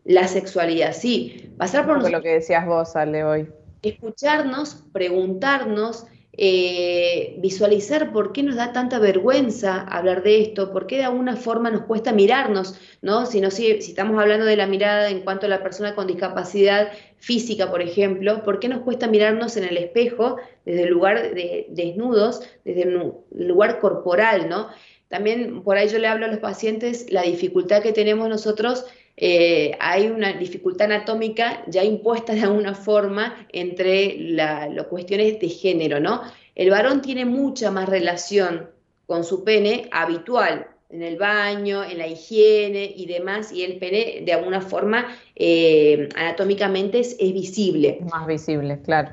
la 0.08 0.26
sexualidad, 0.26 0.94
sí, 0.94 1.52
pasar 1.58 1.84
por 1.84 1.98
nosotros, 1.98 2.18
lo 2.18 2.22
que 2.22 2.32
decías 2.32 2.66
vos, 2.66 2.96
Ale, 2.96 3.24
hoy. 3.24 3.46
Escucharnos, 3.82 4.82
preguntarnos, 4.90 6.06
eh, 6.32 7.36
visualizar 7.40 8.10
por 8.10 8.32
qué 8.32 8.42
nos 8.42 8.56
da 8.56 8.72
tanta 8.72 8.98
vergüenza 8.98 9.82
hablar 9.82 10.22
de 10.22 10.40
esto, 10.40 10.72
por 10.72 10.86
qué 10.86 10.96
de 10.96 11.04
alguna 11.04 11.36
forma 11.36 11.70
nos 11.70 11.82
cuesta 11.82 12.12
mirarnos, 12.12 12.80
¿no? 13.02 13.26
Si, 13.26 13.42
no, 13.42 13.50
si, 13.50 13.82
si 13.82 13.90
estamos 13.90 14.18
hablando 14.18 14.46
de 14.46 14.56
la 14.56 14.66
mirada 14.66 15.10
en 15.10 15.20
cuanto 15.20 15.44
a 15.44 15.50
la 15.50 15.62
persona 15.62 15.94
con 15.94 16.06
discapacidad 16.06 16.88
física, 17.18 17.70
por 17.70 17.82
ejemplo, 17.82 18.42
¿por 18.44 18.60
qué 18.60 18.68
nos 18.68 18.80
cuesta 18.80 19.08
mirarnos 19.08 19.58
en 19.58 19.64
el 19.64 19.76
espejo 19.76 20.36
desde 20.64 20.84
el 20.84 20.88
lugar 20.88 21.34
de 21.34 21.66
desnudos, 21.68 22.40
desde 22.64 22.84
el 22.84 23.12
lugar 23.30 23.78
corporal, 23.78 24.48
¿no? 24.48 24.68
También 25.08 25.62
por 25.62 25.76
ahí 25.76 25.88
yo 25.88 25.98
le 25.98 26.06
hablo 26.06 26.26
a 26.26 26.28
los 26.28 26.38
pacientes 26.38 27.10
la 27.10 27.22
dificultad 27.22 27.82
que 27.82 27.92
tenemos 27.92 28.28
nosotros 28.28 28.86
eh, 29.20 29.76
hay 29.80 30.06
una 30.06 30.32
dificultad 30.32 30.92
anatómica 30.92 31.64
ya 31.66 31.82
impuesta 31.82 32.34
de 32.34 32.42
alguna 32.42 32.72
forma 32.72 33.34
entre 33.52 34.16
las 34.16 34.86
cuestiones 34.86 35.40
de 35.40 35.48
género, 35.48 35.98
¿no? 35.98 36.22
El 36.54 36.70
varón 36.70 37.02
tiene 37.02 37.24
mucha 37.24 37.72
más 37.72 37.88
relación 37.88 38.70
con 39.06 39.24
su 39.24 39.42
pene 39.42 39.88
habitual, 39.90 40.68
en 40.90 41.02
el 41.02 41.16
baño, 41.18 41.82
en 41.82 41.98
la 41.98 42.06
higiene 42.06 42.92
y 42.96 43.06
demás, 43.06 43.52
y 43.52 43.64
el 43.64 43.78
pene 43.78 44.22
de 44.24 44.32
alguna 44.32 44.60
forma 44.60 45.06
eh, 45.34 46.08
anatómicamente 46.14 47.00
es, 47.00 47.16
es 47.18 47.32
visible. 47.32 47.98
Más 48.10 48.26
visible, 48.26 48.80
claro. 48.82 49.10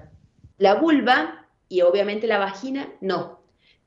La 0.60 0.76
vulva 0.76 1.48
y 1.68 1.82
obviamente 1.82 2.28
la 2.28 2.38
vagina, 2.38 2.88
no. 3.02 3.40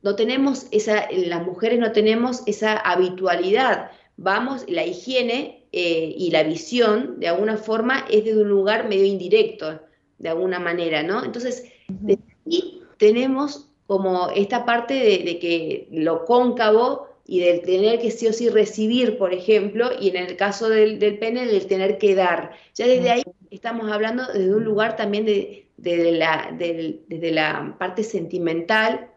No 0.03 0.17
tenemos 0.17 0.67
esa, 0.73 1.09
las 1.13 1.45
mujeres 1.45 1.79
no 1.79 1.93
tenemos 1.93 2.43
esa 2.47 2.77
habitualidad. 2.77 3.93
Vamos, 4.17 4.65
la 4.69 4.85
higiene 4.85 5.58
eh, 5.73 6.15
y 6.17 6.31
la 6.31 6.43
visión, 6.43 7.21
de 7.21 7.29
alguna 7.29 7.57
forma, 7.57 8.05
es 8.11 8.25
desde 8.25 8.41
un 8.41 8.49
lugar 8.49 8.89
medio 8.89 9.05
indirecto, 9.05 9.81
de 10.19 10.29
alguna 10.29 10.59
manera, 10.59 11.03
¿no? 11.03 11.25
Entonces, 11.25 11.71
desde 11.89 12.23
aquí 12.47 12.83
tenemos 12.97 13.69
como 13.87 14.31
esta 14.31 14.65
parte 14.65 14.95
de, 14.95 15.19
de, 15.25 15.39
que 15.39 15.89
lo 15.91 16.25
cóncavo 16.25 17.09
y 17.27 17.41
del 17.41 17.63
tener 17.63 18.01
que 18.01 18.11
sí 18.11 18.27
o 18.27 18.33
sí 18.33 18.49
recibir, 18.49 19.19
por 19.19 19.33
ejemplo, 19.33 19.91
y 19.99 20.09
en 20.09 20.17
el 20.17 20.37
caso 20.37 20.69
del, 20.69 20.99
del 20.99 21.19
pene, 21.19 21.47
del 21.47 21.67
tener 21.67 21.99
que 21.99 22.15
dar. 22.15 22.53
Ya 22.75 22.87
desde 22.87 23.11
ahí 23.11 23.23
estamos 23.51 23.91
hablando 23.91 24.27
desde 24.27 24.55
un 24.55 24.65
lugar 24.65 24.97
también 24.97 25.27
de, 25.27 25.69
de 25.77 26.13
la, 26.13 26.55
desde 26.57 27.31
la 27.31 27.77
parte 27.79 28.03
sentimental 28.03 29.11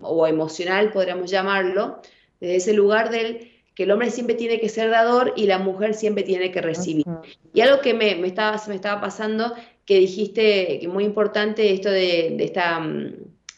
o 0.00 0.26
emocional, 0.26 0.92
podríamos 0.92 1.30
llamarlo, 1.30 2.00
desde 2.40 2.56
ese 2.56 2.72
lugar 2.72 3.10
del 3.10 3.50
que 3.76 3.82
el 3.82 3.90
hombre 3.90 4.10
siempre 4.10 4.34
tiene 4.34 4.58
que 4.58 4.70
ser 4.70 4.88
dador 4.88 5.34
y 5.36 5.46
la 5.46 5.58
mujer 5.58 5.92
siempre 5.92 6.24
tiene 6.24 6.50
que 6.50 6.62
recibir. 6.62 7.04
Y 7.52 7.60
algo 7.60 7.82
que 7.82 7.92
me, 7.92 8.16
me, 8.16 8.26
estaba, 8.26 8.60
me 8.68 8.74
estaba 8.74 9.02
pasando, 9.02 9.52
que 9.84 9.98
dijiste, 9.98 10.78
que 10.80 10.88
muy 10.88 11.04
importante, 11.04 11.74
esto 11.74 11.90
de, 11.90 12.42
esta 12.42 12.80
mm, 12.80 13.12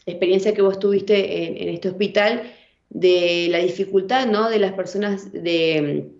experiencia 0.06 0.52
que 0.52 0.60
vos 0.60 0.80
tuviste 0.80 1.62
en, 1.62 1.68
este 1.68 1.90
hospital, 1.90 2.52
de 2.90 3.46
la 3.48 3.58
dificultad, 3.58 4.26
¿no? 4.26 4.50
De 4.50 4.58
las 4.58 4.72
personas 4.72 5.32
de, 5.32 6.10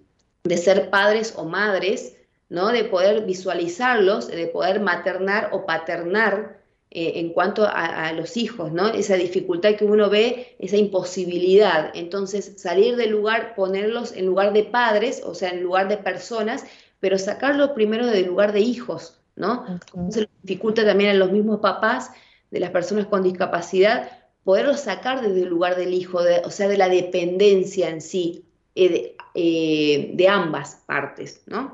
de 0.44 0.57
ser 0.57 0.90
padres 0.90 1.34
o 1.36 1.44
madres, 1.44 2.16
¿no? 2.49 2.68
De 2.68 2.84
poder 2.84 3.26
visualizarlos, 3.26 4.28
de 4.28 4.46
poder 4.46 4.78
maternar 4.78 5.49
o 5.51 5.66
paternar 5.66 6.58
eh, 7.01 7.20
en 7.20 7.32
cuanto 7.32 7.64
a, 7.64 8.12
los 8.12 8.36
hijos, 8.36 8.72
¿no? 8.72 8.88
Esa 8.88 9.14
dificultad 9.14 9.76
que 9.76 9.84
uno 9.84 10.11
ve, 10.11 10.57
esa 10.59 10.76
imposibilidad. 10.76 11.92
Entonces, 11.94 12.55
salir 12.57 12.96
del 12.96 13.11
lugar, 13.11 13.55
ponerlos 13.55 14.11
en 14.16 14.26
lugar 14.26 14.53
de 14.53 14.64
padres, 14.64 15.22
o 15.24 15.32
sea, 15.32 15.51
en 15.51 15.62
lugar 15.62 15.86
de 15.86 15.96
personas, 15.99 16.64
pero 16.99 17.16
sacarlo 17.16 17.72
primero 17.72 18.09
del 18.09 18.26
lugar 18.26 18.53
de 18.53 18.62
hijos, 18.62 19.20
¿no? 19.36 19.64
Entonces, 19.68 20.26
dificulta 20.42 20.84
también 20.84 21.11
a 21.11 21.14
los 21.14 21.30
mismos 21.30 21.61
papás 21.61 22.11
de 22.51 22.59
las 22.59 22.70
personas 22.70 23.07
con 23.07 23.22
discapacidad 23.22 24.11
poderlos 24.42 24.80
sacar 24.80 25.20
desde 25.20 25.42
el 25.42 25.49
lugar 25.51 25.76
del 25.76 25.94
hijo, 25.94 26.18
o 26.44 26.51
sea, 26.51 26.66
de 26.66 26.78
la 26.78 26.88
dependencia 26.88 27.90
en 27.90 28.01
sí, 28.01 28.44
eh, 28.74 29.14
eh, 29.34 30.11
de, 30.14 30.28
ambas 30.28 30.82
partes, 30.84 31.42
¿no? 31.46 31.72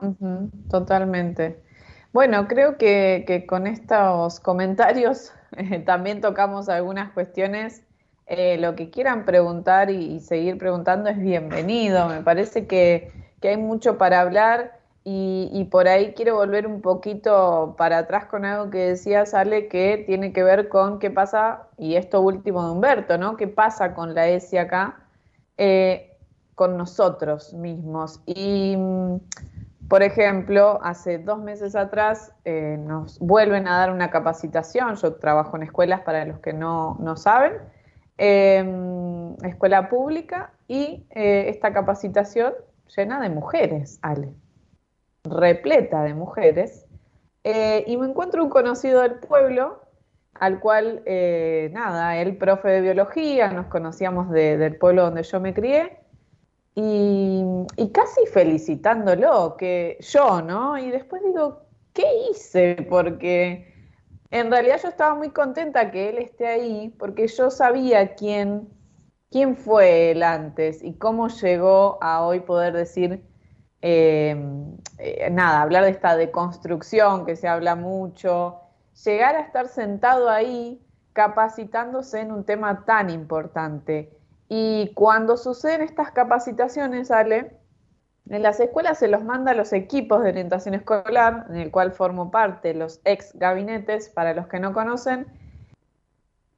totalmente. 0.68 1.63
Bueno, 2.14 2.46
creo 2.46 2.78
que, 2.78 3.44
con 3.48 3.66
estos 3.66 4.38
comentarios 4.38 5.32
eh, 5.56 5.80
también 5.80 6.20
tocamos 6.20 6.68
algunas 6.68 7.10
cuestiones. 7.10 7.82
Eh, 8.26 8.56
lo 8.58 8.76
que 8.76 8.88
quieran 8.88 9.24
preguntar 9.24 9.90
y, 9.90 10.20
seguir 10.20 10.56
preguntando 10.56 11.10
es 11.10 11.18
bienvenido. 11.18 12.06
Me 12.08 12.22
parece 12.22 12.68
que, 12.68 13.10
hay 13.42 13.56
mucho 13.56 13.98
para 13.98 14.20
hablar 14.20 14.78
y, 15.02 15.66
por 15.72 15.88
ahí 15.88 16.14
quiero 16.14 16.36
volver 16.36 16.68
un 16.68 16.82
poquito 16.82 17.74
para 17.76 17.98
atrás 17.98 18.26
con 18.26 18.44
algo 18.44 18.70
que 18.70 18.78
decía 18.78 19.24
Ale, 19.32 19.66
que 19.66 20.04
tiene 20.06 20.32
que 20.32 20.44
ver 20.44 20.68
con 20.68 21.00
qué 21.00 21.10
pasa, 21.10 21.66
y 21.78 21.96
esto 21.96 22.20
último 22.20 22.64
de 22.64 22.70
Humberto, 22.74 23.18
¿no? 23.18 23.36
¿Qué 23.36 23.48
pasa 23.48 23.92
con 23.92 24.14
la 24.14 24.28
ESI 24.28 24.58
acá? 24.58 25.00
Eh, 25.58 26.16
con 26.54 26.76
nosotros 26.76 27.52
mismos. 27.54 28.20
Y 28.24 28.76
mm, 28.76 29.16
por 29.89 30.03
ejemplo, 30.03 30.78
hace 30.82 31.18
dos 31.18 31.41
meses 31.41 31.76
atrás 31.76 32.32
eh, 32.45 32.76
nos 32.78 33.18
vuelven 33.18 33.68
a 33.68 33.78
dar 33.78 33.93
una 33.93 34.11
capacitación. 34.11 34.97
Yo 34.97 35.16
trabajo 35.16 35.57
en 35.57 35.64
escuelas 35.64 36.01
para 36.01 36.24
los 36.24 36.39
que 36.41 36.53
no, 36.53 36.97
saben, 37.16 37.53
em, 38.16 39.35
escuela 39.45 39.89
pública, 39.89 40.53
y 40.68 41.07
eh, 41.11 41.47
esta 41.49 41.72
capacitación 41.74 42.55
llena 42.97 43.20
de 43.20 43.28
mujeres, 43.28 43.99
Ale, 44.01 44.32
repleta 45.24 46.03
de 46.03 46.14
mujeres. 46.14 46.87
Eh, 47.43 47.85
y 47.87 47.97
me 47.99 48.07
encuentro 48.07 48.43
un 48.43 48.49
conocido 48.49 49.03
del 49.03 49.16
pueblo, 49.16 49.82
al 50.35 50.61
cual, 50.61 51.03
nada, 51.72 52.16
él 52.16 52.37
profe 52.39 52.68
de 52.68 52.80
biología, 52.80 53.53
nos 53.53 53.66
conocíamos 53.66 54.30
del 54.30 54.76
pueblo 54.78 55.05
donde 55.05 55.22
yo 55.22 55.41
me 55.41 55.55
crié, 55.55 56.03
y, 56.74 57.90
casi 57.92 58.26
felicitándolo, 58.26 59.56
que 59.56 59.96
yo, 60.00 60.42
¿no? 60.42 60.76
Y 60.76 60.90
después 60.90 61.22
digo, 61.22 61.62
¿qué 61.92 62.04
hice? 62.30 62.86
Porque 62.88 63.72
en 64.30 64.50
realidad 64.50 64.80
yo 64.82 64.88
estaba 64.88 65.14
muy 65.14 65.30
contenta 65.30 65.90
que 65.92 66.08
él 66.08 66.18
esté 66.18 66.48
ahí, 66.48 66.94
porque 66.98 67.28
yo 67.28 67.50
sabía 67.50 68.14
quién, 68.16 68.68
quién 69.30 69.56
fue 69.56 70.10
él 70.10 70.22
antes 70.24 70.82
y 70.82 70.94
cómo 70.94 71.28
llegó 71.28 71.98
a 72.02 72.24
hoy 72.24 72.40
poder 72.40 72.72
decir, 72.72 73.24
em, 73.80 74.76
eh, 74.98 75.30
nada, 75.30 75.62
hablar 75.62 75.84
de 75.84 75.90
esta 75.90 76.16
deconstrucción 76.16 77.24
que 77.26 77.36
se 77.36 77.46
habla 77.46 77.76
mucho, 77.76 78.60
llegar 79.04 79.36
a 79.36 79.40
estar 79.40 79.68
sentado 79.68 80.28
ahí 80.28 80.84
capacitándose 81.12 82.20
en 82.20 82.32
un 82.32 82.44
tema 82.44 82.84
tan 82.84 83.10
importante. 83.10 84.18
Y 84.57 84.92
cuando 84.94 85.36
suceden 85.36 85.82
estas 85.82 86.12
capacitaciones, 86.12 87.11
Ale, 87.11 87.59
en 88.28 88.40
las 88.40 88.61
escuelas 88.61 89.00
se 89.00 89.09
los 89.09 89.24
manda 89.24 89.50
a 89.50 89.55
los 89.55 89.72
equipos 89.72 90.22
de 90.22 90.28
orientación 90.28 90.76
escolar, 90.76 91.46
en 91.50 91.57
el 91.57 91.72
cual 91.72 91.90
formo 91.90 92.30
parte, 92.30 92.72
los 92.72 93.00
ex 93.05 93.32
gabinetes, 93.34 94.09
para 94.11 94.32
los 94.32 94.46
que 94.46 94.61
no 94.61 94.72
conocen, 94.72 95.26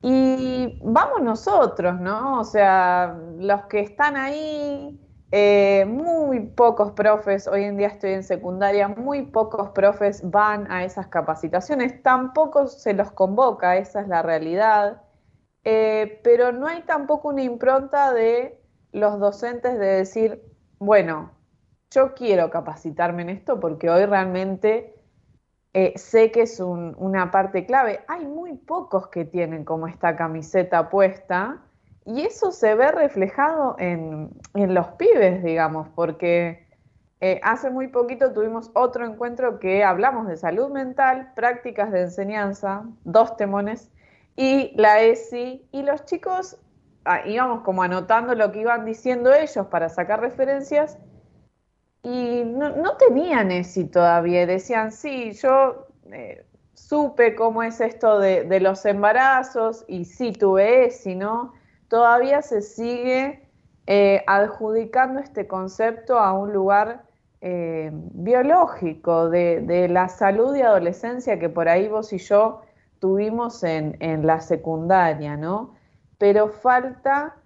y 0.02 0.78
vamos 0.84 1.22
nosotros, 1.22 1.98
¿no? 1.98 2.38
O 2.38 2.44
sea, 2.44 3.16
los 3.38 3.62
que 3.64 3.80
están 3.80 4.18
ahí, 4.18 5.00
eh, 5.32 5.86
muy 5.88 6.40
pocos 6.40 6.92
profes, 6.92 7.48
hoy 7.48 7.64
en 7.64 7.78
día 7.78 7.88
estoy 7.88 8.12
en 8.12 8.24
secundaria, 8.24 8.88
muy 8.88 9.22
pocos 9.22 9.70
profes 9.70 10.20
van 10.22 10.70
a 10.70 10.84
esas 10.84 11.06
capacitaciones, 11.06 12.02
tampoco 12.02 12.66
se 12.66 12.92
los 12.92 13.10
convoca, 13.10 13.78
esa 13.78 14.02
es 14.02 14.08
la 14.08 14.20
realidad. 14.20 15.00
Eh, 15.68 16.20
pero 16.22 16.52
no 16.52 16.68
hay 16.68 16.82
tampoco 16.82 17.30
una 17.30 17.42
impronta 17.42 18.12
de 18.12 18.62
los 18.92 19.18
docentes 19.18 19.76
de 19.80 19.86
decir, 19.86 20.40
bueno, 20.78 21.32
yo 21.90 22.14
quiero 22.14 22.50
capacitarme 22.50 23.22
en 23.22 23.30
esto 23.30 23.58
porque 23.58 23.90
hoy 23.90 24.06
realmente 24.06 24.94
eh, 25.74 25.92
sé 25.96 26.30
que 26.30 26.42
es 26.42 26.60
una 26.60 27.32
parte 27.32 27.66
clave. 27.66 28.04
Hay 28.06 28.26
muy 28.26 28.54
pocos 28.54 29.08
que 29.08 29.24
tienen 29.24 29.64
como 29.64 29.88
esta 29.88 30.14
camiseta 30.14 30.88
puesta 30.88 31.64
y 32.04 32.22
eso 32.22 32.52
se 32.52 32.76
ve 32.76 32.92
reflejado 32.92 33.74
en, 33.80 34.30
los 34.54 34.86
pibes, 34.92 35.42
digamos, 35.42 35.88
porque 35.96 36.64
eh, 37.20 37.40
hace 37.42 37.70
muy 37.70 37.88
poquito 37.88 38.32
tuvimos 38.32 38.70
otro 38.72 39.04
encuentro 39.04 39.58
que 39.58 39.82
hablamos 39.82 40.28
de 40.28 40.36
salud 40.36 40.70
mental, 40.70 41.32
prácticas 41.34 41.90
de 41.90 42.02
enseñanza, 42.02 42.84
dos 43.02 43.36
temones 43.36 43.90
y 44.36 44.72
la 44.76 45.00
ESI, 45.00 45.66
y 45.72 45.82
los 45.82 46.04
chicos 46.04 46.58
ah, 47.06 47.26
íbamos 47.26 47.62
como 47.62 47.82
anotando 47.82 48.34
lo 48.34 48.52
que 48.52 48.60
iban 48.60 48.84
diciendo 48.84 49.32
ellos 49.34 49.66
para 49.68 49.88
sacar 49.88 50.20
referencias, 50.20 50.98
y 52.02 52.44
no, 52.44 52.96
tenían 52.98 53.50
ESI 53.50 53.86
todavía, 53.86 54.46
decían, 54.46 54.92
sí, 54.92 55.32
yo 55.32 55.88
eh, 56.12 56.44
supe 56.74 57.34
cómo 57.34 57.64
es 57.64 57.80
esto 57.80 58.20
de, 58.20 58.60
los 58.60 58.84
embarazos, 58.84 59.84
y 59.88 60.04
sí 60.04 60.32
tuve 60.32 60.86
ESI, 60.86 61.16
¿no? 61.16 61.54
Todavía 61.88 62.42
se 62.42 62.62
sigue 62.62 63.48
eh, 63.86 64.22
adjudicando 64.26 65.18
este 65.18 65.48
concepto 65.48 66.18
a 66.18 66.32
un 66.32 66.52
lugar 66.52 67.06
eh, 67.40 67.90
biológico 67.92 69.28
de, 69.30 69.60
de 69.62 69.88
la 69.88 70.08
salud 70.08 70.54
y 70.54 70.62
adolescencia 70.62 71.38
que 71.38 71.48
por 71.48 71.68
ahí 71.68 71.88
vos 71.88 72.12
y 72.12 72.18
yo 72.18 72.60
tuvimos 73.06 73.62
en, 73.62 74.26
la 74.26 74.40
secundaria, 74.40 75.36
¿no? 75.36 75.76
Pero 76.18 76.48
falta 76.48 77.36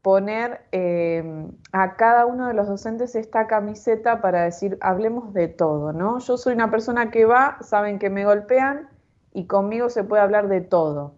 poner 0.00 0.62
eh, 0.72 1.46
a 1.72 1.96
cada 1.96 2.24
uno 2.24 2.48
de 2.48 2.54
los 2.54 2.66
docentes 2.68 3.14
esta 3.14 3.46
camiseta 3.46 4.22
para 4.22 4.44
decir, 4.44 4.78
hablemos 4.80 5.34
de 5.34 5.48
todo, 5.48 5.92
¿no? 5.92 6.20
Yo 6.20 6.38
soy 6.38 6.54
una 6.54 6.70
persona 6.70 7.10
que 7.10 7.26
va, 7.26 7.58
saben 7.60 7.98
que 7.98 8.08
me 8.08 8.24
golpean 8.24 8.88
y 9.34 9.44
conmigo 9.44 9.90
se 9.90 10.04
puede 10.04 10.22
hablar 10.22 10.48
de 10.48 10.62
todo. 10.62 11.12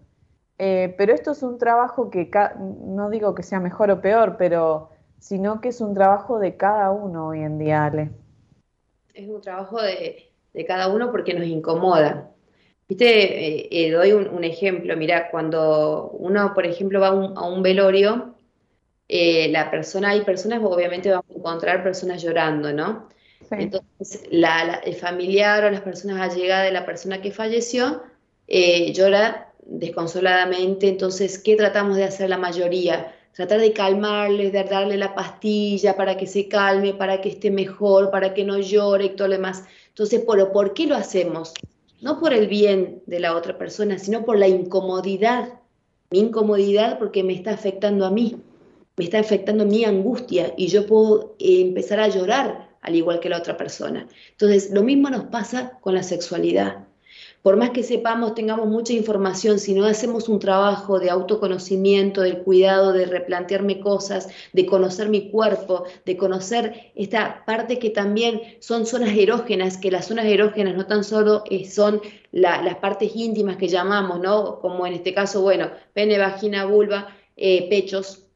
Eh, 0.59 0.97
pero 0.99 1.15
esto 1.15 1.31
es 1.31 1.45
un 1.45 1.59
trabajo 1.59 2.11
que, 2.11 2.29
no 2.59 3.09
digo 3.09 3.37
que 3.37 3.45
sea 3.45 3.61
mejor 3.61 3.93
o 3.93 4.01
peor, 4.01 4.37
pero 4.37 4.91
sino 5.21 5.61
que 5.61 5.69
es 5.69 5.81
un 5.81 5.95
trabajo 5.95 6.41
de 6.41 6.57
cada 6.57 6.91
uno 6.91 7.29
hoy 7.29 7.43
en 7.43 7.57
día, 7.61 7.85
Ale. 7.85 8.11
Es 9.15 9.29
un 9.29 9.41
trabajo 9.41 9.81
de, 9.81 10.33
de 10.55 10.67
cada 10.67 10.89
uno 10.89 11.13
porque 11.13 11.35
nos 11.35 11.47
incomoda. 11.47 12.32
Viste, 12.89 13.07
eh, 13.07 13.69
eh, 13.71 13.91
doy 13.91 14.13
un, 14.13 14.45
ejemplo, 14.45 14.97
mira, 14.97 15.31
cuando 15.31 16.11
uno, 16.19 16.53
por 16.55 16.67
ejemplo, 16.67 17.01
va 17.01 17.09
a 17.09 17.47
un 17.47 17.63
velorio, 17.63 18.35
eh, 19.09 19.49
la 19.51 19.71
persona, 19.71 20.11
hay 20.11 20.23
personas, 20.23 20.61
obviamente 20.63 21.11
vamos 21.11 21.27
a 21.31 21.39
encontrar 21.39 21.83
personas 21.83 22.23
llorando, 22.23 22.73
¿no? 22.73 23.09
Entonces, 23.51 24.23
el 24.31 24.95
familiar 24.95 25.65
o 25.65 25.71
las 25.71 25.83
personas 25.83 26.21
allegadas 26.21 26.65
de 26.67 26.73
la 26.73 26.87
persona 26.87 27.21
que 27.21 27.31
falleció 27.31 28.03
llora 28.47 29.53
desconsoladamente, 29.67 30.89
entonces, 30.89 31.39
¿qué 31.39 31.57
tratamos 31.57 31.97
de 31.97 32.05
hacer 32.05 32.31
la 32.31 32.39
mayoría? 32.39 33.15
Tratar 33.35 33.61
de 33.61 33.73
calmarle, 33.73 34.51
de 34.51 34.65
darle 34.65 34.97
la 34.97 35.15
pastilla 35.15 35.97
para 35.97 36.17
que 36.17 36.27
se 36.27 36.49
calme, 36.49 36.95
para 36.95 37.21
que 37.21 37.31
esté 37.31 37.51
mejor, 37.51 38.11
para 38.11 38.35
que 38.35 38.45
no 38.45 38.59
llore 38.59 39.07
y 39.07 39.17
todo 39.17 39.29
lo 39.29 39.35
demás. 39.35 39.65
Entonces, 39.89 40.21
¿por, 40.21 40.53
¿por 40.53 40.75
qué 40.75 40.87
lo 40.87 40.97
hacemos? 40.97 41.55
No 42.03 42.19
por 42.19 42.35
el 42.35 42.49
bien 42.49 43.03
de 43.07 43.21
la 43.21 43.35
otra 43.35 43.57
persona, 43.57 43.99
sino 43.99 44.25
por 44.25 44.37
la 44.37 44.49
incomodidad. 44.49 45.61
Mi 46.11 46.19
incomodidad 46.19 46.99
porque 46.99 47.23
me 47.23 47.33
está 47.33 47.53
afectando 47.53 48.05
a 48.05 48.11
mí, 48.11 48.43
me 48.97 49.05
está 49.05 49.21
afectando 49.21 49.65
mi 49.65 49.85
angustia 49.85 50.53
y 50.59 50.67
yo 50.67 50.87
puedo 50.87 51.37
eh, 51.39 51.63
empezar 51.63 52.01
a 52.01 52.09
llorar 52.09 52.77
al 52.83 52.97
igual 52.97 53.21
que 53.21 53.29
la 53.29 53.39
otra 53.39 53.57
persona. 53.57 54.09
Entonces, 54.33 54.71
lo 54.73 54.83
mismo 54.83 55.09
nos 55.09 55.25
pasa 55.25 55.79
con 55.81 55.95
la 55.95 56.03
sexualidad. 56.03 56.85
Por 57.43 57.57
más 57.57 57.71
que 57.71 57.83
sepamos, 57.83 58.35
tengamos 58.35 58.69
mucha 58.69 58.93
información, 58.93 59.59
si 59.59 59.75
no 59.75 59.85
hacemos 59.85 60.29
un 60.29 60.39
trabajo 60.39 61.01
de 61.01 61.11
autoconocimiento, 61.11 62.23
del 62.23 62.39
cuidado, 62.39 62.93
de 62.93 63.05
replantearme 63.05 63.81
cosas, 63.81 64.29
de 64.53 64.65
conocer 64.65 65.09
mi 65.09 65.29
cuerpo, 65.29 65.85
de 66.07 66.17
conocer 66.17 66.93
esta 66.95 67.45
parte 67.45 67.81
que 67.81 67.91
también 67.91 68.41
son 68.61 68.87
zonas 68.87 69.17
erógenas, 69.17 69.77
que 69.77 69.91
las 69.91 70.07
zonas 70.07 70.27
erógenas 70.27 70.77
no 70.77 70.87
tan 70.87 71.03
solo 71.03 71.43
eh, 71.51 71.69
son 71.69 72.01
las 72.31 72.77
partes 72.77 73.11
íntimas 73.17 73.57
que 73.57 73.69
llamamos, 73.69 74.21
¿no? 74.21 74.61
Como 74.61 74.87
en 74.87 74.95
este 74.95 75.13
caso, 75.13 75.43
bueno, 75.43 75.71
pene, 75.93 76.19
vagina, 76.19 76.65
vulva, 76.65 77.09
eh, 77.37 77.69
pechos, 77.69 78.27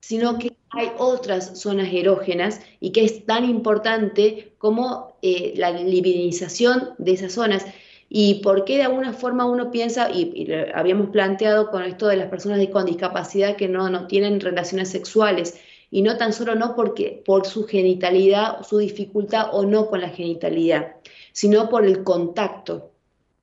sino 0.00 0.36
que 0.38 0.52
hay 0.70 0.90
otras 0.98 1.60
zonas 1.60 1.88
erógenas 1.92 2.60
y 2.80 2.90
que 2.90 3.04
es 3.04 3.24
tan 3.24 3.44
importante 3.44 4.54
como 4.58 5.16
eh, 5.22 5.54
la 5.56 5.70
libidinización 5.70 6.90
de 6.98 7.12
esas 7.12 7.32
zonas. 7.32 7.64
¿Y 8.08 8.36
por 8.36 8.64
qué 8.64 8.76
de 8.76 8.84
alguna 8.84 9.12
forma 9.12 9.44
uno 9.44 9.70
piensa, 9.70 10.10
y, 10.10 10.50
habíamos 10.74 11.10
planteado 11.10 11.70
con 11.70 11.82
esto 11.82 12.06
de 12.06 12.16
las 12.16 12.28
personas 12.28 12.66
con 12.68 12.86
discapacidad 12.86 13.56
que 13.56 13.68
no, 13.68 13.90
no 13.90 14.06
tienen 14.06 14.40
relaciones 14.40 14.88
sexuales, 14.88 15.60
y 15.90 16.02
no 16.02 16.16
tan 16.16 16.32
solo 16.32 16.54
no 16.54 16.74
porque 16.74 17.22
por 17.24 17.46
su 17.46 17.66
genitalidad, 17.66 18.62
su 18.62 18.78
dificultad 18.78 19.48
o 19.52 19.64
no 19.64 19.88
con 19.88 20.00
la 20.00 20.10
genitalidad, 20.10 20.96
sino 21.32 21.68
por 21.68 21.84
el 21.84 22.04
contacto. 22.04 22.92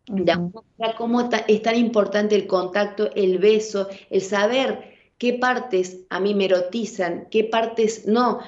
De 0.08 0.32
alguna 0.32 0.62
cómo 0.98 1.30
es 1.48 1.62
tan 1.64 1.76
importante 1.76 2.36
el 2.36 2.46
contacto, 2.46 3.10
el 3.16 3.40
beso, 3.40 3.88
el 4.12 4.22
saber 4.22 4.94
qué 5.18 5.34
partes 5.34 6.02
a 6.10 6.20
mí 6.20 6.36
me 6.36 6.46
erotizan, 6.46 7.28
qué 7.32 7.44
partes 7.44 8.06
no. 8.06 8.40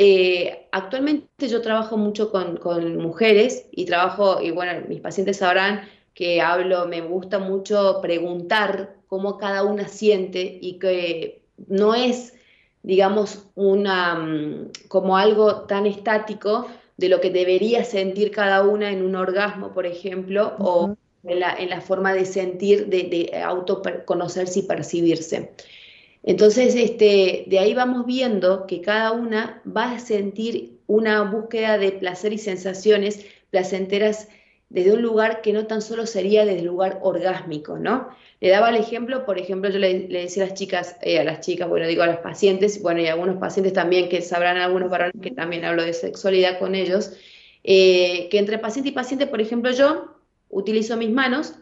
Eh, 0.00 0.68
actualmente 0.70 1.48
yo 1.48 1.60
trabajo 1.60 1.96
mucho 1.96 2.30
con, 2.30 2.96
mujeres 2.98 3.66
y 3.72 3.84
trabajo, 3.84 4.40
y 4.40 4.52
bueno, 4.52 4.86
mis 4.88 5.00
pacientes 5.00 5.38
sabrán 5.38 5.88
que 6.14 6.40
hablo, 6.40 6.86
me 6.86 7.00
gusta 7.00 7.40
mucho 7.40 7.98
preguntar 8.00 8.94
cómo 9.08 9.38
cada 9.38 9.64
una 9.64 9.88
siente 9.88 10.56
y 10.62 10.78
que 10.78 11.42
no 11.66 11.96
es, 11.96 12.34
digamos, 12.84 13.46
una, 13.56 14.14
mm, 14.14 14.70
como 14.86 15.16
algo 15.16 15.62
tan 15.62 15.84
estático 15.84 16.68
de 16.96 17.08
lo 17.08 17.20
que 17.20 17.30
debería 17.30 17.82
sentir 17.82 18.30
cada 18.30 18.62
una 18.62 18.92
en 18.92 19.02
un 19.02 19.16
orgasmo, 19.16 19.74
por 19.74 19.84
ejemplo, 19.84 20.54
o 20.60 20.96
en 21.24 21.40
la, 21.40 21.80
forma 21.80 22.14
de 22.14 22.24
sentir, 22.24 22.86
de, 22.86 23.02
de 23.02 23.42
autoconocerse 23.42 24.60
y 24.60 24.62
percibirse. 24.62 25.54
Entonces, 26.28 26.74
este, 26.74 27.44
de 27.46 27.58
ahí 27.58 27.72
vamos 27.72 28.04
viendo 28.04 28.66
que 28.66 28.82
cada 28.82 29.12
una 29.12 29.62
va 29.66 29.92
a 29.92 29.98
sentir 29.98 30.78
una 30.86 31.22
búsqueda 31.22 31.78
de 31.78 31.90
placer 31.90 32.34
y 32.34 32.38
sensaciones 32.38 33.24
placenteras 33.48 34.28
desde 34.68 34.92
un 34.92 35.00
lugar 35.00 35.40
que 35.40 35.54
no 35.54 35.66
tan 35.66 35.80
solo 35.80 36.04
sería 36.04 36.44
desde 36.44 36.58
el 36.58 36.66
lugar 36.66 36.98
orgásmico, 37.00 37.78
¿no? 37.78 38.10
Le 38.40 38.50
daba 38.50 38.68
el 38.68 38.76
ejemplo, 38.76 39.24
por 39.24 39.38
ejemplo, 39.38 39.70
yo 39.70 39.78
le, 39.78 40.00
decía 40.00 40.44
a 40.44 40.48
las 40.48 40.54
chicas, 40.54 40.96
eh, 41.00 41.18
a 41.18 41.24
las 41.24 41.40
chicas, 41.40 41.66
bueno, 41.66 41.86
digo 41.86 42.02
a 42.02 42.06
las 42.06 42.18
pacientes, 42.18 42.82
bueno, 42.82 43.00
y 43.00 43.06
a 43.06 43.14
algunos 43.14 43.38
pacientes 43.38 43.72
también 43.72 44.10
que 44.10 44.20
sabrán, 44.20 44.58
algunos 44.58 44.90
varones 44.90 45.14
que 45.22 45.30
también 45.30 45.64
hablo 45.64 45.82
de 45.82 45.94
sexualidad 45.94 46.58
con 46.58 46.74
ellos, 46.74 47.14
eh, 47.64 48.28
que 48.30 48.36
entre 48.36 48.58
paciente 48.58 48.90
y 48.90 48.92
paciente, 48.92 49.26
por 49.28 49.40
ejemplo, 49.40 49.70
yo 49.70 50.14
utilizo 50.50 50.98
mis 50.98 51.10
manos 51.10 51.54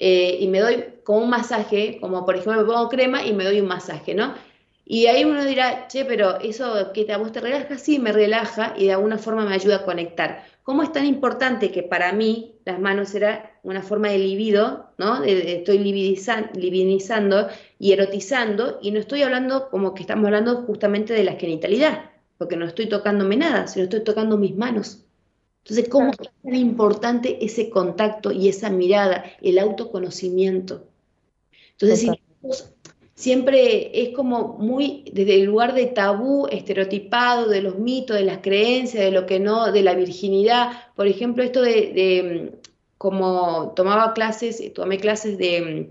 eh, 0.00 0.38
y 0.40 0.46
me 0.46 0.60
doy 0.60 0.84
como 1.02 1.18
un 1.18 1.30
masaje, 1.30 1.98
como 2.00 2.24
por 2.24 2.36
ejemplo 2.36 2.62
me 2.62 2.64
pongo 2.64 2.88
crema 2.88 3.26
y 3.26 3.32
me 3.32 3.44
doy 3.44 3.60
un 3.60 3.66
masaje, 3.66 4.14
¿no? 4.14 4.34
Y 4.84 5.06
ahí 5.06 5.24
uno 5.24 5.44
dirá, 5.44 5.88
che, 5.88 6.04
pero 6.04 6.38
eso 6.40 6.92
que 6.94 7.04
te, 7.04 7.12
a 7.12 7.18
vos 7.18 7.32
te 7.32 7.40
relaja, 7.40 7.76
sí, 7.76 7.98
me 7.98 8.12
relaja 8.12 8.74
y 8.78 8.86
de 8.86 8.92
alguna 8.92 9.18
forma 9.18 9.44
me 9.44 9.54
ayuda 9.54 9.76
a 9.76 9.84
conectar. 9.84 10.44
¿Cómo 10.62 10.84
es 10.84 10.92
tan 10.92 11.04
importante 11.04 11.72
que 11.72 11.82
para 11.82 12.12
mí 12.12 12.54
las 12.64 12.78
manos 12.78 13.14
era 13.14 13.58
una 13.64 13.82
forma 13.82 14.08
de 14.08 14.18
libido, 14.18 14.90
¿no? 14.98 15.24
estoy 15.24 15.78
libidinizando 15.78 17.48
y 17.78 17.92
erotizando 17.92 18.78
y 18.80 18.92
no 18.92 19.00
estoy 19.00 19.22
hablando 19.22 19.68
como 19.68 19.94
que 19.94 20.02
estamos 20.02 20.26
hablando 20.26 20.62
justamente 20.62 21.12
de 21.12 21.24
la 21.24 21.34
genitalidad, 21.34 22.10
porque 22.38 22.56
no 22.56 22.66
estoy 22.66 22.86
tocándome 22.86 23.36
nada, 23.36 23.66
sino 23.66 23.84
estoy 23.84 24.04
tocando 24.04 24.38
mis 24.38 24.56
manos. 24.56 25.07
Entonces, 25.68 25.90
¿cómo 25.90 26.12
es 26.12 26.16
tan 26.16 26.54
importante 26.54 27.44
ese 27.44 27.68
contacto 27.68 28.32
y 28.32 28.48
esa 28.48 28.70
mirada, 28.70 29.24
el 29.42 29.58
autoconocimiento? 29.58 30.86
Entonces, 31.72 32.10
siempre 33.14 33.90
es 34.00 34.14
como 34.14 34.56
muy 34.56 35.04
desde 35.12 35.34
el 35.34 35.44
lugar 35.44 35.74
de 35.74 35.84
tabú, 35.84 36.46
estereotipado, 36.46 37.50
de 37.50 37.60
los 37.60 37.78
mitos, 37.78 38.16
de 38.16 38.24
las 38.24 38.38
creencias, 38.38 39.04
de 39.04 39.10
lo 39.10 39.26
que 39.26 39.40
no, 39.40 39.70
de 39.70 39.82
la 39.82 39.94
virginidad. 39.94 40.72
Por 40.96 41.06
ejemplo, 41.06 41.42
esto 41.42 41.60
de, 41.60 42.52
como 42.96 43.74
tomaba 43.76 44.14
clases, 44.14 44.72
tomé 44.72 44.96
clases 44.96 45.36
de, 45.36 45.90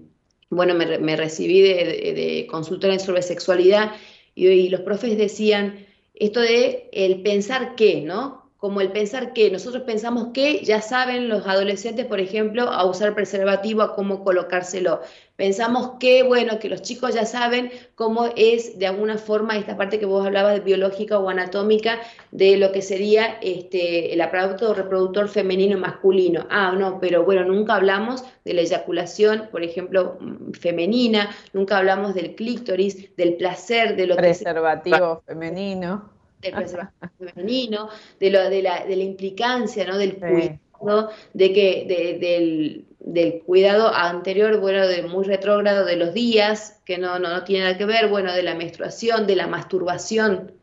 bueno, 0.50 0.74
me, 0.74 1.16
recibí 1.16 1.62
de, 1.62 2.48
consultora 2.50 2.94
en 2.96 3.00
sobre 3.00 3.22
sexualidad 3.22 3.92
y, 4.34 4.48
y 4.48 4.70
los 4.70 4.82
profes 4.82 5.20
decían 5.20 5.86
esto 6.16 6.40
de 6.40 6.90
el 6.94 7.22
pensar 7.22 7.76
qué, 7.76 8.02
¿no? 8.02 8.47
Como 8.58 8.82
el 8.82 8.92
pensar 8.92 9.34
que 9.34 9.52
nosotros 9.52 9.84
pensamos 9.84 10.30
que 10.34 10.64
ya 10.64 10.82
saben 10.82 11.30
los 11.30 11.46
adolescentes, 11.46 12.06
por 12.08 12.20
ejemplo, 12.20 12.64
a 12.64 12.86
usar 12.86 13.14
preservativo, 13.14 13.84
a 13.84 13.96
cómo 13.96 14.24
colocárselo. 14.24 15.02
Pensamos 15.36 15.92
que, 16.00 16.24
bueno, 16.24 16.58
que 16.58 16.68
los 16.68 16.82
chicos 16.82 17.14
ya 17.14 17.28
saben 17.28 17.72
cómo 17.94 18.30
es 18.36 18.80
de 18.80 18.88
alguna 18.88 19.20
forma 19.20 19.56
esta 19.56 19.78
parte 19.78 20.00
que 20.00 20.08
vos 20.08 20.26
hablabas 20.26 20.56
de 20.56 20.62
biológica 20.62 21.20
o 21.20 21.30
anatómica 21.30 22.00
de 22.32 22.58
lo 22.58 22.72
que 22.72 22.82
sería 22.82 23.38
este, 23.42 24.12
el 24.12 24.22
aparato 24.22 24.74
reproductor 24.74 25.30
femenino 25.30 25.78
masculino. 25.78 26.48
Ah, 26.50 26.74
no, 26.76 27.00
pero 27.00 27.24
bueno, 27.24 27.46
nunca 27.46 27.76
hablamos 27.76 28.24
de 28.44 28.56
la 28.56 28.62
eyaculación, 28.62 29.50
por 29.52 29.62
ejemplo, 29.62 30.18
femenina, 30.60 31.30
nunca 31.54 31.78
hablamos 31.78 32.16
del 32.16 32.34
clítoris, 32.34 33.16
del 33.16 33.36
placer, 33.36 33.96
de 33.96 34.08
lo 34.08 34.16
preservativo 34.16 35.22
femenino 35.28 36.17
del 36.42 36.54
preservativo 36.54 37.32
femenino, 37.34 37.90
de, 38.20 38.30
lo, 38.30 38.50
de, 38.50 38.62
la, 38.62 38.86
de 38.86 38.96
la 38.96 39.04
implicancia, 39.04 39.86
¿no? 39.86 39.98
Del 39.98 40.18
cuidado, 40.18 41.10
de 41.34 41.54
que, 41.54 42.18
del, 42.20 42.86
del, 43.00 43.42
cuidado 43.44 43.94
anterior, 43.94 44.60
bueno, 44.60 44.88
de 44.88 45.04
muy 45.04 45.26
retrógrado 45.26 45.86
de 45.86 45.96
los 45.96 46.14
días, 46.14 46.82
que 46.86 46.98
no, 46.98 47.20
no, 47.20 47.30
no, 47.30 47.44
tiene 47.44 47.66
nada 47.66 47.78
que 47.78 47.86
ver, 47.86 48.08
bueno, 48.08 48.34
de 48.34 48.44
la 48.44 48.56
menstruación, 48.56 49.26
de 49.26 49.36
la 49.36 49.48
masturbación, 49.48 50.54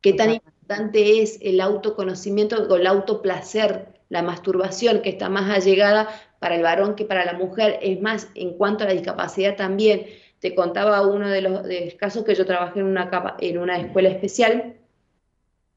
qué 0.00 0.12
tan 0.12 0.34
importante 0.34 1.22
es 1.22 1.38
el 1.42 1.60
autoconocimiento 1.60 2.66
o 2.68 2.76
el 2.76 2.86
autoplacer, 2.86 3.96
la 4.08 4.22
masturbación, 4.22 5.02
que 5.02 5.10
está 5.10 5.28
más 5.28 5.50
allegada 5.50 6.08
para 6.38 6.54
el 6.54 6.62
varón 6.62 6.94
que 6.94 7.04
para 7.04 7.24
la 7.24 7.32
mujer, 7.32 7.78
es 7.82 8.00
más, 8.00 8.28
en 8.34 8.56
cuanto 8.56 8.84
a 8.84 8.88
la 8.88 8.92
discapacidad 8.92 9.56
también. 9.56 10.06
Te 10.38 10.54
contaba 10.54 11.06
uno 11.06 11.28
de 11.28 11.40
los, 11.40 11.64
de 11.64 11.86
los 11.86 11.94
casos 11.94 12.24
que 12.24 12.34
yo 12.34 12.44
trabajé 12.44 12.80
en 12.80 12.86
una, 12.86 13.10
capa, 13.10 13.36
en 13.40 13.58
una 13.58 13.78
escuela 13.78 14.08
especial, 14.10 14.76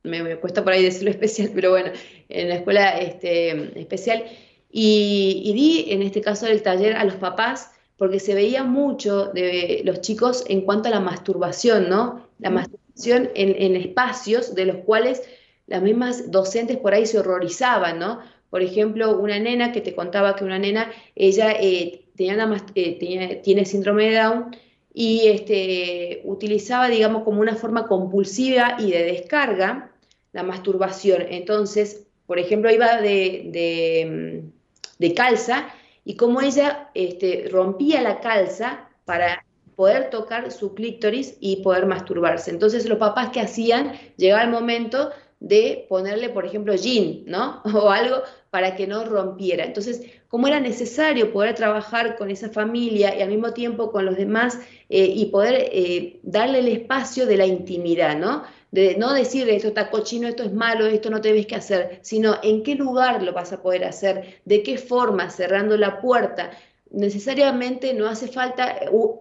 me, 0.04 0.36
cuesta 0.38 0.64
por 0.64 0.74
ahí 0.74 0.84
decirlo 0.84 1.10
especial, 1.12 1.52
pero 1.54 1.72
bueno, 1.72 1.92
en 2.30 2.50
la 2.50 2.56
escuela 2.56 2.98
este, 2.98 3.80
especial, 3.80 4.26
y, 4.72 5.52
di 5.54 5.92
en 5.92 6.04
este 6.04 6.22
caso 6.22 6.46
del 6.46 6.62
taller 6.62 6.96
a 6.96 7.04
los 7.04 7.16
papás, 7.16 7.72
porque 7.98 8.20
se 8.20 8.34
veía 8.34 8.64
mucho 8.64 9.26
de 9.26 9.82
los 9.84 10.02
chicos 10.02 10.46
en 10.48 10.62
cuanto 10.62 10.88
a 10.88 10.92
la 10.92 11.00
masturbación, 11.00 11.90
¿no? 11.90 12.30
La 12.38 12.50
masturbación 12.50 13.30
en, 13.36 13.76
espacios 13.76 14.56
de 14.56 14.66
los 14.66 14.78
cuales 14.78 15.24
las 15.68 15.82
mismas 15.82 16.32
docentes 16.32 16.78
por 16.78 16.94
ahí 16.94 17.06
se 17.06 17.20
horrorizaban, 17.20 18.00
¿no? 18.00 18.20
Por 18.50 18.62
ejemplo, 18.62 19.18
una 19.18 19.38
nena 19.40 19.72
que 19.72 19.82
te 19.82 19.96
contaba 19.96 20.36
que 20.36 20.46
una 20.46 20.60
nena, 20.60 20.92
ella 21.16 21.52
eh, 21.60 22.06
tenía 22.16 22.36
una, 22.36 22.66
eh, 22.76 23.42
tiene 23.44 23.66
síndrome 23.66 24.12
de 24.12 24.16
Down, 24.16 24.56
y 24.94 25.28
este, 25.28 26.22
utilizaba, 26.26 26.90
digamos, 26.90 27.24
como 27.24 27.42
una 27.42 27.56
forma 27.56 27.88
compulsiva 27.88 28.76
y 28.80 28.92
de 28.92 29.04
descarga 29.04 29.89
la 30.32 30.44
masturbación. 30.44 31.24
Entonces, 31.30 32.08
por 32.26 32.40
ejemplo, 32.40 32.72
iba 32.72 33.02
de, 33.02 34.52
de, 35.00 35.14
calza 35.14 35.70
y 36.06 36.16
como 36.16 36.42
ella 36.42 36.90
este, 36.94 37.48
rompía 37.52 38.02
la 38.02 38.20
calza 38.20 38.88
para 39.06 39.44
poder 39.76 40.10
tocar 40.10 40.52
su 40.52 40.74
clítoris 40.74 41.38
y 41.40 41.64
poder 41.64 41.86
masturbarse. 41.86 42.52
Entonces 42.52 42.88
los 42.88 43.00
papás 43.00 43.30
que 43.30 43.42
hacían, 43.42 43.94
llegaba 44.18 44.44
el 44.44 44.50
momento 44.50 45.10
de 45.40 45.86
ponerle, 45.88 46.30
por 46.30 46.46
ejemplo, 46.46 46.76
jean, 46.76 47.24
¿no? 47.26 47.62
O 47.74 47.90
algo 47.90 48.18
para 48.50 48.76
que 48.76 48.88
no 48.88 49.06
rompiera. 49.06 49.64
Entonces, 49.64 50.02
como 50.28 50.48
era 50.48 50.60
necesario 50.60 51.32
poder 51.32 51.56
trabajar 51.56 52.18
con 52.18 52.30
esa 52.30 52.50
familia 52.50 53.18
y 53.18 53.22
al 53.22 53.30
mismo 53.30 53.54
tiempo 53.54 53.92
con 53.92 54.06
los 54.06 54.18
demás 54.18 54.60
eh, 54.90 55.06
y 55.06 55.26
poder 55.28 55.70
eh, 55.72 56.20
darle 56.24 56.60
el 56.60 56.68
espacio 56.68 57.26
de 57.26 57.38
la 57.38 57.46
intimidad, 57.46 58.18
¿no? 58.18 58.44
De 58.72 58.96
no 58.98 59.14
decirle 59.14 59.56
esto 59.56 59.70
está 59.70 59.90
cochino, 59.90 60.28
esto 60.28 60.44
es 60.44 60.54
malo, 60.54 60.86
esto 60.86 61.10
no 61.10 61.20
debes 61.20 61.48
que 61.48 61.56
hacer, 61.56 62.00
sino 62.04 62.38
en 62.44 62.62
qué 62.62 62.76
lugar 62.76 63.24
lo 63.24 63.34
vas 63.34 63.52
a 63.52 63.62
poder 63.64 63.84
hacer, 63.84 64.42
de 64.46 64.62
qué 64.62 64.78
forma, 64.78 65.30
cerrando 65.32 65.76
la 65.76 66.02
puerta. 66.02 66.52
Necesariamente 66.92 67.94
no 67.94 68.08
hace 68.08 68.28
falta, 68.28 68.80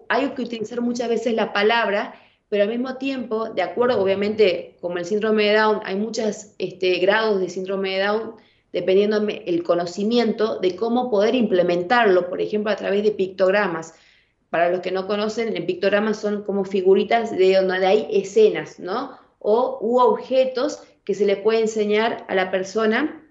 hay 0.09 0.29
que 0.31 0.43
utilizar 0.43 0.81
muchas 0.83 1.09
veces 1.09 1.35
la 1.35 1.53
palabra, 1.53 2.15
pero 2.51 2.65
al 2.65 2.69
mismo 2.69 2.97
tiempo, 2.97 3.51
de 3.51 3.63
acuerdo, 3.63 4.03
obviamente, 4.03 4.77
como 4.81 4.99
el 4.99 5.05
síndrome 5.07 5.45
de 5.45 5.57
Down, 5.57 5.81
hay 5.85 5.97
muchos 5.97 6.53
este, 6.59 6.99
grados 6.99 7.41
de 7.41 7.49
síndrome 7.49 7.99
de 7.99 8.05
Down, 8.05 8.35
dependiendo 8.73 9.27
el 9.29 9.63
conocimiento 9.63 10.59
de 10.59 10.77
cómo 10.77 11.11
poder 11.11 11.35
implementarlo, 11.35 12.29
por 12.29 12.41
ejemplo, 12.43 12.71
a 12.71 12.77
través 12.77 13.03
de 13.03 13.13
pictogramas. 13.13 13.95
Para 14.51 14.71
los 14.71 14.81
que 14.81 14.93
no 14.93 15.07
conocen, 15.07 15.57
en 15.57 15.67
pictogramas 15.67 16.19
son 16.21 16.43
como 16.43 16.65
figuritas 16.65 17.31
de 17.31 17.55
donde 17.55 17.87
hay 17.87 18.09
escenas, 18.11 18.79
¿no? 18.79 19.28
O 19.39 19.79
u 19.81 19.99
objetos 20.01 20.83
que 21.05 21.15
se 21.15 21.25
le 21.25 21.37
puede 21.37 21.61
enseñar 21.61 22.25
a 22.29 22.35
la 22.35 22.51
persona 22.51 23.23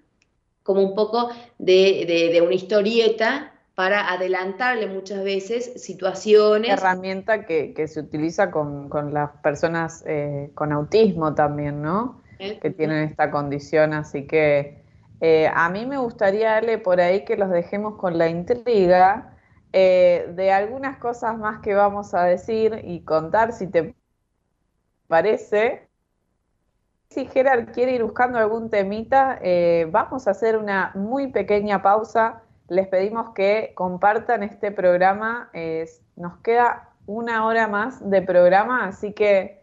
como 0.68 0.82
un 0.82 0.94
poco 0.94 1.30
de, 1.58 2.40
una 2.44 2.54
historieta 2.54 3.54
para 3.74 4.12
adelantarle 4.12 4.86
muchas 4.86 5.24
veces 5.24 5.80
situaciones. 5.82 6.70
Herramienta 6.72 7.46
que, 7.46 7.86
se 7.88 8.00
utiliza 8.00 8.50
con, 8.50 8.90
las 9.14 9.30
personas 9.42 10.04
eh, 10.06 10.50
con 10.54 10.72
autismo 10.72 11.34
también, 11.34 11.80
¿no? 11.80 12.20
Eh, 12.38 12.58
que 12.60 12.70
tienen 12.70 13.08
esta 13.08 13.30
condición, 13.30 13.94
así 13.94 14.26
que 14.26 14.82
eh, 15.22 15.50
a 15.54 15.70
mí 15.70 15.86
me 15.86 15.96
gustaría 15.96 16.50
darle 16.50 16.76
por 16.76 17.00
ahí 17.00 17.24
que 17.24 17.38
los 17.38 17.48
dejemos 17.48 17.94
con 17.94 18.18
la 18.18 18.28
intriga 18.28 19.34
de 19.72 20.50
algunas 20.52 20.98
cosas 20.98 21.38
más 21.38 21.60
que 21.60 21.74
vamos 21.74 22.12
a 22.12 22.24
decir 22.24 22.80
y 22.84 23.00
contar, 23.00 23.52
si 23.52 23.68
te 23.68 23.94
parece 25.06 25.87
si 27.10 27.26
Gerard 27.26 27.72
quiere 27.72 27.92
ir 27.92 28.02
buscando 28.04 28.38
algún 28.38 28.70
temita, 28.70 29.38
eh, 29.42 29.88
vamos 29.90 30.28
a 30.28 30.32
hacer 30.32 30.56
una 30.56 30.92
muy 30.94 31.28
pequeña 31.28 31.82
pausa. 31.82 32.42
Les 32.68 32.86
pedimos 32.86 33.30
que 33.30 33.72
compartan 33.74 34.42
este 34.42 34.70
programa. 34.70 35.50
nos 36.16 36.36
queda 36.38 36.90
una 37.06 37.46
hora 37.46 37.66
más 37.66 38.08
de 38.08 38.20
programa, 38.22 38.84
así 38.86 39.12
que 39.14 39.62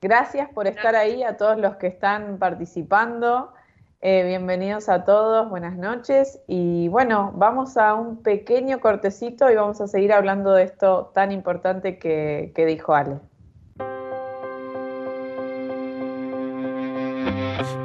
gracias 0.00 0.48
por 0.48 0.66
estar 0.66 0.96
ahí 0.96 1.22
a 1.22 1.36
todos 1.36 1.58
los 1.58 1.76
que 1.76 1.86
están 1.88 2.38
participando. 2.38 3.52
Eh, 4.00 4.24
bienvenidos 4.24 4.88
a 4.88 5.04
todos, 5.04 5.50
buenas 5.50 5.76
noches. 5.76 6.40
Y 6.46 6.88
bueno, 6.88 7.32
vamos 7.36 7.76
a 7.76 7.94
un 7.94 8.22
pequeño 8.22 8.80
cortecito 8.80 9.50
y 9.50 9.54
vamos 9.54 9.80
a 9.80 9.86
seguir 9.86 10.12
hablando 10.12 10.54
de 10.54 10.64
esto 10.64 11.12
tan 11.14 11.30
importante 11.30 11.98
que 11.98 12.64
dijo 12.66 12.94
Ale. 12.94 13.20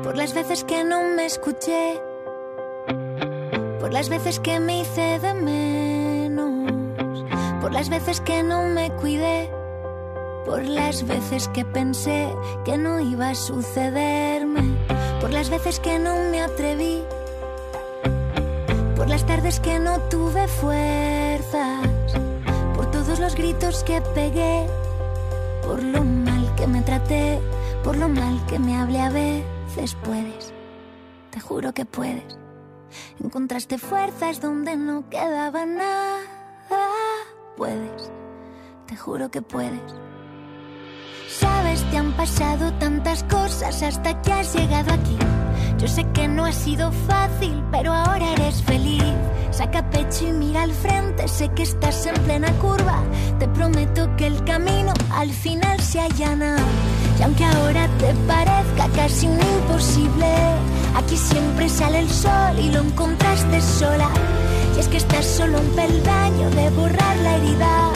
Por 0.04 0.18
las 0.18 0.34
veces 0.34 0.64
que 0.64 0.84
no 0.84 1.02
me 1.04 1.26
escuché, 1.26 2.02
por 3.80 3.92
las 3.94 4.10
veces 4.10 4.40
que 4.40 4.60
me 4.60 4.82
hice 4.82 5.20
de 5.20 5.34
menos, 5.34 6.72
por 7.62 7.72
las 7.72 7.90
veces 7.90 8.20
que 8.22 8.44
no 8.44 8.64
me 8.64 8.92
cuidé, 8.92 9.50
por 10.46 10.66
las 10.66 11.06
veces 11.08 11.48
que 11.50 11.64
pensé 11.64 12.34
que 12.66 12.78
no 12.78 13.00
iba 13.00 13.30
a 13.30 13.36
sucederme, 13.36 14.78
por 15.20 15.32
las 15.32 15.50
veces 15.50 15.80
que 15.80 16.00
no 16.00 16.16
me 16.30 16.42
atreví, 16.42 17.04
por 18.96 19.08
las 19.08 19.26
tardes 19.26 19.60
que 19.60 19.80
no 19.80 20.00
tuve 20.10 20.48
fuerzas, 20.48 21.88
por 22.76 22.92
todos 22.92 23.20
los 23.20 23.36
gritos 23.36 23.84
que 23.84 24.02
pegué, 24.02 24.68
por 25.64 25.82
lo 25.82 26.04
mal 26.04 26.54
que 26.56 26.68
me 26.68 26.82
traté, 26.82 27.40
por 27.84 27.96
lo 27.96 28.10
mal 28.10 28.46
que 28.48 28.60
me 28.60 28.78
hablé 28.78 29.00
a 29.00 29.10
ver 29.10 29.61
puedes, 30.04 30.54
te 31.32 31.40
juro 31.40 31.74
que 31.74 31.86
puedes. 31.86 32.38
Encontraste 33.24 33.78
fuerzas 33.78 34.42
donde 34.42 34.76
no 34.76 35.10
quedaba 35.10 35.66
nada. 35.66 36.20
Puedes, 37.56 38.12
te 38.88 38.96
juro 38.96 39.30
que 39.30 39.42
puedes. 39.42 39.82
Sabes, 41.30 41.84
te 41.90 41.98
han 41.98 42.12
pasado 42.14 42.74
tantas 42.74 43.24
cosas 43.24 43.82
hasta 43.82 44.22
que 44.22 44.34
has 44.34 44.54
llegado 44.54 44.94
aquí. 44.94 45.18
Yo 45.78 45.88
sé 45.88 46.06
que 46.14 46.28
no 46.28 46.46
ha 46.46 46.52
sido 46.52 46.92
fácil, 47.08 47.64
pero 47.72 47.94
ahora 47.94 48.34
eres 48.34 48.62
feliz. 48.64 49.04
Saca 49.52 49.90
pecho 49.90 50.28
y 50.28 50.32
mira 50.32 50.64
al 50.64 50.72
frente, 50.72 51.28
sé 51.28 51.50
que 51.50 51.64
estás 51.64 52.06
en 52.06 52.16
plena 52.24 52.52
curva. 52.60 53.04
Te 53.40 53.48
prometo 53.48 54.16
que 54.16 54.28
el 54.28 54.44
camino 54.44 54.94
al 55.12 55.32
final 55.32 55.80
se 55.82 56.00
allana. 56.00 56.56
Y 57.20 57.24
aunque 57.24 57.44
ahora 57.44 57.88
te 58.00 58.14
parezca 58.28 58.88
casi 58.96 59.28
un 59.28 59.40
imposible, 59.40 60.28
aquí 60.96 61.18
siempre 61.18 61.68
sale 61.68 62.00
el 62.00 62.10
sol 62.10 62.58
y 62.58 62.72
lo 62.72 62.82
encontraste 62.82 63.62
sola. 63.62 64.10
Y 64.76 64.80
es 64.80 64.88
que 64.88 64.98
estás 64.98 65.26
solo 65.26 65.60
un 65.60 65.70
peldaño 65.76 66.50
de 66.52 66.70
borrar 66.72 67.18
la 67.18 67.36
herida. 67.36 67.90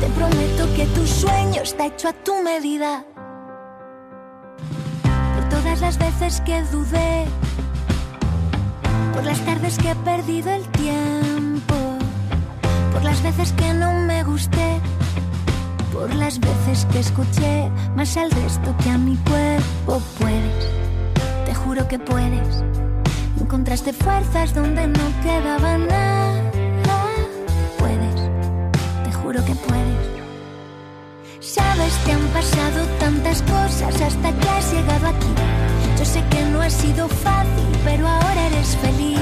Te 0.00 0.06
prometo 0.08 0.74
que 0.76 0.86
tu 0.86 1.06
sueño 1.06 1.62
está 1.62 1.86
hecho 1.86 2.08
a 2.08 2.12
tu 2.12 2.42
medida. 2.42 3.04
Todas 5.74 5.98
las 5.98 5.98
veces 5.98 6.40
que 6.42 6.62
dudé, 6.70 7.24
por 9.12 9.24
las 9.24 9.40
tardes 9.40 9.76
que 9.76 9.90
he 9.90 9.94
perdido 9.96 10.52
el 10.52 10.64
tiempo, 10.68 11.74
por 12.92 13.02
las 13.02 13.20
veces 13.20 13.52
que 13.54 13.74
no 13.74 13.92
me 13.92 14.22
gusté 14.22 14.80
por 15.92 16.14
las 16.14 16.38
veces 16.38 16.86
que 16.92 17.00
escuché 17.00 17.68
más 17.96 18.16
al 18.16 18.30
resto 18.30 18.72
que 18.84 18.90
a 18.90 18.98
mi 18.98 19.16
cuerpo. 19.16 20.00
Puedes, 20.20 20.68
te 21.44 21.54
juro 21.56 21.88
que 21.88 21.98
puedes. 21.98 22.62
Encontraste 23.40 23.92
fuerzas 23.92 24.54
donde 24.54 24.86
no 24.86 25.22
quedaba 25.24 25.76
nada. 25.76 26.52
Puedes, 27.78 28.30
te 29.02 29.12
juro 29.12 29.44
que 29.44 29.56
puedes. 29.56 30.13
Sabes, 31.46 31.92
te 32.06 32.12
han 32.12 32.26
pasado 32.28 32.86
tantas 32.98 33.42
cosas 33.42 34.00
hasta 34.00 34.32
que 34.32 34.48
has 34.48 34.72
llegado 34.72 35.08
aquí. 35.08 35.28
Yo 35.98 36.04
sé 36.04 36.24
que 36.30 36.42
no 36.46 36.62
ha 36.62 36.70
sido 36.70 37.06
fácil, 37.06 37.68
pero 37.84 38.08
ahora 38.08 38.46
eres 38.46 38.74
feliz. 38.76 39.20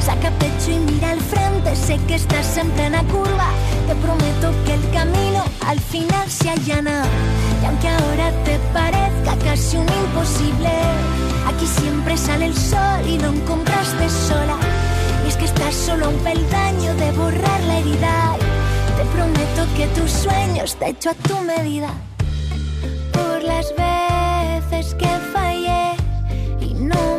Saca 0.00 0.30
pecho 0.38 0.70
y 0.70 0.78
mira 0.78 1.10
al 1.10 1.20
frente, 1.20 1.74
sé 1.74 1.98
que 2.06 2.14
estás 2.14 2.56
en 2.58 2.70
plena 2.70 3.02
curva. 3.04 3.48
Te 3.88 3.94
prometo 3.96 4.52
que 4.64 4.74
el 4.74 4.90
camino 4.92 5.42
al 5.66 5.80
final 5.80 6.30
se 6.30 6.50
allana. 6.50 7.06
Y 7.60 7.66
aunque 7.66 7.88
ahora 7.88 8.30
te 8.44 8.56
parezca 8.72 9.36
casi 9.44 9.76
un 9.76 9.88
imposible, 9.88 10.70
aquí 11.48 11.66
siempre 11.66 12.16
sale 12.16 12.46
el 12.46 12.56
sol 12.56 13.00
y 13.04 13.18
lo 13.18 13.30
encontraste 13.30 14.08
sola. 14.08 14.56
Y 15.24 15.28
es 15.28 15.36
que 15.36 15.46
estás 15.46 15.74
solo 15.74 16.10
un 16.10 16.18
peldaño 16.18 16.94
de 16.94 17.10
borrar 17.12 17.60
la 17.62 17.78
herida. 17.78 18.36
Te 19.14 19.20
prometo 19.20 19.74
que 19.76 19.86
tu 19.88 20.08
sueño 20.08 20.64
está 20.64 20.88
hecho 20.88 21.10
a 21.10 21.14
tu 21.14 21.38
medida. 21.42 21.88
Por 23.12 23.44
las 23.44 23.72
veces 23.76 24.92
que 24.94 25.06
fallé 25.32 25.94
y 26.60 26.74
no 26.74 27.13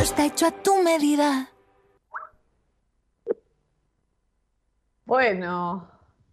está 0.00 0.24
hecho 0.24 0.46
a 0.46 0.50
tu 0.50 0.82
medida. 0.82 1.50
Bueno, 5.04 5.90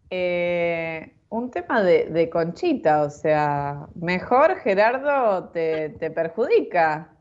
eh, 0.10 1.14
un 1.30 1.52
tema 1.52 1.84
de, 1.84 2.30
conchita, 2.30 3.04
o 3.04 3.10
sea, 3.10 3.88
mejor 3.96 4.58
Gerardo 4.60 5.50
te, 5.50 5.90
te 5.90 6.12
perjudica. 6.12 7.14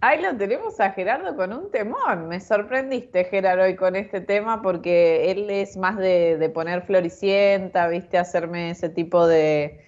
Ahí 0.00 0.22
lo 0.22 0.36
tenemos 0.36 0.80
a 0.80 0.92
Gerardo 0.92 1.36
con 1.36 1.52
un 1.52 1.70
temón. 1.70 2.28
Me 2.28 2.40
sorprendiste, 2.40 3.24
Gerardo, 3.24 3.64
hoy 3.64 3.76
con 3.76 3.96
este 3.96 4.22
tema 4.22 4.62
porque 4.62 5.30
él 5.30 5.50
es 5.50 5.76
más 5.76 5.98
de, 5.98 6.38
de 6.38 6.48
poner 6.48 6.82
floricienta, 6.82 7.88
viste, 7.88 8.16
hacerme 8.16 8.70
ese 8.70 8.88
tipo 8.88 9.26
de, 9.26 9.85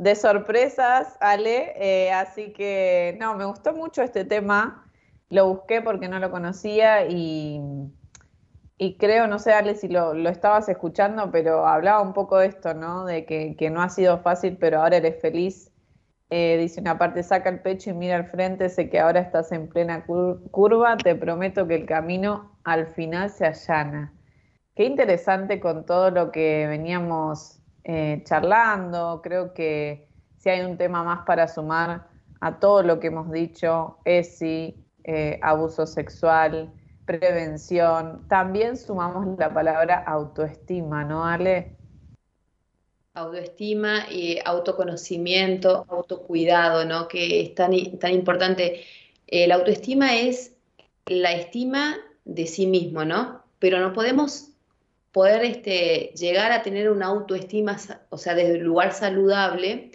de 0.00 0.14
sorpresas, 0.14 1.18
Ale, 1.20 1.74
eh, 1.76 2.10
así 2.10 2.54
que 2.54 3.18
no, 3.20 3.34
me 3.36 3.44
gustó 3.44 3.74
mucho 3.74 4.00
este 4.02 4.24
tema, 4.24 4.90
lo 5.28 5.46
busqué 5.46 5.82
porque 5.82 6.08
no 6.08 6.18
lo 6.18 6.30
conocía 6.30 7.06
y, 7.06 7.60
y 8.78 8.96
creo, 8.96 9.26
no 9.26 9.38
sé, 9.38 9.52
Ale, 9.52 9.74
si 9.74 9.88
lo, 9.88 10.14
lo, 10.14 10.30
estabas 10.30 10.70
escuchando, 10.70 11.30
pero 11.30 11.66
hablaba 11.66 12.00
un 12.00 12.14
poco 12.14 12.38
de 12.38 12.46
esto, 12.46 12.72
¿no? 12.72 13.04
De 13.04 13.26
que, 13.26 13.56
que 13.56 13.68
no 13.68 13.82
ha 13.82 13.90
sido 13.90 14.18
fácil, 14.20 14.56
pero 14.56 14.80
ahora 14.80 14.96
eres 14.96 15.20
feliz. 15.20 15.70
Eh, 16.30 16.56
dice 16.58 16.80
una 16.80 16.96
parte, 16.96 17.22
saca 17.22 17.50
el 17.50 17.60
pecho 17.60 17.90
y 17.90 17.92
mira 17.92 18.16
al 18.16 18.24
frente, 18.24 18.70
sé 18.70 18.88
que 18.88 19.00
ahora 19.00 19.20
estás 19.20 19.52
en 19.52 19.68
plena 19.68 20.06
curva, 20.06 20.96
te 20.96 21.14
prometo 21.14 21.66
que 21.66 21.74
el 21.74 21.84
camino 21.84 22.58
al 22.64 22.86
final 22.86 23.28
se 23.28 23.44
allana. 23.44 24.14
Qué 24.74 24.84
interesante 24.84 25.60
con 25.60 25.84
todo 25.84 26.10
lo 26.10 26.30
que 26.32 26.66
veníamos 26.68 27.59
eh, 27.84 28.22
charlando. 28.24 29.20
Creo 29.22 29.54
que 29.54 30.08
si 30.36 30.48
hay 30.48 30.60
un 30.62 30.76
tema 30.76 31.02
más 31.02 31.24
para 31.26 31.48
sumar 31.48 32.08
a 32.40 32.58
todo 32.58 32.82
lo 32.82 33.00
que 33.00 33.08
hemos 33.08 33.30
dicho, 33.30 33.98
ESI, 34.04 34.74
eh, 35.04 35.38
abuso 35.42 35.86
sexual, 35.86 36.72
prevención, 37.04 38.26
también 38.28 38.76
sumamos 38.76 39.38
la 39.38 39.52
palabra 39.52 40.04
autoestima, 40.06 41.04
¿no, 41.04 41.24
Ale? 41.24 41.76
Autoestima, 43.14 44.06
y 44.10 44.38
autoconocimiento, 44.44 45.84
autocuidado, 45.88 46.84
¿no? 46.84 47.08
Que 47.08 47.40
es 47.42 47.54
tan, 47.54 47.72
tan 47.98 48.12
importante. 48.12 48.84
la 49.26 49.56
autoestima 49.56 50.16
es 50.16 50.54
la 51.06 51.32
estima 51.32 51.96
de 52.24 52.46
sí 52.46 52.66
mismo, 52.66 53.04
¿no? 53.04 53.42
Pero 53.58 53.80
no 53.80 53.92
podemos 53.92 54.49
poder 55.12 55.44
este, 55.44 56.12
llegar 56.16 56.52
a 56.52 56.62
tener 56.62 56.90
una 56.90 57.06
autoestima, 57.06 57.76
o 58.10 58.18
sea, 58.18 58.34
desde 58.34 58.58
un 58.58 58.64
lugar 58.64 58.92
saludable, 58.92 59.90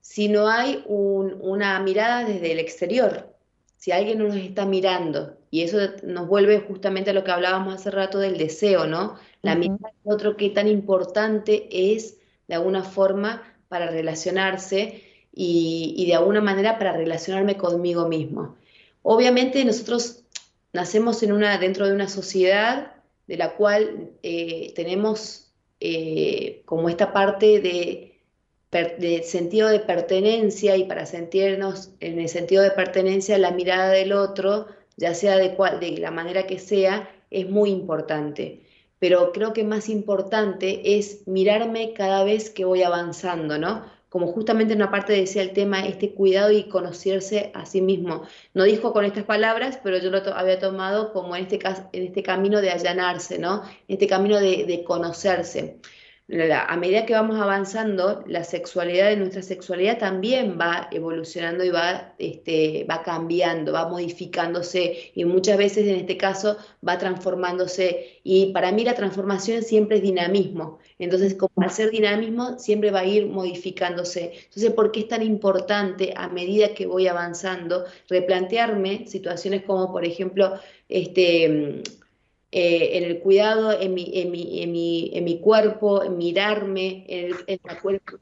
si 0.00 0.28
no 0.28 0.48
hay 0.48 0.82
una 0.86 1.78
mirada 1.80 2.24
desde 2.24 2.52
el 2.52 2.58
exterior, 2.58 3.34
si 3.76 3.92
alguien 3.92 4.18
nos 4.18 4.34
está 4.36 4.66
mirando, 4.66 5.36
y 5.50 5.62
eso 5.62 5.78
nos 6.02 6.26
vuelve 6.26 6.60
justamente 6.60 7.10
a 7.10 7.12
lo 7.12 7.24
que 7.24 7.30
hablábamos 7.30 7.74
hace 7.74 7.90
rato 7.90 8.18
del 8.18 8.38
deseo, 8.38 8.86
¿no? 8.86 9.16
La 9.42 9.54
mirada 9.56 9.92
de 10.04 10.14
otro 10.14 10.36
que 10.36 10.50
tan 10.50 10.68
importante 10.68 11.68
es, 11.70 12.18
de 12.46 12.54
alguna 12.54 12.82
forma, 12.82 13.42
para 13.68 13.90
relacionarse 13.90 15.02
y, 15.32 15.94
y 15.96 16.06
de 16.06 16.14
alguna 16.14 16.40
manera 16.40 16.78
para 16.78 16.92
relacionarme 16.92 17.56
conmigo 17.56 18.08
mismo. 18.08 18.56
Obviamente 19.02 19.64
nosotros 19.64 20.24
nacemos 20.72 21.22
en 21.22 21.32
una, 21.32 21.58
dentro 21.58 21.86
de 21.86 21.94
una 21.94 22.08
sociedad 22.08 22.99
de 23.30 23.36
la 23.36 23.54
cual 23.54 24.10
eh, 24.24 24.72
tenemos 24.74 25.52
eh, 25.78 26.62
como 26.64 26.88
esta 26.88 27.12
parte 27.12 27.60
de, 27.60 29.22
sentido 29.22 29.68
de 29.68 29.78
pertenencia 29.78 30.76
y 30.76 30.82
para 30.82 31.06
sentirnos 31.06 31.90
en 32.00 32.18
el 32.18 32.28
sentido 32.28 32.64
de 32.64 32.72
pertenencia 32.72 33.38
la 33.38 33.52
mirada 33.52 33.90
del 33.90 34.12
otro, 34.12 34.66
ya 34.96 35.14
sea 35.14 35.36
de, 35.36 35.56
de 35.80 35.98
la 35.98 36.10
manera 36.10 36.48
que 36.48 36.58
sea, 36.58 37.08
es 37.30 37.48
muy 37.48 37.70
importante. 37.70 38.66
Pero 38.98 39.30
creo 39.30 39.52
que 39.52 39.62
más 39.62 39.88
importante 39.88 40.98
es 40.98 41.28
mirarme 41.28 41.92
cada 41.92 42.24
vez 42.24 42.50
que 42.50 42.64
voy 42.64 42.82
avanzando, 42.82 43.58
¿no? 43.58 43.84
Como 44.10 44.26
justamente 44.26 44.74
en 44.74 44.80
una 44.80 44.90
parte 44.90 45.14
decía 45.14 45.40
el 45.40 45.52
tema, 45.52 45.86
este 45.86 46.12
cuidado 46.12 46.50
y 46.50 46.64
conocerse 46.64 47.50
a 47.54 47.64
sí 47.64 47.80
mismo. 47.80 48.24
No 48.52 48.64
dijo 48.64 48.92
con 48.92 49.06
estas 49.06 49.24
palabras, 49.24 49.80
pero 49.82 49.96
yo 49.98 50.10
lo 50.10 50.18
había 50.34 50.58
tomado 50.58 51.14
como 51.14 51.34
en 51.36 51.44
este, 51.44 51.60
en 51.92 52.02
este 52.02 52.22
camino 52.22 52.60
de 52.60 52.70
allanarse, 52.70 53.38
¿no? 53.38 53.62
En 53.88 53.94
este 53.94 54.06
camino 54.06 54.38
de 54.38 54.84
conocerse 54.86 55.78
a 56.32 56.76
medida 56.76 57.06
que 57.06 57.12
vamos 57.12 57.40
avanzando, 57.40 58.22
la 58.28 58.44
sexualidad 58.44 59.08
de 59.08 59.16
nuestra 59.16 59.42
sexualidad 59.42 59.98
también 59.98 60.58
va 60.60 60.88
evolucionando 60.92 61.64
y 61.64 61.70
va, 61.70 62.14
este, 62.18 62.86
va 62.88 63.02
cambiando, 63.02 63.72
va 63.72 63.88
modificándose 63.88 65.10
y 65.14 65.24
muchas 65.24 65.58
veces 65.58 65.88
en 65.88 65.96
este 65.96 66.16
caso 66.16 66.56
va 66.86 66.98
transformándose. 66.98 68.20
Y 68.22 68.52
para 68.52 68.70
mí 68.70 68.84
la 68.84 68.94
transformación 68.94 69.62
siempre 69.62 69.96
es 69.96 70.02
dinamismo. 70.02 70.78
Entonces, 71.00 71.34
como 71.34 71.68
ser 71.68 71.90
dinamismo, 71.90 72.60
siempre 72.60 72.92
va 72.92 73.00
a 73.00 73.06
ir 73.06 73.26
modificándose. 73.26 74.32
Entonces, 74.44 74.70
¿por 74.70 74.92
qué 74.92 75.00
es 75.00 75.08
tan 75.08 75.22
importante 75.22 76.14
a 76.16 76.28
medida 76.28 76.74
que 76.74 76.86
voy 76.86 77.08
avanzando 77.08 77.86
replantearme 78.08 79.06
situaciones 79.08 79.64
como, 79.64 79.90
por 79.90 80.04
ejemplo, 80.04 80.54
este 80.88 81.82
eh, 82.52 82.98
en 82.98 83.04
el 83.04 83.20
cuidado 83.20 83.80
en 83.80 83.94
mi, 83.94 84.10
en 84.12 84.32
mi, 84.32 84.60
en 84.62 84.72
mi, 84.72 85.10
en 85.14 85.22
mi 85.22 85.38
cuerpo, 85.38 86.02
en 86.02 86.18
mirarme, 86.18 87.04
en 87.06 87.36
el, 87.46 87.60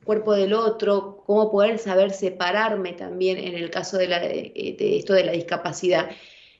cuerpo 0.04 0.34
del 0.34 0.52
otro, 0.52 1.22
cómo 1.26 1.50
poder 1.50 1.78
saber 1.78 2.10
separarme 2.10 2.92
también 2.92 3.38
en 3.38 3.54
el 3.54 3.70
caso 3.70 3.96
de, 3.96 4.06
la, 4.08 4.20
de, 4.20 4.52
esto 4.98 5.14
de 5.14 5.24
la 5.24 5.32
discapacidad. 5.32 6.10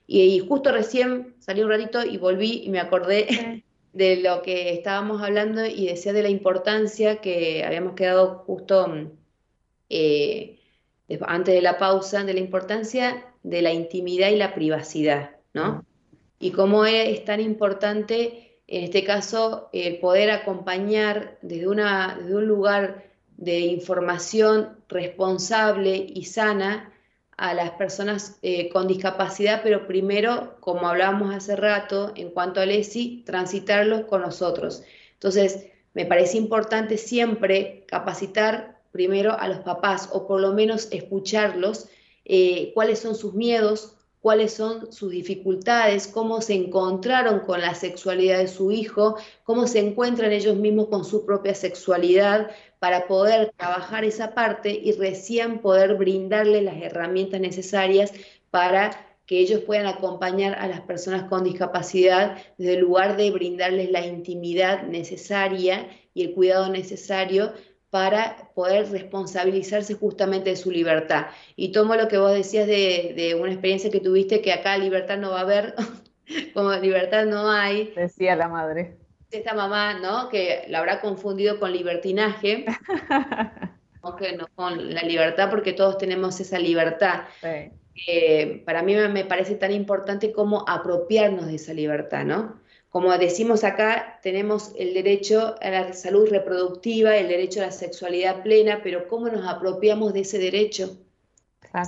Y, 0.06 0.38
justo 0.40 0.72
recién 0.72 1.34
salí 1.40 1.62
un 1.62 1.68
ratito 1.68 2.02
y 2.04 2.16
volví 2.16 2.62
y 2.64 2.70
me 2.70 2.80
acordé 2.80 3.62
de 3.92 4.16
lo 4.16 4.40
que 4.40 4.72
estábamos 4.72 5.22
hablando 5.22 5.66
y 5.66 5.86
decía 5.86 6.14
de 6.14 6.22
la 6.22 6.30
importancia 6.30 7.20
que 7.20 7.64
habíamos 7.64 7.94
quedado 7.94 8.44
justo 8.46 9.10
eh, 9.90 10.58
antes 11.20 11.54
de 11.54 11.60
la 11.60 11.76
pausa, 11.76 12.24
de 12.24 12.32
la 12.32 12.40
importancia 12.40 13.26
de 13.42 13.60
la 13.60 13.72
intimidad 13.74 14.30
y 14.30 14.36
la 14.36 14.54
privacidad, 14.54 15.36
¿no? 15.52 15.84
Y 16.38 16.52
cómo 16.52 16.84
es 16.84 17.24
tan 17.24 17.40
importante, 17.40 18.60
en 18.66 18.84
este 18.84 19.04
caso, 19.04 19.70
el 19.72 19.98
poder 19.98 20.30
acompañar 20.30 21.38
desde, 21.42 21.68
una, 21.68 22.16
desde 22.20 22.36
un 22.36 22.46
lugar 22.46 23.04
de 23.36 23.60
información 23.60 24.76
responsable 24.88 25.96
y 25.96 26.24
sana 26.24 26.92
a 27.36 27.54
las 27.54 27.70
personas 27.70 28.38
eh, 28.42 28.68
con 28.68 28.88
discapacidad, 28.88 29.60
pero 29.62 29.86
primero, 29.86 30.56
como 30.60 30.88
hablábamos 30.88 31.34
hace 31.34 31.54
rato, 31.54 32.12
en 32.16 32.30
cuanto 32.30 32.60
al 32.60 32.72
ESI, 32.72 33.22
transitarlos 33.24 34.06
con 34.06 34.22
nosotros. 34.22 34.82
Entonces, 35.14 35.66
me 35.94 36.04
parece 36.04 36.36
importante 36.36 36.98
siempre 36.98 37.84
capacitar 37.86 38.80
primero 38.90 39.38
a 39.38 39.46
los 39.48 39.60
papás 39.60 40.10
o 40.12 40.26
por 40.26 40.40
lo 40.40 40.52
menos 40.52 40.88
escucharlos, 40.90 41.88
eh, 42.24 42.72
cuáles 42.74 42.98
son 42.98 43.14
sus 43.14 43.34
miedos, 43.34 43.97
cuáles 44.20 44.52
son 44.52 44.92
sus 44.92 45.10
dificultades, 45.10 46.08
cómo 46.08 46.40
se 46.40 46.54
encontraron 46.54 47.40
con 47.40 47.60
la 47.60 47.74
sexualidad 47.74 48.38
de 48.38 48.48
su 48.48 48.72
hijo, 48.72 49.16
cómo 49.44 49.66
se 49.66 49.78
encuentran 49.80 50.32
ellos 50.32 50.56
mismos 50.56 50.88
con 50.88 51.04
su 51.04 51.24
propia 51.24 51.54
sexualidad 51.54 52.50
para 52.78 53.06
poder 53.06 53.52
trabajar 53.56 54.04
esa 54.04 54.34
parte 54.34 54.70
y 54.70 54.92
recién 54.92 55.60
poder 55.60 55.94
brindarles 55.94 56.62
las 56.62 56.80
herramientas 56.82 57.40
necesarias 57.40 58.12
para 58.50 58.90
que 59.26 59.40
ellos 59.40 59.60
puedan 59.60 59.86
acompañar 59.86 60.54
a 60.58 60.66
las 60.66 60.80
personas 60.80 61.24
con 61.24 61.44
discapacidad 61.44 62.38
desde 62.56 62.74
el 62.74 62.80
lugar 62.80 63.16
de 63.18 63.30
brindarles 63.30 63.90
la 63.90 64.04
intimidad 64.06 64.84
necesaria 64.84 65.86
y 66.14 66.24
el 66.24 66.34
cuidado 66.34 66.70
necesario 66.70 67.52
para 67.90 68.50
poder 68.54 68.90
responsabilizarse 68.90 69.94
justamente 69.94 70.50
de 70.50 70.56
su 70.56 70.70
libertad. 70.70 71.26
Y 71.56 71.72
tomo 71.72 71.94
lo 71.94 72.08
que 72.08 72.18
vos 72.18 72.32
decías 72.32 72.66
de, 72.66 73.36
una 73.40 73.52
experiencia 73.52 73.90
que 73.90 74.00
tuviste, 74.00 74.42
que 74.42 74.52
acá 74.52 74.76
libertad 74.76 75.18
no 75.18 75.30
va 75.30 75.38
a 75.38 75.42
haber, 75.42 75.74
como 76.54 76.72
libertad 76.74 77.24
no 77.24 77.50
hay. 77.50 77.92
Decía 77.96 78.36
la 78.36 78.48
madre. 78.48 78.96
Esta 79.30 79.54
mamá, 79.54 79.94
¿no? 79.94 80.28
Que 80.28 80.64
la 80.68 80.78
habrá 80.78 81.00
confundido 81.00 81.58
con 81.58 81.72
libertinaje, 81.72 82.66
aunque 84.02 84.36
no 84.36 84.48
con 84.54 84.94
la 84.94 85.02
libertad, 85.02 85.50
porque 85.50 85.72
todos 85.72 85.98
tenemos 85.98 86.40
esa 86.40 86.58
libertad. 86.58 87.24
Eh, 88.06 88.62
para 88.64 88.82
mí 88.82 88.94
me 88.94 89.24
parece 89.24 89.56
tan 89.56 89.72
importante 89.72 90.32
como 90.32 90.64
apropiarnos 90.68 91.46
de 91.46 91.56
esa 91.56 91.74
libertad, 91.74 92.24
¿no? 92.24 92.60
Como 92.90 93.16
decimos 93.18 93.64
acá, 93.64 94.18
tenemos 94.22 94.72
el 94.78 94.94
derecho 94.94 95.56
a 95.60 95.70
la 95.70 95.92
salud 95.92 96.28
reproductiva, 96.30 97.16
el 97.16 97.28
derecho 97.28 97.60
a 97.60 97.66
la 97.66 97.70
sexualidad 97.70 98.42
plena, 98.42 98.80
pero 98.82 99.08
¿cómo 99.08 99.28
nos 99.28 99.46
apropiamos 99.46 100.14
de 100.14 100.20
ese 100.20 100.38
derecho? 100.38 100.96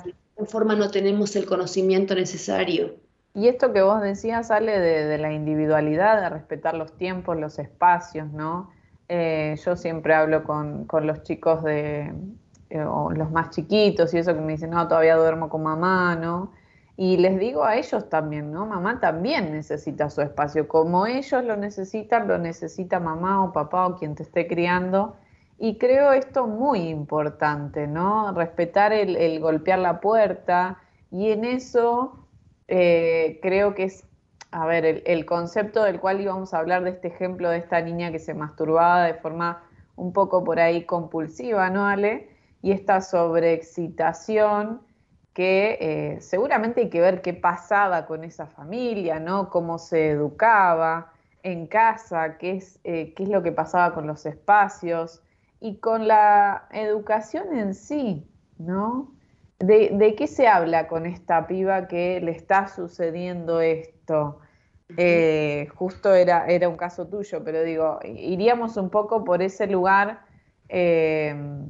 De 0.04 0.14
qué 0.36 0.44
forma 0.44 0.74
no 0.76 0.90
tenemos 0.90 1.34
el 1.36 1.46
conocimiento 1.46 2.14
necesario. 2.14 2.96
Y 3.32 3.48
esto 3.48 3.72
que 3.72 3.80
vos 3.80 4.02
decías 4.02 4.48
sale 4.48 4.78
de, 4.78 5.16
la 5.16 5.32
individualidad, 5.32 6.20
de 6.20 6.28
respetar 6.28 6.74
los 6.74 6.92
tiempos, 6.96 7.38
los 7.38 7.58
espacios, 7.58 8.30
¿no? 8.32 8.70
Eh, 9.08 9.56
yo 9.64 9.76
siempre 9.76 10.14
hablo 10.14 10.44
con, 10.44 10.86
los 11.02 11.22
chicos 11.22 11.62
de, 11.62 12.12
eh, 12.68 12.82
o 12.82 13.10
los 13.10 13.30
más 13.30 13.50
chiquitos 13.50 14.12
y 14.14 14.18
eso 14.18 14.34
que 14.34 14.40
me 14.40 14.52
dicen, 14.52 14.70
no, 14.70 14.86
todavía 14.86 15.16
duermo 15.16 15.48
con 15.48 15.62
mamá, 15.62 16.14
¿no? 16.16 16.52
Y 17.00 17.16
les 17.16 17.38
digo 17.38 17.64
a 17.64 17.76
ellos 17.76 18.10
también, 18.10 18.52
¿no? 18.52 18.66
Mamá 18.66 19.00
también 19.00 19.52
necesita 19.52 20.10
su 20.10 20.20
espacio. 20.20 20.68
Como 20.68 21.06
ellos 21.06 21.42
lo 21.42 21.56
necesitan, 21.56 22.28
lo 22.28 22.36
necesita 22.36 23.00
mamá 23.00 23.42
o 23.42 23.54
papá 23.54 23.86
o 23.86 23.96
quien 23.96 24.14
te 24.14 24.22
esté 24.22 24.46
criando. 24.46 25.16
Y 25.58 25.78
creo 25.78 26.12
esto 26.12 26.46
muy 26.46 26.90
importante, 26.90 27.86
¿no? 27.86 28.34
Respetar 28.34 28.92
el, 28.92 29.40
golpear 29.40 29.78
la 29.78 29.98
puerta. 29.98 30.76
Y 31.10 31.30
en 31.30 31.46
eso 31.46 32.26
eh, 32.68 33.38
creo 33.40 33.74
que 33.74 33.84
es, 33.84 34.04
a 34.50 34.66
ver, 34.66 34.84
el, 34.84 35.02
el, 35.06 35.24
concepto 35.24 35.82
del 35.84 36.00
cual 36.00 36.20
íbamos 36.20 36.52
a 36.52 36.58
hablar 36.58 36.84
de 36.84 36.90
este 36.90 37.08
ejemplo 37.08 37.48
de 37.48 37.56
esta 37.56 37.80
niña 37.80 38.12
que 38.12 38.18
se 38.18 38.34
masturbaba 38.34 39.04
de 39.04 39.14
forma 39.14 39.62
un 39.96 40.12
poco 40.12 40.44
por 40.44 40.60
ahí 40.60 40.84
compulsiva, 40.84 41.70
¿no, 41.70 41.86
Ale? 41.86 42.28
y 42.62 42.72
esta 42.72 43.00
sobreexcitación 43.00 44.82
que 45.34 45.78
eh, 45.80 46.20
seguramente 46.20 46.80
hay 46.82 46.90
que 46.90 47.00
ver 47.00 47.22
qué 47.22 47.34
pasaba 47.34 48.06
con 48.06 48.24
esa 48.24 48.46
familia, 48.46 49.20
¿no? 49.20 49.48
Cómo 49.50 49.78
se 49.78 50.10
educaba 50.10 51.12
en 51.42 51.66
casa, 51.66 52.36
qué 52.36 52.56
es, 52.56 52.80
eh, 52.84 53.14
qué 53.14 53.22
es 53.22 53.28
lo 53.28 53.42
que 53.42 53.52
pasaba 53.52 53.94
con 53.94 54.06
los 54.06 54.26
espacios 54.26 55.22
y 55.60 55.76
con 55.76 56.08
la 56.08 56.66
educación 56.72 57.56
en 57.56 57.74
sí, 57.74 58.28
¿no? 58.58 59.12
¿De, 59.58 60.14
qué 60.16 60.26
se 60.26 60.48
habla 60.48 60.88
con 60.88 61.04
esta 61.04 61.46
piba 61.46 61.86
que 61.86 62.18
le 62.20 62.30
está 62.32 62.66
sucediendo 62.66 63.60
esto? 63.60 64.40
Eh, 64.96 65.68
justo 65.74 66.14
era, 66.14 66.46
era 66.46 66.68
un 66.68 66.76
caso 66.76 67.06
tuyo, 67.06 67.44
pero 67.44 67.62
digo, 67.62 68.00
iríamos 68.02 68.76
un 68.78 68.88
poco 68.90 69.22
por 69.22 69.42
ese 69.42 69.66
lugar 69.66 70.22
de, 70.68 71.68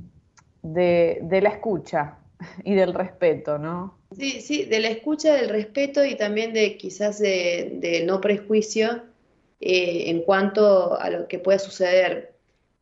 de 0.63 1.41
la 1.43 1.49
escucha, 1.49 2.20
y 2.65 2.75
del 2.75 2.95
respeto, 2.95 3.59
¿no? 3.59 3.99
Sí, 4.17 4.41
sí, 4.41 4.65
de 4.65 4.81
la 4.81 4.89
escucha, 4.89 5.35
del 5.35 5.49
respeto 5.49 6.05
y 6.05 6.17
también 6.17 6.53
de 6.53 6.77
quizás 6.77 7.19
de, 7.19 8.03
no 8.07 8.21
prejuicio 8.21 9.03
eh, 9.61 10.05
en 10.07 10.23
cuanto 10.23 10.99
a 10.99 11.11
lo 11.11 11.29
que 11.29 11.39
pueda 11.39 11.59
suceder. 11.59 12.35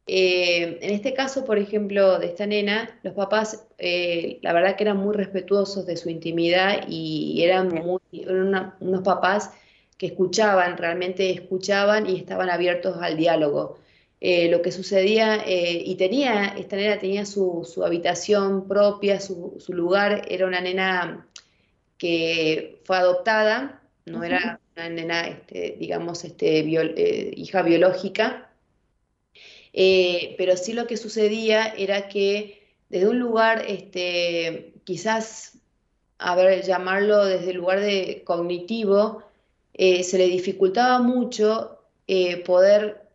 Eh, 0.07 0.79
en 0.81 0.95
este 0.95 1.13
caso, 1.13 1.45
por 1.45 1.59
ejemplo, 1.59 2.19
de 2.19 2.29
esta 2.29 2.47
nena, 2.47 2.99
los 3.03 3.13
papás, 3.13 3.67
eh, 3.77 4.39
la 4.41 4.55
verdad 4.55 4.75
que 4.75 4.85
eran 4.85 4.97
muy 4.97 5.15
respetuosos 5.15 5.85
de 5.85 5.99
su 5.99 6.09
intimidad 6.09 6.89
y 6.89 7.43
eran, 7.43 7.69
muy, 7.69 8.01
eran 8.13 8.75
unos 8.81 9.03
papás 9.03 9.51
que 9.99 10.07
escuchaban, 10.07 10.79
realmente 10.79 11.31
escuchaban 11.31 12.09
y 12.09 12.17
estaban 12.17 12.49
abiertos 12.49 12.97
al 13.03 13.19
diálogo. 13.19 13.79
Eh, 14.21 14.49
lo 14.49 14.63
que 14.63 14.73
sucedía, 14.73 15.37
eh, 15.47 15.81
y 15.85 15.95
tenía, 15.95 16.47
esta 16.47 16.75
nena 16.75 16.99
tenía 16.99 17.25
su, 17.25 17.65
habitación 17.85 18.67
propia, 18.67 19.21
su, 19.21 19.63
lugar, 19.69 20.27
era 20.29 20.47
una 20.47 20.61
nena 20.61 21.29
que 21.99 22.81
fue 22.85 22.97
adoptada, 22.97 23.81
no 24.07 24.25
era 24.25 24.61
una 24.75 24.89
nena, 24.89 25.29
este, 25.29 25.77
digamos, 25.79 26.25
este, 26.25 26.61
eh, 26.61 27.33
hija 27.37 27.63
biológica, 27.63 28.51
pero 29.73 30.57
sí 30.57 30.73
lo 30.73 30.87
que 30.89 30.97
sucedía 30.97 31.67
era 31.77 32.09
que 32.09 32.67
desde 32.89 33.09
un 33.09 33.21
lugar, 33.21 33.65
este, 33.69 34.75
quizás, 34.85 35.59
a 36.19 36.35
ver, 36.35 36.65
llamarlo 36.65 37.25
desde 37.25 37.51
el 37.51 37.59
lugar 37.59 37.81
de 37.81 38.23
cognitivo, 38.25 39.23
se 39.75 40.19
le 40.19 40.27
dificultaba 40.27 40.99
mucho 41.01 41.79
poder 42.45 43.08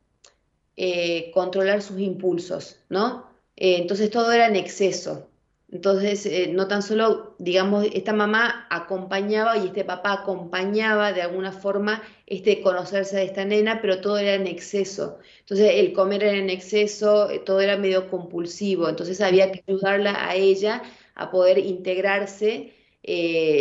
eh, 0.76 1.30
controlar 1.34 1.84
sus 1.84 1.99
impulsos, 1.99 2.80
¿no? 2.89 3.28
Eh, 3.55 3.78
entonces 3.78 4.09
todo 4.09 4.32
era 4.32 4.47
en 4.47 4.55
exceso. 4.55 5.30
Entonces, 5.71 6.26
eh, 6.26 6.49
no 6.51 6.67
tan 6.67 6.82
solo, 6.84 7.36
digamos, 7.39 7.86
esta 7.93 8.13
mamá 8.13 8.67
acompañaba 8.69 9.57
y 9.57 9.67
este 9.67 9.84
papá 9.86 10.13
acompañaba 10.13 11.13
de 11.13 11.21
alguna 11.21 11.51
forma 11.51 12.03
este 12.28 12.61
conocerse 12.61 13.15
de 13.17 13.26
esta 13.26 13.45
nena, 13.45 13.82
pero 13.82 14.01
todo 14.01 14.17
era 14.17 14.36
en 14.36 14.47
exceso. 14.47 15.19
Entonces, 15.41 15.71
el 15.76 15.93
comer 15.93 16.24
era 16.24 16.38
en 16.38 16.49
exceso, 16.49 17.30
todo 17.45 17.61
era 17.61 17.78
medio 17.78 18.09
compulsivo. 18.09 18.89
Entonces, 18.89 19.21
había 19.21 19.51
que 19.51 19.63
ayudarla 19.67 20.28
a 20.28 20.36
ella 20.36 20.84
a 21.15 21.32
poder 21.32 21.57
integrarse. 21.59 22.74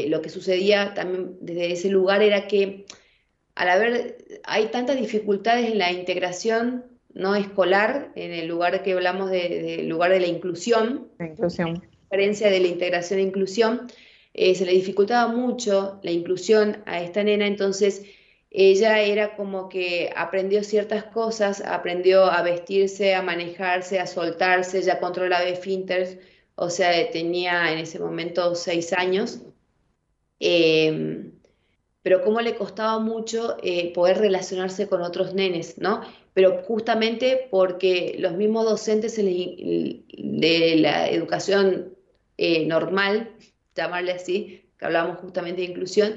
lo 0.09 0.23
que 0.23 0.29
sucedía 0.31 0.95
también 0.95 1.37
desde 1.41 1.73
ese 1.73 1.89
lugar 1.91 2.23
era 2.23 2.47
que 2.47 2.87
al 3.55 3.69
haber, 3.69 4.19
hay 4.45 4.69
tantas 4.69 4.97
dificultades 4.97 5.71
en 5.71 5.79
la 5.79 5.93
integración 5.93 6.92
no 7.15 7.35
escolar, 7.35 8.13
en 8.15 8.33
el 8.33 8.47
lugar 8.47 8.83
que 8.83 8.93
hablamos 8.93 9.31
del 9.31 9.89
lugar 9.89 10.13
de 10.13 10.21
la 10.21 10.27
inclusión, 10.27 11.09
la 11.19 11.27
inclusión. 11.27 11.83
diferencia 12.03 12.51
de 12.51 12.61
la 12.61 12.69
integración 12.69 13.21
e 13.21 13.23
inclusión, 13.23 13.87
eh, 14.35 14.55
se 14.55 14.65
le 14.65 14.73
dificultaba 14.73 15.33
mucho 15.33 16.01
la 16.03 16.11
inclusión 16.11 16.83
a 16.87 17.01
esta 17.01 17.23
nena, 17.23 17.47
entonces 17.47 18.03
ella 18.51 19.01
era 19.01 19.35
como 19.37 19.69
que 19.69 20.11
aprendió 20.15 20.63
ciertas 20.63 21.05
cosas, 21.05 21.63
aprendió 21.65 22.27
a 22.27 22.43
vestirse, 22.43 23.15
a 23.15 23.23
manejarse, 23.23 23.99
a 23.99 24.07
soltarse, 24.07 24.83
ya 24.83 25.01
controlaba 25.01 25.45
esfínteres, 25.45 26.19
o 26.55 26.69
sea, 26.69 27.11
tenía 27.11 27.73
en 27.73 27.79
ese 27.79 27.99
momento 27.99 28.55
seis 28.55 28.93
años. 28.93 29.41
Eh, 30.39 31.32
pero 32.03 32.23
cómo 32.23 32.41
le 32.41 32.57
costaba 32.57 32.99
mucho 32.99 33.57
eh, 33.63 33.93
poder 33.93 34.19
relacionarse 34.19 34.89
con 34.89 35.03
otros 35.03 35.35
nenes, 35.35 35.79
¿no? 35.79 36.03
Pero 36.35 36.63
justamente 36.65 37.49
porque 37.51 38.17
los 38.19 38.33
mismos 38.35 38.65
docentes 38.65 39.17
de 39.17 40.77
la 40.79 41.09
educación 41.09 41.95
eh, 42.39 42.67
normal, 42.67 43.31
llamarle 43.77 44.13
así, 44.13 44.65
que 44.79 44.85
hablábamos 44.85 45.19
justamente 45.19 45.63
de 45.63 45.69
inclusión, 45.69 46.15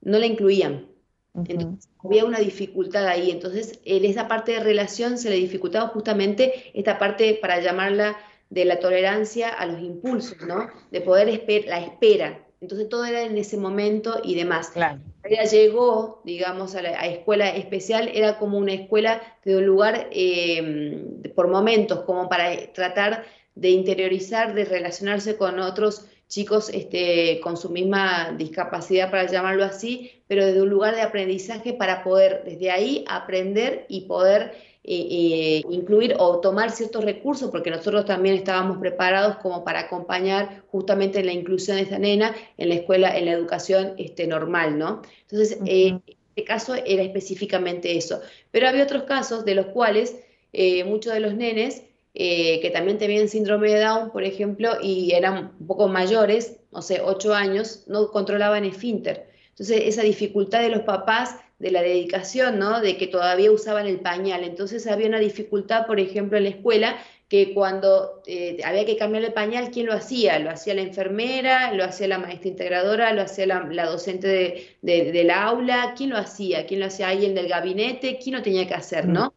no 0.00 0.18
la 0.18 0.26
incluían. 0.26 0.86
Entonces, 1.34 1.90
había 2.02 2.24
una 2.24 2.38
dificultad 2.38 3.06
ahí. 3.06 3.30
Entonces, 3.30 3.80
en 3.84 4.04
esa 4.06 4.26
parte 4.26 4.52
de 4.52 4.60
relación 4.60 5.18
se 5.18 5.28
le 5.28 5.36
dificultaba 5.36 5.88
justamente 5.88 6.70
esta 6.72 6.98
parte, 6.98 7.34
para 7.34 7.60
llamarla, 7.60 8.16
de 8.48 8.64
la 8.64 8.78
tolerancia 8.78 9.48
a 9.48 9.66
los 9.66 9.80
impulsos, 9.80 10.40
¿no? 10.46 10.68
De 10.92 11.00
poder 11.00 11.28
esperar, 11.28 11.68
la 11.68 11.84
espera, 11.84 12.46
entonces 12.60 12.88
todo 12.88 13.04
era 13.04 13.22
en 13.22 13.36
ese 13.36 13.56
momento 13.56 14.20
y 14.24 14.34
demás. 14.34 14.70
Claro. 14.70 15.00
Ella 15.28 15.44
llegó, 15.44 16.20
digamos, 16.24 16.74
a 16.74 16.82
la 16.82 17.06
escuela 17.06 17.50
especial, 17.50 18.10
era 18.14 18.38
como 18.38 18.58
una 18.58 18.72
escuela 18.72 19.20
de 19.44 19.56
un 19.56 19.66
lugar 19.66 20.08
eh, 20.12 21.30
por 21.34 21.48
momentos, 21.48 22.00
como 22.04 22.28
para 22.28 22.72
tratar 22.72 23.24
de 23.54 23.70
interiorizar, 23.70 24.54
de 24.54 24.64
relacionarse 24.64 25.36
con 25.36 25.58
otros 25.58 26.06
chicos 26.28 26.70
este, 26.70 27.40
con 27.42 27.56
su 27.56 27.70
misma 27.70 28.34
discapacidad, 28.36 29.10
para 29.10 29.26
llamarlo 29.26 29.64
así, 29.64 30.10
pero 30.26 30.44
desde 30.44 30.62
un 30.62 30.70
lugar 30.70 30.94
de 30.94 31.02
aprendizaje 31.02 31.72
para 31.72 32.02
poder 32.02 32.42
desde 32.44 32.70
ahí 32.70 33.04
aprender 33.08 33.86
y 33.88 34.02
poder 34.02 34.52
eh, 34.88 35.62
incluir 35.68 36.14
o 36.16 36.38
tomar 36.38 36.70
ciertos 36.70 37.04
recursos, 37.04 37.50
porque 37.50 37.70
nosotros 37.70 38.04
también 38.04 38.36
estábamos 38.36 38.78
preparados 38.78 39.38
como 39.38 39.64
para 39.64 39.80
acompañar 39.80 40.62
justamente 40.70 41.18
en 41.18 41.26
la 41.26 41.32
inclusión 41.32 41.76
de 41.76 41.82
esta 41.82 41.98
nena 41.98 42.36
en 42.56 42.68
la 42.68 42.76
escuela, 42.76 43.18
en 43.18 43.24
la 43.24 43.32
educación 43.32 43.94
este, 43.98 44.28
normal, 44.28 44.78
¿no? 44.78 45.02
Entonces, 45.22 45.58
eh, 45.66 45.88
en 45.88 46.02
este 46.06 46.44
caso 46.44 46.76
era 46.76 47.02
específicamente 47.02 47.96
eso. 47.96 48.20
Pero 48.52 48.68
había 48.68 48.84
otros 48.84 49.02
casos 49.02 49.44
de 49.44 49.56
los 49.56 49.66
cuales 49.66 50.20
eh, 50.52 50.84
muchos 50.84 51.12
de 51.12 51.18
los 51.20 51.34
nenes 51.34 51.82
que 52.14 52.70
también 52.72 52.96
tenían 52.96 53.28
síndrome 53.28 53.70
de 53.70 53.80
Down, 53.80 54.10
por 54.10 54.24
ejemplo, 54.24 54.78
y 54.80 55.12
eran 55.12 55.52
un 55.60 55.66
poco 55.66 55.86
mayores, 55.86 56.60
no 56.72 56.80
sé, 56.80 57.02
8 57.04 57.34
años, 57.34 57.84
no 57.88 58.10
controlaban 58.10 58.64
esfínter. 58.64 59.28
Entonces, 59.58 59.84
esa 59.86 60.02
dificultad 60.02 60.60
de 60.60 60.68
los 60.68 60.82
papás 60.82 61.36
de 61.58 61.70
la 61.70 61.80
dedicación, 61.80 62.58
¿no? 62.58 62.82
De 62.82 62.98
que 62.98 63.06
todavía 63.06 63.50
usaban 63.50 63.86
el 63.86 64.00
pañal. 64.00 64.44
Entonces 64.44 64.86
había 64.86 65.08
una 65.08 65.18
dificultad, 65.18 65.86
por 65.86 65.98
ejemplo, 65.98 66.36
en 66.36 66.44
la 66.44 66.50
escuela, 66.50 66.98
que 67.28 67.54
cuando 67.54 68.22
eh, 68.26 68.58
había 68.64 68.84
que 68.84 68.98
cambiar 68.98 69.24
el 69.24 69.32
pañal, 69.32 69.70
¿quién 69.70 69.86
lo 69.86 69.94
hacía? 69.94 70.38
Lo 70.38 70.50
hacía 70.50 70.74
la 70.74 70.82
enfermera, 70.82 71.72
lo 71.72 71.84
hacía 71.84 72.06
la 72.06 72.18
maestra 72.18 72.50
integradora, 72.50 73.14
lo 73.14 73.22
hacía 73.22 73.46
la, 73.46 73.86
docente 73.86 74.28
de, 74.82 75.12
del 75.12 75.30
aula, 75.30 75.94
¿quién 75.96 76.10
lo 76.10 76.18
hacía? 76.18 76.66
¿Quién 76.66 76.80
lo 76.80 76.86
hacía 76.86 77.08
alguien 77.08 77.34
del 77.34 77.48
gabinete? 77.48 78.18
¿Quién 78.22 78.36
lo 78.36 78.42
tenía 78.42 78.68
que 78.68 78.74
hacer, 78.74 79.08
no? 79.08 79.32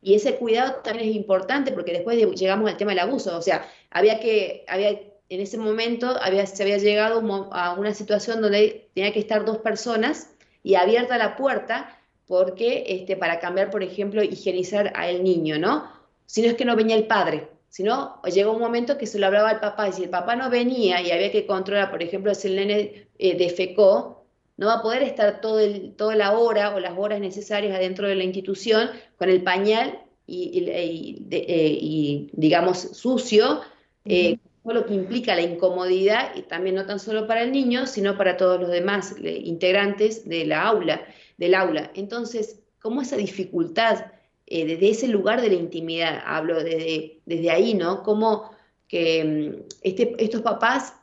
Y 0.00 0.14
ese 0.14 0.36
cuidado 0.36 0.80
también 0.82 1.10
es 1.10 1.14
importante 1.14 1.72
porque 1.72 1.92
después 1.92 2.18
llegamos 2.34 2.68
al 2.70 2.76
tema 2.78 2.90
del 2.92 3.00
abuso, 3.00 3.36
o 3.36 3.42
sea, 3.42 3.68
había 3.90 4.18
que, 4.18 4.64
había, 4.66 4.98
en 5.34 5.40
ese 5.40 5.56
momento 5.56 6.14
había, 6.20 6.46
se 6.46 6.62
había 6.62 6.76
llegado 6.78 7.22
a 7.52 7.74
una 7.74 7.94
situación 7.94 8.42
donde 8.42 8.90
tenía 8.94 9.12
que 9.12 9.20
estar 9.20 9.44
dos 9.44 9.58
personas 9.58 10.30
y 10.62 10.74
abierta 10.74 11.16
la 11.16 11.36
puerta 11.36 11.98
porque 12.26 12.84
este, 12.88 13.16
para 13.16 13.40
cambiar, 13.40 13.70
por 13.70 13.82
ejemplo, 13.82 14.22
higienizar 14.22 14.92
al 14.94 15.24
niño, 15.24 15.58
¿no? 15.58 15.90
Si 16.26 16.42
no 16.42 16.48
es 16.48 16.54
que 16.54 16.64
no 16.64 16.76
venía 16.76 16.96
el 16.96 17.06
padre, 17.06 17.48
sino 17.68 18.20
llegó 18.24 18.52
un 18.52 18.60
momento 18.60 18.98
que 18.98 19.06
se 19.06 19.18
lo 19.18 19.26
hablaba 19.26 19.48
al 19.48 19.60
papá 19.60 19.88
y 19.88 19.92
si 19.92 20.04
el 20.04 20.10
papá 20.10 20.36
no 20.36 20.50
venía 20.50 21.00
y 21.00 21.10
había 21.10 21.32
que 21.32 21.46
controlar, 21.46 21.90
por 21.90 22.02
ejemplo, 22.02 22.34
si 22.34 22.48
el 22.48 22.56
nene 22.56 23.08
eh, 23.18 23.36
defecó, 23.36 24.26
no 24.58 24.66
va 24.66 24.74
a 24.74 24.82
poder 24.82 25.02
estar 25.02 25.40
todo 25.40 25.60
el, 25.60 25.94
toda 25.94 26.14
la 26.14 26.38
hora 26.38 26.74
o 26.74 26.80
las 26.80 26.96
horas 26.96 27.20
necesarias 27.20 27.74
adentro 27.74 28.06
de 28.06 28.14
la 28.16 28.24
institución 28.24 28.90
con 29.16 29.30
el 29.30 29.42
pañal 29.42 29.98
y, 30.26 30.66
eh, 30.70 32.28
digamos, 32.32 32.78
sucio, 32.78 33.62
eh, 34.04 34.38
todo 34.62 34.74
lo 34.74 34.86
que 34.86 34.94
implica 34.94 35.34
la 35.34 35.42
incomodidad, 35.42 36.34
y 36.36 36.42
también 36.42 36.76
no 36.76 36.86
tan 36.86 37.00
solo 37.00 37.26
para 37.26 37.42
el 37.42 37.52
niño, 37.52 37.86
sino 37.86 38.16
para 38.16 38.36
todos 38.36 38.60
los 38.60 38.70
demás 38.70 39.14
integrantes 39.20 40.28
de 40.28 40.46
la 40.46 40.62
aula, 40.62 41.06
del 41.36 41.54
aula. 41.54 41.90
Entonces, 41.94 42.60
¿cómo 42.80 43.02
esa 43.02 43.16
dificultad 43.16 44.06
eh, 44.46 44.66
desde 44.66 44.90
ese 44.90 45.08
lugar 45.08 45.40
de 45.40 45.48
la 45.48 45.54
intimidad, 45.54 46.22
hablo 46.26 46.62
desde, 46.62 47.22
desde 47.24 47.50
ahí, 47.50 47.72
¿no? 47.72 48.02
Cómo 48.02 48.50
que 48.86 49.24
mm, 49.24 49.62
este, 49.82 50.14
estos 50.18 50.42
papás 50.42 50.94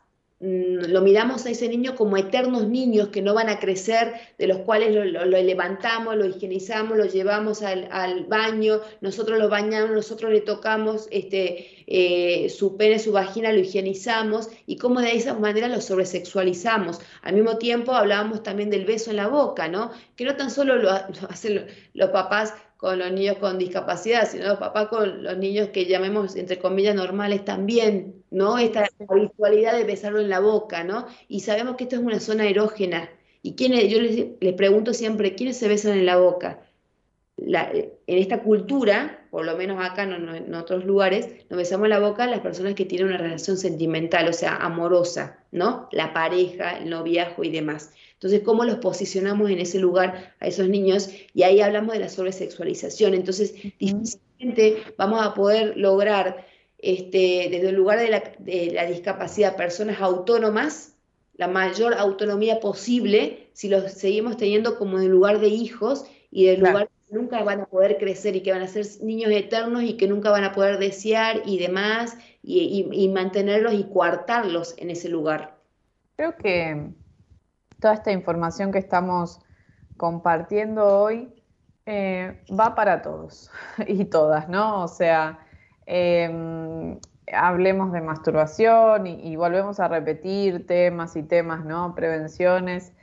lo 0.41 1.02
miramos 1.02 1.45
a 1.45 1.49
ese 1.49 1.68
niño 1.68 1.95
como 1.95 2.16
eternos 2.16 2.66
niños 2.66 3.10
que 3.10 3.22
no 3.22 3.34
van 3.34 3.49
a 3.49 3.60
crecer, 3.60 4.14
de 4.38 4.48
los 4.48 4.60
cuales 4.60 4.95
lo, 4.95 5.03
levantamos, 5.26 6.16
lo 6.16 6.26
higienizamos, 6.26 6.98
lo 6.98 7.06
llevamos 7.06 7.61
al, 7.61 8.26
baño, 8.26 8.80
nosotros 9.02 9.38
lo 9.38 9.49
bañamos, 9.49 9.91
nosotros 9.91 10.32
le 10.32 10.40
tocamos 10.40 11.10
este, 11.11 11.84
eh, 11.88 12.49
su 12.49 12.78
pene, 12.78 12.99
su 12.99 13.11
vagina, 13.11 13.52
lo 13.52 13.60
higienizamos 13.60 14.49
y 14.66 14.78
cómo 14.78 15.02
de 15.02 15.11
esa 15.11 15.34
manera 15.34 15.68
lo 15.68 15.82
sobresexualizamos. 15.82 17.02
Al 17.22 17.36
mismo 17.36 17.57
tiempo 17.57 17.91
hablábamos 17.91 18.41
también 18.41 18.70
del 18.70 18.86
beso 18.86 19.10
en 19.10 19.18
la 19.18 19.28
boca, 19.28 19.68
¿no? 19.68 19.91
Que 20.16 20.24
no 20.24 20.38
tan 20.38 20.52
solo 20.52 20.78
lo 20.78 20.90
hacen 21.30 21.68
los 21.94 22.10
papás 22.11 22.53
con 22.80 22.97
los 22.97 23.11
niños 23.11 23.38
con 23.39 23.57
discapacidad, 23.57 24.26
sino 24.31 24.47
los 24.47 24.57
papás 24.57 24.88
con 24.88 25.22
los 25.22 25.38
niños 25.38 25.68
que 25.68 25.85
llamemos, 25.85 26.38
entre 26.38 26.60
comillas, 26.60 26.95
normales 26.95 27.43
también, 27.43 28.23
¿no? 28.31 28.57
Esta 28.57 28.88
habitualidad 29.10 29.76
de 29.77 29.84
besarlo 29.84 30.22
en 30.22 30.30
la 30.30 30.39
boca, 30.39 30.85
¿no? 30.85 31.06
Y 31.27 31.41
sabemos 31.41 31.76
que 31.76 31.84
esto 31.84 31.97
es 31.97 32.01
una 32.01 32.22
zona 32.22 32.47
erógena. 32.47 33.10
¿Y 33.41 33.56
quiénes, 33.56 33.89
yo 33.89 33.99
les, 33.99 34.27
les 34.39 34.53
pregunto 34.53 34.93
siempre, 34.93 35.35
¿quiénes 35.35 35.57
se 35.57 35.68
besan 35.68 35.97
en 35.97 36.06
la 36.06 36.15
boca? 36.15 36.61
en 37.38 37.91
esta 38.07 38.41
cultura, 38.41 39.27
por 39.30 39.45
lo 39.45 39.56
menos 39.56 39.84
acá, 39.84 40.06
no, 40.06 40.34
en 40.35 40.53
otros 40.56 40.85
lugares, 40.85 41.30
nos 41.49 41.57
besamos 41.57 41.88
la 41.88 41.99
boca 41.99 42.27
las 42.27 42.39
personas 42.41 42.73
que 42.76 42.85
tienen 42.85 43.07
una 43.07 43.18
relación 43.18 43.57
sentimental, 43.57 44.27
o 44.27 44.34
sea, 44.34 44.56
amorosa, 44.56 45.39
¿no? 45.51 45.88
La 45.91 46.14
pareja, 46.14 46.77
el 46.77 46.89
noviazgo 46.89 47.43
y 47.43 47.51
demás. 47.51 47.91
Entonces, 48.20 48.41
¿cómo 48.41 48.66
los 48.66 48.80
posicionamos 48.80 49.50
en 49.50 49.60
ese 49.60 49.80
lugar 49.80 50.36
a 50.41 50.48
esos 50.48 50.68
niños? 50.68 51.10
Y 51.34 51.44
ahí 51.44 51.62
hablamos 51.62 51.94
de 51.94 52.02
la 52.02 52.10
sobresexualización. 52.10 53.14
Entonces, 53.14 53.54
difícilmente 53.80 54.84
vamos 54.98 55.26
a 55.26 55.34
poder 55.34 55.78
lograr 55.78 56.46
este, 56.80 57.48
desde 57.50 57.70
el 57.70 57.76
lugar 57.76 57.98
de 57.98 58.10
la, 58.74 58.86
discapacidad 58.88 59.56
personas 59.56 60.02
autónomas, 60.02 60.98
la 61.36 61.48
mayor 61.48 61.94
autonomía 61.94 62.60
posible, 62.60 63.48
si 63.54 63.70
los 63.70 63.90
seguimos 63.94 64.36
teniendo 64.36 64.78
como 64.78 64.98
en 64.98 65.06
el 65.06 65.12
lugar 65.12 65.40
de 65.40 65.48
hijos 65.48 66.04
y 66.30 66.48
del 66.48 66.60
lugar 66.60 66.90
que 67.08 67.16
nunca 67.16 67.41
van 67.46 67.62
a 67.62 67.66
poder 67.68 67.98
crecer 68.00 68.36
y 68.36 68.41
que 68.41 68.52
van 68.52 68.64
a 68.64 68.68
ser 68.68 68.86
niños 69.02 69.32
eternos 69.32 69.84
y 69.84 69.94
que 69.94 70.10
nunca 70.10 70.30
van 70.30 70.44
a 70.44 70.52
poder 70.52 70.78
desear 70.78 71.44
y 71.46 71.58
demás, 71.58 72.18
y 72.44 73.10
mantenerlos 73.14 73.76
y 73.76 73.86
coartarlos 73.86 74.76
en 74.78 74.90
ese 74.90 75.08
lugar. 75.08 75.58
Creo 76.18 76.36
que 76.36 76.91
toda 77.80 77.93
esta 77.93 78.11
información 78.11 78.72
que 78.72 78.80
estamos 78.80 79.39
compartiendo 79.97 80.85
hoy 81.01 81.34
eh, 81.85 82.43
va 82.57 82.76
para 82.76 83.01
todos 83.01 83.51
y 83.88 84.06
todas, 84.06 84.47
¿no? 84.49 84.84
O 84.84 84.88
sea, 84.88 85.39
em, 85.85 86.99
hablemos 87.34 87.91
de 87.91 88.01
masturbación 88.01 89.07
y, 89.07 89.35
volvemos 89.35 89.80
a 89.80 89.88
repetir 89.88 90.68
temas 90.68 91.15
y 91.15 91.23
temas, 91.23 91.65
¿no? 91.65 91.95
Prevenciones. 91.95 92.93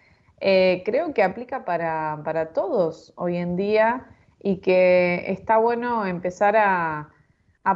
Eh, 0.41 0.83
creo 0.85 1.15
que 1.15 1.23
aplica 1.23 1.65
para, 1.65 2.51
todos 2.55 3.13
hoy 3.17 3.37
en 3.37 3.57
día 3.57 4.07
y 4.41 4.59
que 4.61 5.25
está 5.33 5.59
bueno 5.59 6.07
empezar 6.07 6.57
a, 6.57 7.11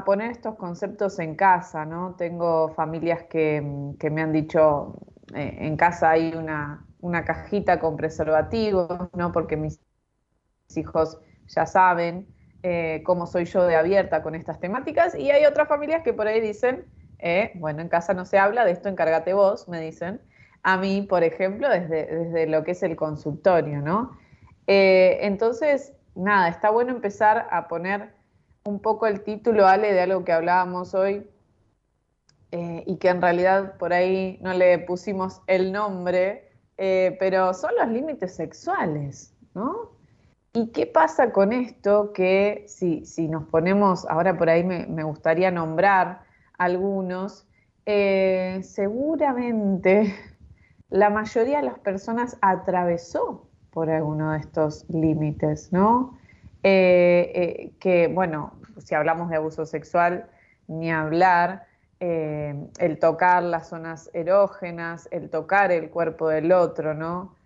poner 0.06 0.30
estos 0.30 0.54
conceptos 0.54 1.18
en 1.18 1.34
casa, 1.34 1.84
¿no? 1.84 2.14
Tengo 2.16 2.68
familias 2.74 3.24
que 3.24 3.60
me 4.12 4.22
han 4.22 4.32
dicho, 4.32 4.94
eh, 5.34 5.56
en 5.60 5.76
casa 5.76 6.10
hay 6.10 6.32
una, 6.34 6.86
una 7.00 7.24
cajita 7.24 7.80
con 7.80 7.96
preservativos, 7.96 9.08
¿no? 9.14 9.32
Porque 9.32 9.56
mis 9.56 9.80
hijos 10.76 11.18
ya 11.46 11.66
saben 11.66 12.26
eh, 12.62 13.02
cómo 13.04 13.26
soy 13.26 13.46
yo 13.46 13.64
de 13.64 13.76
abierta 13.76 14.22
con 14.22 14.34
estas 14.34 14.60
temáticas. 14.60 15.14
Y 15.14 15.30
hay 15.30 15.44
otras 15.46 15.68
familias 15.68 16.02
que 16.02 16.12
por 16.12 16.26
ahí 16.26 16.40
dicen, 16.40 16.84
eh, 17.18 17.52
bueno, 17.54 17.80
en 17.80 17.88
casa 17.88 18.14
no 18.14 18.24
se 18.24 18.38
habla, 18.38 18.64
de 18.64 18.72
esto 18.72 18.88
encárgate 18.88 19.32
vos, 19.32 19.68
me 19.68 19.80
dicen. 19.80 20.20
A 20.62 20.76
mí, 20.76 21.02
por 21.02 21.24
ejemplo, 21.24 21.68
desde, 21.68 22.06
desde 22.06 22.46
lo 22.46 22.64
que 22.64 22.72
es 22.72 22.82
el 22.82 22.96
consultorio, 22.96 23.80
¿no? 23.80 24.18
Eh, 24.66 25.20
entonces, 25.22 25.94
nada, 26.14 26.48
está 26.48 26.70
bueno 26.70 26.92
empezar 26.92 27.48
a 27.50 27.66
poner 27.66 28.12
un 28.64 28.80
poco 28.80 29.06
el 29.06 29.22
título, 29.22 29.66
Ale, 29.66 29.94
de 29.94 30.02
algo 30.02 30.22
que 30.24 30.32
hablábamos 30.32 30.94
hoy, 30.94 31.26
y 32.52 32.96
que 32.96 33.08
en 33.08 33.22
realidad 33.22 33.78
por 33.78 33.92
ahí 33.92 34.36
no 34.42 34.52
le 34.52 34.76
pusimos 34.80 35.40
el 35.46 35.70
nombre, 35.70 36.49
eh, 36.82 37.14
pero 37.20 37.52
son 37.52 37.72
los 37.78 37.88
límites 37.88 38.34
sexuales, 38.34 39.34
¿no? 39.54 39.90
¿Y 40.54 40.68
qué 40.68 40.86
pasa 40.86 41.30
con 41.30 41.52
esto 41.52 42.14
que 42.14 42.64
si, 42.68 43.28
nos 43.28 43.44
ponemos, 43.44 44.06
ahora 44.06 44.38
por 44.38 44.48
ahí 44.48 44.64
me, 44.64 45.02
gustaría 45.02 45.50
nombrar 45.50 46.22
algunos, 46.56 47.46
eh, 47.84 48.60
seguramente 48.62 50.14
la 50.88 51.10
mayoría 51.10 51.58
de 51.58 51.64
las 51.64 51.78
personas 51.80 52.38
atravesó 52.40 53.46
por 53.72 53.90
alguno 53.90 54.32
de 54.32 54.38
estos 54.38 54.88
límites, 54.88 55.74
¿no? 55.74 56.18
Eh, 56.62 57.74
que, 57.78 58.08
bueno, 58.08 58.54
si 58.78 58.94
hablamos 58.94 59.28
de 59.28 59.36
abuso 59.36 59.66
sexual, 59.66 60.30
ni 60.66 60.90
hablar, 60.90 61.66
eh, 62.00 62.54
el 62.78 62.98
tocar 62.98 63.42
las 63.42 63.68
zonas 63.68 64.08
erógenas, 64.14 65.06
el 65.10 65.28
tocar 65.28 65.70
el 65.70 65.90
cuerpo 65.90 66.28
del 66.28 66.50
otro, 66.50 66.94
¿no? 66.94 67.36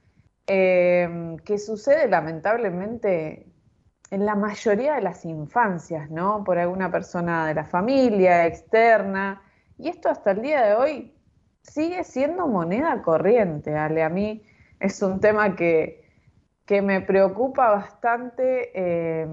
Eh, 0.46 1.36
que 1.44 1.58
sucede 1.58 2.06
lamentablemente 2.08 3.46
en 4.10 4.26
la 4.26 4.36
mayoría 4.36 4.94
de 4.94 5.00
las 5.02 5.24
infancias, 5.24 6.08
¿no? 6.10 6.44
Por 6.44 6.58
alguna 6.58 6.90
persona 6.90 7.48
de 7.48 7.54
la 7.54 7.64
familia, 7.64 8.46
externa. 8.46 9.42
Y 9.76 9.88
esto 9.88 10.08
hasta 10.08 10.30
el 10.30 10.42
día 10.42 10.64
de 10.64 10.74
hoy 10.74 11.14
sigue 11.62 12.04
siendo 12.04 12.46
moneda 12.46 13.02
corriente, 13.02 13.76
Ale. 13.76 14.04
A 14.04 14.08
mí 14.08 14.44
es 14.78 15.02
un 15.02 15.18
tema 15.18 15.56
que, 15.56 16.08
que 16.64 16.80
me 16.80 17.00
preocupa 17.00 17.70
bastante. 17.72 18.70
Eh, 18.74 19.26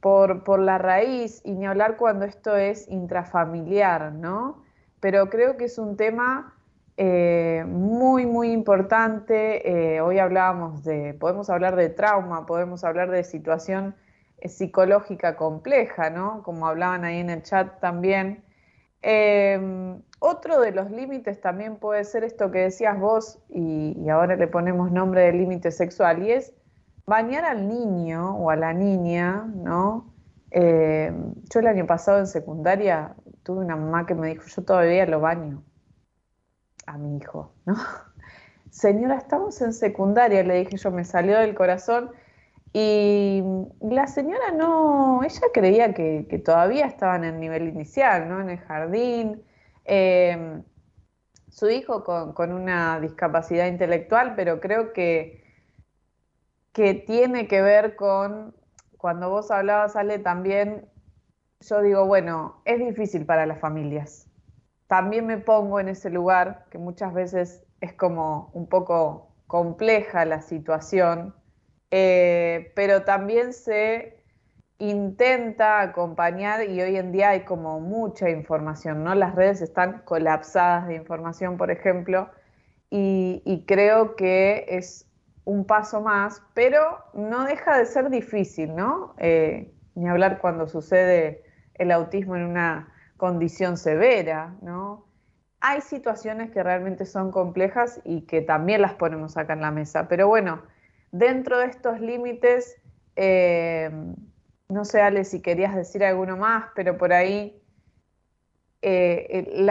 por, 0.00 0.58
la 0.58 0.78
raíz 0.78 1.40
y 1.44 1.52
ni 1.52 1.66
hablar 1.66 1.96
cuando 1.96 2.24
esto 2.24 2.56
es 2.56 2.88
intrafamiliar, 2.88 4.12
¿no? 4.12 4.62
Pero 5.00 5.28
creo 5.28 5.56
que 5.56 5.64
es 5.64 5.78
un 5.78 5.96
tema 5.96 6.54
eh, 6.96 7.64
muy, 7.66 8.26
muy 8.26 8.52
importante. 8.52 9.96
Eh, 9.96 10.00
hoy 10.00 10.18
hablábamos 10.18 10.84
de, 10.84 11.14
podemos 11.14 11.50
hablar 11.50 11.76
de 11.76 11.88
trauma, 11.88 12.46
podemos 12.46 12.84
hablar 12.84 13.10
de 13.10 13.24
situación 13.24 13.94
eh, 14.38 14.48
psicológica 14.48 15.36
compleja, 15.36 16.10
¿no? 16.10 16.42
Como 16.42 16.66
hablaban 16.66 17.04
ahí 17.04 17.18
en 17.18 17.30
el 17.30 17.42
chat 17.42 17.80
también. 17.80 18.44
Em, 19.02 20.02
otro 20.18 20.60
de 20.60 20.72
los 20.72 20.90
límites 20.90 21.40
también 21.40 21.76
puede 21.76 22.02
ser 22.04 22.24
esto 22.24 22.50
que 22.50 22.58
decías 22.60 22.98
vos, 22.98 23.38
y, 23.48 23.96
y 23.96 24.08
ahora 24.08 24.34
le 24.36 24.48
ponemos 24.48 24.90
nombre 24.90 25.22
de 25.22 25.32
límite 25.32 25.70
sexual, 25.70 26.22
y 26.24 26.32
es 26.32 26.52
bañar 27.08 27.44
al 27.46 27.66
niño 27.66 28.36
o 28.36 28.50
a 28.50 28.56
la 28.56 28.74
niña, 28.74 29.46
¿no? 29.54 30.12
Eh, 30.50 31.10
yo 31.50 31.60
el 31.60 31.66
año 31.66 31.86
pasado 31.86 32.18
en 32.18 32.26
secundaria 32.26 33.14
tuve 33.42 33.64
una 33.64 33.76
mamá 33.76 34.06
que 34.06 34.14
me 34.14 34.28
dijo, 34.28 34.44
yo 34.46 34.62
todavía 34.62 35.06
lo 35.06 35.20
baño 35.20 35.64
a 36.86 36.98
mi 36.98 37.16
hijo, 37.16 37.54
¿no? 37.64 37.74
Señora, 38.70 39.16
estamos 39.16 39.60
en 39.62 39.72
secundaria, 39.72 40.42
le 40.44 40.58
dije 40.58 40.76
yo, 40.76 40.90
me 40.90 41.04
salió 41.04 41.38
del 41.38 41.54
corazón. 41.54 42.10
Y 42.74 43.42
la 43.80 44.06
señora 44.06 44.52
no, 44.52 45.22
ella 45.24 45.46
creía 45.54 45.94
que, 45.94 46.42
todavía 46.44 46.86
estaba 46.86 47.16
en 47.16 47.24
el 47.24 47.40
nivel 47.40 47.68
inicial, 47.68 48.28
¿no? 48.28 48.40
En 48.42 48.50
el 48.50 48.58
jardín. 48.58 49.42
Eh, 49.86 50.62
su 51.48 51.70
hijo 51.70 52.04
con, 52.04 52.52
una 52.52 53.00
discapacidad 53.00 53.66
intelectual, 53.66 54.34
pero 54.36 54.60
creo 54.60 54.92
que 54.92 55.47
que 56.78 56.94
tiene 56.94 57.48
que 57.48 57.60
ver 57.60 57.96
con, 57.96 58.54
cuando 58.98 59.30
vos 59.30 59.50
hablabas, 59.50 59.96
Ale, 59.96 60.20
también, 60.20 60.88
yo 61.58 61.82
digo, 61.82 62.06
bueno, 62.06 62.62
es 62.64 62.78
difícil 62.78 63.26
para 63.26 63.46
las 63.46 63.58
familias. 63.58 64.30
También 64.86 65.26
me 65.26 65.38
pongo 65.38 65.80
en 65.80 65.88
ese 65.88 66.08
lugar, 66.08 66.66
que 66.70 66.78
muchas 66.78 67.12
veces 67.12 67.64
es 67.80 67.94
como 67.94 68.50
un 68.52 68.68
poco 68.68 69.34
compleja 69.48 70.24
la 70.24 70.40
situación, 70.40 71.34
eh, 71.90 72.70
pero 72.76 73.02
también 73.02 73.52
se 73.52 74.22
intenta 74.78 75.80
acompañar 75.80 76.62
y 76.62 76.80
hoy 76.80 76.96
en 76.96 77.10
día 77.10 77.30
hay 77.30 77.40
como 77.40 77.80
mucha 77.80 78.30
información, 78.30 79.02
¿no? 79.02 79.16
Las 79.16 79.34
redes 79.34 79.62
están 79.62 80.02
colapsadas 80.04 80.86
de 80.86 80.94
información, 80.94 81.56
por 81.56 81.72
ejemplo, 81.72 82.30
y 82.88 83.64
creo 83.66 84.14
que 84.14 84.64
es 84.68 85.07
un 85.48 85.64
paso 85.64 86.02
más, 86.02 86.42
pero 86.52 86.98
no 87.14 87.44
deja 87.44 87.78
de 87.78 87.86
ser 87.86 88.10
difícil, 88.10 88.76
¿no? 88.76 89.14
Eh, 89.16 89.72
ni 89.94 90.06
hablar 90.06 90.40
cuando 90.42 90.68
sucede 90.68 91.42
el 91.72 91.90
autismo 91.90 92.36
en 92.36 92.42
una 92.44 92.92
condición 93.16 93.78
severa, 93.78 94.54
¿no? 94.60 95.06
Hay 95.60 95.80
situaciones 95.80 96.50
que 96.50 96.62
realmente 96.62 97.06
son 97.06 97.30
complejas 97.32 97.98
y 98.04 98.26
que 98.26 98.42
también 98.42 98.82
las 98.82 98.92
ponemos 98.92 99.38
acá 99.38 99.54
en 99.54 99.62
la 99.62 99.70
mesa, 99.70 100.06
pero 100.06 100.28
bueno, 100.28 100.60
dentro 101.12 101.58
de 101.58 101.68
estos 101.68 101.98
límites, 101.98 102.76
eh, 103.16 103.90
no 104.68 104.84
sé, 104.84 105.00
Ale, 105.00 105.24
si 105.24 105.40
querías 105.40 105.74
decir 105.74 106.04
alguno 106.04 106.36
más, 106.36 106.66
pero 106.74 106.98
por 106.98 107.14
ahí 107.14 107.58
eh, 108.82 109.66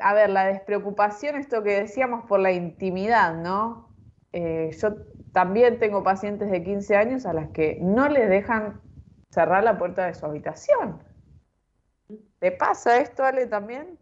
a 0.00 0.14
ver, 0.14 0.30
la 0.30 0.46
despreocupación, 0.46 1.36
esto 1.36 1.62
que 1.62 1.80
decíamos 1.80 2.26
por 2.26 2.40
la 2.40 2.50
intimidad, 2.50 3.34
¿no? 3.34 3.91
Eh, 4.32 4.70
yo 4.80 4.94
también 5.32 5.78
tengo 5.78 6.02
pacientes 6.02 6.50
de 6.50 6.62
15 6.62 6.96
años 6.96 7.26
a 7.26 7.32
las 7.32 7.50
que 7.50 7.78
no 7.80 8.08
les 8.08 8.28
dejan 8.28 8.80
cerrar 9.30 9.64
la 9.64 9.78
puerta 9.78 10.06
de 10.06 10.14
su 10.14 10.26
habitación. 10.26 11.02
¿Te 12.38 12.52
pasa 12.52 13.00
esto, 13.00 13.24
Ale, 13.24 13.46
también? 13.46 13.98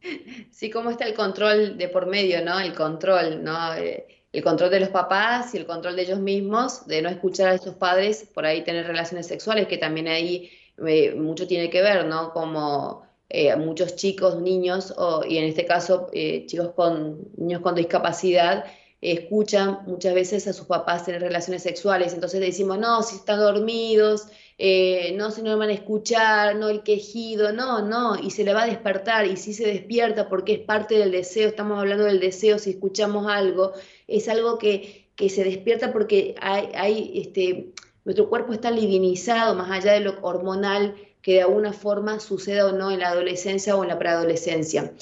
Sí, 0.50 0.70
cómo 0.70 0.90
está 0.90 1.04
el 1.06 1.14
control 1.14 1.78
de 1.78 1.88
por 1.88 2.06
medio, 2.06 2.44
¿no? 2.44 2.58
El 2.58 2.74
control, 2.74 3.42
¿no? 3.44 3.74
Eh, 3.74 4.06
el 4.32 4.42
control 4.42 4.70
de 4.70 4.80
los 4.80 4.88
papás 4.88 5.54
y 5.54 5.58
el 5.58 5.66
control 5.66 5.94
de 5.96 6.02
ellos 6.02 6.18
mismos, 6.18 6.86
de 6.86 7.02
no 7.02 7.08
escuchar 7.08 7.48
a 7.48 7.58
sus 7.58 7.74
padres, 7.74 8.28
por 8.34 8.46
ahí 8.46 8.64
tener 8.64 8.86
relaciones 8.86 9.26
sexuales, 9.26 9.68
que 9.68 9.78
también 9.78 10.08
ahí 10.08 10.50
eh, 10.86 11.14
mucho 11.14 11.46
tiene 11.46 11.70
que 11.70 11.82
ver, 11.82 12.06
¿no? 12.06 12.32
Como 12.32 13.02
eh, 13.28 13.54
muchos 13.56 13.94
chicos, 13.94 14.40
niños, 14.40 14.92
o, 14.96 15.24
y 15.24 15.38
en 15.38 15.44
este 15.44 15.66
caso 15.66 16.08
chicos 16.12 16.70
con 16.74 17.28
niños 17.36 17.60
con 17.60 17.74
discapacidad, 17.74 18.64
escuchan 19.02 19.80
muchas 19.86 20.14
veces 20.14 20.46
a 20.46 20.52
sus 20.52 20.66
papás 20.66 21.04
tener 21.04 21.20
relaciones 21.20 21.64
sexuales, 21.64 22.14
entonces 22.14 22.40
decimos, 22.40 22.78
no, 22.78 23.02
si 23.02 23.16
están 23.16 23.40
dormidos, 23.40 24.28
eh, 24.58 25.12
no, 25.16 25.32
si 25.32 25.42
no 25.42 25.58
van 25.58 25.70
a 25.70 25.72
escuchar, 25.72 26.54
no 26.54 26.68
el 26.68 26.84
quejido, 26.84 27.52
no, 27.52 27.82
no, 27.82 28.16
y 28.16 28.30
se 28.30 28.44
le 28.44 28.54
va 28.54 28.62
a 28.62 28.66
despertar, 28.66 29.26
y 29.26 29.36
si 29.36 29.54
se 29.54 29.66
despierta 29.66 30.28
porque 30.28 30.52
es 30.52 30.60
parte 30.60 30.94
del 30.98 31.10
deseo, 31.10 31.48
estamos 31.48 31.80
hablando 31.80 32.04
del 32.04 32.20
deseo, 32.20 32.60
si 32.60 32.70
escuchamos 32.70 33.26
algo, 33.26 33.72
es 34.06 34.28
algo 34.28 34.56
que, 34.56 35.08
que 35.16 35.28
se 35.28 35.42
despierta 35.42 35.92
porque 35.92 36.36
hay, 36.40 36.68
hay, 36.76 37.12
este, 37.16 37.72
nuestro 38.04 38.28
cuerpo 38.28 38.52
está 38.52 38.70
divinizado, 38.70 39.56
más 39.56 39.70
allá 39.70 39.94
de 39.94 40.00
lo 40.00 40.20
hormonal, 40.22 40.94
que 41.22 41.34
de 41.34 41.42
alguna 41.42 41.72
forma 41.72 42.20
suceda 42.20 42.66
o 42.66 42.72
no 42.72 42.92
en 42.92 43.00
la 43.00 43.08
adolescencia 43.08 43.76
o 43.76 43.82
en 43.82 43.88
la 43.88 43.98
preadolescencia. 43.98 44.92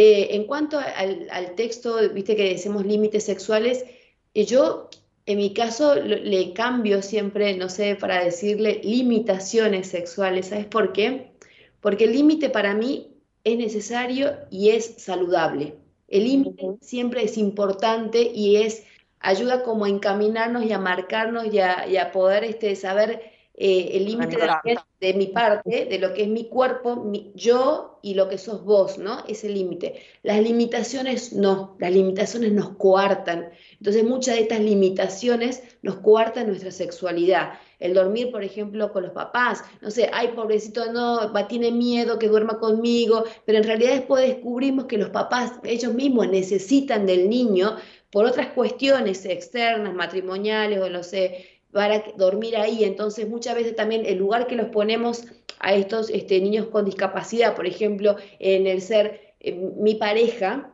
Eh, 0.00 0.36
en 0.36 0.44
cuanto 0.44 0.78
al, 0.78 1.56
texto, 1.56 1.98
viste 2.14 2.36
que 2.36 2.50
decimos 2.50 2.86
límites 2.86 3.24
sexuales, 3.24 3.84
eh, 4.32 4.44
yo 4.44 4.90
en 5.26 5.38
mi 5.38 5.52
caso 5.52 5.96
le 5.96 6.52
cambio 6.52 7.02
siempre, 7.02 7.56
no 7.56 7.68
sé, 7.68 7.96
para 7.96 8.22
decirle 8.22 8.80
limitaciones 8.84 9.88
sexuales. 9.88 10.46
¿Sabes 10.46 10.66
por 10.66 10.92
qué? 10.92 11.32
Porque 11.80 12.04
el 12.04 12.12
límite 12.12 12.48
para 12.48 12.74
mí 12.74 13.16
es 13.42 13.58
necesario 13.58 14.36
y 14.50 14.68
es 14.68 14.84
saludable. 14.98 15.74
El 16.06 16.24
límite 16.26 16.76
siempre 16.80 17.24
es 17.24 17.36
importante 17.36 18.22
y 18.22 18.54
es 18.58 18.84
ayuda 19.18 19.64
como 19.64 19.84
a 19.84 19.88
encaminarnos 19.88 20.64
y 20.64 20.72
a 20.72 20.78
marcarnos 20.78 21.52
y 21.52 21.58
a, 21.58 22.12
poder 22.12 22.44
este, 22.44 22.76
saber 22.76 23.32
eh, 23.60 23.96
el 23.96 24.04
límite 24.04 24.36
de, 25.00 25.14
mi 25.14 25.26
parte, 25.26 25.86
de 25.86 25.98
lo 25.98 26.14
que 26.14 26.22
es 26.22 26.28
mi 26.28 26.48
cuerpo, 26.48 27.10
yo 27.34 27.98
y 28.02 28.14
lo 28.14 28.28
que 28.28 28.38
sos 28.38 28.64
vos, 28.64 28.98
¿no? 28.98 29.24
Ese 29.26 29.48
límite. 29.48 30.00
Las 30.22 30.40
limitaciones 30.40 31.32
no, 31.32 31.76
las 31.80 31.90
limitaciones 31.90 32.52
nos 32.52 32.76
coartan. 32.76 33.50
Entonces 33.72 34.04
muchas 34.04 34.36
de 34.36 34.42
estas 34.42 34.60
limitaciones 34.60 35.64
nos 35.82 35.96
coartan 35.96 36.46
nuestra 36.46 36.70
sexualidad. 36.70 37.54
El 37.80 37.94
dormir, 37.94 38.30
por 38.30 38.44
ejemplo, 38.44 38.92
con 38.92 39.02
los 39.02 39.12
papás, 39.12 39.64
no 39.80 39.90
sé, 39.90 40.08
ay, 40.12 40.28
pobrecito, 40.36 40.92
no, 40.92 41.32
tiene 41.48 41.72
miedo 41.72 42.16
que 42.20 42.28
duerma 42.28 42.60
conmigo, 42.60 43.24
pero 43.44 43.58
en 43.58 43.64
realidad 43.64 43.94
después 43.94 44.24
descubrimos 44.24 44.84
que 44.84 44.98
los 44.98 45.10
papás, 45.10 45.54
ellos 45.64 45.94
mismos 45.94 46.28
necesitan 46.28 47.06
del 47.06 47.28
niño 47.28 47.76
por 48.12 48.24
otras 48.24 48.48
cuestiones 48.48 49.24
externas, 49.24 49.94
matrimoniales 49.94 50.80
o 50.80 50.88
no 50.88 51.02
sé, 51.02 51.57
para 51.72 52.04
dormir 52.16 52.56
ahí. 52.56 52.84
Entonces, 52.84 53.28
muchas 53.28 53.54
veces 53.54 53.76
también 53.76 54.06
el 54.06 54.18
lugar 54.18 54.46
que 54.46 54.56
los 54.56 54.68
ponemos 54.68 55.24
a 55.60 55.74
estos 55.74 56.10
este, 56.10 56.40
niños 56.40 56.66
con 56.66 56.84
discapacidad, 56.84 57.54
por 57.54 57.66
ejemplo, 57.66 58.16
en 58.38 58.66
el 58.66 58.80
ser 58.80 59.34
eh, 59.40 59.52
mi 59.52 59.94
pareja 59.94 60.72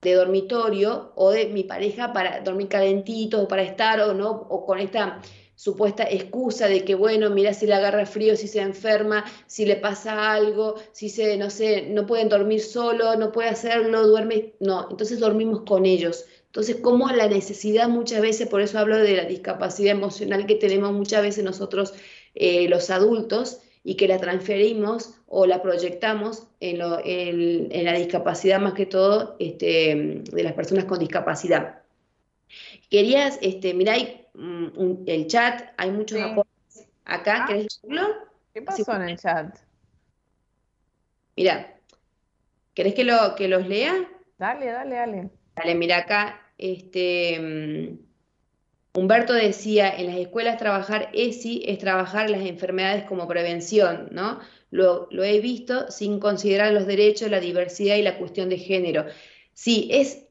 de 0.00 0.14
dormitorio 0.14 1.12
o 1.16 1.30
de 1.30 1.46
mi 1.46 1.64
pareja 1.64 2.12
para 2.12 2.40
dormir 2.40 2.68
calentito 2.68 3.42
o 3.42 3.48
para 3.48 3.62
estar 3.62 4.00
o 4.00 4.14
no, 4.14 4.30
o 4.30 4.64
con 4.64 4.78
esta 4.78 5.20
supuesta 5.56 6.04
excusa 6.08 6.68
de 6.68 6.84
que, 6.84 6.94
bueno, 6.94 7.30
mira 7.30 7.52
si 7.52 7.66
le 7.66 7.74
agarra 7.74 8.06
frío, 8.06 8.36
si 8.36 8.46
se 8.46 8.60
enferma, 8.60 9.24
si 9.48 9.66
le 9.66 9.74
pasa 9.74 10.32
algo, 10.32 10.76
si 10.92 11.08
se, 11.08 11.36
no 11.36 11.50
sé, 11.50 11.82
no 11.90 12.06
pueden 12.06 12.28
dormir 12.28 12.60
solo, 12.60 13.16
no 13.16 13.32
puede 13.32 13.48
hacerlo, 13.48 14.06
duerme, 14.06 14.54
no, 14.60 14.86
entonces 14.88 15.18
dormimos 15.18 15.62
con 15.62 15.84
ellos. 15.84 16.26
Entonces, 16.48 16.76
como 16.76 17.08
la 17.10 17.28
necesidad 17.28 17.88
muchas 17.88 18.22
veces, 18.22 18.48
por 18.48 18.62
eso 18.62 18.78
hablo 18.78 18.96
de 18.96 19.16
la 19.16 19.24
discapacidad 19.24 19.92
emocional 19.92 20.46
que 20.46 20.54
tenemos 20.54 20.92
muchas 20.92 21.22
veces 21.22 21.44
nosotros 21.44 21.94
eh, 22.34 22.68
los 22.68 22.88
adultos 22.90 23.60
y 23.84 23.96
que 23.96 24.08
la 24.08 24.18
transferimos 24.18 25.14
o 25.26 25.46
la 25.46 25.62
proyectamos 25.62 26.46
en, 26.60 26.78
la 26.78 27.92
discapacidad 27.92 28.60
más 28.60 28.72
que 28.72 28.86
todo 28.86 29.36
este, 29.38 30.22
de 30.24 30.42
las 30.42 30.54
personas 30.54 30.86
con 30.86 30.98
discapacidad. 30.98 31.82
Querías, 32.90 33.38
este, 33.42 33.74
mirá, 33.74 33.94
mm, 34.34 35.04
el 35.06 35.26
chat, 35.26 35.72
hay 35.76 35.90
muchos 35.90 36.20
aportes 36.20 36.86
acá, 37.04 37.44
ah. 37.44 37.46
¿querés 37.46 37.80
leerlo? 37.82 38.08
¿Qué 38.54 38.62
pasó 38.62 38.94
en 38.96 39.02
el 39.02 39.18
chat? 39.18 39.58
Mira, 41.36 41.78
¿querés 42.74 42.94
que, 42.94 43.04
lo, 43.04 43.34
que 43.36 43.48
los 43.48 43.66
lea? 43.68 43.94
Dale, 44.38 44.66
dale, 44.66 44.94
dale. 44.96 45.30
Dale, 45.58 45.74
mira 45.74 45.98
acá, 45.98 46.40
este, 46.56 47.38
mm, 47.40 48.08
Humberto 48.98 49.32
decía, 49.32 49.90
en 49.96 50.06
las 50.06 50.16
escuelas 50.16 50.58
trabajar 50.58 51.10
ESI 51.12 51.62
es 51.66 51.78
trabajar 51.78 52.30
las 52.30 52.42
enfermedades 52.42 53.04
como 53.04 53.28
prevención, 53.28 54.08
¿no? 54.10 54.40
Lo, 54.70 55.08
he 55.10 55.40
visto 55.40 55.90
sin 55.90 56.18
considerar 56.18 56.72
los 56.72 56.86
derechos, 56.86 57.30
la 57.30 57.40
diversidad 57.40 57.96
y 57.96 58.02
la 58.02 58.18
cuestión 58.18 58.48
de 58.48 58.58
género. 58.58 59.06
Sí, 59.54 59.88
es 59.90 60.24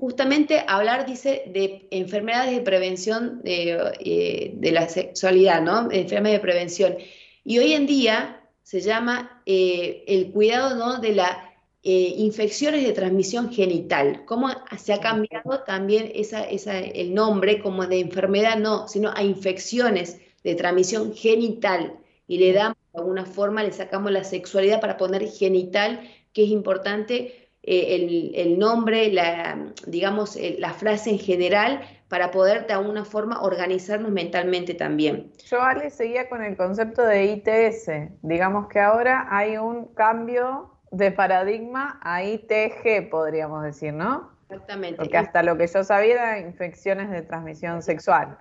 justamente 0.00 0.64
hablar, 0.66 1.06
dice, 1.06 1.44
de 1.46 1.88
enfermedades 1.90 2.54
de 2.54 2.60
prevención 2.62 3.40
de, 3.42 3.78
eh, 4.00 4.72
la 4.72 4.88
sexualidad, 4.88 5.62
¿no? 5.62 5.90
Enfermedades 5.90 6.40
de 6.40 6.46
prevención. 6.46 6.96
Y 7.44 7.58
hoy 7.58 7.72
en 7.74 7.86
día 7.86 8.42
se 8.62 8.80
llama 8.80 9.42
eh, 9.46 10.04
el 10.08 10.32
cuidado, 10.32 10.76
¿no? 10.76 11.00
De 11.00 11.14
la 11.14 11.45
eh, 11.88 12.14
infecciones 12.16 12.84
de 12.84 12.92
transmisión 12.92 13.52
genital. 13.52 14.24
¿Cómo 14.24 14.48
se 14.76 14.92
ha 14.92 14.98
cambiado 14.98 15.60
también 15.60 16.10
esa, 16.16 16.42
el 16.42 17.14
nombre 17.14 17.62
como 17.62 17.86
de 17.86 18.00
enfermedad? 18.00 18.58
No, 18.58 18.88
sino 18.88 19.12
a 19.14 19.22
infecciones 19.22 20.20
de 20.42 20.56
transmisión 20.56 21.14
genital. 21.14 21.96
Y 22.26 22.38
le 22.38 22.52
damos, 22.52 22.76
de 22.92 22.98
alguna 22.98 23.24
forma, 23.24 23.62
le 23.62 23.70
sacamos 23.70 24.10
la 24.10 24.24
sexualidad 24.24 24.80
para 24.80 24.96
poner 24.96 25.28
genital, 25.28 26.00
que 26.32 26.42
es 26.42 26.50
importante 26.50 27.50
eh, 27.62 28.32
el, 28.34 28.58
nombre, 28.58 29.12
la, 29.12 29.72
digamos, 29.86 30.36
la 30.58 30.74
frase 30.74 31.10
en 31.10 31.20
general, 31.20 31.82
para 32.08 32.32
poder 32.32 32.66
de 32.66 32.72
alguna 32.72 33.04
forma 33.04 33.42
organizarnos 33.42 34.10
mentalmente 34.10 34.74
también. 34.74 35.30
Yo, 35.48 35.62
Ale, 35.62 35.90
seguía 35.90 36.28
con 36.28 36.42
el 36.42 36.56
concepto 36.56 37.02
de 37.02 37.26
ITS. 37.26 38.10
Digamos 38.22 38.66
que 38.66 38.80
ahora 38.80 39.28
hay 39.30 39.56
un 39.56 39.94
cambio 39.94 40.75
de 40.90 41.12
paradigma 41.12 42.00
a 42.02 42.24
ITG, 42.24 43.10
podríamos 43.10 43.64
decir, 43.64 43.92
¿no? 43.92 44.30
Exactamente. 44.48 44.96
Porque 44.96 45.16
hasta 45.16 45.42
lo 45.42 45.56
que 45.56 45.66
yo 45.66 45.82
sabía 45.82 46.14
era 46.14 46.38
infecciones 46.40 47.10
de 47.10 47.22
transmisión 47.22 47.82
sexual. 47.82 48.38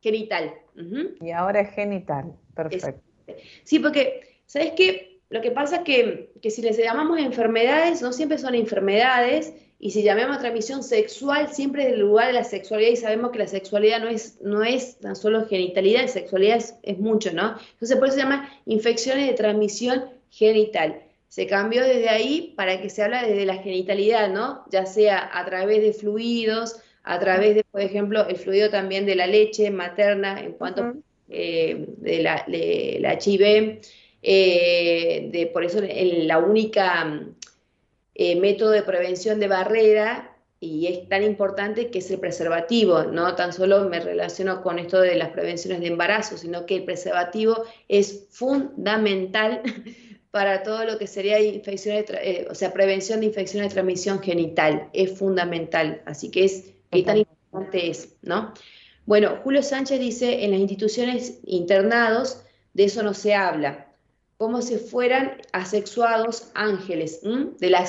Genital. 0.00 0.54
Y 1.20 1.32
ahora 1.32 1.60
es 1.60 1.70
genital. 1.74 2.32
Perfecto. 2.54 3.00
Sí, 3.64 3.78
porque, 3.80 4.40
¿sabes 4.46 4.72
qué? 4.76 5.20
Lo 5.30 5.42
que 5.42 5.50
pasa 5.50 5.76
es 5.76 5.82
que, 5.82 6.32
que 6.40 6.50
si 6.50 6.62
les 6.62 6.78
llamamos 6.78 7.18
enfermedades, 7.18 8.00
no 8.00 8.12
siempre 8.12 8.38
son 8.38 8.54
enfermedades, 8.54 9.52
y 9.80 9.90
si 9.90 10.02
llamamos 10.02 10.38
transmisión 10.38 10.82
sexual, 10.82 11.48
siempre 11.48 11.84
es 11.84 11.92
el 11.92 12.00
lugar 12.00 12.28
de 12.28 12.32
la 12.32 12.44
sexualidad, 12.44 12.90
y 12.90 12.96
sabemos 12.96 13.30
que 13.30 13.38
la 13.38 13.46
sexualidad 13.46 14.00
no 14.00 14.08
es, 14.08 14.40
no 14.40 14.62
es 14.62 14.98
tan 14.98 15.14
solo 15.14 15.46
genitalidad, 15.46 16.02
la 16.02 16.08
sexualidad 16.08 16.56
es, 16.56 16.76
es 16.82 16.98
mucho, 16.98 17.32
¿no? 17.32 17.56
Entonces, 17.72 17.96
por 17.96 18.08
eso 18.08 18.16
se 18.16 18.22
llama 18.22 18.48
infecciones 18.64 19.26
de 19.26 19.34
transmisión 19.34 20.04
genital. 20.30 21.02
Se 21.28 21.46
cambió 21.46 21.84
desde 21.84 22.08
ahí 22.08 22.54
para 22.56 22.80
que 22.80 22.90
se 22.90 23.02
habla 23.02 23.22
desde 23.22 23.44
la 23.44 23.56
genitalidad, 23.56 24.30
¿no? 24.30 24.64
Ya 24.70 24.86
sea 24.86 25.30
a 25.32 25.44
través 25.44 25.82
de 25.82 25.92
fluidos, 25.92 26.80
a 27.02 27.18
través 27.18 27.54
de, 27.54 27.64
por 27.64 27.80
ejemplo, 27.80 28.26
el 28.26 28.36
fluido 28.36 28.70
también 28.70 29.06
de 29.06 29.14
la 29.14 29.26
leche 29.26 29.70
materna 29.70 30.40
en 30.40 30.52
cuanto 30.52 30.94
eh, 31.28 31.86
de, 31.98 32.22
la, 32.22 32.44
de 32.46 32.98
la 33.00 33.14
HIV, 33.14 33.80
eh, 34.22 35.28
de, 35.30 35.46
por 35.46 35.64
eso 35.64 35.80
la 35.82 36.38
única 36.38 37.22
eh, 38.14 38.36
método 38.36 38.70
de 38.70 38.82
prevención 38.82 39.38
de 39.38 39.48
barrera 39.48 40.36
y 40.60 40.88
es 40.88 41.08
tan 41.08 41.22
importante 41.22 41.90
que 41.90 42.00
es 42.00 42.10
el 42.10 42.18
preservativo, 42.18 43.04
no 43.04 43.34
tan 43.36 43.52
solo 43.52 43.88
me 43.88 44.00
relaciono 44.00 44.60
con 44.60 44.78
esto 44.78 45.00
de 45.00 45.14
las 45.14 45.30
prevenciones 45.30 45.80
de 45.80 45.86
embarazo, 45.86 46.36
sino 46.36 46.66
que 46.66 46.76
el 46.76 46.84
preservativo 46.84 47.62
es 47.86 48.26
fundamental 48.30 49.62
para 50.38 50.62
todo 50.62 50.84
lo 50.84 50.98
que 50.98 51.08
sería 51.08 51.40
infecciones, 51.40 52.04
eh, 52.10 52.46
o 52.48 52.54
sea, 52.54 52.72
prevención 52.72 53.18
de 53.18 53.26
infecciones 53.26 53.70
de 53.70 53.74
transmisión 53.74 54.22
genital. 54.22 54.88
Es 54.92 55.18
fundamental. 55.18 56.00
Así 56.06 56.30
que 56.30 56.44
es 56.44 56.74
qué 56.92 57.02
tan 57.02 57.16
importante 57.16 57.90
es, 57.90 58.14
¿no? 58.22 58.54
Bueno, 59.04 59.40
Julio 59.42 59.64
Sánchez 59.64 59.98
dice, 59.98 60.44
en 60.44 60.52
las 60.52 60.60
instituciones 60.60 61.40
internados 61.42 62.44
de 62.72 62.84
eso 62.84 63.02
no 63.02 63.14
se 63.14 63.34
habla. 63.34 63.88
como 64.36 64.62
si 64.62 64.76
fueran 64.76 65.38
asexuados 65.52 66.52
ángeles, 66.54 67.22
de 67.22 67.70
la 67.70 67.84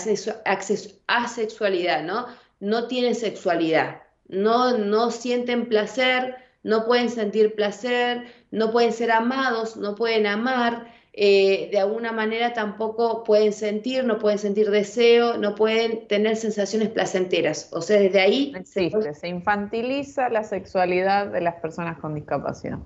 asexualidad, 1.06 2.04
¿no? 2.04 2.26
No 2.60 2.88
tienen 2.88 3.14
sexualidad, 3.14 4.02
no, 4.28 4.76
no 4.76 5.12
sienten 5.12 5.70
placer, 5.70 6.36
no 6.64 6.88
pueden 6.88 7.12
sentir 7.12 7.54
placer, 7.54 8.34
no 8.50 8.72
pueden 8.72 8.92
ser 8.92 9.12
amados, 9.12 9.78
no 9.78 9.94
pueden 9.94 10.26
amar, 10.26 10.92
eh, 11.22 11.68
de 11.70 11.78
alguna 11.78 12.14
manera 12.14 12.54
tampoco 12.54 13.26
pueden 13.26 13.52
sentir, 13.52 14.06
no 14.06 14.20
pueden 14.20 14.40
sentir 14.40 14.72
deseo, 14.72 15.38
no 15.38 15.54
pueden 15.54 16.08
tener 16.08 16.38
sensaciones 16.38 16.88
placenteras. 16.88 17.68
O 17.74 17.82
sea, 17.82 18.00
desde 18.00 18.22
ahí... 18.22 18.54
Existe, 18.56 19.14
se 19.14 19.28
infantiliza 19.28 20.30
la 20.30 20.46
sexualidad 20.46 21.28
de 21.28 21.41
las 21.41 21.56
personas 21.56 21.98
con 21.98 22.16
discapacidad. 22.16 22.80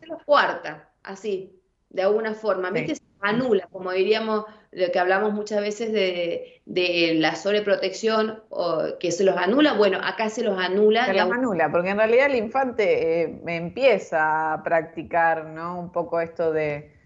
Se 0.00 0.06
los 0.06 0.22
cuarta, 0.24 0.90
así, 1.02 1.58
de 1.88 2.02
alguna 2.02 2.34
forma. 2.34 2.70
Sí. 2.74 2.96
Se 2.96 3.02
anula, 3.22 3.66
como 3.72 3.90
diríamos, 3.92 4.44
lo 4.70 4.92
que 4.92 4.98
hablamos 4.98 5.32
muchas 5.32 5.62
veces 5.62 5.90
de, 5.90 7.14
la 7.14 7.36
sobreprotección, 7.36 8.42
o 8.50 8.98
que 9.00 9.12
se 9.12 9.24
los 9.24 9.38
anula, 9.38 9.72
bueno, 9.72 9.98
acá 10.02 10.28
se 10.28 10.42
los 10.42 10.58
anula. 10.58 11.06
Se 11.06 11.14
los 11.14 11.32
anula, 11.32 11.72
porque 11.72 11.88
en 11.88 11.96
realidad 11.96 12.26
el 12.26 12.36
infante 12.36 13.22
eh, 13.22 13.40
empieza 13.46 14.52
a 14.52 14.62
practicar, 14.62 15.46
¿no? 15.46 15.80
Un 15.80 15.90
poco 15.90 16.20
esto 16.20 16.52
de 16.52 16.97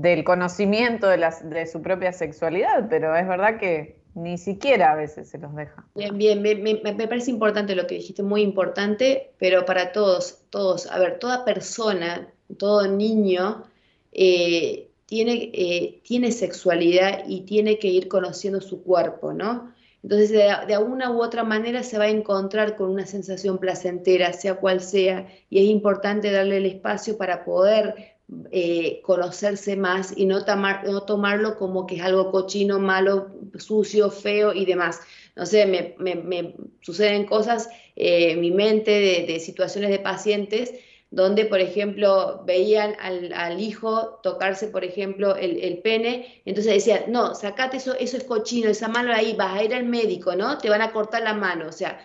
del 0.00 0.22
conocimiento 0.22 1.08
de, 1.08 1.18
de 1.44 1.66
su 1.66 1.82
propia 1.82 2.12
sexualidad, 2.12 2.86
pero 2.88 3.16
es 3.16 3.26
verdad 3.26 3.58
que 3.58 3.98
ni 4.14 4.38
siquiera 4.38 4.92
a 4.92 4.96
veces 4.96 5.28
se 5.28 5.38
los 5.38 5.54
deja. 5.54 5.84
Bien, 5.94 6.16
bien, 6.16 6.42
me, 6.42 6.76
parece 6.76 7.30
importante 7.30 7.74
lo 7.74 7.86
que 7.86 7.96
dijiste, 7.96 8.22
muy 8.22 8.42
importante, 8.42 9.32
pero 9.38 9.64
para 9.64 9.92
todos, 9.92 10.40
todos, 10.50 10.86
a 10.90 10.98
ver, 10.98 11.18
toda 11.18 11.44
persona, 11.44 12.28
todo 12.58 12.86
niño 12.88 13.64
eh, 14.12 14.88
tiene, 15.06 15.50
eh, 15.52 16.00
tiene 16.04 16.32
sexualidad 16.32 17.24
y 17.26 17.42
tiene 17.42 17.78
que 17.78 17.88
ir 17.88 18.08
conociendo 18.08 18.60
su 18.60 18.82
cuerpo, 18.82 19.32
¿no? 19.32 19.72
Entonces, 20.02 20.30
de, 20.30 20.48
de, 20.66 20.74
alguna 20.74 21.10
u 21.10 21.20
otra 21.20 21.42
manera 21.42 21.82
se 21.82 21.98
va 21.98 22.04
a 22.04 22.08
encontrar 22.08 22.76
con 22.76 22.90
una 22.90 23.04
sensación 23.04 23.58
placentera, 23.58 24.32
sea 24.32 24.54
cual 24.54 24.80
sea, 24.80 25.26
y 25.50 25.58
es 25.58 25.64
importante 25.64 26.30
darle 26.30 26.58
el 26.58 26.66
espacio 26.66 27.18
para 27.18 27.44
poder 27.44 28.17
eh, 28.50 29.00
conocerse 29.02 29.74
más 29.76 30.12
y 30.14 30.26
no, 30.26 30.40
no 30.84 31.02
tomarlo 31.04 31.56
como 31.56 31.86
que 31.86 31.96
es 31.96 32.02
algo 32.02 32.30
cochino, 32.30 32.78
malo, 32.78 33.28
sucio, 33.56 34.10
feo 34.10 34.52
y 34.52 34.66
demás. 34.66 35.00
No 35.34 35.46
sé, 35.46 35.64
me, 35.64 35.94
me, 35.98 36.54
suceden 36.82 37.24
cosas 37.24 37.70
eh, 37.96 38.32
en 38.32 38.40
mi 38.40 38.50
mente 38.50 38.90
de, 39.26 39.40
situaciones 39.40 39.90
de 39.90 39.98
pacientes 40.00 40.74
donde, 41.10 41.46
por 41.46 41.60
ejemplo, 41.60 42.42
veían 42.44 42.94
al, 43.00 43.60
hijo 43.60 44.20
tocarse, 44.22 44.68
por 44.68 44.84
ejemplo, 44.84 45.34
el, 45.36 45.78
pene, 45.78 46.42
entonces 46.44 46.74
decían, 46.74 47.04
no, 47.08 47.34
sacate 47.34 47.78
eso, 47.78 47.94
eso 47.94 48.18
es 48.18 48.24
cochino, 48.24 48.68
esa 48.68 48.88
mano 48.88 49.14
ahí, 49.14 49.32
vas 49.34 49.58
a 49.58 49.64
ir 49.64 49.74
al 49.74 49.84
médico, 49.84 50.36
¿no? 50.36 50.58
Te 50.58 50.68
van 50.68 50.82
a 50.82 50.92
cortar 50.92 51.22
la 51.22 51.32
mano, 51.32 51.68
o 51.68 51.72
sea, 51.72 51.98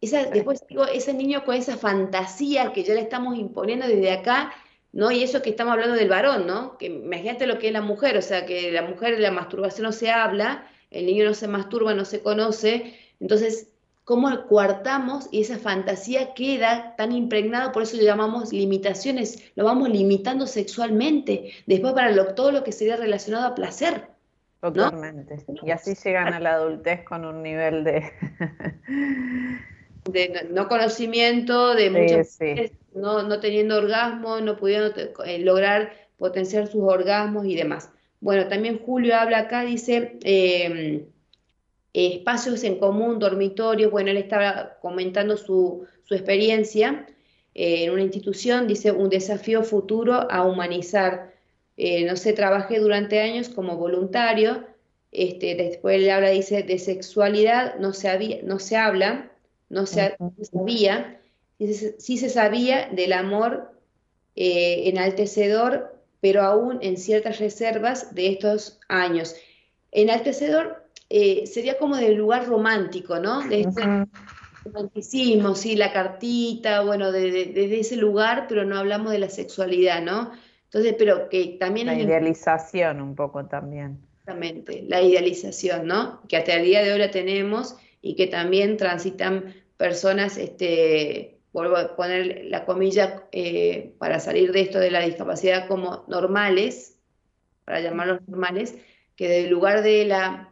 esa, 0.00 0.24
después 0.24 0.64
digo, 0.68 0.86
ese 0.86 1.12
niño 1.12 1.44
con 1.44 1.54
esa 1.54 1.76
fantasía 1.76 2.72
que 2.72 2.82
ya 2.82 2.94
le 2.94 3.00
estamos 3.00 3.36
imponiendo 3.36 3.86
desde 3.86 4.10
acá, 4.10 4.54
¿no? 4.96 5.10
Y 5.10 5.22
eso 5.22 5.42
que 5.42 5.50
estamos 5.50 5.74
hablando 5.74 5.94
del 5.94 6.08
varón, 6.08 6.46
¿no? 6.46 6.78
Que 6.78 6.86
imagínate 6.86 7.46
lo 7.46 7.58
que 7.58 7.66
es 7.66 7.72
la 7.74 7.82
mujer, 7.82 8.16
o 8.16 8.22
sea, 8.22 8.46
que 8.46 8.72
la 8.72 8.80
mujer, 8.80 9.20
la 9.20 9.30
masturbación 9.30 9.84
no 9.84 9.92
se 9.92 10.10
habla, 10.10 10.66
el 10.90 11.04
niño 11.04 11.26
no 11.26 11.34
se 11.34 11.48
masturba, 11.48 11.92
no 11.92 12.06
se 12.06 12.22
conoce, 12.22 12.98
entonces, 13.20 13.68
¿cómo 14.04 14.46
coartamos 14.46 15.28
y 15.30 15.42
esa 15.42 15.58
fantasía 15.58 16.32
queda 16.32 16.96
tan 16.96 17.12
impregnada? 17.12 17.72
Por 17.72 17.82
eso 17.82 17.98
lo 17.98 18.04
llamamos 18.04 18.54
limitaciones, 18.54 19.52
lo 19.54 19.64
vamos 19.64 19.90
limitando 19.90 20.46
sexualmente, 20.46 21.52
después 21.66 21.92
para 21.92 22.34
todo 22.34 22.50
lo 22.50 22.64
que 22.64 22.72
sería 22.72 22.96
relacionado 22.96 23.48
a 23.48 23.54
placer. 23.54 24.08
Totalmente. 24.62 25.44
Y 25.62 25.72
así 25.72 25.94
llegan 25.94 26.32
a 26.32 26.40
la 26.40 26.54
adultez 26.54 27.04
con 27.04 27.26
un 27.26 27.42
nivel 27.42 27.84
de... 27.84 28.02
de 30.06 30.46
no 30.50 30.68
conocimiento, 30.68 31.74
de 31.74 31.90
muchas 31.90 32.38
no, 32.94 33.22
no 33.22 33.40
teniendo 33.40 33.76
orgasmo, 33.76 34.40
no 34.40 34.56
pudiendo 34.56 34.92
eh, 35.24 35.38
lograr 35.40 35.92
potenciar 36.16 36.66
sus 36.66 36.82
orgasmos 36.82 37.46
y 37.46 37.54
demás. 37.54 37.90
Bueno, 38.20 38.48
también 38.48 38.78
Julio 38.78 39.14
habla 39.14 39.40
acá, 39.40 39.64
dice 39.64 40.18
em, 40.22 41.04
espacios 41.92 42.64
en 42.64 42.78
común, 42.78 43.18
dormitorios, 43.18 43.90
bueno, 43.90 44.10
él 44.10 44.16
estaba 44.16 44.78
comentando 44.80 45.36
su, 45.36 45.86
su 46.04 46.14
experiencia 46.14 47.06
eh, 47.54 47.84
en 47.84 47.92
una 47.92 48.02
institución, 48.02 48.66
dice 48.66 48.92
un 48.92 49.08
desafío 49.08 49.62
futuro 49.62 50.30
a 50.30 50.44
humanizar. 50.44 51.34
Eh, 51.76 52.04
no 52.06 52.16
sé, 52.16 52.32
trabajé 52.32 52.78
durante 52.80 53.20
años 53.20 53.50
como 53.50 53.76
voluntario, 53.76 54.64
este, 55.12 55.54
después 55.54 55.96
él 55.96 56.10
habla, 56.10 56.30
dice, 56.30 56.62
de 56.62 56.78
sexualidad 56.78 57.76
no 57.78 57.92
se, 57.92 58.08
había, 58.08 58.42
no 58.42 58.58
se 58.58 58.76
habla, 58.76 59.30
no 59.68 59.86
se, 59.86 60.16
no 60.18 60.32
sabía, 60.42 61.20
sí 61.58 62.18
se 62.18 62.28
sabía 62.28 62.88
del 62.90 63.12
amor 63.12 63.72
eh, 64.34 64.88
enaltecedor, 64.88 65.96
pero 66.20 66.42
aún 66.42 66.78
en 66.82 66.96
ciertas 66.96 67.38
reservas 67.38 68.14
de 68.14 68.28
estos 68.28 68.80
años. 68.88 69.34
Enaltecedor 69.92 70.84
eh, 71.08 71.46
sería 71.46 71.78
como 71.78 71.96
del 71.96 72.14
lugar 72.14 72.46
romántico, 72.46 73.18
¿no? 73.18 73.42
De 73.48 73.62
este 73.62 73.82
romanticismo, 74.64 75.54
sí, 75.54 75.76
la 75.76 75.92
cartita, 75.92 76.82
bueno, 76.82 77.12
desde 77.12 77.46
de, 77.46 77.80
ese 77.80 77.96
lugar, 77.96 78.46
pero 78.48 78.64
no 78.64 78.76
hablamos 78.76 79.12
de 79.12 79.20
la 79.20 79.28
sexualidad, 79.28 80.02
¿no? 80.02 80.32
Entonces, 80.64 80.96
pero 80.98 81.28
que 81.28 81.56
también... 81.60 81.86
La 81.86 81.94
idealización 81.94 83.00
un 83.00 83.14
poco 83.14 83.46
también. 83.46 83.98
Exactamente, 84.18 84.84
la 84.88 85.00
idealización, 85.00 85.86
¿no? 85.86 86.20
Que 86.28 86.36
hasta 86.36 86.54
el 86.54 86.64
día 86.64 86.82
de 86.82 86.92
hoy 86.92 86.98
la 86.98 87.10
tenemos 87.10 87.76
y 88.06 88.14
que 88.14 88.28
también 88.28 88.76
transitan 88.76 89.52
personas 89.76 90.38
este, 90.38 91.38
vuelvo 91.52 91.76
a 91.76 91.96
poner 91.96 92.44
la 92.44 92.64
comilla 92.64 93.24
eh, 93.32 93.94
para 93.98 94.20
salir 94.20 94.52
de 94.52 94.60
esto 94.60 94.78
de 94.78 94.92
la 94.92 95.00
discapacidad 95.00 95.66
como 95.66 96.04
normales, 96.06 97.00
para 97.64 97.80
llamarlos 97.80 98.20
normales, 98.28 98.76
que 99.16 99.28
del 99.28 99.50
lugar 99.50 99.82
de 99.82 100.04
la, 100.04 100.50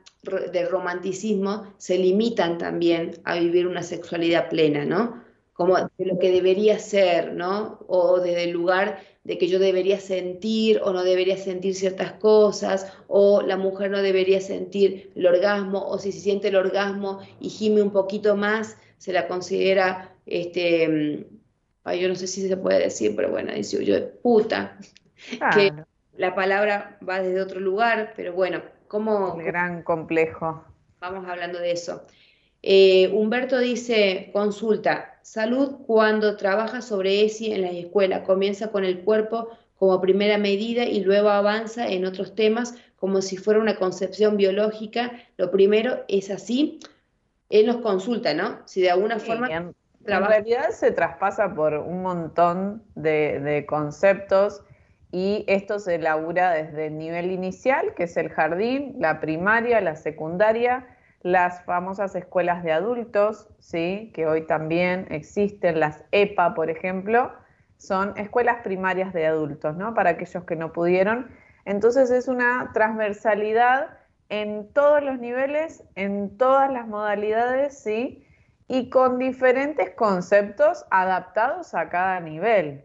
del 0.53 0.69
romanticismo 0.69 1.73
se 1.79 1.97
limitan 1.97 2.59
también 2.59 3.21
a 3.23 3.37
vivir 3.37 3.69
una 3.69 3.85
sexualidad 3.85 4.49
plena, 4.49 4.85
¿no? 4.85 5.23
Como 5.53 5.77
de 5.77 6.07
lo 6.07 6.19
que 6.19 6.33
debería 6.33 6.81
ser, 6.81 7.35
¿no? 7.35 7.79
O 7.87 8.19
desde 8.19 8.45
el 8.45 8.51
lugar 8.51 8.99
de 9.25 9.39
que 9.39 9.49
yo 9.49 9.59
debería 9.59 9.99
sentir 9.99 10.81
o 10.85 10.93
no 10.93 11.03
debería 11.03 11.37
sentir 11.37 11.75
ciertas 11.75 12.13
cosas, 12.13 12.93
o 13.09 13.43
la 13.43 13.57
mujer 13.57 13.91
no 13.91 14.03
debería 14.03 14.41
sentir 14.41 15.11
el 15.17 15.27
orgasmo, 15.27 15.87
o 15.87 15.99
si 15.99 16.13
se 16.13 16.21
siente 16.21 16.49
el 16.49 16.57
orgasmo 16.57 17.21
y 17.41 17.49
gime 17.49 17.83
un 17.83 17.91
poquito 17.91 18.37
más, 18.37 18.77
se 18.99 19.13
la 19.13 19.27
considera 19.27 20.15
este, 20.27 21.27
yo 21.93 22.09
no 22.09 22.15
sé 22.15 22.27
si 22.27 22.47
se 22.49 22.57
puede 22.57 22.81
decir, 22.81 23.15
pero 23.15 23.31
bueno, 23.31 23.53
dice 23.53 23.85
yo, 23.85 24.11
puta, 24.23 24.79
que 25.55 25.73
la 26.17 26.35
palabra 26.35 26.99
va 27.07 27.21
desde 27.21 27.41
otro 27.41 27.61
lugar, 27.61 28.15
pero 28.17 28.33
bueno, 28.33 28.63
como... 28.89 29.39
El 29.39 29.47
gran 29.47 29.83
complejo. 29.83 30.65
Vamos 31.01 31.29
hablando 31.29 31.59
de 31.59 31.73
eso. 31.73 32.07
Eh, 32.63 33.11
Humberto 33.13 33.59
dice, 33.59 34.31
consulta, 34.33 35.14
salud 35.25 35.79
cuando 35.87 36.37
trabaja 36.37 36.83
sobre 36.83 37.25
ESI 37.25 37.53
en 37.53 37.63
la 37.63 37.71
escuela, 37.71 38.23
comienza 38.25 38.71
con 38.71 38.85
el 38.85 39.01
cuerpo 39.01 39.49
como 39.77 40.01
primera 40.01 40.37
medida 40.37 40.85
y 40.85 41.03
luego 41.03 41.31
avanza 41.31 41.89
en 41.89 42.05
otros 42.05 42.35
temas 42.35 42.75
como 42.97 43.23
si 43.23 43.39
fuera 43.39 43.59
una 43.59 43.77
concepción 43.77 44.37
biológica. 44.37 45.13
Lo 45.39 45.51
primero 45.51 46.05
es 46.09 46.31
así. 46.31 46.79
Él 47.49 47.67
nos 47.67 47.79
consulta, 47.79 48.35
¿no? 48.35 48.59
Si 48.67 48.83
de 48.83 48.91
alguna 48.91 49.19
forma... 49.19 49.49
En 49.49 49.75
realidad 50.07 50.69
se 50.71 50.91
traspasa 50.91 51.55
por 51.55 51.73
un 51.73 52.03
montón 52.03 52.83
de, 52.95 53.65
conceptos 53.67 54.63
y 55.11 55.45
esto 55.49 55.79
se 55.79 55.95
elabora 55.95 56.53
desde 56.53 56.89
el 56.89 56.99
nivel 56.99 57.31
inicial, 57.31 57.95
que 57.95 58.05
es 58.05 58.19
el 58.19 58.29
jardín, 58.29 58.97
la 58.99 59.21
primaria, 59.21 59.81
la 59.81 59.97
secundaria, 59.97 60.87
las 61.25 61.65
famosas 61.65 62.15
escuelas 62.15 62.63
de 62.63 62.71
adultos, 62.71 63.49
¿sí? 63.59 64.13
que 64.15 64.27
hoy 64.27 64.47
también 64.47 65.07
existen, 65.11 65.81
las 65.81 66.05
EPA, 66.13 66.53
por 66.53 66.69
ejemplo, 66.69 67.33
son 67.79 68.13
escuelas 68.19 68.59
primarias 68.63 69.15
de 69.15 69.27
adultos, 69.27 69.75
¿no? 69.75 69.95
Para 69.95 70.11
aquellos 70.11 70.45
que 70.45 70.55
no 70.55 70.73
pudieron. 70.73 71.31
Entonces 71.65 72.11
es 72.11 72.29
una 72.29 72.73
transversalidad 72.75 73.97
en 74.29 74.71
todos 74.75 75.03
los 75.03 75.19
niveles, 75.19 75.83
en 75.95 76.37
todas 76.37 76.71
las 76.71 76.87
modalidades, 76.87 77.83
¿sí? 77.83 78.27
y 78.69 78.91
con 78.91 79.19
diferentes 79.19 79.91
conceptos 79.95 80.85
adaptados 80.91 81.75
a 81.75 81.89
cada 81.89 82.21
nivel. 82.21 82.85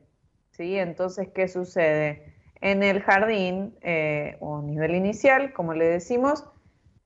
¿sí? 0.51 0.77
Entonces, 0.77 1.27
¿qué 1.35 1.49
sucede? 1.49 2.35
En 2.61 2.83
el 2.83 3.01
jardín 3.01 3.77
eh, 3.81 4.37
o 4.39 4.61
nivel 4.61 4.95
inicial, 4.95 5.51
como 5.51 5.73
le 5.73 5.85
decimos, 5.85 6.45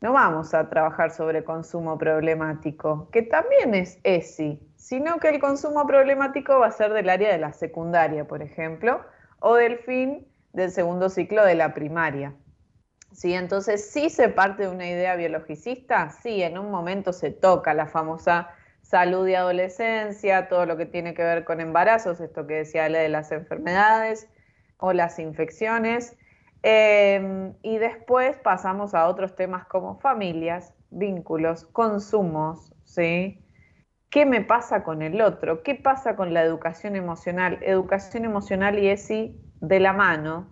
no 0.04 0.12
vamos 0.12 0.54
a 0.54 0.70
trabajar 0.70 1.12
sobre 1.12 1.46
consumo 1.46 1.98
problemático, 1.98 3.10
que 3.10 3.22
también 3.22 3.74
es 3.74 4.00
ESI, 4.04 4.60
sino 4.76 5.18
que 5.18 5.30
el 5.30 5.40
consumo 5.40 5.88
problemático 5.88 6.60
va 6.60 6.68
a 6.68 6.72
ser 6.72 6.92
del 6.92 7.10
área 7.10 7.32
de 7.32 7.38
la 7.38 7.54
secundaria, 7.54 8.28
por 8.28 8.42
ejemplo, 8.42 9.00
o 9.40 9.56
del 9.56 9.78
fin 9.78 10.28
del 10.52 10.72
segundo 10.72 11.08
ciclo 11.08 11.46
de 11.46 11.56
la 11.56 11.74
primaria. 11.74 12.36
Sí, 13.14 13.34
entonces 13.34 13.92
sí 13.92 14.10
se 14.10 14.28
parte 14.28 14.64
de 14.64 14.70
una 14.70 14.90
idea 14.90 15.16
biologicista, 15.16 16.10
sí, 16.10 16.44
en 16.44 16.58
un 16.58 16.70
momento 16.70 17.14
se 17.14 17.32
toca 17.32 17.74
la 17.74 17.88
famosa 17.88 18.50
salud 18.82 19.26
y 19.26 19.36
adolescencia, 19.36 20.50
todo 20.50 20.66
lo 20.66 20.76
que 20.76 20.86
tiene 20.86 21.14
que 21.14 21.24
ver 21.24 21.46
con 21.46 21.62
embarazos, 21.62 22.20
esto 22.20 22.46
que 22.46 22.56
decía 22.56 22.86
Ale 22.86 23.00
de 23.00 23.08
las 23.10 23.32
enfermedades 23.32 24.28
o 24.80 24.92
las 24.92 25.18
infecciones, 25.18 26.18
em, 26.64 27.54
y 27.62 27.78
después 27.78 28.38
pasamos 28.38 28.94
a 28.94 29.08
otros 29.08 29.36
temas 29.36 29.66
como 29.68 30.00
familias, 30.00 30.74
vínculos, 30.90 31.66
consumos, 31.66 32.74
¿sí? 32.84 33.44
¿Qué 34.10 34.26
me 34.26 34.42
pasa 34.42 34.84
con 34.84 35.02
el 35.02 35.22
otro? 35.22 35.64
¿Qué 35.64 35.76
pasa 35.76 36.16
con 36.16 36.34
la 36.34 36.42
educación 36.44 36.96
emocional? 36.96 37.60
Educación 37.62 38.26
emocional 38.26 38.80
y 38.80 38.90
ESI 38.90 39.40
de 39.60 39.80
la 39.80 39.92
mano, 39.94 40.48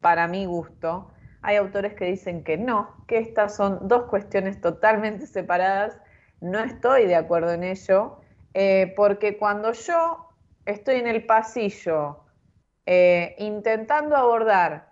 para 0.00 0.26
mi 0.26 0.44
gusto. 0.44 1.12
Hay 1.42 1.56
autores 1.56 1.94
que 1.94 2.06
dicen 2.06 2.42
que 2.44 2.58
no, 2.58 3.04
que 3.06 3.18
estas 3.18 3.54
son 3.54 3.86
dos 3.86 4.04
cuestiones 4.04 4.60
totalmente 4.60 5.26
separadas. 5.26 5.98
No 6.40 6.58
estoy 6.58 7.06
de 7.06 7.16
acuerdo 7.16 7.52
en 7.52 7.64
ello, 7.64 8.20
eh, 8.54 8.92
porque 8.96 9.38
cuando 9.38 9.72
yo 9.72 10.28
estoy 10.66 10.96
en 10.96 11.06
el 11.06 11.24
pasillo 11.24 12.24
eh, 12.86 13.36
intentando 13.38 14.16
abordar 14.16 14.89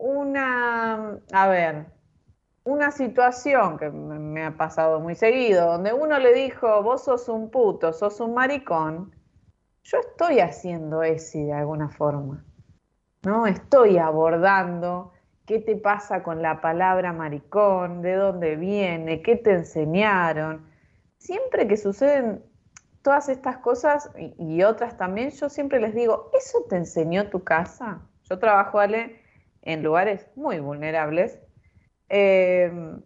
una, 0.00 1.18
a 1.32 1.48
ver, 1.48 1.86
una 2.64 2.90
situación 2.90 3.78
que 3.78 3.90
me 3.90 4.44
ha 4.44 4.56
pasado 4.56 4.98
muy 5.00 5.14
seguido, 5.14 5.66
donde 5.66 5.92
uno 5.92 6.18
le 6.18 6.32
dijo, 6.32 6.82
vos 6.82 7.04
sos 7.04 7.28
un 7.28 7.50
puto, 7.50 7.92
sos 7.92 8.18
un 8.20 8.34
maricón, 8.34 9.14
yo 9.82 9.98
estoy 9.98 10.40
haciendo 10.40 11.02
eso 11.02 11.38
de 11.38 11.52
alguna 11.52 11.88
forma, 11.88 12.44
¿no? 13.22 13.46
Estoy 13.46 13.98
abordando 13.98 15.12
qué 15.46 15.58
te 15.58 15.76
pasa 15.76 16.22
con 16.22 16.42
la 16.42 16.60
palabra 16.60 17.12
maricón, 17.12 18.02
de 18.02 18.14
dónde 18.14 18.56
viene, 18.56 19.22
qué 19.22 19.36
te 19.36 19.52
enseñaron. 19.52 20.66
Siempre 21.18 21.66
que 21.66 21.76
suceden 21.76 22.42
todas 23.02 23.28
estas 23.28 23.58
cosas 23.58 24.10
y, 24.38 24.62
otras 24.62 24.96
también, 24.96 25.30
yo 25.30 25.48
siempre 25.48 25.80
les 25.80 25.94
digo, 25.94 26.30
¿eso 26.38 26.64
te 26.68 26.76
enseñó 26.76 27.28
tu 27.28 27.42
casa? 27.42 28.00
Yo 28.28 28.38
trabajo, 28.38 28.78
Ale, 28.78 29.19
en 29.62 29.82
lugares 29.82 30.26
muy 30.36 30.60
vulnerables 30.60 31.38
Em, 32.10 33.00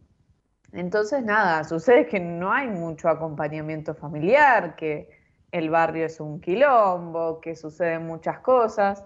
entonces, 0.72 1.22
nada, 1.22 1.62
sucede 1.64 2.06
que 2.06 2.18
no 2.18 2.52
hay 2.52 2.68
mucho 2.68 3.08
acompañamiento 3.08 3.94
familiar, 3.94 4.76
que 4.76 5.10
el 5.52 5.70
barrio 5.70 6.06
es 6.06 6.20
un 6.20 6.40
quilombo, 6.40 7.40
que 7.40 7.54
suceden 7.54 8.06
muchas 8.06 8.40
cosas. 8.40 9.04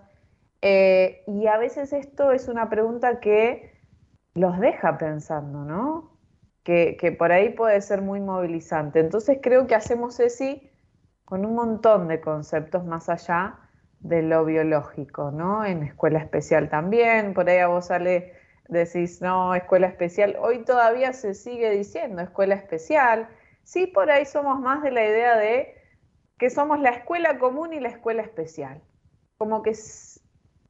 Eh, 0.63 1.25
y 1.27 1.47
a 1.47 1.59
veces 1.59 1.93
esto 1.93 2.33
es 2.33 2.49
una 2.49 2.71
pregunta 2.71 3.21
que 3.21 3.73
los 4.35 4.59
deja 4.61 4.99
pensando, 4.99 5.65
¿no? 5.65 6.17
Que, 6.63 6.97
que, 6.99 7.13
por 7.13 7.33
ahí 7.33 7.51
puede 7.51 7.81
ser 7.81 8.03
muy 8.03 8.21
movilizante. 8.21 9.01
Entonces 9.01 9.39
creo 9.43 9.67
que 9.67 9.75
hacemos 9.75 10.21
ESI 10.21 10.71
con 11.25 11.45
un 11.45 11.55
montón 11.55 12.09
de 12.09 12.21
conceptos 12.21 12.85
más 12.85 13.09
allá 13.09 13.59
de 14.01 14.23
lo 14.23 14.45
biológico, 14.45 15.31
¿no? 15.31 15.65
En 15.65 15.83
escuela 15.83 16.19
especial 16.19 16.69
también, 16.69 17.35
por 17.35 17.49
ahí 17.49 17.59
a 17.59 17.69
vos 17.69 17.87
sale 17.87 18.35
decís, 18.69 19.21
no, 19.21 19.55
escuela 19.55 19.87
especial. 19.87 20.37
Hoy 20.41 20.65
todavía 20.65 21.13
se 21.13 21.35
sigue 21.35 21.71
diciendo 21.71 22.23
escuela 22.23 22.55
especial. 22.55 23.29
Sí, 23.65 23.87
por 23.87 24.11
ahí 24.11 24.25
somos 24.27 24.61
más 24.61 24.83
de 24.83 24.91
la 24.91 25.05
idea 25.05 25.37
de 25.37 25.75
que 26.39 26.51
somos 26.51 26.81
la 26.81 26.91
escuela 26.91 27.39
común 27.39 27.73
y 27.73 27.81
la 27.81 27.89
escuela 27.89 28.23
especial. 28.23 28.81
Como 29.39 29.63
que 29.63 29.75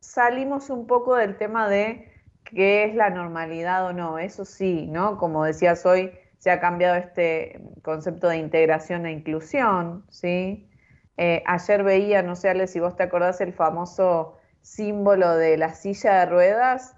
salimos 0.01 0.71
un 0.71 0.87
poco 0.87 1.17
del 1.17 1.37
tema 1.37 1.69
de 1.69 2.11
qué 2.45 2.85
es 2.85 2.95
la 2.95 3.11
normalidad 3.11 3.85
o 3.87 3.93
no. 3.93 4.19
Eso 4.19 4.45
sí, 4.45 4.87
¿no? 4.87 5.19
Como 5.19 5.45
decías 5.45 5.85
hoy, 5.85 6.13
se 6.39 6.51
ha 6.51 6.61
cambiado 6.61 6.97
este 6.97 7.61
concepto 7.83 8.29
de 8.29 8.39
integración 8.39 9.07
e 9.07 9.13
inclusión, 9.13 10.05
¿sí? 10.09 10.71
Eh, 11.19 11.43
ayer 11.47 11.82
veía, 11.82 12.23
no 12.23 12.35
sé, 12.35 12.49
Ale, 12.49 12.66
si 12.66 12.81
vos 12.81 12.97
te 12.97 13.03
acordás, 13.03 13.40
el 13.43 13.53
famoso 13.53 14.39
símbolo 14.62 15.36
de 15.36 15.59
la 15.59 15.74
silla 15.74 16.20
de 16.20 16.27
ruedas 16.27 16.95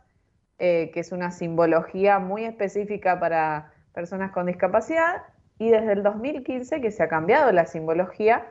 eh, 0.62 0.90
que 0.92 1.00
es 1.00 1.10
una 1.10 1.30
simbología 1.30 2.18
muy 2.18 2.44
específica 2.44 3.18
para 3.18 3.72
personas 3.94 4.30
con 4.30 4.44
discapacidad, 4.44 5.22
y 5.58 5.70
desde 5.70 5.92
el 5.92 6.02
2015 6.02 6.82
que 6.82 6.90
se 6.90 7.02
ha 7.02 7.08
cambiado 7.08 7.50
la 7.50 7.64
simbología, 7.64 8.46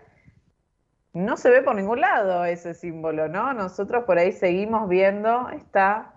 no 1.14 1.38
se 1.38 1.52
ve 1.52 1.62
por 1.62 1.76
ningún 1.76 2.02
lado 2.02 2.46
ese 2.46 2.74
símbolo, 2.74 3.28
¿no? 3.28 3.54
Nosotros 3.54 4.06
por 4.06 4.18
ahí 4.18 4.32
seguimos 4.32 4.90
viendo 4.90 5.50
esta, 5.50 6.16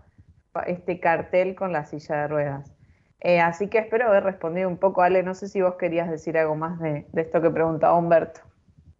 este 0.66 0.98
cartel 0.98 1.54
con 1.54 1.74
la 1.74 1.84
silla 1.84 2.22
de 2.22 2.28
ruedas. 2.28 2.74
Eh, 3.20 3.40
así 3.40 3.68
que 3.68 3.76
espero 3.76 4.08
haber 4.08 4.24
respondido 4.24 4.70
un 4.70 4.78
poco, 4.78 5.02
Ale. 5.02 5.22
No 5.22 5.34
sé 5.34 5.46
si 5.46 5.60
vos 5.60 5.74
querías 5.74 6.08
decir 6.10 6.38
algo 6.38 6.54
más 6.54 6.78
de, 6.80 7.06
esto 7.16 7.42
que 7.42 7.50
preguntaba 7.50 7.98
Humberto. 7.98 8.40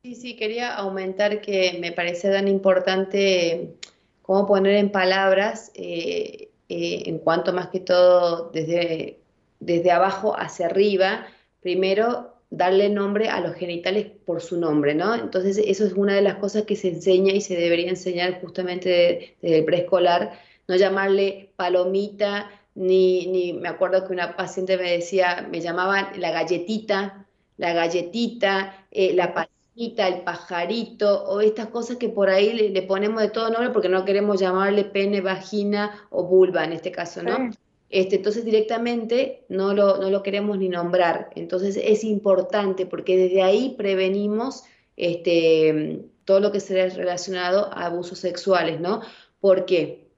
Sí, 0.02 0.16
sí, 0.16 0.34
quería 0.34 0.74
aumentar 0.74 1.40
que 1.40 1.78
me 1.80 1.92
parece 1.92 2.28
tan 2.28 2.48
importante 2.48 3.76
cómo 4.22 4.48
poner 4.48 4.74
en 4.74 4.90
palabras 4.90 5.70
eh, 5.74 6.50
eh, 6.68 7.04
en 7.06 7.18
cuanto 7.18 7.52
más 7.52 7.68
que 7.68 7.78
todo 7.78 8.50
desde, 8.50 9.20
desde 9.60 9.92
abajo 9.92 10.34
hacia 10.36 10.66
arriba, 10.66 11.26
primero 11.60 12.34
darle 12.50 12.88
nombre 12.88 13.28
a 13.28 13.40
los 13.40 13.54
genitales 13.54 14.08
por 14.26 14.40
su 14.42 14.58
nombre, 14.58 14.96
¿no? 14.96 15.14
Entonces 15.14 15.56
eso 15.58 15.86
es 15.86 15.92
una 15.92 16.16
de 16.16 16.22
las 16.22 16.34
cosas 16.36 16.64
que 16.64 16.74
se 16.74 16.88
enseña 16.88 17.32
y 17.32 17.40
se 17.40 17.54
debería 17.54 17.88
enseñar 17.88 18.40
justamente 18.40 19.36
desde 19.40 19.58
el 19.58 19.64
preescolar, 19.64 20.32
no 20.66 20.74
llamarle 20.74 21.52
palomita, 21.54 22.50
ni, 22.74 23.28
ni 23.28 23.52
me 23.52 23.68
acuerdo 23.68 24.04
que 24.04 24.12
una 24.12 24.34
paciente 24.36 24.76
me 24.76 24.90
decía, 24.90 25.46
me 25.48 25.60
llamaban 25.60 26.20
la 26.20 26.32
galletita, 26.32 27.24
la 27.56 27.72
galletita, 27.72 28.86
eh, 28.90 29.12
la 29.14 29.32
el 29.76 30.22
pajarito 30.22 31.24
o 31.24 31.40
estas 31.40 31.68
cosas 31.68 31.96
que 31.96 32.08
por 32.08 32.28
ahí 32.28 32.52
le, 32.52 32.82
ponemos 32.82 33.22
de 33.22 33.30
todo 33.30 33.50
nombre 33.50 33.70
porque 33.70 33.88
no 33.88 34.04
queremos 34.04 34.40
llamarle 34.40 34.84
pene, 34.84 35.20
vagina 35.20 36.06
o 36.10 36.24
vulva 36.24 36.64
en 36.64 36.72
este 36.72 36.92
caso, 36.92 37.22
¿no? 37.22 37.50
Este, 37.88 38.16
entonces 38.16 38.44
directamente 38.44 39.44
no 39.48 39.74
lo, 39.74 39.98
no 39.98 40.10
lo 40.10 40.22
queremos 40.22 40.58
ni 40.58 40.68
nombrar. 40.68 41.30
Entonces 41.36 41.78
es 41.82 42.04
importante 42.04 42.86
porque 42.86 43.16
desde 43.16 43.42
ahí 43.42 43.74
prevenimos 43.76 44.64
este, 44.96 46.00
todo 46.24 46.40
lo 46.40 46.52
que 46.52 46.60
será 46.60 46.88
relacionado 46.94 47.70
a 47.72 47.86
abusos 47.86 48.18
sexuales, 48.18 48.80
¿no? 48.80 49.00
Porque 49.40 50.08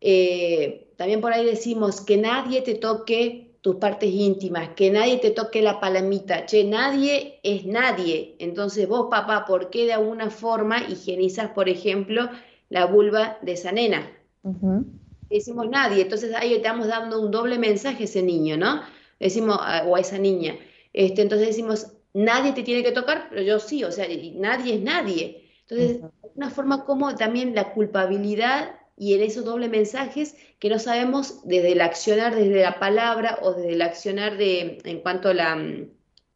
eh, 0.00 0.88
también 0.96 1.20
por 1.20 1.32
ahí 1.32 1.44
decimos 1.44 2.00
que 2.00 2.16
nadie 2.16 2.62
te 2.62 2.74
toque 2.74 3.45
tus 3.66 3.76
partes 3.76 4.08
íntimas, 4.12 4.68
que 4.76 4.92
nadie 4.92 5.18
te 5.18 5.32
toque 5.32 5.60
la 5.60 5.80
palamita, 5.80 6.46
che, 6.46 6.62
nadie 6.62 7.40
es 7.42 7.66
nadie. 7.66 8.36
Entonces 8.38 8.86
vos, 8.86 9.08
papá, 9.10 9.44
¿por 9.44 9.70
qué 9.70 9.86
de 9.86 9.94
alguna 9.94 10.30
forma 10.30 10.84
higienizas, 10.88 11.50
por 11.50 11.68
ejemplo, 11.68 12.30
la 12.68 12.86
vulva 12.86 13.38
de 13.42 13.54
esa 13.54 13.72
nena? 13.72 14.08
Decimos 15.28 15.68
nadie, 15.68 16.02
entonces 16.02 16.32
ahí 16.36 16.54
estamos 16.54 16.86
dando 16.86 17.20
un 17.20 17.32
doble 17.32 17.58
mensaje 17.58 18.04
a 18.04 18.06
ese 18.06 18.22
niño, 18.22 18.56
¿no? 18.56 18.82
Decimos, 19.18 19.58
o 19.58 19.96
a 19.96 19.98
esa 19.98 20.18
niña. 20.18 20.54
Este, 20.92 21.22
entonces 21.22 21.48
decimos, 21.48 21.88
nadie 22.14 22.52
te 22.52 22.62
tiene 22.62 22.84
que 22.84 22.92
tocar, 22.92 23.26
pero 23.30 23.42
yo 23.42 23.58
sí, 23.58 23.82
o 23.82 23.90
sea, 23.90 24.06
nadie 24.34 24.74
es 24.76 24.80
nadie. 24.80 25.42
Entonces, 25.62 26.02
una 26.36 26.50
forma 26.50 26.84
como 26.84 27.16
también 27.16 27.52
la 27.52 27.72
culpabilidad 27.72 28.76
y 28.96 29.14
en 29.14 29.22
esos 29.22 29.44
dobles 29.44 29.70
mensajes 29.70 30.36
que 30.58 30.70
no 30.70 30.78
sabemos 30.78 31.40
desde 31.44 31.72
el 31.72 31.80
accionar, 31.80 32.34
desde 32.34 32.62
la 32.62 32.78
palabra 32.78 33.38
o 33.42 33.52
desde 33.52 33.74
el 33.74 33.82
accionar 33.82 34.38
de, 34.38 34.78
en 34.84 35.00
cuanto 35.00 35.32
mm, 35.32 35.90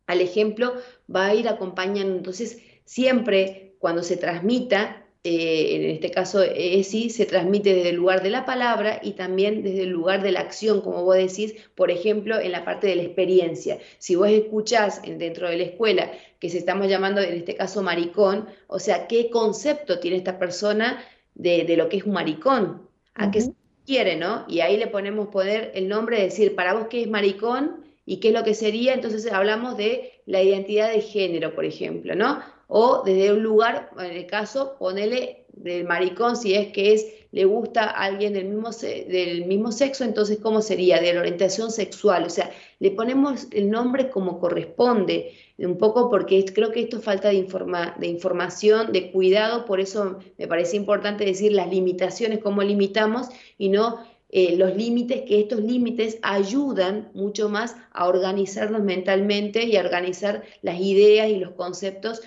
al 0.07 0.21
ejemplo, 0.21 0.75
va 1.15 1.27
a 1.27 1.35
ir 1.35 1.49
acompañando. 1.49 2.17
Entonces, 2.17 2.59
siempre 2.85 3.75
cuando 3.79 4.03
se 4.03 4.19
transmita, 4.19 5.07
eh, 5.23 5.77
en 5.77 5.91
este 5.91 6.11
caso 6.11 6.43
ESI, 6.43 7.11
se 7.11 7.27
transmite 7.27 7.75
desde 7.75 7.91
el 7.91 7.97
lugar 7.97 8.23
de 8.23 8.31
la 8.31 8.47
palabra 8.47 9.01
y 9.03 9.13
también 9.13 9.63
desde 9.63 9.83
el 9.83 9.91
lugar 9.91 10.23
de 10.23 10.33
la 10.33 10.41
acción, 10.41 10.81
como 10.81 11.05
vos 11.05 11.17
decís, 11.17 11.55
por 11.75 11.91
ejemplo, 11.91 12.39
en 12.41 12.53
la 12.53 12.65
parte 12.65 12.87
de 12.87 12.97
la 12.97 13.03
experiencia. 13.03 13.79
Si 13.99 14.15
vos 14.17 14.29
escuchás 14.29 15.03
dentro 15.03 15.49
de 15.49 15.57
la 15.57 15.65
escuela 15.65 16.11
que 16.39 16.51
se 16.51 16.59
estamos 16.59 16.89
llamando, 16.89 17.21
en 17.21 17.35
este 17.35 17.55
caso, 17.55 17.83
maricón, 17.83 18.49
o 18.67 18.79
sea, 18.79 19.07
¿qué 19.07 19.31
concepto 19.31 19.99
tiene 19.99 20.17
esta 20.17 20.39
persona? 20.39 21.05
De, 21.41 21.77
lo 21.77 21.89
que 21.89 21.99
es 21.99 22.05
un 22.05 22.13
maricón, 22.13 22.83
a 23.15 23.31
qué 23.31 23.41
se 23.41 23.53
quiere, 23.87 24.17
¿no? 24.17 24.45
Y 24.49 24.61
ahí 24.61 24.77
le 24.77 24.87
ponemos 24.87 25.29
poder 25.29 25.73
el 25.75 25.89
nombre, 25.89 26.19
de 26.19 26.25
decir, 26.25 26.55
para 26.55 26.75
vos 26.75 26.87
qué 26.89 27.03
es 27.03 27.09
maricón 27.09 27.85
y 28.07 28.19
qué 28.19 28.29
es 28.29 28.35
lo 28.35 28.45
que 28.45 28.55
sería, 28.55 28.95
entonces 28.95 29.31
hablamos 29.33 29.77
de 29.77 30.13
la 30.27 30.43
identidad 30.43 30.91
de 30.91 31.01
género, 31.01 31.55
por 31.55 31.65
ejemplo, 31.65 32.15
¿no? 32.15 32.41
O 32.69 33.03
desde 33.05 33.33
un 33.33 33.43
lugar, 33.43 33.91
en 33.99 34.13
el 34.13 34.27
caso, 34.27 34.77
ponele 34.79 35.47
del 35.53 35.85
maricón, 35.85 36.37
si 36.37 36.55
es 36.55 36.69
que 36.69 36.95
es, 36.95 37.07
le 37.33 37.45
gusta 37.45 37.85
a 37.85 38.05
alguien 38.05 38.33
del 38.33 38.47
mismo, 38.47 38.71
del 38.71 39.47
mismo 39.47 39.73
sexo, 39.73 40.05
entonces, 40.05 40.39
¿cómo 40.39 40.63
sería? 40.63 41.01
De 41.01 41.13
la 41.13 41.21
orientación 41.21 41.71
sexual, 41.71 42.25
o 42.25 42.31
sea, 42.31 42.51
le 42.79 42.91
ponemos 42.93 43.49
el 43.53 43.71
nombre 43.71 44.11
como 44.11 44.39
corresponde, 44.39 45.33
un 45.67 45.77
poco 45.79 46.09
porque 46.11 46.45
creo 46.47 46.73
que 46.73 46.81
esto 46.81 47.01
falta 47.01 47.29
de, 47.29 47.35
informa, 47.35 47.95
de 47.99 48.07
información, 48.07 48.93
de 48.93 49.11
cuidado, 49.11 49.65
por 49.65 49.81
eso 49.81 50.19
me 50.39 50.47
parece 50.47 50.77
importante 50.77 51.25
decir 51.25 51.53
las 51.53 51.69
limitaciones, 51.69 52.39
cómo 52.39 52.63
limitamos 52.63 53.29
y 53.59 53.69
no 53.69 54.01
eh, 54.33 54.57
los 54.57 54.77
límites, 54.77 55.23
que 55.27 55.41
estos 55.41 55.61
límites 55.61 56.19
ayudan 56.23 57.11
mucho 57.15 57.49
más 57.49 57.77
a 57.91 58.07
organizarnos 58.07 58.83
mentalmente 58.83 59.65
y 59.65 59.77
a 59.77 59.81
organizar 59.81 60.45
las 60.63 60.81
ideas 60.81 61.29
y 61.29 61.37
los 61.37 61.53
conceptos, 61.53 62.21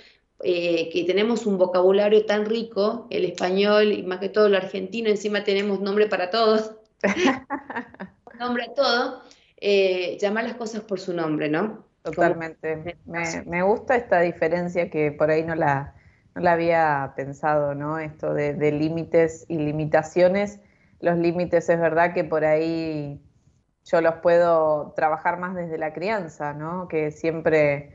eh, 0.44 0.90
que 0.92 1.06
tenemos 1.06 1.46
un 1.46 1.58
vocabulario 1.58 2.26
tan 2.26 2.46
rico, 2.46 3.08
el 3.10 3.24
español 3.24 3.94
y 3.94 4.04
más 4.04 4.20
que 4.20 4.28
todo 4.28 4.48
el 4.48 4.56
argentino, 4.56 5.10
encima 5.10 5.46
tenemos 5.46 5.80
nombre 5.80 6.08
para 6.08 6.30
todos, 6.30 6.72
nombre 8.40 8.66
a 8.66 8.74
todo, 8.74 9.22
eh, 9.58 10.18
llamar 10.20 10.44
las 10.44 10.56
cosas 10.56 10.82
por 10.82 11.00
su 11.00 11.14
nombre, 11.14 11.48
¿no? 11.48 11.86
Totalmente. 12.04 12.98
Me, 13.06 13.44
me, 13.46 13.64
gusta 13.64 13.96
esta 13.96 14.20
diferencia 14.20 14.90
que 14.90 15.12
por 15.12 15.32
ahí 15.32 15.44
no 15.44 15.56
la, 15.56 15.96
no 16.36 16.42
la 16.42 16.52
había 16.52 17.14
pensado, 17.16 17.74
¿no? 17.74 17.98
Esto 17.98 18.34
de, 18.34 18.54
de 18.54 18.72
límites 18.72 19.46
y 19.48 19.58
limitaciones 19.58 20.60
los 21.04 21.18
límites 21.18 21.68
es 21.68 21.80
verdad 21.82 22.14
que 22.14 22.24
por 22.24 22.46
ahí 22.46 23.22
yo 23.84 24.00
los 24.00 24.16
puedo 24.16 24.94
trabajar 24.96 25.38
más 25.38 25.54
desde 25.54 25.78
la 25.78 25.92
crianza, 25.92 26.54
¿no? 26.54 26.88
Que 26.88 27.12
siempre 27.12 27.94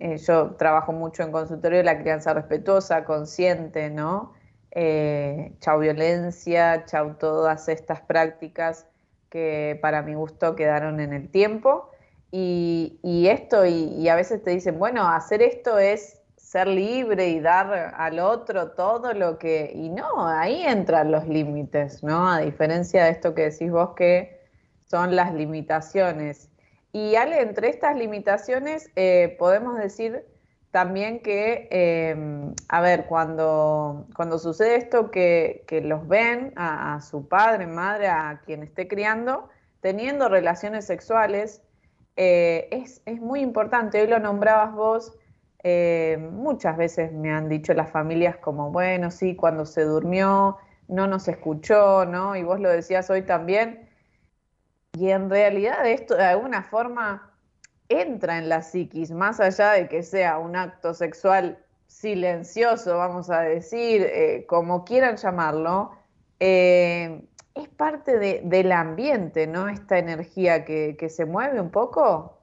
eh, 0.00 0.16
yo 0.16 0.56
trabajo 0.56 0.90
mucho 0.90 1.22
en 1.22 1.30
consultorio 1.30 1.78
de 1.78 1.84
la 1.84 2.00
crianza 2.00 2.34
respetuosa, 2.34 3.04
consciente, 3.04 3.90
¿no? 3.90 4.32
Eh, 4.72 5.54
chau 5.60 5.78
violencia, 5.78 6.84
chau 6.84 7.14
todas 7.14 7.68
estas 7.68 8.00
prácticas 8.00 8.88
que 9.30 9.78
para 9.80 10.02
mi 10.02 10.14
gusto 10.14 10.56
quedaron 10.56 10.98
en 10.98 11.12
el 11.12 11.30
tiempo. 11.30 11.92
Y, 12.30 13.26
esto, 13.28 13.64
y 13.64 14.06
a 14.08 14.14
veces 14.14 14.42
te 14.42 14.50
dicen, 14.50 14.78
bueno, 14.78 15.08
hacer 15.08 15.40
esto 15.40 15.78
es 15.78 16.18
ser 16.48 16.66
libre 16.66 17.28
y 17.28 17.40
dar 17.40 17.94
al 17.94 18.18
otro 18.20 18.70
todo 18.70 19.12
lo 19.12 19.38
que... 19.38 19.70
Y 19.74 19.90
no, 19.90 20.26
ahí 20.26 20.62
entran 20.62 21.12
los 21.12 21.28
límites, 21.28 22.02
¿no? 22.02 22.26
A 22.26 22.40
diferencia 22.40 23.04
de 23.04 23.10
esto 23.10 23.34
que 23.34 23.50
decís 23.50 23.70
vos 23.70 23.90
que 23.94 24.40
son 24.86 25.14
las 25.14 25.34
limitaciones. 25.34 26.48
Y 26.90 27.16
Ale, 27.16 27.42
entre 27.42 27.68
estas 27.68 27.96
limitaciones 27.96 28.90
eh, 28.96 29.36
podemos 29.38 29.76
decir 29.76 30.24
también 30.70 31.20
que, 31.20 31.68
em, 31.70 32.54
a 32.70 32.80
ver, 32.80 33.04
cuando, 33.04 34.06
cuando 34.16 34.38
sucede 34.38 34.76
esto 34.76 35.10
que, 35.10 35.64
que 35.66 35.82
los 35.82 36.08
ven 36.08 36.54
a, 36.56 36.98
su 37.02 37.28
padre, 37.28 37.66
madre, 37.66 38.08
a 38.08 38.40
quien 38.46 38.62
esté 38.62 38.88
criando, 38.88 39.50
teniendo 39.80 40.30
relaciones 40.30 40.86
sexuales, 40.86 41.62
eh, 42.20 42.68
es, 42.72 43.20
muy 43.20 43.40
importante, 43.42 44.00
hoy 44.00 44.08
lo 44.08 44.18
nombrabas 44.18 44.74
vos, 44.74 45.16
eh, 45.62 46.18
muchas 46.32 46.76
veces 46.76 47.12
me 47.12 47.30
han 47.30 47.48
dicho 47.48 47.72
las 47.74 47.92
familias 47.92 48.36
como, 48.38 48.72
bueno, 48.72 49.12
sí, 49.12 49.36
cuando 49.36 49.64
se 49.64 49.82
durmió, 49.84 50.56
no 50.88 51.06
nos 51.06 51.28
escuchó, 51.28 52.06
¿no? 52.06 52.34
Y 52.34 52.42
vos 52.42 52.58
lo 52.58 52.70
decías 52.70 53.08
hoy 53.08 53.22
también. 53.22 53.88
Y 54.94 55.10
en 55.10 55.30
realidad 55.30 55.86
esto 55.86 56.16
de 56.16 56.24
alguna 56.24 56.64
forma 56.64 57.32
entra 57.88 58.38
en 58.38 58.48
la 58.48 58.62
psiquis, 58.62 59.12
más 59.12 59.38
allá 59.38 59.70
de 59.72 59.88
que 59.88 60.02
sea 60.02 60.38
un 60.38 60.56
acto 60.56 60.94
sexual 60.94 61.64
silencioso, 61.86 62.98
vamos 62.98 63.30
a 63.30 63.42
decir, 63.42 64.02
eh, 64.02 64.44
como 64.48 64.84
quieran 64.84 65.16
llamarlo, 65.18 65.92
es 67.58 67.68
parte 67.68 68.42
del 68.42 68.72
ambiente, 68.72 69.46
¿no? 69.46 69.68
Esta 69.68 69.98
energía 69.98 70.64
que, 70.64 70.96
que 70.98 71.08
se 71.08 71.24
mueve 71.24 71.60
un 71.60 71.70
poco. 71.70 72.38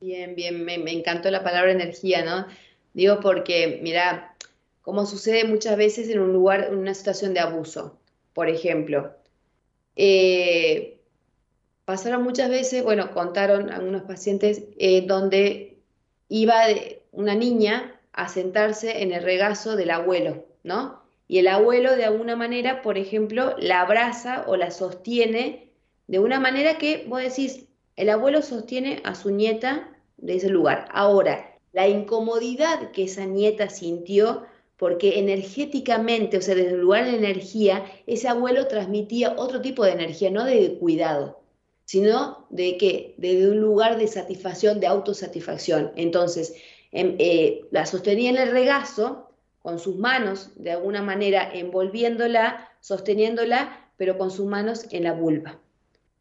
Bien, 0.00 0.34
bien, 0.34 0.64
me, 0.64 0.74
encantó 0.92 1.30
la 1.30 1.44
palabra 1.44 1.72
energía, 1.72 2.24
¿no? 2.24 2.46
Digo 2.94 3.20
porque, 3.20 3.80
mira, 3.82 4.34
como 4.80 5.04
sucede 5.04 5.44
muchas 5.44 5.76
veces 5.76 6.08
en 6.08 6.20
un 6.20 6.32
lugar, 6.32 6.68
en 6.70 6.78
una 6.78 6.94
situación 6.94 7.34
de 7.34 7.40
abuso, 7.40 7.98
por 8.32 8.48
ejemplo. 8.48 9.14
Eh, 9.96 11.00
pasaron 11.84 12.22
muchas 12.22 12.48
veces, 12.48 12.82
bueno, 12.82 13.10
contaron 13.12 13.70
algunos 13.70 14.02
pacientes 14.02 14.62
eh, 14.78 15.02
donde 15.06 15.78
iba 16.28 16.62
una 17.12 17.34
niña 17.34 18.00
a 18.12 18.28
sentarse 18.28 19.02
en 19.02 19.12
el 19.12 19.22
regazo 19.22 19.76
del 19.76 19.90
abuelo, 19.90 20.46
¿no? 20.62 20.99
Y 21.30 21.38
el 21.38 21.46
abuelo 21.46 21.94
de 21.94 22.04
alguna 22.04 22.34
manera, 22.34 22.82
por 22.82 22.98
ejemplo, 22.98 23.54
la 23.56 23.82
abraza 23.82 24.44
o 24.48 24.56
la 24.56 24.72
sostiene 24.72 25.70
de 26.08 26.18
una 26.18 26.40
manera 26.40 26.76
que 26.76 27.04
vos 27.06 27.22
decís, 27.22 27.68
el 27.94 28.10
abuelo 28.10 28.42
sostiene 28.42 29.00
a 29.04 29.14
su 29.14 29.30
nieta 29.30 29.96
de 30.16 30.34
ese 30.34 30.48
lugar. 30.48 30.88
Ahora, 30.90 31.56
la 31.70 31.86
incomodidad 31.86 32.90
que 32.90 33.04
esa 33.04 33.26
nieta 33.26 33.70
sintió, 33.70 34.42
porque 34.76 35.20
energéticamente, 35.20 36.36
o 36.36 36.42
sea, 36.42 36.56
desde 36.56 36.72
el 36.72 36.80
lugar 36.80 37.04
de 37.04 37.18
energía, 37.18 37.84
ese 38.08 38.26
abuelo 38.26 38.66
transmitía 38.66 39.36
otro 39.38 39.60
tipo 39.60 39.84
de 39.84 39.92
energía, 39.92 40.32
no 40.32 40.44
de 40.44 40.78
cuidado, 40.80 41.44
sino 41.84 42.48
de 42.50 42.76
que 42.76 43.14
desde 43.18 43.48
un 43.48 43.60
lugar 43.60 43.98
de 43.98 44.08
satisfacción, 44.08 44.80
de 44.80 44.88
autosatisfacción. 44.88 45.92
Entonces, 45.94 46.56
em, 46.90 47.14
eh, 47.20 47.60
la 47.70 47.86
sostenía 47.86 48.30
en 48.30 48.36
el 48.36 48.50
regazo, 48.50 49.29
con 49.62 49.78
sus 49.78 49.96
manos, 49.96 50.50
de 50.56 50.72
alguna 50.72 51.02
manera 51.02 51.50
envolviéndola, 51.52 52.68
sosteniéndola, 52.80 53.90
pero 53.96 54.16
con 54.16 54.30
sus 54.30 54.46
manos 54.46 54.86
en 54.90 55.04
la 55.04 55.12
vulva, 55.12 55.58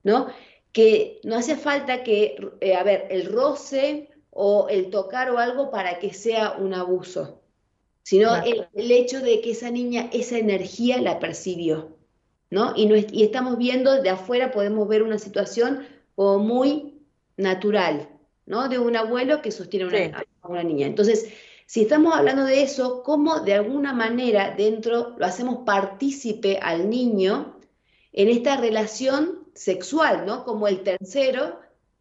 ¿no? 0.03 0.27
que 0.71 1.19
no 1.23 1.35
hace 1.35 1.55
falta 1.55 2.03
que, 2.03 2.35
eh, 2.61 2.75
a 2.75 2.83
ver, 2.83 3.07
el 3.09 3.25
roce 3.25 4.09
o 4.29 4.67
el 4.69 4.89
tocar 4.89 5.29
o 5.31 5.37
algo 5.37 5.71
para 5.71 5.99
que 5.99 6.13
sea 6.13 6.57
un 6.59 6.73
abuso, 6.73 7.41
sino 8.03 8.35
el, 8.43 8.91
hecho 8.91 9.19
de 9.21 9.41
que 9.41 9.51
esa 9.51 9.71
niña 9.71 10.09
esa 10.13 10.37
energía 10.37 11.01
la 11.01 11.19
percibió, 11.19 11.97
¿no? 12.49 12.73
Y, 12.75 12.85
no 12.85 12.95
y 12.95 13.23
estamos 13.23 13.57
viendo 13.57 14.01
de 14.01 14.09
afuera, 14.09 14.51
podemos 14.51 14.87
ver 14.87 15.03
una 15.03 15.17
situación 15.17 15.85
como 16.15 16.39
muy 16.39 17.01
natural, 17.37 18.09
¿no? 18.45 18.69
De 18.69 18.79
un 18.79 18.95
abuelo 18.95 19.41
que 19.41 19.51
sostiene 19.51 20.13
a 20.41 20.47
una 20.47 20.63
niña. 20.63 20.87
Entonces, 20.87 21.31
si 21.69 21.81
estamos 21.81 22.15
hablando 22.15 22.45
de 22.45 22.63
eso, 22.63 23.03
¿cómo 23.03 23.41
de 23.41 23.53
alguna 23.53 23.93
manera 23.93 24.55
dentro 24.57 25.13
lo 25.19 25.23
hacemos 25.27 25.59
partícipe 25.67 26.57
al 26.57 26.89
niño 26.89 27.59
en 28.11 28.27
esta 28.27 28.57
relación 28.57 29.47
sexual, 29.53 30.25
¿no? 30.25 30.45
Como 30.45 30.67
el 30.67 30.81
tercero 30.81 31.59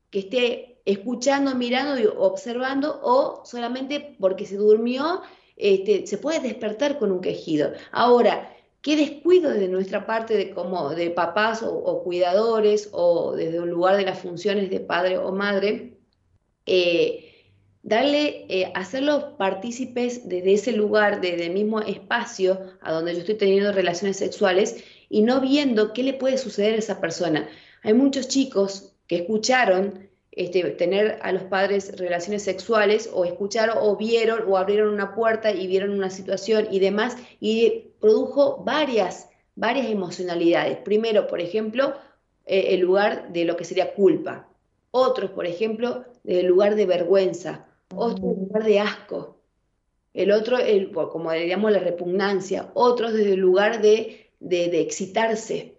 que 0.09 0.21
esté 0.21 0.81
escuchando, 0.87 1.55
mirando 1.55 2.01
y 2.01 2.07
observando 2.07 2.99
o 3.03 3.45
solamente 3.45 4.17
porque 4.19 4.47
se 4.47 4.57
durmió, 4.57 5.21
este, 5.55 6.07
se 6.07 6.17
puede 6.17 6.41
despertar 6.41 6.99
con 6.99 7.13
un 7.13 7.21
quejido. 7.21 7.73
Ahora, 7.93 8.51
qué 8.81 8.97
descuido 8.97 9.51
desde 9.51 9.69
nuestra 9.69 10.07
parte 10.07 10.35
de 10.35 10.51
como 10.53 10.95
de 10.95 11.11
papás 11.11 11.63
o, 11.63 12.03
cuidadores 12.03 12.89
o 12.93 13.37
desde 13.37 13.61
un 13.61 13.69
lugar 13.69 13.99
de 13.99 14.05
las 14.05 14.19
funciones 14.19 14.71
de 14.71 14.81
padre 14.81 15.19
o 15.19 15.31
madre, 15.31 15.99
eh, 16.65 17.28
darle, 17.83 18.47
eh, 18.49 18.71
hacerlos 18.75 19.25
partícipes 19.39 20.29
desde 20.29 20.55
ese 20.55 20.73
lugar, 20.73 21.21
desde 21.21 21.47
el 21.47 21.53
mismo 21.53 21.81
espacio 21.81 22.61
a 22.81 22.93
donde 22.93 23.15
yo 23.15 23.21
estoy 23.21 23.37
teniendo 23.37 23.73
relaciones 23.73 24.17
sexuales 24.17 24.85
y 25.09 25.23
no 25.23 25.41
viendo 25.41 25.93
qué 25.93 26.03
le 26.03 26.15
puede 26.15 26.39
suceder 26.39 26.75
a 26.75 26.79
esa 26.79 27.01
persona. 27.01 27.49
Hay 27.83 27.95
muchos 27.95 28.29
chicos 28.29 28.93
que 29.07 29.17
escucharon 29.17 30.09
este, 30.33 30.63
tener 30.71 31.19
a 31.23 31.33
los 31.33 31.45
padres 31.45 31.99
relaciones 31.99 32.43
sexuales 32.43 33.11
o 33.13 33.25
escucharon 33.25 33.77
o 33.81 33.97
vieron 33.97 34.45
o 34.47 34.57
abrieron 34.57 34.93
una 34.93 35.15
puerta 35.15 35.51
y 35.51 35.67
vieron 35.67 35.91
una 35.91 36.11
situación 36.11 36.69
y 36.71 36.79
demás 36.79 37.17
y 37.41 37.91
produjo 38.01 38.63
varias, 38.65 39.29
varias 39.57 39.89
emocionalidades. 39.89 40.79
Primero, 40.79 41.27
por 41.27 41.41
ejemplo, 41.41 41.95
eh, 42.47 42.75
el 42.75 42.81
lugar 42.81 43.33
de 43.33 43.45
lo 43.45 43.57
que 43.57 43.65
sería 43.65 43.95
culpa. 43.95 44.49
Otros, 44.91 45.31
por 45.31 45.47
ejemplo, 45.47 46.05
del 46.23 46.47
lugar 46.47 46.77
de 46.77 46.87
vergüenza. 46.87 47.67
Otro, 47.95 48.33
el 48.33 48.41
lugar 48.41 48.65
de 48.65 48.81
asco. 48.81 49.37
El 50.15 50.33
otro, 50.33 50.59
el, 50.59 50.93
como 50.93 51.33
diríamos, 51.33 51.71
la 51.73 51.79
repugnancia. 51.79 52.71
Otros 52.75 53.13
desde 53.13 53.35
el 53.35 53.41
lugar 53.41 53.81
de 53.81 54.29
de, 54.41 54.81
excitarse. 54.81 55.75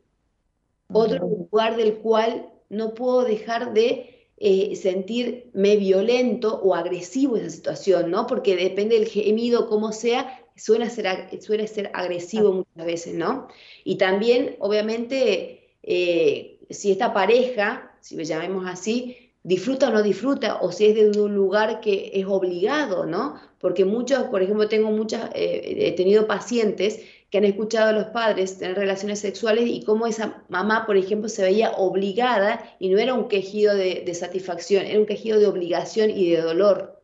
Otro 0.92 1.20
lugar 1.20 1.78
del 1.78 1.98
cual 1.98 2.50
no 2.70 2.94
puedo 2.94 3.24
dejar 3.24 3.74
de 3.74 4.28
eh, 4.38 4.76
sentirme 4.76 5.76
violento 5.78 6.60
o 6.64 6.74
agresivo 6.74 7.38
en 7.38 7.46
esa 7.46 7.56
situación, 7.56 8.10
¿no? 8.10 8.26
Porque 8.26 8.56
depende 8.56 8.98
del 8.98 9.08
gemido, 9.08 9.70
como 9.70 9.92
sea, 9.92 10.44
suele 10.56 10.90
ser, 10.90 11.42
suele 11.42 11.68
ser 11.68 11.92
agresivo 11.94 12.54
muchas 12.54 12.86
veces, 12.86 13.14
¿no? 13.14 13.48
Y 13.84 13.98
también, 13.98 14.56
obviamente, 14.60 15.76
eh, 15.84 16.60
si 16.70 16.92
esta 16.92 17.14
pareja, 17.14 17.96
si 18.02 18.16
lo 18.16 18.24
llamemos 18.24 18.66
así, 18.68 19.29
disfruta 19.50 19.90
o 19.90 19.92
no 19.92 20.04
disfruta, 20.04 20.60
o 20.62 20.72
si 20.72 20.86
es 20.86 20.96
de 20.96 21.20
un 21.20 21.34
lugar 21.34 21.82
que 21.82 22.12
es 22.14 22.26
obligado, 22.28 23.08
¿no? 23.08 23.36
Porque 23.60 23.84
muchos, 23.84 24.26
por 24.26 24.44
ejemplo, 24.44 24.70
tengo 24.70 24.92
muchas, 24.92 25.32
eh, 25.34 25.88
he 25.88 25.92
tenido 25.94 26.28
pacientes 26.28 27.00
que 27.32 27.40
han 27.40 27.46
escuchado 27.46 27.90
a 27.90 27.92
los 27.92 28.06
padres 28.06 28.60
tener 28.60 28.78
relaciones 28.78 29.20
sexuales 29.20 29.66
y 29.68 29.84
cómo 29.84 30.06
esa 30.06 30.44
mamá, 30.50 30.86
por 30.86 30.98
ejemplo, 30.98 31.30
se 31.30 31.42
veía 31.42 31.72
obligada 31.72 32.64
y 32.78 32.90
no 32.90 33.00
era 33.00 33.16
un 33.16 33.28
quejido 33.28 33.76
de, 33.76 34.14
satisfacción, 34.14 34.86
era 34.86 35.00
un 35.00 35.08
quejido 35.08 35.40
de 35.40 35.48
obligación 35.48 36.12
y 36.12 36.30
de 36.30 36.42
dolor. 36.42 37.02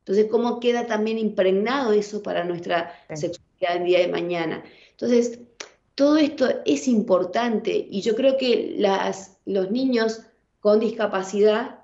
Entonces, 0.00 0.26
¿cómo 0.30 0.60
queda 0.60 0.86
también 0.86 1.18
impregnado 1.18 1.92
eso 1.92 2.22
para 2.22 2.44
nuestra 2.44 2.94
sexualidad 3.12 3.82
el 3.82 3.84
día 3.84 3.98
de 3.98 4.08
mañana? 4.08 4.64
Entonces, 4.92 5.40
todo 5.96 6.16
esto 6.16 6.46
es 6.64 6.86
importante 6.86 7.88
y 7.90 8.02
yo 8.02 8.14
creo 8.14 8.36
que 8.36 8.76
las, 8.78 9.36
los 9.46 9.72
niños 9.72 10.22
con 10.60 10.78
discapacidad 10.78 11.77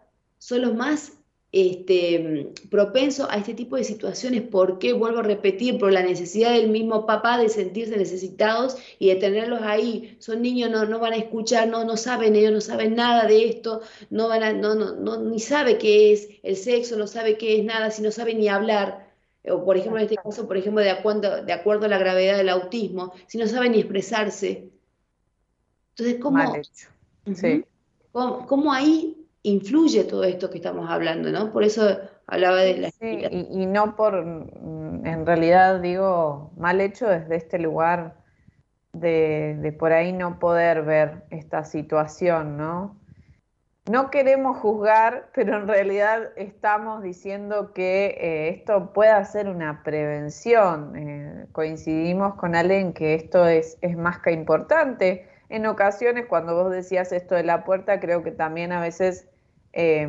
son 0.44 0.60
los 0.60 0.74
más 0.74 1.12
este, 1.52 2.52
propenso 2.70 3.30
a 3.30 3.36
este 3.36 3.54
tipo 3.54 3.76
de 3.76 3.84
situaciones. 3.84 4.42
porque 4.42 4.92
Vuelvo 4.92 5.20
a 5.20 5.22
repetir, 5.22 5.78
por 5.78 5.90
la 5.90 6.02
necesidad 6.02 6.52
del 6.52 6.68
mismo 6.68 7.06
papá 7.06 7.38
de 7.38 7.48
sentirse 7.48 7.96
necesitados 7.96 8.76
y 8.98 9.08
de 9.08 9.16
tenerlos 9.16 9.62
ahí. 9.62 10.18
Son 10.20 10.42
niños, 10.42 10.70
no, 10.70 10.84
no 10.84 10.98
van 10.98 11.14
a 11.14 11.16
escuchar, 11.16 11.68
no, 11.68 11.84
no 11.84 11.96
saben, 11.96 12.36
ellos 12.36 12.52
no 12.52 12.60
saben 12.60 12.94
nada 12.94 13.26
de 13.26 13.48
esto, 13.48 13.80
no 14.10 14.28
van 14.28 14.42
a, 14.42 14.52
no, 14.52 14.74
no, 14.74 14.94
no, 14.96 15.16
ni 15.16 15.40
sabe 15.40 15.78
qué 15.78 16.12
es 16.12 16.28
el 16.42 16.56
sexo, 16.56 16.98
no 16.98 17.06
sabe 17.06 17.38
qué 17.38 17.58
es 17.58 17.64
nada, 17.64 17.90
si 17.90 18.02
no 18.02 18.10
sabe 18.10 18.34
ni 18.34 18.48
hablar. 18.48 19.14
O 19.48 19.64
por 19.64 19.78
ejemplo, 19.78 19.98
en 19.98 20.04
este 20.04 20.16
caso, 20.16 20.46
por 20.46 20.58
ejemplo, 20.58 20.82
de 20.82 20.90
acuerdo, 20.90 21.42
de 21.42 21.52
acuerdo 21.54 21.86
a 21.86 21.88
la 21.88 21.96
gravedad 21.96 22.36
del 22.36 22.50
autismo, 22.50 23.14
si 23.28 23.38
no 23.38 23.46
sabe 23.46 23.70
ni 23.70 23.78
expresarse. 23.78 24.68
Entonces, 25.96 26.20
¿cómo, 26.20 26.38
Sí. 27.34 27.64
¿cómo, 28.12 28.46
cómo 28.46 28.70
ahí 28.70 29.23
influye 29.44 30.04
todo 30.04 30.24
esto 30.24 30.50
que 30.50 30.56
estamos 30.56 30.90
hablando, 30.90 31.30
¿no? 31.30 31.52
Por 31.52 31.62
eso 31.64 31.98
hablaba 32.26 32.56
de 32.62 32.78
la... 32.78 32.90
Sí, 32.90 33.22
y, 33.30 33.62
y, 33.62 33.66
no 33.66 33.94
por, 33.94 34.24
mm, 34.24 35.06
en 35.06 35.26
realidad 35.26 35.80
digo, 35.80 36.50
mal 36.56 36.80
hecho 36.80 37.06
desde 37.06 37.36
este 37.36 37.58
lugar 37.58 38.16
de, 38.94 39.58
de, 39.60 39.72
por 39.72 39.92
ahí 39.92 40.12
no 40.12 40.38
poder 40.38 40.82
ver 40.82 41.24
esta 41.30 41.64
situación, 41.64 42.56
¿no? 42.56 42.98
No 43.86 44.10
queremos 44.10 44.56
juzgar, 44.60 45.28
pero 45.34 45.58
en 45.58 45.68
realidad 45.68 46.30
estamos 46.36 47.02
diciendo 47.02 47.74
que 47.74 48.16
eh, 48.18 48.48
esto 48.48 48.94
pueda 48.94 49.22
ser 49.26 49.46
una 49.46 49.82
prevención. 49.82 50.96
Eh, 50.96 51.46
coincidimos 51.52 52.36
con 52.36 52.54
Ale 52.54 52.80
en 52.80 52.94
que 52.94 53.14
esto 53.14 53.46
es, 53.46 53.76
es 53.82 53.94
más 53.94 54.20
que 54.20 54.32
importante. 54.32 55.28
En 55.50 55.66
ocasiones, 55.66 56.24
cuando 56.26 56.54
vos 56.54 56.72
decías 56.72 57.12
esto 57.12 57.34
de 57.34 57.44
la 57.44 57.64
puerta, 57.64 58.00
creo 58.00 58.22
que 58.22 58.30
también 58.30 58.72
a 58.72 58.80
veces 58.80 59.28
eh, 59.74 60.09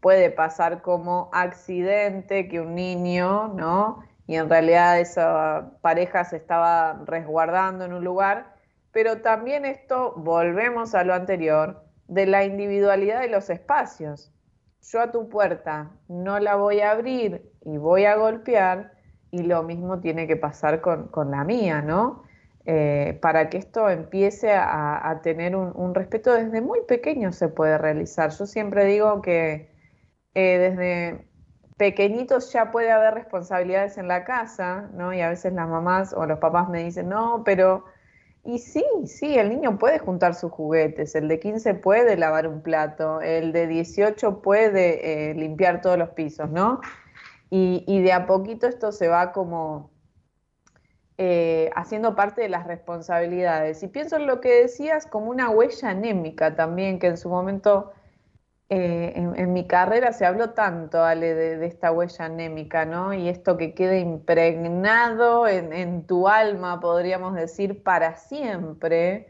puede 0.00 0.30
pasar 0.30 0.82
como 0.82 1.30
accidente 1.32 2.48
que 2.48 2.60
un 2.60 2.74
niño, 2.74 3.48
¿no? 3.48 4.00
Y 4.26 4.36
en 4.36 4.48
realidad 4.48 4.98
esa 4.98 5.72
pareja 5.82 6.24
se 6.24 6.36
estaba 6.36 7.02
resguardando 7.04 7.84
en 7.84 7.92
un 7.92 8.02
lugar, 8.02 8.54
pero 8.90 9.20
también 9.20 9.64
esto, 9.64 10.14
volvemos 10.16 10.94
a 10.94 11.04
lo 11.04 11.14
anterior, 11.14 11.84
de 12.08 12.26
la 12.26 12.44
individualidad 12.44 13.20
de 13.20 13.28
los 13.28 13.50
espacios. 13.50 14.32
Yo 14.82 15.00
a 15.00 15.10
tu 15.10 15.28
puerta 15.28 15.90
no 16.08 16.38
la 16.38 16.56
voy 16.56 16.80
a 16.80 16.90
abrir 16.90 17.50
y 17.62 17.76
voy 17.76 18.04
a 18.06 18.16
golpear, 18.16 18.92
y 19.30 19.42
lo 19.42 19.62
mismo 19.62 20.00
tiene 20.00 20.26
que 20.26 20.36
pasar 20.36 20.80
con, 20.80 21.08
con 21.08 21.30
la 21.30 21.44
mía, 21.44 21.82
¿no? 21.82 22.23
Eh, 22.66 23.18
para 23.20 23.50
que 23.50 23.58
esto 23.58 23.90
empiece 23.90 24.50
a, 24.54 25.20
tener 25.22 25.54
un, 25.54 25.94
respeto 25.94 26.32
desde 26.32 26.62
muy 26.62 26.80
pequeño 26.88 27.32
se 27.32 27.48
puede 27.48 27.76
realizar. 27.76 28.30
Yo 28.30 28.46
siempre 28.46 28.86
digo 28.86 29.20
que 29.20 29.70
eh, 30.34 30.58
desde 30.58 31.28
pequeñitos 31.76 32.52
ya 32.52 32.70
puede 32.70 32.90
haber 32.90 33.14
responsabilidades 33.14 33.98
en 33.98 34.08
la 34.08 34.24
casa, 34.24 34.88
¿no? 34.94 35.12
Y 35.12 35.20
a 35.20 35.28
veces 35.28 35.52
las 35.52 35.68
mamás 35.68 36.14
o 36.14 36.24
los 36.26 36.38
papás 36.38 36.68
me 36.68 36.84
dicen, 36.84 37.08
no, 37.08 37.42
pero... 37.44 37.84
Y 38.46 38.58
sí, 38.58 38.84
sí, 39.06 39.38
el 39.38 39.48
niño 39.48 39.78
puede 39.78 39.98
juntar 39.98 40.34
sus 40.34 40.52
juguetes, 40.52 41.14
el 41.14 41.28
de 41.28 41.40
15 41.40 41.74
puede 41.76 42.16
lavar 42.18 42.46
un 42.46 42.60
plato, 42.62 43.22
el 43.22 43.52
de 43.52 43.66
18 43.66 44.42
puede 44.42 45.30
eh, 45.30 45.34
limpiar 45.34 45.80
todos 45.80 45.96
los 45.98 46.10
pisos, 46.10 46.50
¿no? 46.50 46.80
Y 47.50 48.02
de 48.02 48.12
a 48.12 48.26
poquito 48.26 48.66
esto 48.66 48.90
se 48.90 49.06
va 49.06 49.32
como 49.32 49.93
eh, 51.16 51.70
haciendo 51.76 52.16
parte 52.16 52.42
de 52.42 52.48
las 52.48 52.66
responsabilidades. 52.66 53.84
Y 53.84 53.88
pienso 53.88 54.16
en 54.16 54.26
lo 54.26 54.40
que 54.40 54.62
decías 54.62 55.06
como 55.06 55.30
una 55.30 55.48
huella 55.48 55.90
anémica 55.90 56.56
también, 56.56 56.98
que 56.98 57.06
en 57.06 57.16
su 57.16 57.28
momento 57.28 57.92
eh, 58.68 59.12
en, 59.14 59.52
mi 59.52 59.64
carrera 59.68 60.12
se 60.12 60.26
habló 60.26 60.50
tanto, 60.50 61.04
Ale, 61.04 61.34
de, 61.34 61.66
esta 61.66 61.92
huella 61.92 62.24
anémica, 62.24 62.84
¿no? 62.84 63.14
Y 63.14 63.28
esto 63.28 63.56
que 63.56 63.74
quede 63.74 64.00
impregnado 64.00 65.46
en, 65.46 66.04
tu 66.06 66.26
alma, 66.26 66.80
podríamos 66.80 67.34
decir, 67.34 67.84
para 67.84 68.16
siempre. 68.16 69.28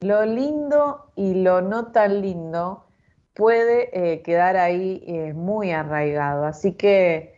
Lo 0.00 0.24
lindo 0.24 1.12
y 1.16 1.34
lo 1.42 1.60
no 1.60 1.92
tan 1.92 2.22
lindo 2.22 2.86
puede 3.34 4.14
eh, 4.14 4.22
quedar 4.22 4.56
ahí 4.56 5.32
muy 5.34 5.72
arraigado. 5.72 6.46
Así 6.46 6.72
que 6.72 7.35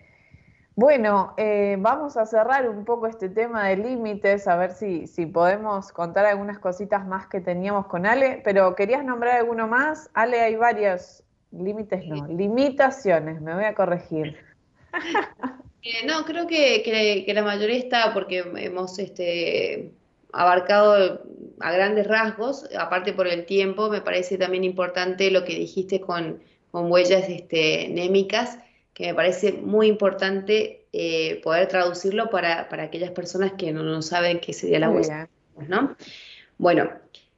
bueno, 0.78 1.34
eh, 1.36 1.74
vamos 1.80 2.16
a 2.16 2.24
cerrar 2.24 2.68
un 2.68 2.84
poco 2.84 3.09
este 3.09 3.28
tema 3.28 3.66
de 3.66 3.78
límites, 3.78 4.46
a 4.46 4.55
ver 4.55 4.70
si, 4.70 5.09
si, 5.09 5.26
podemos 5.26 5.90
contar 5.90 6.24
algunas 6.24 6.60
cositas 6.60 7.05
más 7.05 7.26
que 7.26 7.40
teníamos 7.40 7.86
con 7.86 8.06
Ale, 8.06 8.40
pero 8.44 8.76
¿querías 8.76 9.05
nombrar 9.05 9.38
alguno 9.38 9.66
más? 9.66 10.09
Ale, 10.14 10.38
hay 10.40 10.55
varios 10.55 11.24
límites, 11.50 12.06
no, 12.06 12.28
limitaciones, 12.28 13.40
me 13.40 13.55
voy 13.55 13.64
a 13.64 13.74
corregir. 13.74 14.36
Eh, 15.80 16.05
no, 16.05 16.24
creo 16.24 16.48
que, 16.48 16.82
que, 16.82 17.22
que, 17.24 17.34
la 17.34 17.42
mayoría 17.42 17.78
está 17.78 18.12
porque 18.12 18.38
hemos 18.56 18.98
este, 18.98 19.92
abarcado 20.32 21.22
a 21.60 21.72
grandes 21.72 22.09
rasgos, 22.09 22.68
aparte 22.76 23.12
por 23.12 23.28
el 23.28 23.46
tiempo, 23.46 23.88
me 23.88 24.00
parece 24.00 24.36
también 24.38 24.64
importante 24.64 25.30
lo 25.30 25.44
que 25.44 25.55
dijiste 25.55 26.00
con, 26.00 26.42
con 26.72 26.90
huellas 26.90 27.28
este, 27.28 27.88
némicas 27.90 28.59
que 28.99 29.07
me 29.07 29.15
parece 29.15 29.53
muy 29.53 29.87
importante 29.87 30.87
eh, 30.93 31.41
poder 31.45 31.69
traducirlo 31.69 32.31
para, 32.31 32.69
para, 32.69 32.83
aquellas 32.83 33.12
personas 33.12 33.53
que 33.53 33.73
no, 33.73 33.85
no 33.85 34.03
saben 34.03 34.41
qué 34.41 34.53
sería 34.53 34.81
la 34.81 34.91
huella. 34.91 35.29
¿no? 35.69 35.95
Bueno, 36.59 36.91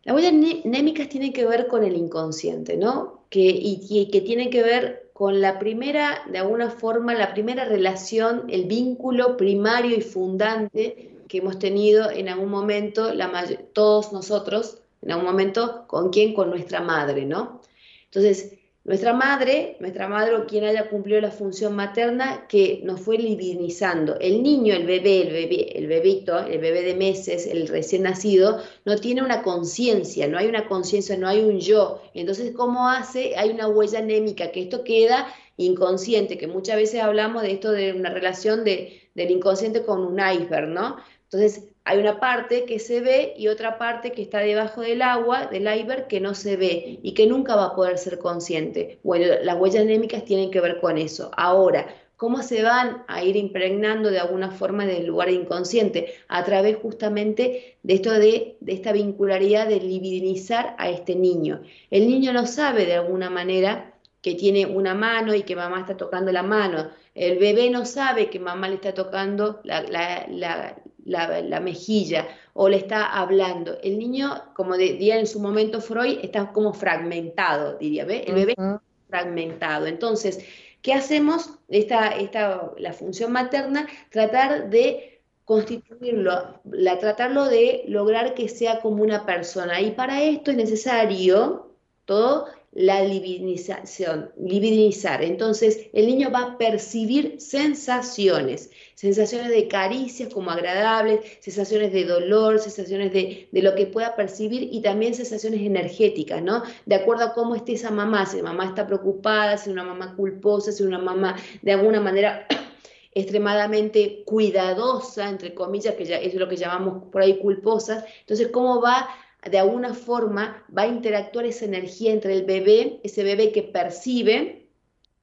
las 0.04 0.16
huellas 0.16 0.32
némicas 0.64 1.10
tienen 1.10 1.34
que 1.34 1.44
ver 1.44 1.66
con 1.66 1.84
el 1.84 1.96
inconsciente, 1.96 2.78
¿no? 2.78 3.24
Que, 3.28 3.40
y, 3.40 3.86
y, 3.90 4.10
que 4.10 4.22
tienen 4.22 4.48
que 4.48 4.62
ver 4.62 5.10
con 5.12 5.42
la 5.42 5.58
primera, 5.58 6.22
de 6.32 6.38
alguna 6.38 6.70
forma, 6.70 7.12
la 7.12 7.34
primera 7.34 7.66
relación, 7.66 8.44
el 8.48 8.64
vínculo 8.64 9.36
primario 9.36 9.94
y 9.94 10.00
fundante 10.00 11.10
que 11.28 11.38
hemos 11.38 11.58
tenido 11.58 12.10
en 12.10 12.30
algún 12.30 12.48
momento, 12.48 13.12
la 13.12 13.30
todos 13.74 14.14
nosotros, 14.14 14.78
en 15.02 15.12
algún 15.12 15.26
momento, 15.26 15.84
¿con 15.88 16.08
quién? 16.08 16.32
Con 16.32 16.48
nuestra 16.48 16.80
madre, 16.80 17.26
¿no? 17.26 17.60
Entonces, 18.06 18.54
nuestra 18.90 19.12
madre, 19.12 19.76
nuestra 19.78 20.08
madre 20.08 20.34
o 20.34 20.46
quien 20.46 20.64
haya 20.64 20.88
cumplido 20.88 21.20
la 21.20 21.30
función 21.30 21.76
materna 21.76 22.48
que 22.48 22.80
nos 22.82 23.00
fue 23.00 23.18
divinizando. 23.18 24.18
El 24.18 24.42
niño, 24.42 24.74
el 24.74 24.84
bebé, 24.84 25.28
el 25.28 25.32
bebé, 25.32 25.78
el 25.78 25.86
bebito, 25.86 26.36
el 26.40 26.58
bebé 26.58 26.82
de 26.82 26.96
meses, 26.96 27.46
el 27.46 27.68
recién 27.68 28.02
nacido, 28.02 28.58
no 28.84 28.96
tiene 28.96 29.22
una 29.22 29.42
conciencia, 29.42 30.26
no 30.26 30.38
hay 30.38 30.48
una 30.48 30.66
conciencia, 30.66 31.16
no 31.16 31.28
hay 31.28 31.40
un 31.40 31.60
yo. 31.60 32.02
Entonces, 32.14 32.50
¿cómo 32.50 32.88
hace? 32.88 33.36
Hay 33.36 33.50
una 33.50 33.68
huella 33.68 34.00
anémica, 34.00 34.50
que 34.50 34.62
esto 34.62 34.82
queda 34.82 35.28
inconsciente, 35.56 36.36
que 36.36 36.48
muchas 36.48 36.74
veces 36.74 37.00
hablamos 37.00 37.42
de 37.42 37.52
esto 37.52 37.70
de 37.70 37.92
una 37.92 38.10
relación 38.10 38.64
de, 38.64 39.08
del 39.14 39.30
inconsciente 39.30 39.84
con 39.84 40.00
un 40.00 40.18
iceberg, 40.18 40.66
¿no? 40.66 40.96
Entonces, 41.22 41.69
hay 41.90 41.98
una 41.98 42.20
parte 42.20 42.66
que 42.66 42.78
se 42.78 43.00
ve 43.00 43.34
y 43.36 43.48
otra 43.48 43.76
parte 43.76 44.12
que 44.12 44.22
está 44.22 44.38
debajo 44.38 44.80
del 44.80 45.02
agua, 45.02 45.46
del 45.46 45.62
iceberg, 45.62 46.06
que 46.06 46.20
no 46.20 46.36
se 46.36 46.56
ve 46.56 47.00
y 47.02 47.14
que 47.14 47.26
nunca 47.26 47.56
va 47.56 47.64
a 47.64 47.74
poder 47.74 47.98
ser 47.98 48.20
consciente. 48.20 49.00
Bueno, 49.02 49.26
las 49.42 49.56
huellas 49.56 49.82
anémicas 49.82 50.24
tienen 50.24 50.52
que 50.52 50.60
ver 50.60 50.78
con 50.80 50.98
eso. 50.98 51.32
Ahora, 51.36 51.92
¿cómo 52.16 52.44
se 52.44 52.62
van 52.62 53.02
a 53.08 53.24
ir 53.24 53.34
impregnando 53.34 54.08
de 54.08 54.20
alguna 54.20 54.52
forma 54.52 54.86
del 54.86 55.04
lugar 55.04 55.30
inconsciente? 55.30 56.14
A 56.28 56.44
través 56.44 56.76
justamente 56.76 57.76
de 57.82 57.94
esto 57.94 58.12
de, 58.12 58.56
de 58.60 58.72
esta 58.72 58.92
vincularidad 58.92 59.66
de 59.66 59.80
libidinizar 59.80 60.76
a 60.78 60.90
este 60.90 61.16
niño. 61.16 61.60
El 61.90 62.06
niño 62.06 62.32
no 62.32 62.46
sabe 62.46 62.86
de 62.86 62.94
alguna 62.94 63.30
manera 63.30 63.94
que 64.22 64.34
tiene 64.34 64.66
una 64.66 64.94
mano 64.94 65.34
y 65.34 65.42
que 65.42 65.56
mamá 65.56 65.80
está 65.80 65.96
tocando 65.96 66.30
la 66.30 66.42
mano. 66.42 66.90
El 67.14 67.38
bebé 67.38 67.70
no 67.70 67.84
sabe 67.84 68.30
que 68.30 68.38
mamá 68.38 68.68
le 68.68 68.76
está 68.76 68.94
tocando 68.94 69.60
la, 69.64 69.82
la, 69.82 70.26
la, 70.28 70.76
la, 71.04 71.40
la, 71.42 71.60
mejilla 71.60 72.26
o 72.54 72.68
le 72.68 72.76
está 72.76 73.06
hablando. 73.06 73.78
El 73.82 73.98
niño, 73.98 74.42
como 74.54 74.76
diría 74.76 75.18
en 75.18 75.26
su 75.26 75.40
momento 75.40 75.80
Freud, 75.80 76.18
está 76.22 76.52
como 76.52 76.72
fragmentado, 76.72 77.76
diría, 77.78 78.04
¿ve? 78.04 78.24
El 78.26 78.34
bebé 78.34 78.54
uh 78.56 78.62
-huh. 78.62 78.80
fragmentado. 79.08 79.86
Entonces, 79.86 80.44
¿qué 80.82 80.94
hacemos? 80.94 81.50
Esta, 81.68 82.08
esta, 82.08 82.72
la 82.78 82.92
función 82.92 83.32
materna, 83.32 83.86
tratar 84.10 84.70
de 84.70 85.20
constituirlo, 85.44 86.60
la, 86.64 86.98
tratarlo 86.98 87.46
de 87.46 87.82
lograr 87.88 88.34
que 88.34 88.48
sea 88.48 88.80
como 88.80 89.02
una 89.02 89.26
persona. 89.26 89.80
Y 89.80 89.90
para 89.92 90.22
esto 90.22 90.52
es 90.52 90.56
necesario 90.56 91.70
todo 92.04 92.46
la 92.72 93.02
libidinización, 93.02 94.30
libidinizar. 94.38 95.24
Entonces, 95.24 95.88
el 95.92 96.06
niño 96.06 96.30
va 96.30 96.40
a 96.40 96.58
percibir 96.58 97.40
sensaciones, 97.40 98.70
sensaciones 98.94 99.48
de 99.48 99.66
caricias 99.66 100.32
como 100.32 100.52
agradables, 100.52 101.20
sensaciones 101.40 101.92
de 101.92 102.04
dolor, 102.04 102.60
sensaciones 102.60 103.12
de, 103.12 103.48
de, 103.50 103.62
lo 103.62 103.74
que 103.74 103.86
pueda 103.86 104.14
percibir 104.14 104.68
y 104.70 104.82
también 104.82 105.14
sensaciones 105.14 105.62
energéticas, 105.62 106.42
¿no? 106.42 106.62
De 106.86 106.94
acuerdo 106.94 107.24
a 107.24 107.34
cómo 107.34 107.56
esté 107.56 107.72
esa 107.72 107.90
mamá, 107.90 108.24
si 108.26 108.36
la 108.36 108.44
mamá 108.44 108.66
está 108.66 108.86
preocupada, 108.86 109.58
si 109.58 109.70
una 109.70 109.82
mamá 109.82 110.14
culposa, 110.14 110.70
si 110.70 110.84
una 110.84 110.98
mamá 110.98 111.36
de 111.62 111.72
alguna 111.72 112.00
manera 112.00 112.46
extremadamente 113.12 114.22
cuidadosa, 114.24 115.28
entre 115.28 115.54
comillas, 115.54 115.96
que 115.96 116.04
ya 116.04 116.18
es 116.18 116.34
lo 116.34 116.48
que 116.48 116.56
llamamos 116.56 117.10
por 117.10 117.22
ahí 117.22 117.38
culposa. 117.38 118.04
Entonces, 118.20 118.48
¿cómo 118.52 118.80
va 118.80 119.08
de 119.48 119.58
alguna 119.58 119.94
forma, 119.94 120.64
va 120.76 120.82
a 120.82 120.88
interactuar 120.88 121.46
esa 121.46 121.64
energía 121.64 122.12
entre 122.12 122.34
el 122.34 122.44
bebé, 122.44 123.00
ese 123.02 123.22
bebé 123.24 123.52
que 123.52 123.62
percibe, 123.62 124.60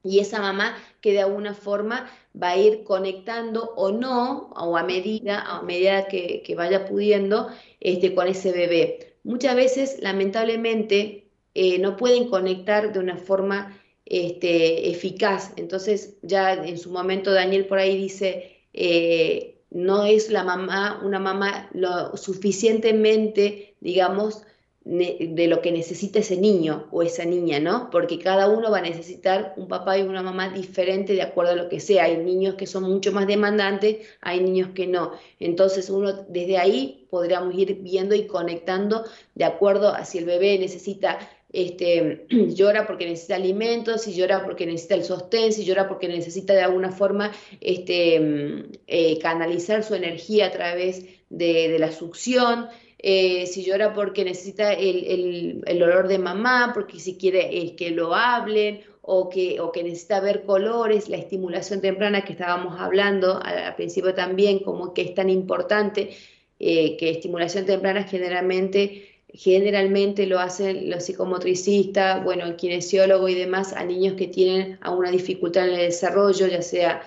y 0.03 0.19
esa 0.19 0.39
mamá 0.39 0.77
que 1.01 1.11
de 1.11 1.21
alguna 1.21 1.53
forma 1.53 2.09
va 2.41 2.51
a 2.51 2.57
ir 2.57 2.83
conectando 2.83 3.73
o 3.75 3.91
no, 3.91 4.49
o 4.51 4.77
a 4.77 4.83
medida, 4.83 5.41
a 5.41 5.61
medida 5.63 6.07
que, 6.07 6.53
vaya 6.55 6.85
pudiendo, 6.85 7.49
este, 7.79 8.15
con 8.15 8.27
ese 8.27 8.51
bebé. 8.51 9.17
Muchas 9.23 9.55
veces, 9.55 9.97
lamentablemente, 10.01 11.29
eh, 11.53 11.79
no 11.79 11.97
pueden 11.97 12.29
conectar 12.29 12.93
de 12.93 12.99
una 12.99 13.17
forma 13.17 13.77
este, 14.05 14.89
eficaz. 14.89 15.51
Entonces, 15.57 16.17
ya 16.21 16.53
en 16.53 16.77
su 16.77 16.91
momento 16.91 17.33
Daniel 17.33 17.65
por 17.65 17.79
ahí 17.79 17.97
dice, 17.97 18.61
eh, 18.73 19.56
no 19.69 20.05
es 20.05 20.29
la 20.29 20.43
mamá, 20.43 21.01
una 21.03 21.19
mamá 21.19 21.69
lo 21.73 22.15
suficientemente, 22.15 23.75
digamos, 23.81 24.43
de 24.89 25.47
lo 25.47 25.61
que 25.61 25.73
necesita 25.73 26.19
ese 26.19 26.37
niño 26.37 26.87
o 26.91 27.03
esa 27.03 27.25
niña, 27.25 27.59
¿no? 27.59 27.89
Porque 27.89 28.19
cada 28.19 28.47
uno 28.47 28.71
va 28.71 28.77
a 28.77 28.81
necesitar 28.81 29.53
un 29.57 29.67
papá 29.67 29.97
y 29.97 30.03
una 30.03 30.23
mamá 30.23 30.49
diferente 30.49 31.11
de 31.11 31.21
acuerdo 31.21 31.51
a 31.51 31.55
lo 31.55 31.67
que 31.67 31.81
sea. 31.81 32.05
Hay 32.05 32.17
niños 32.17 32.55
que 32.55 32.67
son 32.67 32.83
mucho 32.83 33.11
más 33.11 33.27
demandantes, 33.27 33.97
hay 34.21 34.39
niños 34.39 34.69
que 34.73 34.87
no. 34.87 35.11
Entonces 35.41 35.89
uno 35.89 36.13
desde 36.29 36.57
ahí 36.57 37.05
podríamos 37.09 37.53
ir 37.55 37.81
viendo 37.81 38.15
y 38.15 38.27
conectando 38.27 39.03
de 39.35 39.43
acuerdo 39.43 39.89
a 39.89 40.05
si 40.05 40.19
el 40.19 40.25
bebé 40.25 40.57
necesita 40.57 41.19
este, 41.57 42.27
llora 42.29 42.85
porque 42.85 43.07
necesita 43.07 43.35
alimentos, 43.35 44.03
si 44.03 44.13
llora 44.13 44.43
porque 44.43 44.67
necesita 44.67 44.93
el 44.93 45.03
sostén, 45.03 45.51
si 45.51 45.65
llora 45.65 45.87
porque 45.87 46.07
necesita 46.07 46.53
de 46.53 46.61
alguna 46.61 46.91
forma 46.91 47.31
este, 47.59 48.19
mm, 48.19 48.71
eh, 48.85 49.17
canalizar 49.17 49.83
su 49.83 49.95
energía 49.95 50.47
a 50.47 50.51
través 50.51 51.03
de, 51.29 51.77
la 51.79 51.91
succión, 51.91 52.67
eh, 52.99 53.47
si 53.47 53.63
llora 53.63 53.93
porque 53.93 54.23
necesita 54.23 54.71
el, 54.71 55.63
olor 55.81 56.07
de 56.07 56.19
mamá, 56.19 56.71
porque 56.75 56.99
si 56.99 57.17
quiere 57.17 57.75
que 57.75 57.89
lo 57.89 58.13
hablen 58.13 58.81
o 59.01 59.27
que, 59.27 59.59
o 59.59 59.71
que 59.71 59.83
necesita 59.83 60.19
ver 60.19 60.43
colores, 60.43 61.09
la 61.09 61.17
estimulación 61.17 61.81
temprana 61.81 62.23
que 62.23 62.33
estábamos 62.33 62.79
hablando 62.79 63.39
al, 63.43 63.75
principio 63.75 64.13
también, 64.13 64.59
como 64.59 64.93
que 64.93 65.01
es 65.01 65.15
tan 65.15 65.31
importante, 65.31 66.11
eh, 66.59 66.97
que 66.97 67.09
estimulación 67.09 67.65
temprana 67.65 68.03
generalmente 68.03 69.16
Generalmente 69.29 70.25
lo 70.25 70.39
hacen 70.39 70.89
los 70.89 71.03
psicomotricistas, 71.03 72.23
bueno, 72.23 72.45
el 72.45 72.55
kinesiólogo 72.55 73.27
y 73.27 73.35
demás 73.35 73.73
a 73.73 73.83
niños 73.83 74.15
que 74.15 74.27
tienen 74.27 74.77
alguna 74.81 75.11
dificultad 75.11 75.67
en 75.67 75.75
el 75.75 75.87
desarrollo, 75.87 76.47
ya 76.47 76.61
sea 76.61 77.01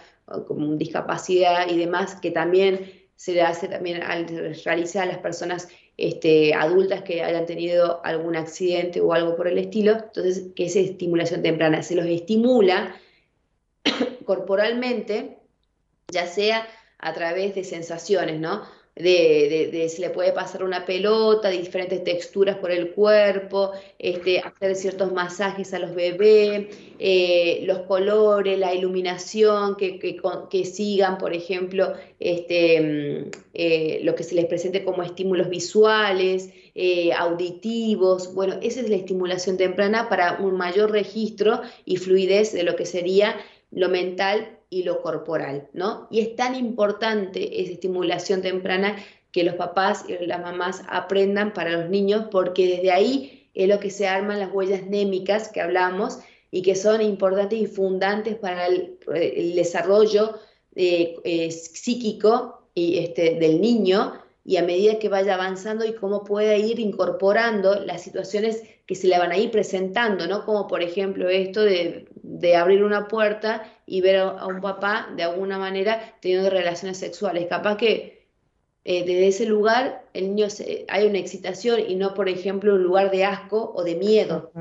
como 0.46 0.76
discapacidad 0.76 1.68
y 1.68 1.78
demás, 1.78 2.16
que 2.20 2.30
también 2.30 2.92
se 3.16 3.32
le 3.32 3.42
hace 3.42 3.68
también 3.68 4.02
al 4.02 4.26
realizar 4.64 5.02
a 5.02 5.12
las 5.12 5.18
personas 5.18 5.68
este, 5.96 6.54
adultas 6.54 7.02
que 7.02 7.22
hayan 7.22 7.44
tenido 7.44 8.00
algún 8.04 8.36
accidente 8.36 9.00
o 9.00 9.12
algo 9.12 9.36
por 9.36 9.48
el 9.48 9.58
estilo. 9.58 9.92
Entonces, 9.92 10.46
que 10.56 10.66
es 10.66 10.76
estimulación 10.76 11.42
temprana, 11.42 11.82
se 11.82 11.94
los 11.94 12.06
estimula 12.06 12.96
corporalmente, 14.24 15.36
ya 16.08 16.26
sea 16.26 16.66
a 16.98 17.12
través 17.12 17.54
de 17.54 17.64
sensaciones, 17.64 18.40
¿no? 18.40 18.62
De, 19.00 19.70
de, 19.72 19.88
se 19.88 20.00
le 20.00 20.10
puede 20.10 20.32
pasar 20.32 20.62
una 20.62 20.84
pelota, 20.84 21.50
diferentes 21.50 22.04
texturas 22.04 22.56
por 22.56 22.70
el 22.70 22.90
cuerpo, 22.90 23.72
este, 23.98 24.40
hacer 24.40 24.76
ciertos 24.76 25.12
masajes 25.12 25.72
a 25.74 25.78
los 25.78 25.94
bebés, 25.94 26.68
eh, 26.98 27.62
los 27.64 27.80
colores, 27.80 28.58
la 28.58 28.74
iluminación, 28.74 29.76
que, 29.76 29.98
que, 29.98 30.64
sigan, 30.64 31.18
por 31.18 31.34
ejemplo, 31.34 31.94
este, 32.18 32.80
mm, 32.80 33.30
eh, 33.54 34.00
lo 34.02 34.14
que 34.14 34.22
se 34.22 34.34
les 34.34 34.46
presente 34.46 34.84
como 34.84 35.02
estímulos 35.02 35.48
visuales, 35.48 36.50
eh, 36.74 37.12
auditivos. 37.12 38.34
Bueno, 38.34 38.56
esa 38.62 38.80
es 38.80 38.88
la 38.88 38.96
estimulación 38.96 39.56
temprana 39.56 40.08
para 40.08 40.38
un 40.40 40.56
mayor 40.56 40.92
registro 40.92 41.60
y 41.84 41.96
fluidez 41.96 42.52
de 42.52 42.62
lo 42.62 42.76
que 42.76 42.86
sería 42.86 43.36
lo 43.70 43.88
mental 43.88 44.59
y 44.70 44.84
lo 44.84 45.02
corporal, 45.02 45.68
¿no? 45.72 46.06
Y 46.10 46.20
es 46.20 46.36
tan 46.36 46.54
importante 46.54 47.60
esa 47.60 47.72
estimulación 47.72 48.40
temprana 48.40 48.96
que 49.32 49.44
los 49.44 49.56
papás 49.56 50.04
y 50.08 50.24
las 50.26 50.40
mamás 50.40 50.82
aprendan 50.88 51.52
para 51.52 51.72
los 51.72 51.90
niños, 51.90 52.26
porque 52.30 52.76
desde 52.76 52.92
ahí 52.92 53.48
es 53.54 53.68
lo 53.68 53.80
que 53.80 53.90
se 53.90 54.06
arman 54.06 54.38
las 54.38 54.52
huellas 54.52 54.86
némicas 54.86 55.48
que 55.48 55.60
hablamos 55.60 56.20
y 56.50 56.62
que 56.62 56.74
son 56.74 57.02
importantes 57.02 57.58
y 57.58 57.66
fundantes 57.66 58.36
para 58.36 58.66
el, 58.66 59.54
desarrollo 59.54 60.38
eh, 60.74 61.16
eh, 61.24 61.50
psíquico 61.50 62.62
y, 62.74 62.98
este, 62.98 63.34
del 63.36 63.60
niño 63.60 64.14
y 64.44 64.56
a 64.56 64.62
medida 64.62 64.98
que 64.98 65.08
vaya 65.08 65.34
avanzando 65.34 65.84
y 65.84 65.94
cómo 65.94 66.24
pueda 66.24 66.56
ir 66.56 66.80
incorporando 66.80 67.84
las 67.84 68.02
situaciones 68.02 68.62
que 68.86 68.94
se 68.94 69.06
le 69.06 69.18
van 69.18 69.30
a 69.30 69.36
ir 69.36 69.50
presentando, 69.50 70.26
¿no? 70.26 70.44
Como 70.44 70.66
por 70.66 70.82
ejemplo 70.82 71.28
esto 71.28 71.62
de, 71.62 72.08
abrir 72.56 72.84
una 72.84 73.08
puerta 73.08 73.62
y 73.86 74.00
ver 74.00 74.16
a, 74.18 74.46
un 74.46 74.60
papá 74.60 75.08
de 75.16 75.22
alguna 75.22 75.58
manera 75.58 76.00
teniendo 76.20 76.50
relaciones 76.50 76.98
sexuales. 76.98 77.46
Capaz 77.48 77.76
que 77.76 78.26
eh, 78.84 79.04
desde 79.04 79.28
ese 79.28 79.46
lugar 79.46 80.04
el 80.14 80.34
niño 80.34 80.46
hay 80.88 81.06
una 81.06 81.18
excitación 81.18 81.80
y 81.86 81.96
no, 81.96 82.14
por 82.14 82.28
ejemplo, 82.28 82.74
un 82.74 82.82
lugar 82.82 83.10
de 83.10 83.24
asco 83.24 83.72
o 83.74 83.84
de 83.84 83.96
miedo. 83.96 84.52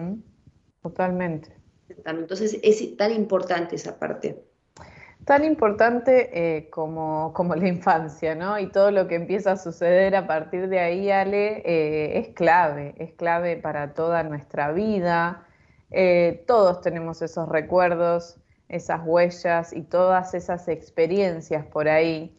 Totalmente. 0.81 1.55
Entonces 2.05 2.59
es 2.61 2.97
tan 2.97 3.13
importante 3.13 3.75
esa 3.75 3.97
parte 3.97 4.43
tan 5.29 5.43
importante 5.43 6.29
eh, 6.33 6.71
como, 6.71 7.33
como, 7.35 7.53
la 7.53 7.67
infancia, 7.67 8.33
¿no? 8.33 8.57
Y 8.57 8.71
todo 8.71 8.89
lo 8.89 9.07
que 9.07 9.13
empieza 9.13 9.51
a 9.51 9.57
suceder 9.57 10.15
a 10.15 10.25
partir 10.25 10.69
de 10.69 10.79
ahí, 10.79 11.11
Ale, 11.11 11.61
eh, 11.65 12.17
es 12.17 12.29
clave, 12.29 12.95
es 12.97 13.13
clave 13.13 13.55
para 13.57 13.93
toda 13.93 14.23
nuestra 14.23 14.71
vida. 14.71 15.45
Eh, 15.91 16.43
todos 16.47 16.81
tenemos 16.81 17.21
esos 17.21 17.49
recuerdos, 17.49 18.37
esas 18.67 19.01
huellas 19.03 19.73
y 19.73 19.81
todas 19.81 20.33
esas 20.33 20.67
experiencias 20.67 21.65
por 21.65 21.87
ahí. 21.87 22.35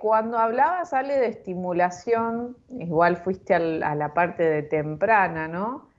cuando 0.00 0.38
hablabas, 0.38 0.92
Ale, 0.92 1.18
de 1.18 1.26
estimulación, 1.28 2.56
igual 2.78 3.18
fuiste 3.18 3.54
a 3.54 3.94
la 3.94 4.14
parte 4.14 4.42
de 4.42 4.62
temprana, 4.62 5.48
¿no? 5.48 5.90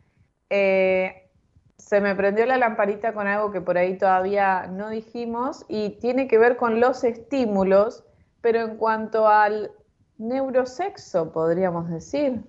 se 1.77 2.01
me 2.01 2.15
prendió 2.15 2.45
la 2.45 2.57
lamparita 2.57 3.13
con 3.13 3.27
algo 3.27 3.51
que 3.51 3.61
por 3.61 3.77
ahí 3.77 3.97
todavía 3.97 4.67
no 4.67 4.89
dijimos 4.89 5.63
y 5.67 5.91
tiene 5.99 6.27
que 6.27 6.37
ver 6.37 6.57
con 6.57 6.79
los 6.79 7.03
estímulos, 7.03 8.03
pero 8.41 8.61
en 8.61 8.77
cuanto 8.77 9.27
al 9.27 9.71
neurosexo, 10.17 11.31
podríamos 11.31 11.89
decir. 11.89 12.43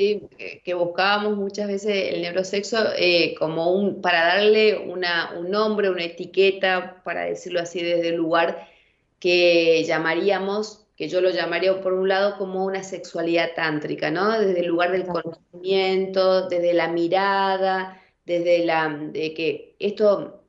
Sí, 0.00 0.30
que 0.64 0.72
buscábamos 0.72 1.36
muchas 1.36 1.68
veces 1.68 2.14
el 2.14 2.22
neurosexo 2.22 2.78
eh, 2.96 3.34
como 3.38 3.70
un, 3.70 4.00
para 4.00 4.28
darle 4.28 4.78
una, 4.78 5.38
un 5.38 5.50
nombre, 5.50 5.90
una 5.90 6.04
etiqueta, 6.04 7.02
para 7.04 7.24
decirlo 7.24 7.60
así 7.60 7.82
desde 7.82 8.08
el 8.08 8.16
lugar 8.16 8.66
que 9.18 9.84
llamaríamos 9.84 10.86
que 10.96 11.06
yo 11.08 11.20
lo 11.20 11.28
llamaría 11.28 11.78
por 11.82 11.92
un 11.92 12.08
lado 12.08 12.38
como 12.38 12.64
una 12.64 12.82
sexualidad 12.82 13.50
tántrica, 13.54 14.10
¿no? 14.10 14.38
Desde 14.38 14.60
el 14.60 14.68
lugar 14.68 14.90
del 14.92 15.06
conocimiento, 15.06 16.48
desde 16.48 16.72
la 16.72 16.88
mirada, 16.88 18.00
desde 18.24 18.64
la 18.64 18.88
de 18.88 19.34
que 19.34 19.76
esto 19.78 20.44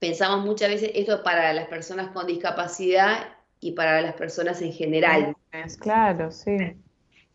pensamos 0.00 0.44
muchas 0.44 0.70
veces 0.70 0.90
esto 0.96 1.22
para 1.22 1.52
las 1.52 1.68
personas 1.68 2.10
con 2.10 2.26
discapacidad 2.26 3.28
y 3.60 3.72
para 3.72 4.00
las 4.00 4.14
personas 4.14 4.60
en 4.60 4.72
general. 4.72 5.36
Claro, 5.80 6.32
sí. 6.32 6.56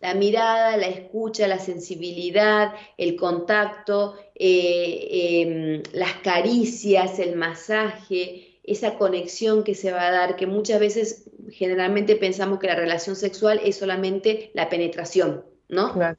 La 0.04 0.16
mirada, 0.16 0.76
la 0.76 0.90
escucha, 0.90 1.48
la 1.48 1.60
sensibilidad, 1.60 2.74
el 2.98 3.16
contacto, 3.16 4.16
eh, 4.36 5.08
em, 5.12 5.84
las 5.94 6.16
caricias, 6.16 7.20
el 7.20 7.38
masaje, 7.38 8.60
esa 8.66 8.98
conexión 8.98 9.64
que 9.64 9.76
se 9.76 9.94
va 9.94 10.06
a 10.06 10.12
dar, 10.12 10.36
que 10.36 10.46
muchas 10.46 10.82
veces 10.82 11.32
generalmente 11.52 12.18
pensamos 12.18 12.60
que 12.60 12.68
la 12.68 12.76
relación 12.76 13.16
sexual 13.16 13.62
es 13.64 13.78
solamente 13.78 14.52
la 14.54 14.68
penetración, 14.68 15.46
¿no? 15.70 15.94
Claro. 15.94 16.18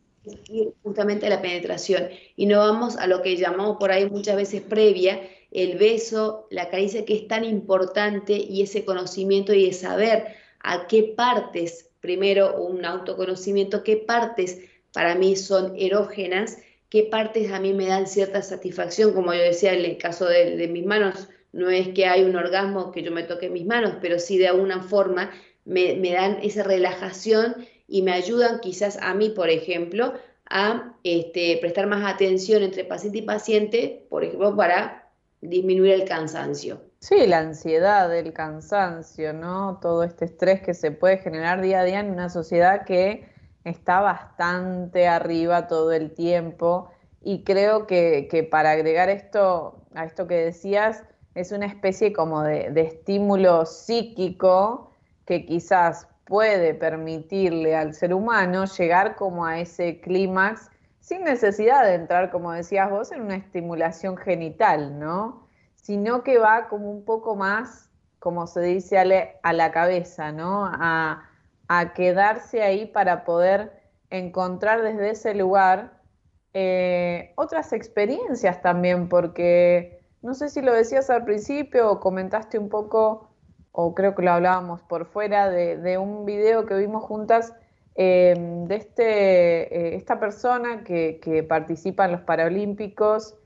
Justamente 0.83 1.29
la 1.29 1.43
penetración. 1.43 2.09
Y 2.37 2.47
no 2.47 2.61
vamos 2.61 2.97
a 2.97 3.07
lo 3.07 3.21
que 3.21 3.37
llamamos 3.37 3.77
por 3.79 3.93
ahí 3.93 4.09
muchas 4.09 4.37
veces 4.37 4.63
previa, 4.63 5.21
el 5.51 5.77
beso, 5.77 6.47
la 6.49 6.71
caricia, 6.71 7.05
que 7.05 7.17
es 7.17 7.29
tan 7.29 7.45
importante, 7.45 8.33
y 8.33 8.63
ese 8.63 8.87
conocimiento 8.87 9.53
y 9.53 9.67
de 9.67 9.75
saber 9.75 10.25
a 10.61 10.87
qué 10.87 11.03
partes, 11.03 11.91
primero 12.05 12.63
un 12.63 12.85
autoconocimiento, 12.85 13.83
qué 13.83 13.97
partes 13.97 14.59
para 14.93 15.15
mí 15.15 15.37
son 15.37 15.73
erógenas, 15.75 16.59
qué 16.91 17.05
partes 17.05 17.51
a 17.51 17.61
mí 17.61 17.73
me 17.73 17.87
dan 17.87 18.07
cierta 18.07 18.43
satisfacción, 18.43 19.15
como 19.15 19.33
yo 19.33 19.41
decía 19.41 19.73
en 19.73 19.87
el 19.87 19.97
caso 19.97 20.27
de, 20.27 20.69
mis 20.69 20.85
manos, 20.85 21.31
no 21.53 21.71
es 21.71 21.89
que 21.89 22.05
hay 22.05 22.23
un 22.25 22.37
orgasmo 22.37 22.93
que 22.93 23.03
yo 23.03 23.11
me 23.11 23.23
toque 23.23 23.49
mis 23.49 23.65
manos, 23.65 23.95
pero 24.03 24.19
sí 24.19 24.37
de 24.37 24.49
alguna 24.49 24.83
forma 24.83 25.31
me, 25.65 25.99
dan 26.13 26.41
esa 26.43 26.63
relajación 26.63 27.57
y 27.89 28.03
me 28.03 28.13
ayudan 28.13 28.61
quizás 28.61 28.99
a 29.01 29.15
mí, 29.15 29.31
por 29.31 29.49
ejemplo, 29.49 30.13
a 30.51 30.95
este, 31.05 31.57
prestar 31.57 31.87
más 31.87 32.05
atención 32.05 32.63
entre 32.63 32.85
paciente 32.85 33.21
y 33.21 33.23
paciente, 33.23 34.07
por 34.11 34.25
ejemplo, 34.25 34.55
para 34.55 35.11
disminuir 35.41 35.93
el 35.93 36.05
cansancio. 36.05 36.83
Sí, 37.05 37.27
la 37.27 37.41
ansiedad, 37.41 38.17
el 38.17 38.33
cansancio, 38.33 39.35
¿no? 39.35 39.79
Todo 39.83 40.05
este 40.05 40.25
estrés 40.25 40.63
que 40.63 40.73
se 40.73 40.91
puede 40.91 41.19
generar 41.19 41.61
día 41.61 41.81
a 41.81 41.85
día 41.85 42.01
en 42.01 42.11
una 42.11 42.31
sociedad 42.31 42.87
que 42.87 43.29
está 43.65 44.01
bastante 44.01 45.07
arriba 45.07 45.67
todo 45.67 45.93
el 45.93 46.15
tiempo. 46.15 46.89
Y 47.21 47.45
creo 47.45 47.87
que, 47.87 48.27
que 48.31 48.43
para 48.43 48.71
agregar 48.71 49.11
esto, 49.11 49.83
a 49.95 50.07
esto 50.07 50.27
que 50.27 50.47
decías, 50.47 51.05
es 51.35 51.53
una 51.53 51.67
especie 51.67 52.15
como 52.15 52.43
de, 52.43 52.71
de 52.71 52.81
estímulo 52.81 53.67
psíquico 53.67 54.91
que 55.27 55.45
quizás 55.45 56.09
puede 56.25 56.73
permitirle 56.73 57.77
al 57.77 57.93
ser 57.93 58.15
humano 58.15 58.65
llegar 58.65 59.15
como 59.17 59.45
a 59.45 59.61
ese 59.61 60.01
clímax 60.01 60.71
sin 61.01 61.25
necesidad 61.25 61.85
de 61.85 61.97
entrar, 61.97 62.31
como 62.31 62.53
decías 62.53 62.89
vos, 62.89 63.13
en 63.13 63.21
una 63.21 63.37
estimulación 63.37 64.17
genital, 64.17 64.99
¿no? 64.99 65.44
Sino 65.85 66.23
que 66.23 66.39
va 66.39 66.69
como 66.69 66.91
un 66.91 67.05
poco 67.05 67.37
más, 67.37 67.91
como 68.19 68.47
se 68.47 68.63
dice, 68.63 68.97
a, 68.99 69.53
la 69.53 69.71
cabeza, 69.71 70.33
¿no? 70.33 70.65
A, 70.67 71.29
quedarse 71.95 72.63
ahí 72.63 72.87
para 72.87 73.25
poder 73.25 73.83
encontrar 74.09 74.83
desde 74.83 75.11
ese 75.11 75.35
lugar 75.35 76.01
eh, 76.55 77.33
otras 77.35 77.75
experiencias 77.75 78.63
también, 78.63 79.11
porque 79.11 80.01
no 80.23 80.33
sé 80.33 80.49
si 80.49 80.63
lo 80.63 80.73
decías 80.73 81.11
al 81.11 81.25
principio 81.25 81.91
o 81.91 82.01
comentaste 82.01 82.59
un 82.59 82.71
poco, 82.71 83.29
o 83.73 83.95
creo 83.95 84.15
que 84.15 84.23
lo 84.23 84.31
hablábamos 84.31 84.81
por 84.83 85.05
fuera, 85.05 85.51
de, 85.51 85.99
un 85.99 86.25
video 86.25 86.65
que 86.65 86.77
vimos 86.77 87.03
juntas 87.03 87.53
eh, 87.95 88.35
de 88.39 88.75
este, 88.77 89.77
eh, 89.77 89.97
esta 89.97 90.19
persona 90.19 90.83
que, 90.83 91.21
que, 91.21 91.43
participa 91.43 92.07
en 92.07 92.13
los 92.13 92.23
Paralímpicos 92.23 93.37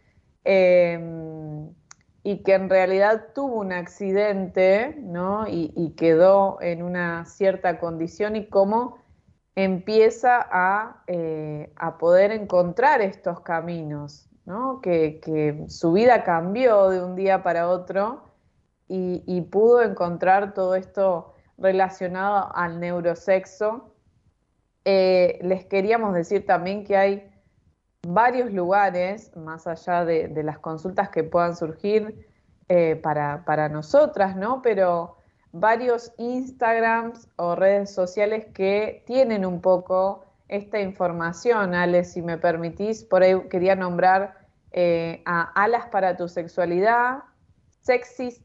y 2.22 2.42
que 2.42 2.54
en 2.54 2.68
realidad 2.68 3.28
tuvo 3.34 3.56
un 3.56 3.72
accidente, 3.72 4.96
¿no? 5.00 5.46
Y, 5.48 5.94
quedó 5.96 6.60
en 6.60 6.82
una 6.82 7.24
cierta 7.24 7.78
condición 7.78 8.36
y 8.36 8.46
cómo 8.48 8.98
empieza 9.54 10.46
eh, 11.06 11.72
a, 11.76 11.98
poder 11.98 12.32
encontrar 12.32 13.00
estos 13.00 13.40
caminos, 13.40 14.28
¿no? 14.44 14.80
Que, 14.80 15.64
su 15.68 15.92
vida 15.92 16.24
cambió 16.24 16.90
de 16.90 17.02
un 17.02 17.16
día 17.16 17.42
para 17.42 17.68
otro 17.68 18.24
y, 18.88 19.40
pudo 19.50 19.82
encontrar 19.82 20.54
todo 20.54 20.74
esto 20.74 21.34
relacionado 21.56 22.50
al 22.54 22.80
neurosexo. 22.80 23.94
Eh, 24.84 25.38
les 25.42 25.66
queríamos 25.66 26.14
decir 26.14 26.46
también 26.46 26.84
que 26.84 26.96
hay 26.96 27.30
varios 28.06 28.52
lugares, 28.52 29.34
más 29.36 29.66
allá 29.66 30.04
de, 30.04 30.30
las 30.42 30.58
consultas 30.58 31.10
que 31.10 31.24
puedan 31.24 31.56
surgir 31.56 32.26
eh, 32.68 32.96
para, 32.96 33.68
nosotras, 33.68 34.36
¿no? 34.36 34.62
Pero 34.62 35.16
varios 35.52 36.12
Instagrams 36.18 37.28
o 37.36 37.54
redes 37.54 37.94
sociales 37.94 38.46
que 38.54 39.02
tienen 39.06 39.44
un 39.44 39.60
poco 39.60 40.24
esta 40.48 40.80
información, 40.80 41.74
Ale, 41.74 42.04
si 42.04 42.22
me 42.22 42.38
permitís, 42.38 43.04
por 43.04 43.22
ahí 43.22 43.38
quería 43.48 43.74
nombrar 43.74 44.38
eh, 44.70 45.22
a 45.26 45.42
Alas 45.62 45.86
para 45.86 46.16
tu 46.16 46.28
sexualidad, 46.28 47.24
Sexy, 47.80 48.42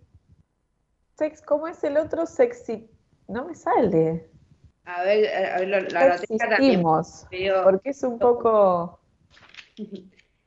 sex, 1.17 1.41
¿cómo 1.41 1.67
es 1.67 1.83
el 1.83 1.97
otro? 1.97 2.25
Sexy, 2.25 2.89
no 3.27 3.45
me 3.45 3.55
sale. 3.55 4.29
A 4.85 5.03
ver, 5.03 5.53
a 5.53 5.59
ver 5.59 5.67
la, 5.67 5.79
la 5.81 7.63
porque 7.63 7.89
es 7.89 8.03
un 8.03 8.19
poco 8.19 8.99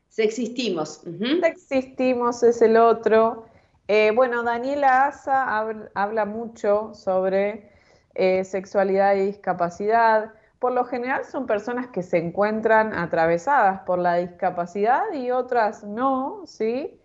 Sexistimos. 0.08 1.02
Sexistimos 1.42 2.42
es 2.42 2.62
el 2.62 2.76
otro. 2.76 3.46
Eh, 3.88 4.12
bueno, 4.14 4.42
Daniela 4.42 5.06
Asa 5.06 5.58
habla, 5.94 6.24
mucho 6.24 6.94
sobre 6.94 7.70
eh, 8.14 8.44
sexualidad 8.44 9.14
y 9.16 9.26
discapacidad. 9.26 10.32
Por 10.58 10.72
lo 10.72 10.84
general 10.84 11.24
son 11.24 11.46
personas 11.46 11.88
que 11.88 12.02
se 12.02 12.16
encuentran 12.16 12.94
atravesadas 12.94 13.82
por 13.82 13.98
la 13.98 14.14
discapacidad 14.14 15.02
y 15.12 15.30
otras 15.30 15.84
no, 15.84 16.44
¿sí? 16.46 16.98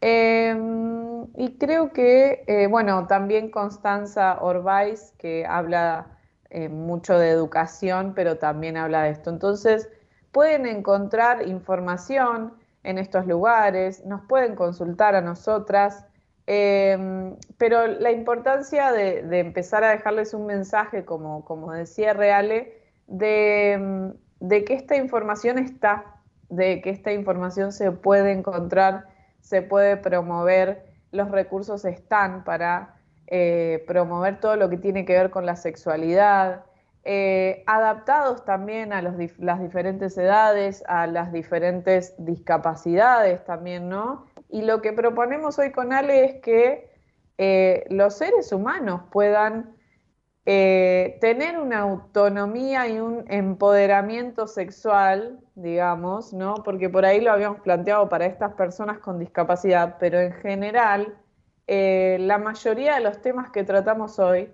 Em, 0.00 1.26
y 1.36 1.56
creo 1.58 1.92
que, 1.92 2.44
eh, 2.46 2.66
bueno, 2.66 3.06
también 3.06 3.50
Constanza 3.50 4.38
Orbais, 4.40 5.14
que 5.18 5.46
habla 5.46 6.14
mucho 6.70 7.18
de 7.18 7.28
educación, 7.28 8.14
pero 8.16 8.38
también 8.38 8.78
habla 8.78 9.02
de 9.02 9.10
esto. 9.10 9.28
Entonces, 9.28 9.90
pueden 10.38 10.66
encontrar 10.66 11.48
información 11.48 12.52
en 12.84 12.98
estos 12.98 13.26
lugares, 13.26 14.06
nos 14.06 14.20
pueden 14.26 14.54
consultar 14.54 15.16
a 15.16 15.20
nosotras, 15.20 16.06
em, 16.46 17.34
pero 17.56 17.88
la 17.88 18.12
importancia 18.12 18.92
de, 18.92 19.18
empezar 19.40 19.82
a 19.82 19.90
dejarles 19.90 20.34
un 20.34 20.46
mensaje, 20.46 21.04
como, 21.04 21.72
decía 21.72 22.12
Reale, 22.12 22.72
de, 23.08 24.12
de, 24.38 24.64
que 24.64 24.74
esta 24.74 24.94
información 24.94 25.58
está, 25.58 26.04
de 26.48 26.82
que 26.82 26.90
esta 26.90 27.10
información 27.10 27.72
se 27.72 27.90
puede 27.90 28.30
encontrar, 28.30 29.08
se 29.40 29.62
puede 29.62 29.96
promover, 29.96 30.84
los 31.10 31.32
recursos 31.32 31.84
están 31.84 32.44
para 32.44 32.94
eh, 33.26 33.82
promover 33.88 34.38
todo 34.38 34.54
lo 34.54 34.70
que 34.70 34.76
tiene 34.76 35.04
que 35.04 35.14
ver 35.14 35.30
con 35.30 35.46
la 35.46 35.56
sexualidad, 35.56 36.62
eh, 37.04 37.62
adaptados 37.66 38.44
también 38.44 38.92
a 38.92 39.00
las 39.00 39.16
diferentes 39.16 40.18
edades, 40.18 40.84
a 40.86 41.06
las 41.06 41.32
diferentes 41.32 42.14
discapacidades 42.18 43.44
también, 43.44 43.88
¿no? 43.88 44.26
Y 44.50 44.62
lo 44.62 44.82
que 44.82 44.92
proponemos 44.92 45.58
hoy 45.58 45.72
con 45.72 45.92
Ale 45.92 46.24
es 46.24 46.42
que 46.42 46.90
eh, 47.38 47.86
los 47.90 48.14
seres 48.18 48.52
humanos 48.52 49.02
puedan 49.10 49.74
eh, 50.44 51.18
tener 51.20 51.58
una 51.58 51.80
autonomía 51.80 52.88
y 52.88 52.98
un 52.98 53.24
empoderamiento 53.28 54.46
sexual, 54.46 55.40
digamos, 55.54 56.32
¿no? 56.32 56.56
Porque 56.64 56.88
por 56.90 57.04
ahí 57.04 57.20
lo 57.20 57.32
habíamos 57.32 57.60
planteado 57.60 58.08
para 58.08 58.26
estas 58.26 58.54
personas 58.54 58.98
con 58.98 59.18
discapacidad, 59.18 59.96
pero 60.00 60.20
en 60.20 60.32
general, 60.32 61.16
la 61.66 62.38
mayoría 62.38 62.94
de 62.94 63.00
los 63.00 63.20
temas 63.20 63.50
que 63.50 63.62
tratamos 63.62 64.18
hoy 64.18 64.50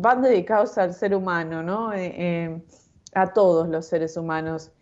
van 0.00 0.22
dedicados 0.22 0.78
al 0.78 0.94
ser 0.94 1.14
humano, 1.14 1.62
¿no? 1.62 1.92
Eh, 1.92 2.14
eh, 2.16 2.62
a 3.14 3.32
todos 3.32 3.68
los 3.68 3.86
seres 3.86 4.16
humanos. 4.16 4.72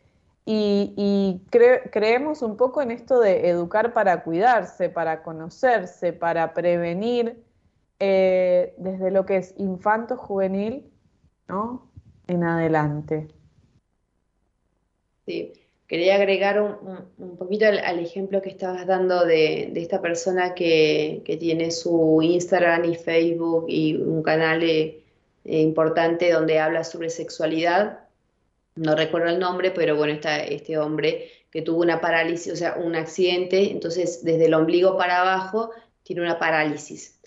Y, 0.48 1.43
creemos 1.51 2.40
un 2.43 2.56
poco 2.56 2.80
en 2.80 2.93
esto 2.93 3.18
de 3.18 3.48
educar 3.48 3.93
para 3.93 4.22
cuidarse, 4.22 4.88
para 4.88 5.24
conocerse, 5.24 6.12
para 6.12 6.55
prevenir 6.55 7.43
eh, 7.98 8.72
desde 8.78 9.10
lo 9.10 9.26
que 9.26 9.38
es 9.38 9.55
infanto 9.59 10.16
juvenil, 10.16 10.88
¿no? 11.48 11.90
En 12.28 12.44
adelante. 12.44 13.26
Sí, 15.26 15.52
quería 15.88 16.14
agregar 16.14 16.60
un, 16.60 17.36
poquito 17.36 17.66
al, 17.66 17.98
ejemplo 17.98 18.40
que 18.40 18.51
estabas 18.51 18.86
dando 18.86 19.24
de, 19.24 19.72
esta 19.74 20.01
persona 20.01 20.55
que, 20.55 21.24
tiene 21.40 21.72
su 21.72 22.20
Instagram 22.22 22.84
y 22.84 22.94
Facebook 22.94 23.64
y 23.66 23.97
un 23.97 24.22
canal 24.22 24.62
eh, 25.47 25.60
importante 25.60 26.32
donde 26.32 26.59
habla 26.59 26.82
sobre 26.85 27.09
sexualidad. 27.09 28.01
No 28.74 28.97
recuerdo 28.97 29.28
el 29.28 29.39
nombre, 29.39 29.70
pero 29.70 29.97
bueno, 29.97 30.12
está 30.14 30.40
este 30.40 30.77
hombre 30.77 31.31
que 31.51 31.62
tuvo 31.62 31.81
una 31.81 32.01
parálisis, 32.01 32.52
o 32.52 32.56
sea, 32.56 32.74
un 32.77 32.97
accidente, 32.97 33.70
entonces 33.70 34.24
desde 34.24 34.47
el 34.47 34.55
ombligo 34.55 34.98
para 34.98 35.20
abajo 35.23 35.70
tiene 36.02 36.23
una 36.23 36.39
parálisis. 36.39 37.20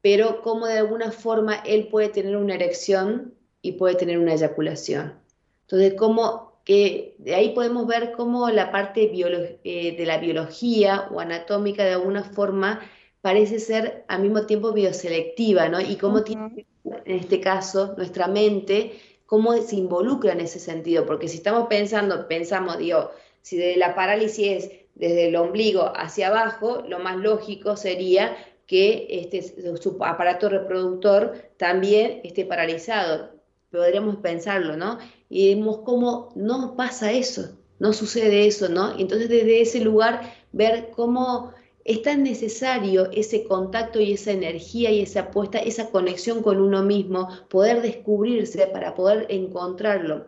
Pero 0.00 0.40
como 0.42 0.66
de 0.66 0.78
alguna 0.78 1.12
forma 1.12 1.56
él 1.66 1.88
puede 1.88 2.08
tener 2.08 2.36
una 2.36 2.54
erección 2.54 3.34
y 3.60 3.72
puede 3.72 3.96
tener 3.96 4.18
una 4.18 4.34
eyaculación. 4.34 5.14
Entonces, 5.62 5.94
como 5.94 6.60
que 6.64 7.14
de 7.18 7.34
ahí 7.34 7.50
podemos 7.54 7.86
ver 7.86 8.12
cómo 8.12 8.48
la 8.50 8.70
parte 8.72 9.10
eh, 9.12 9.96
de 9.96 10.06
la 10.06 10.18
biología 10.18 11.08
o 11.10 11.20
anatómica 11.20 11.84
de 11.84 11.92
alguna 11.92 12.24
forma 12.24 12.80
parece 13.20 13.58
ser 13.58 14.04
al 14.08 14.22
mismo 14.22 14.46
tiempo 14.46 14.72
bioselectiva, 14.72 15.68
¿no? 15.68 15.80
Y 15.80 15.96
cómo 15.96 16.22
tiene 16.24 16.66
en 17.04 17.16
este 17.18 17.40
caso, 17.40 17.94
nuestra 17.96 18.28
mente, 18.28 19.00
cómo 19.26 19.56
se 19.58 19.76
involucra 19.76 20.32
en 20.32 20.40
ese 20.40 20.58
sentido, 20.58 21.04
porque 21.06 21.28
si 21.28 21.36
estamos 21.36 21.68
pensando, 21.68 22.28
pensamos, 22.28 22.78
digo, 22.78 23.10
si 23.42 23.56
de 23.56 23.76
la 23.76 23.94
parálisis 23.94 24.46
es 24.46 24.70
desde 24.94 25.28
el 25.28 25.36
ombligo 25.36 25.92
hacia 25.94 26.28
abajo, 26.28 26.82
lo 26.88 26.98
más 26.98 27.16
lógico 27.16 27.76
sería 27.76 28.36
que 28.66 29.06
este, 29.08 29.42
su 29.80 29.96
aparato 30.04 30.48
reproductor 30.48 31.34
también 31.56 32.20
esté 32.24 32.44
paralizado. 32.44 33.30
Podríamos 33.70 34.16
pensarlo, 34.16 34.76
¿no? 34.76 34.98
Y 35.30 35.54
vemos 35.54 35.78
cómo 35.84 36.30
no 36.34 36.74
pasa 36.76 37.12
eso, 37.12 37.58
no 37.78 37.92
sucede 37.92 38.46
eso, 38.46 38.68
¿no? 38.68 38.98
Entonces 38.98 39.28
desde 39.28 39.60
ese 39.60 39.80
lugar 39.80 40.34
ver 40.52 40.90
cómo 40.94 41.52
es 41.88 42.02
tan 42.02 42.22
necesario 42.22 43.10
ese 43.12 43.44
contacto 43.44 43.98
y 43.98 44.12
esa 44.12 44.30
energía 44.30 44.90
y 44.90 45.00
esa 45.00 45.20
apuesta, 45.20 45.58
esa 45.58 45.90
conexión 45.90 46.42
con 46.42 46.60
uno 46.60 46.82
mismo, 46.82 47.28
poder 47.48 47.80
descubrirse 47.80 48.66
para 48.66 48.94
poder 48.94 49.24
encontrarlo. 49.30 50.26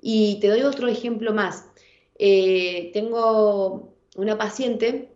Y 0.00 0.38
te 0.40 0.46
doy 0.46 0.62
otro 0.62 0.86
ejemplo 0.86 1.34
más. 1.34 1.64
Eh, 2.16 2.92
tengo 2.94 3.92
una 4.14 4.38
paciente 4.38 5.10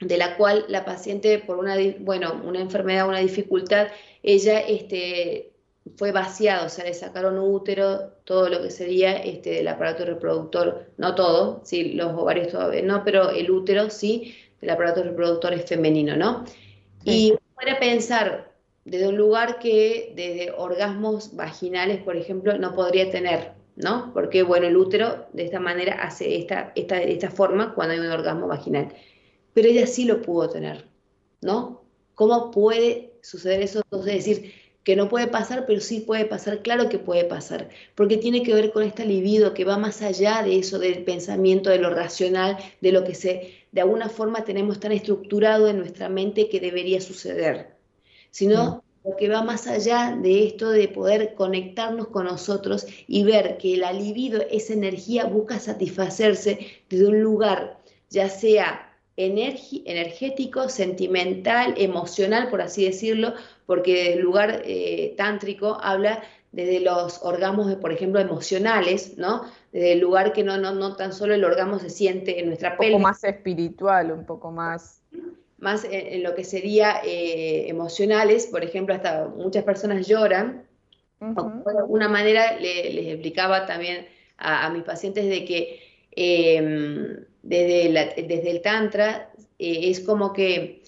de 0.00 0.16
la 0.16 0.38
cual 0.38 0.64
la 0.68 0.86
paciente 0.86 1.38
por 1.38 1.58
una, 1.58 1.76
bueno, 1.98 2.40
una 2.42 2.60
enfermedad, 2.62 3.06
una 3.06 3.18
dificultad, 3.18 3.88
ella 4.22 4.60
este, 4.60 5.52
fue 5.96 6.12
vaciado, 6.12 6.64
o 6.64 6.68
sea, 6.70 6.86
le 6.86 6.94
sacaron 6.94 7.38
útero, 7.38 8.14
todo 8.24 8.48
lo 8.48 8.62
que 8.62 8.70
sería 8.70 9.18
este, 9.18 9.50
del 9.50 9.68
aparato 9.68 10.06
reproductor, 10.06 10.92
no 10.96 11.14
todo, 11.14 11.60
sí, 11.64 11.92
los 11.92 12.14
ovarios 12.14 12.48
todavía 12.48 12.80
no, 12.80 13.04
pero 13.04 13.28
el 13.28 13.50
útero 13.50 13.90
sí, 13.90 14.34
del 14.60 14.70
aparato 14.70 15.02
reproductor 15.02 15.52
es 15.52 15.64
femenino, 15.64 16.16
¿no? 16.16 16.44
Y 17.04 17.34
para 17.54 17.78
pensar 17.78 18.52
desde 18.84 19.08
un 19.08 19.16
lugar 19.16 19.58
que 19.58 20.12
desde 20.16 20.52
orgasmos 20.52 21.34
vaginales, 21.36 22.02
por 22.02 22.16
ejemplo, 22.16 22.56
no 22.58 22.74
podría 22.74 23.10
tener, 23.10 23.52
¿no? 23.76 24.12
Porque, 24.12 24.42
bueno, 24.42 24.66
el 24.66 24.76
útero 24.76 25.26
de 25.32 25.44
esta 25.44 25.60
manera 25.60 26.02
hace 26.02 26.36
esta, 26.36 26.72
esta, 26.74 26.96
de 26.96 27.12
esta 27.12 27.30
forma 27.30 27.74
cuando 27.74 27.94
hay 27.94 28.00
un 28.00 28.10
orgasmo 28.10 28.46
vaginal. 28.46 28.88
Pero 29.52 29.68
ella 29.68 29.86
sí 29.86 30.04
lo 30.04 30.22
pudo 30.22 30.48
tener, 30.48 30.86
¿no? 31.40 31.82
¿Cómo 32.14 32.50
puede 32.50 33.12
suceder 33.22 33.62
eso? 33.62 33.82
Es 33.90 34.04
decir, 34.04 34.52
que 34.84 34.96
no 34.96 35.08
puede 35.08 35.26
pasar, 35.26 35.66
pero 35.66 35.80
sí 35.80 36.00
puede 36.00 36.24
pasar, 36.24 36.62
claro 36.62 36.88
que 36.88 36.98
puede 36.98 37.24
pasar, 37.24 37.68
porque 37.94 38.16
tiene 38.16 38.42
que 38.42 38.54
ver 38.54 38.72
con 38.72 38.82
esta 38.82 39.04
libido 39.04 39.52
que 39.52 39.64
va 39.64 39.76
más 39.76 40.00
allá 40.02 40.42
de 40.42 40.58
eso, 40.58 40.78
del 40.78 41.04
pensamiento, 41.04 41.70
de 41.70 41.78
lo 41.78 41.90
racional, 41.90 42.56
de 42.80 42.92
lo 42.92 43.04
que 43.04 43.14
se, 43.14 43.59
de 43.72 43.80
alguna 43.80 44.08
forma 44.08 44.44
tenemos 44.44 44.80
tan 44.80 44.92
estructurado 44.92 45.68
en 45.68 45.78
nuestra 45.78 46.08
mente 46.08 46.48
que 46.48 46.60
debería 46.60 47.00
suceder, 47.00 47.76
sino 48.30 48.82
lo 49.04 49.16
que 49.16 49.28
va 49.28 49.42
más 49.42 49.66
allá 49.66 50.16
de 50.20 50.46
esto 50.46 50.70
de 50.70 50.88
poder 50.88 51.34
conectarnos 51.34 52.08
con 52.08 52.26
nosotros 52.26 52.86
y 53.06 53.24
ver 53.24 53.56
que 53.58 53.76
la 53.76 53.92
libido, 53.92 54.42
esa 54.50 54.74
energía, 54.74 55.24
busca 55.24 55.58
satisfacerse 55.58 56.66
desde 56.88 57.08
un 57.08 57.20
lugar, 57.22 57.80
ya 58.10 58.28
sea 58.28 58.86
energético, 59.16 60.68
sentimental, 60.68 61.74
emocional, 61.76 62.48
por 62.48 62.62
así 62.62 62.84
decirlo, 62.84 63.34
porque 63.66 64.14
el 64.14 64.20
lugar 64.20 64.62
eh, 64.64 65.14
tántrico 65.16 65.78
habla 65.80 66.22
desde 66.52 66.80
los 66.80 67.22
orgasmos, 67.22 67.72
por 67.76 67.92
ejemplo, 67.92 68.20
emocionales, 68.20 69.16
¿no? 69.16 69.44
Desde 69.72 69.92
el 69.92 70.00
lugar 70.00 70.32
que 70.32 70.42
no, 70.42 70.58
no, 70.58 70.72
no 70.72 70.96
tan 70.96 71.12
solo 71.12 71.34
el 71.34 71.44
orgasmo 71.44 71.78
se 71.78 71.90
siente 71.90 72.40
en 72.40 72.46
nuestra 72.46 72.76
piel. 72.76 72.94
Un 72.94 72.98
poco 72.98 73.08
más 73.08 73.24
espiritual, 73.24 74.10
un 74.12 74.24
poco 74.24 74.50
más... 74.50 75.00
Más 75.58 75.84
en, 75.84 76.22
lo 76.22 76.34
que 76.34 76.42
sería 76.42 77.02
eh, 77.04 77.68
emocionales, 77.68 78.46
por 78.46 78.64
ejemplo, 78.64 78.94
hasta 78.94 79.28
muchas 79.28 79.62
personas 79.62 80.08
lloran. 80.08 80.64
De 81.20 81.78
alguna 81.78 82.08
manera 82.08 82.58
les 82.58 83.06
explicaba 83.08 83.66
también 83.66 84.06
a, 84.38 84.70
mis 84.70 84.84
pacientes 84.84 85.28
de 85.28 85.44
que 85.44 85.80
em, 86.12 87.26
desde, 87.42 88.22
desde 88.26 88.50
el 88.50 88.62
Tantra 88.62 89.30
eh, 89.58 89.90
es 89.90 90.00
como 90.00 90.32
que 90.32 90.79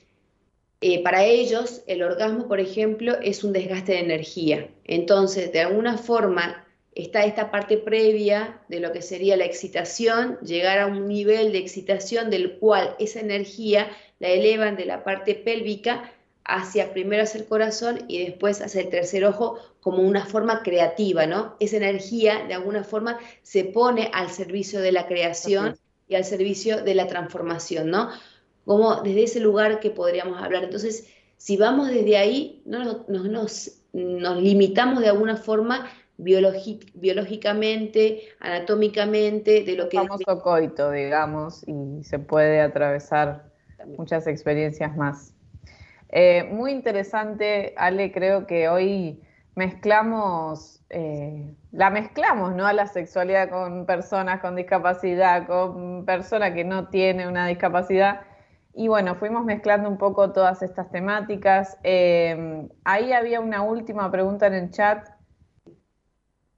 eh, 0.83 1.03
para 1.03 1.25
ellos 1.25 1.83
el 1.87 2.03
orgasmo, 2.03 2.49
por 2.49 2.59
ejemplo, 2.59 3.15
es 3.23 3.45
un 3.45 3.53
desgaste 3.53 3.93
de 3.93 4.01
energía. 4.01 4.69
Entonces, 4.85 5.53
de 5.53 5.61
alguna 5.61 5.97
forma, 5.97 6.67
está 6.95 7.25
esta 7.25 7.53
parte 7.53 7.79
previa 7.79 8.61
de 8.69 8.81
lo 8.81 8.93
que 8.93 9.01
sería 9.01 9.37
la 9.37 9.45
excitación, 9.45 10.39
llegar 10.43 10.81
a 10.81 10.87
un 10.87 11.07
nivel 11.07 11.53
de 11.53 11.59
excitación 11.59 12.31
del 12.31 12.59
cual 12.59 12.97
esa 12.99 13.21
energía 13.21 13.91
la 14.19 14.29
elevan 14.29 14.77
de 14.77 14.87
la 14.87 15.05
parte 15.05 15.37
pélvica 15.37 16.13
hacia 16.45 16.93
primero 16.93 17.23
hacia 17.23 17.41
el 17.41 17.47
corazón 17.47 18.05
y 18.09 18.25
después 18.25 18.61
hacia 18.61 18.81
el 18.81 18.89
tercer 18.89 19.25
ojo 19.25 19.59
como 19.81 20.03
una 20.03 20.27
forma 20.27 20.63
creativa, 20.63 21.27
¿no? 21.27 21.57
Esa 21.61 21.77
energía 21.77 22.45
de 22.47 22.55
alguna 22.55 22.83
forma 22.83 23.19
se 23.43 23.65
pone 23.65 24.11
al 24.13 24.31
servicio 24.31 24.81
de 24.81 24.93
la 24.93 25.07
creación 25.07 25.77
y 26.09 26.17
al 26.17 26.25
servicio 26.25 26.83
de 26.83 26.95
la 26.97 27.07
transformación, 27.07 27.91
¿no? 27.91 28.11
Como 28.65 29.03
desde 29.03 29.25
ese 29.25 29.41
lugar 29.41 29.81
que 29.81 29.91
podríamos 29.91 30.41
hablar. 30.41 30.65
Entonces, 30.65 31.09
si 31.37 31.57
vamos 31.57 31.89
desde 31.89 32.17
ahí, 32.17 32.63
no 32.65 32.85
nos, 32.85 33.09
nos, 33.09 33.83
nos 33.93 34.43
limitamos 34.43 35.01
de 35.01 35.09
alguna 35.09 35.37
forma 35.37 35.91
biológicamente, 36.17 38.23
anatómicamente, 38.39 39.65
de 39.65 39.75
lo 39.75 39.89
que... 39.89 39.97
Famoso 39.97 40.41
coito, 40.41 40.91
digamos, 40.91 41.67
y 41.67 42.05
se 42.05 42.19
puede 42.19 42.61
atravesar 42.61 43.51
muchas 43.99 44.27
experiencias 44.27 44.97
más. 44.97 45.35
Eh, 46.11 46.45
muy 46.45 46.71
interesante, 46.71 47.75
Ale, 47.77 48.13
creo 48.13 48.47
que 48.47 48.69
hoy 48.69 49.21
mezclamos 49.55 50.83
eh, 50.95 51.55
la 51.73 51.89
mezclamos, 51.89 52.55
¿no? 52.55 52.67
A 52.67 52.75
la 52.75 52.87
sexualidad 52.87 53.49
con 53.49 53.87
personas 53.87 54.41
con 54.41 54.57
discapacidad, 54.57 55.47
con 55.47 56.05
personas 56.05 56.53
que 56.53 56.65
no 56.65 56.89
tienen 56.89 57.29
una 57.29 57.47
discapacidad. 57.47 58.21
Y 58.75 58.89
bueno, 58.89 59.15
fuimos 59.17 59.45
mezclando 59.45 59.89
un 59.89 59.99
poco 59.99 60.33
todas 60.33 60.63
estas 60.63 60.91
temáticas. 60.91 61.79
Eh, 61.83 62.69
ahí 62.85 63.13
había 63.13 63.41
una 63.41 63.63
última 63.63 64.11
pregunta 64.11 64.47
en 64.47 64.55
el 64.55 64.71
chat, 64.71 65.09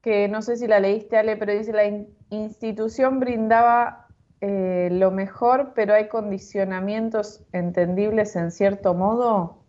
que 0.00 0.28
no 0.28 0.42
sé 0.42 0.56
si 0.56 0.68
la 0.68 0.80
leíste, 0.80 1.16
Ale, 1.16 1.36
pero 1.36 1.52
dice, 1.52 1.72
la 1.72 1.86
institución 2.30 3.18
brindaba 3.18 4.06
eh, 4.40 4.90
lo 4.92 5.10
mejor, 5.10 5.72
pero 5.74 5.94
hay 5.94 6.08
condicionamientos 6.08 7.44
entendibles 7.52 8.36
en 8.36 8.50
cierto 8.52 8.94
modo. 8.94 9.64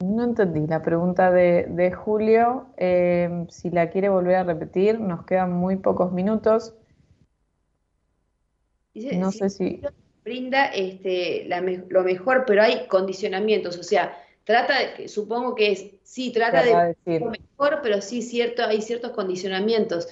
No 0.00 0.24
entendí 0.24 0.66
la 0.66 0.82
pregunta 0.82 1.30
de, 1.30 1.92
Julio. 1.92 2.66
Eh, 2.76 3.46
si 3.48 3.70
la 3.70 3.90
quiere 3.90 4.08
volver 4.08 4.36
a 4.36 4.44
repetir, 4.44 4.98
nos 4.98 5.24
quedan 5.24 5.52
muy 5.52 5.76
pocos 5.76 6.12
minutos. 6.12 6.74
no 8.94 9.30
sé 9.30 9.50
si 9.50 9.82
brinda 10.24 10.66
este, 10.66 11.46
lo 11.88 12.02
mejor, 12.02 12.44
pero 12.46 12.62
hay 12.62 12.86
condicionamientos, 12.88 13.76
o 13.76 13.82
sea, 13.82 14.16
trata, 14.44 14.74
de, 14.96 15.08
supongo 15.08 15.54
que 15.54 15.72
es, 15.72 15.86
sí, 16.02 16.32
trata 16.32 16.62
de, 16.62 17.18
lo 17.20 17.30
mejor, 17.30 17.80
pero 17.82 18.00
sí 18.00 18.22
cierto, 18.22 18.64
hay 18.64 18.80
ciertos 18.80 19.12
condicionamientos. 19.12 20.08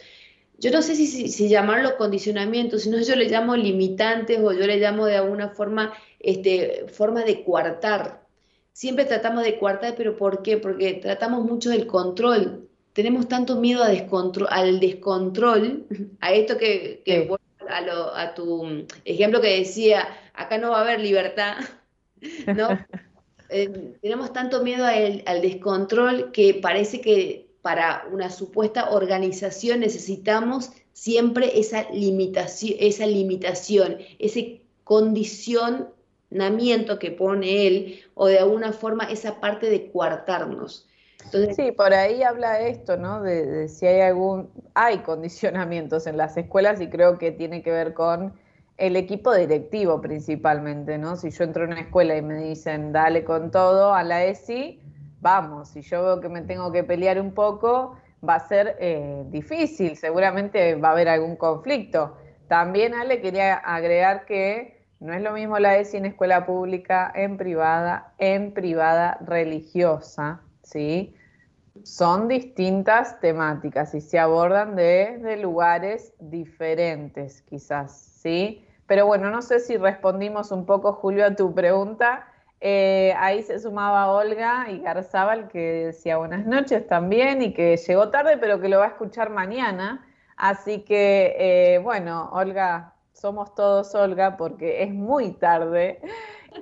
Yo 0.59 0.71
no 0.71 0.83
sé 0.83 0.95
si, 0.95 1.07
si, 1.07 1.29
si, 1.29 1.49
llamarlo 1.49 1.97
condicionamientos, 1.97 2.83
sino 2.83 3.01
yo 3.01 3.17
le 3.17 3.29
llamo 3.29 3.57
limitantes 3.57 4.39
o 4.39 4.53
yo 4.53 4.67
le 4.67 4.77
llamo 4.77 5.07
de 5.07 5.17
alguna 5.17 5.49
forma, 5.49 5.93
este, 6.21 6.87
forma 6.89 7.25
de 7.25 7.43
coartar, 7.43 8.23
siempre 8.73 9.05
tratamos 9.05 9.45
de 9.45 9.59
coartar, 9.59 9.95
pero 9.97 10.17
¿por 10.17 10.43
qué? 10.43 10.57
Porque 10.59 10.95
tratamos 10.95 11.45
mucho 11.45 11.71
del 11.71 11.87
control. 11.87 12.69
Tenemos 12.93 13.29
tanto 13.29 13.57
miedo 13.57 13.83
a 13.83 13.89
descontrol, 13.89 14.49
al 14.51 14.79
descontrol, 14.79 15.87
a 16.21 16.33
esto 16.33 16.59
que, 16.59 17.03
a, 17.77 18.35
tu 18.35 18.87
ejemplo 19.05 19.41
que 19.41 19.59
decía, 19.59 20.09
acá 20.35 20.59
no 20.59 20.71
va 20.71 20.79
a 20.79 20.83
haber 20.83 21.01
libertad, 21.01 21.57
¿no? 22.47 22.69
Eh, 23.55 23.99
tenemos 24.01 24.33
tanto 24.33 24.63
miedo 24.65 24.87
al 24.87 25.43
descontrol 25.43 26.33
que 26.33 26.55
parece 26.55 27.03
que 27.03 27.51
para 27.61 28.07
una 28.11 28.31
supuesta 28.31 28.89
organización 28.89 29.81
necesitamos 29.81 30.71
siempre 30.95 31.61
esa 31.61 31.91
limitación, 31.91 32.77
esa 32.81 33.07
limitación, 33.07 33.99
esa 34.19 34.41
condición 34.85 35.89
que 36.99 37.11
pone 37.11 37.67
él, 37.67 38.01
o 38.15 38.27
de 38.27 38.39
alguna 38.39 38.73
forma 38.73 39.05
esa 39.05 39.41
parte 39.41 39.69
de 39.69 39.91
coartarnos. 39.91 40.89
Sí, 41.55 41.73
por 41.73 41.93
ahí 41.93 42.23
habla 42.23 42.61
esto, 42.61 42.97
¿no? 42.97 43.23
De, 43.23 43.69
si 43.69 43.87
hay 43.87 44.01
algún, 44.01 44.51
hay 44.75 44.99
condicionamientos 44.99 46.07
en 46.07 46.17
las 46.17 46.37
escuelas 46.37 46.81
y 46.81 46.89
creo 46.89 47.19
que 47.19 47.33
tiene 47.33 47.63
que 47.63 47.71
ver 47.71 47.95
con 47.95 48.35
el 48.79 48.97
equipo 48.97 49.33
directivo 49.35 50.01
principalmente, 50.01 50.99
¿no? 50.99 51.17
Si 51.17 51.31
yo 51.31 51.45
entro 51.45 51.65
en 51.65 51.73
una 51.73 51.83
escuela 51.83 52.17
y 52.17 52.23
me 52.23 52.37
dicen, 52.37 52.93
dale 52.93 53.25
con 53.25 53.51
todo 53.51 53.95
a 53.95 54.03
la 54.03 54.25
ESI, 54.25 54.81
vamos, 55.21 55.69
si 55.69 55.83
yo 55.83 56.03
veo 56.03 56.21
que 56.21 56.29
me 56.29 56.43
tengo 56.43 56.73
que 56.73 56.83
pelear 56.83 57.21
un 57.21 57.33
poco, 57.33 57.97
va 58.27 58.37
a 58.37 58.49
ser 58.49 58.77
eh, 58.81 59.25
difícil, 59.29 59.97
seguramente 59.97 60.75
va 60.77 60.89
a 60.89 60.93
haber 60.93 61.09
algún 61.09 61.37
conflicto. 61.37 62.17
También, 62.49 62.95
Ale, 62.95 63.21
quería 63.21 63.55
agregar 63.55 64.25
que 64.25 64.83
no 65.01 65.13
es 65.13 65.23
lo 65.23 65.33
mismo 65.33 65.59
la 65.59 65.79
ESI 65.79 65.99
en 65.99 66.07
escuela 66.07 66.47
pública, 66.47 67.11
en 67.15 67.37
privada, 67.37 68.15
en 68.19 68.53
privada 68.53 69.19
religiosa, 69.21 70.41
¿sí? 70.63 71.15
Son 71.85 72.29
distintas 72.29 73.19
temáticas 73.21 73.95
y 73.95 74.01
se 74.01 74.19
abordan 74.19 74.77
desde 74.77 75.37
lugares 75.39 76.15
diferentes, 76.19 77.43
quizás, 77.43 77.93
¿sí? 78.21 78.67
Pero 78.87 79.07
bueno, 79.07 79.31
no 79.31 79.43
sé 79.43 79.61
si 79.61 79.77
respondimos 79.77 80.53
un 80.53 80.67
poco, 80.67 80.93
Julio, 80.93 81.25
a 81.25 81.35
tu 81.35 81.55
pregunta. 81.55 82.27
Eh, 82.61 83.15
ahí 83.19 83.43
se 83.43 83.59
sumaba 83.59 84.13
Olga 84.13 84.71
y 84.71 84.81
Garzabal, 84.81 85.49
que 85.49 85.87
decía 85.87 86.19
buenas 86.19 86.47
noches 86.47 86.87
también 86.87 87.43
y 87.43 87.55
que 87.55 87.77
llegó 87.77 88.11
tarde, 88.11 88.37
pero 88.39 88.61
que 88.61 88.69
lo 88.69 88.79
va 88.79 88.85
a 88.85 88.89
escuchar 88.89 89.31
mañana. 89.31 90.07
Así 90.37 90.81
que, 90.83 91.37
eh, 91.39 91.79
bueno, 91.79 92.31
Olga, 92.33 92.95
somos 93.13 93.55
todos 93.55 93.95
Olga 93.95 94.37
porque 94.37 94.83
es 94.83 94.93
muy 94.93 95.33
tarde 95.33 96.01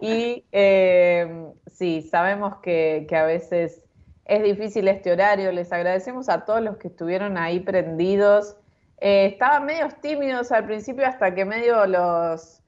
y 0.00 0.44
eh, 0.52 1.52
sí, 1.66 2.02
sabemos 2.02 2.58
que, 2.58 3.06
a 3.10 3.24
veces 3.24 3.82
es 4.30 4.44
difícil 4.44 4.86
este 4.86 5.10
horario. 5.10 5.50
Les 5.50 5.72
agradecemos 5.72 6.28
a 6.28 6.44
todos 6.44 6.62
los 6.62 6.76
que 6.76 6.86
estuvieron 6.86 7.36
ahí 7.36 7.58
prendidos. 7.58 8.56
Eh, 8.98 9.26
estaban 9.26 9.66
medios 9.66 9.96
tímidos 10.00 10.52
al 10.52 10.66
principio 10.66 11.04
hasta 11.04 11.34
que 11.34 11.44
medio 11.44 11.84
los, 11.86 12.62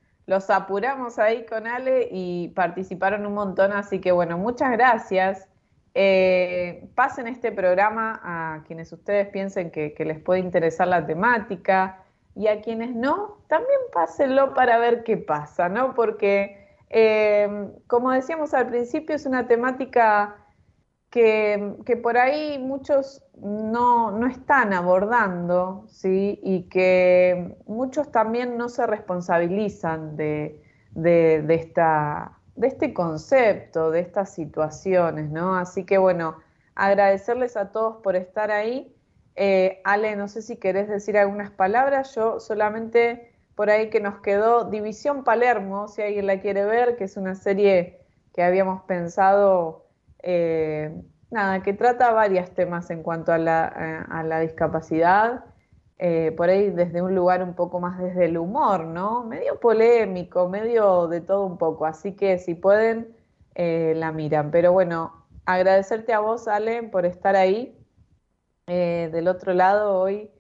apuramos 0.51 1.21
ahí 1.21 1.47
con 1.47 1.69
Ale 1.69 2.09
y 2.11 2.49
participaron 2.49 3.25
un 3.27 3.35
montón, 3.35 3.73
así 3.73 4.01
que 4.01 4.11
bueno, 4.11 4.39
muchas 4.39 4.73
gracias. 4.73 5.47
Eh, 5.95 6.89
pasen 6.97 7.29
este 7.29 7.53
programa 7.53 8.21
a 8.25 8.65
quienes 8.67 8.93
ustedes 8.93 9.29
piensen 9.29 9.71
que, 9.71 9.95
les 9.99 10.19
puede 10.19 10.41
interesar 10.41 10.89
la 10.89 11.07
temática 11.07 12.03
y 12.35 12.49
a 12.49 12.61
quienes 12.61 12.93
no, 12.93 13.39
también 13.47 13.79
pásenlo 13.93 14.53
para 14.53 14.79
ver 14.79 15.05
qué 15.05 15.17
pasa, 15.17 15.69
¿no? 15.69 15.95
Porque, 15.95 16.67
eh, 16.91 17.69
como 17.87 18.11
decíamos 18.11 18.53
al 18.53 18.67
principio, 18.67 19.15
es 19.15 19.27
una 19.27 19.47
temática 19.47 20.41
que, 21.13 22.01
por 22.03 22.17
ahí 22.17 22.59
muchos 22.59 23.23
no, 23.37 24.11
no, 24.11 24.27
están 24.27 24.73
abordando, 24.73 25.85
¿sí? 25.89 26.41
Y 26.43 26.65
que 26.65 27.57
muchos 27.67 28.11
también 28.11 28.57
no 28.57 28.69
se 28.69 28.87
responsabilizan 28.87 30.17
de, 30.17 30.61
de, 30.95 31.43
de 31.43 31.55
esta 31.55 32.39
de 32.57 32.67
este 32.69 32.93
concepto, 32.93 33.91
de 33.91 34.01
estas 34.01 34.35
situaciones, 34.35 35.31
¿no? 35.31 35.57
Así 35.57 35.85
que 35.85 35.99
bueno, 35.99 36.37
agradecerles 36.75 37.57
a 37.57 37.71
todos 37.71 38.03
por 38.03 38.17
estar 38.17 38.51
ahí. 38.51 38.95
Eh, 39.37 39.81
Ale, 39.85 40.17
no 40.17 40.29
sé 40.29 40.43
si 40.43 40.57
querés 40.57 40.89
decir 40.89 41.17
algunas 41.17 41.51
palabras, 41.51 42.15
yo 42.15 42.41
solamente 42.41 43.33
por 43.55 43.71
ahí 43.71 43.91
que 43.91 44.01
nos 44.01 44.21
quedó 44.21 44.65
División 44.65 45.25
Palermo, 45.25 45.89
si 45.89 46.03
alguien 46.03 46.27
la 46.27 46.41
quiere 46.41 46.65
ver, 46.65 46.97
que 46.97 47.05
es 47.05 47.17
una 47.17 47.35
serie 47.35 48.01
que 48.35 48.43
habíamos 48.43 48.83
pensado, 48.83 49.82
eh, 50.23 51.03
nada, 51.31 51.62
que 51.62 51.73
trata 51.73 52.12
varios 52.12 52.51
temas 52.53 52.90
en 52.90 53.03
cuanto 53.03 53.32
a 53.32 53.39
la, 53.39 53.73
eh, 53.77 54.07
a 54.11 54.23
la 54.23 54.40
discapacidad 54.40 55.44
eh, 55.99 56.32
por 56.36 56.49
ahí 56.49 56.70
desde 56.70 57.03
un 57.03 57.15
lugar 57.15 57.43
un 57.43 57.55
poco 57.55 57.81
más 57.81 57.99
desde 57.99 58.24
el 58.27 58.39
humor, 58.39 58.85
¿no? 58.86 59.24
Medio 59.24 59.61
polémico, 59.61 60.49
medio 60.49 61.07
de 61.09 61.20
todo 61.20 61.47
un 61.47 61.59
poco, 61.59 61.86
así 61.86 62.15
que 62.15 62.39
si 62.39 62.55
pueden, 62.55 63.16
la 63.55 64.12
miran. 64.12 64.51
Pero 64.51 64.73
bueno, 64.73 65.27
agradecerte 65.44 66.12
a 66.12 66.20
vos, 66.20 66.49
Ale, 66.49 66.82
por 66.85 67.07
estar 67.07 67.36
ahí 67.36 67.78
del 68.66 69.28
otro 69.28 69.55
lado 69.55 70.01
hoy. 70.01 70.31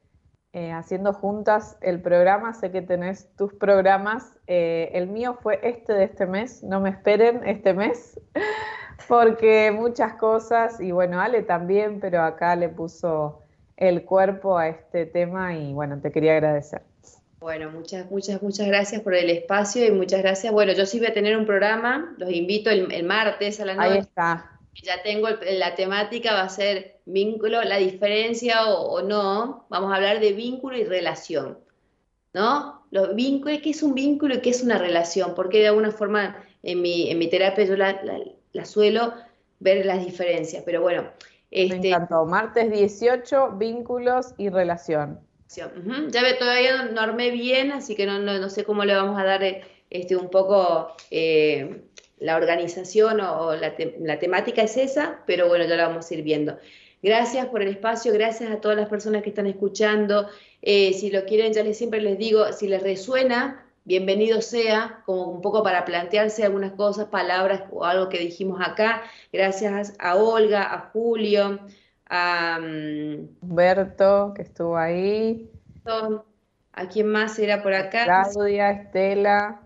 Haciendo 0.52 1.14
juntas 1.14 1.78
el 1.80 2.02
programa, 2.02 2.52
sé 2.52 2.70
que 2.70 2.82
tenés 2.82 3.34
tus 3.36 3.54
programas, 3.54 4.38
el 4.46 5.06
mío 5.08 5.38
fue 5.40 5.58
este 5.62 5.94
de 5.94 6.04
este 6.04 6.26
mes, 6.26 6.62
no 6.62 6.80
me 6.80 6.90
esperen 6.90 7.40
este 7.46 7.72
mes, 7.72 8.20
porque 9.08 9.72
muchas 9.72 10.14
cosas, 10.14 10.80
y 10.80 10.90
bueno, 10.92 11.20
Ale 11.20 11.42
también, 11.42 12.00
pero 12.00 12.22
acá 12.22 12.54
le 12.56 12.68
puso 12.68 13.42
el 13.76 14.04
cuerpo 14.04 14.58
a 14.58 14.68
este 14.68 15.06
tema 15.06 15.56
y 15.56 15.72
bueno, 15.72 16.00
te 16.00 16.12
quería 16.12 16.32
agradecer. 16.34 16.82
Bueno, 17.40 17.72
muchas, 17.72 18.08
muchas, 18.08 18.40
muchas 18.40 18.68
gracias 18.68 19.02
por 19.02 19.16
el 19.16 19.28
espacio 19.28 19.84
y 19.84 19.90
muchas 19.90 20.22
gracias. 20.22 20.52
Bueno, 20.52 20.72
yo 20.72 20.86
sí 20.86 20.98
voy 20.98 21.08
a 21.08 21.12
tener 21.12 21.36
un 21.36 21.44
programa, 21.44 22.14
los 22.16 22.30
invito 22.30 22.70
el, 22.70 23.02
martes 23.02 23.58
a 23.58 23.64
la 23.64 23.74
noche. 23.74 23.88
Ahí 23.88 23.98
está. 23.98 24.51
Ya 24.74 25.02
tengo 25.02 25.28
la 25.28 25.74
temática, 25.74 26.32
va 26.32 26.42
a 26.42 26.48
ser 26.48 27.00
vínculo, 27.04 27.62
la 27.62 27.76
diferencia 27.76 28.66
o, 28.66 29.02
no. 29.02 29.66
Vamos 29.68 29.92
a 29.92 29.96
hablar 29.96 30.20
de 30.20 30.32
vínculo 30.32 30.76
y 30.78 30.84
relación, 30.84 31.58
¿no? 32.32 32.86
Los 32.90 33.14
vínculos, 33.14 33.58
¿qué 33.62 33.70
es 33.70 33.82
un 33.82 33.94
vínculo 33.94 34.36
y 34.36 34.40
qué 34.40 34.50
es 34.50 34.62
una 34.62 34.78
relación? 34.78 35.34
Porque 35.34 35.60
de 35.60 35.68
alguna 35.68 35.90
forma 35.90 36.42
en 36.62 36.80
mi, 36.80 37.10
en 37.10 37.18
mi 37.18 37.28
terapia 37.28 37.64
yo 37.64 37.76
la, 37.76 38.00
la 38.52 38.64
suelo 38.64 39.12
ver 39.60 39.86
las 39.86 40.04
diferencias, 40.04 40.62
pero 40.64 40.80
bueno, 40.80 41.04
me 41.52 41.62
este, 41.64 41.88
encantó. 41.88 42.24
Martes 42.24 42.70
18, 42.70 43.52
vínculos 43.52 44.34
y 44.38 44.48
relación. 44.48 45.20
Ya 45.54 46.22
ve, 46.22 46.34
todavía 46.38 46.84
no, 46.84 47.00
armé 47.00 47.30
bien, 47.30 47.72
así 47.72 47.94
que 47.94 48.06
no, 48.06 48.18
no, 48.18 48.48
sé 48.48 48.64
cómo 48.64 48.84
le 48.86 48.94
vamos 48.94 49.20
a 49.20 49.24
dar 49.24 49.42
eh, 49.42 49.62
este, 49.90 50.16
un 50.16 50.30
poco 50.30 50.96
eh, 51.10 51.82
la 52.22 52.36
organización 52.36 53.20
o, 53.20 53.54
la, 53.54 53.74
la, 54.00 54.18
temática 54.18 54.62
es 54.62 54.76
esa, 54.76 55.20
pero 55.26 55.48
bueno, 55.48 55.64
ya 55.64 55.76
la 55.76 55.88
vamos 55.88 56.10
a 56.10 56.14
ir 56.14 56.22
viendo. 56.22 56.56
Gracias 57.02 57.46
por 57.46 57.62
el 57.62 57.68
espacio, 57.68 58.12
gracias 58.12 58.50
a 58.50 58.60
todas 58.60 58.76
las 58.76 58.88
personas 58.88 59.22
que 59.22 59.30
están 59.30 59.48
escuchando. 59.48 60.28
Eh, 60.62 60.92
si 60.92 61.10
lo 61.10 61.24
quieren, 61.24 61.52
ya 61.52 61.64
les 61.64 61.76
siempre 61.76 62.00
les 62.00 62.16
digo, 62.16 62.52
si 62.52 62.68
les 62.68 62.80
resuena, 62.82 63.66
bienvenido 63.84 64.40
sea, 64.40 65.02
como 65.04 65.24
un 65.24 65.42
poco 65.42 65.64
para 65.64 65.84
plantearse 65.84 66.44
algunas 66.44 66.72
cosas, 66.72 67.06
palabras 67.06 67.64
o 67.72 67.84
algo 67.84 68.08
que 68.08 68.18
dijimos 68.18 68.60
acá. 68.64 69.02
Gracias 69.32 69.94
a 69.98 70.14
Olga, 70.14 70.72
a 70.72 70.90
Julio, 70.92 71.58
a 72.08 72.60
mm, 72.60 73.28
Humberto, 73.42 74.32
que 74.36 74.42
estuvo 74.42 74.76
ahí. 74.76 75.50
¿A 76.74 76.88
quién 76.88 77.08
más 77.08 77.36
era 77.40 77.64
por 77.64 77.74
acá? 77.74 78.04
Claudia, 78.04 78.70
Estela. 78.70 79.60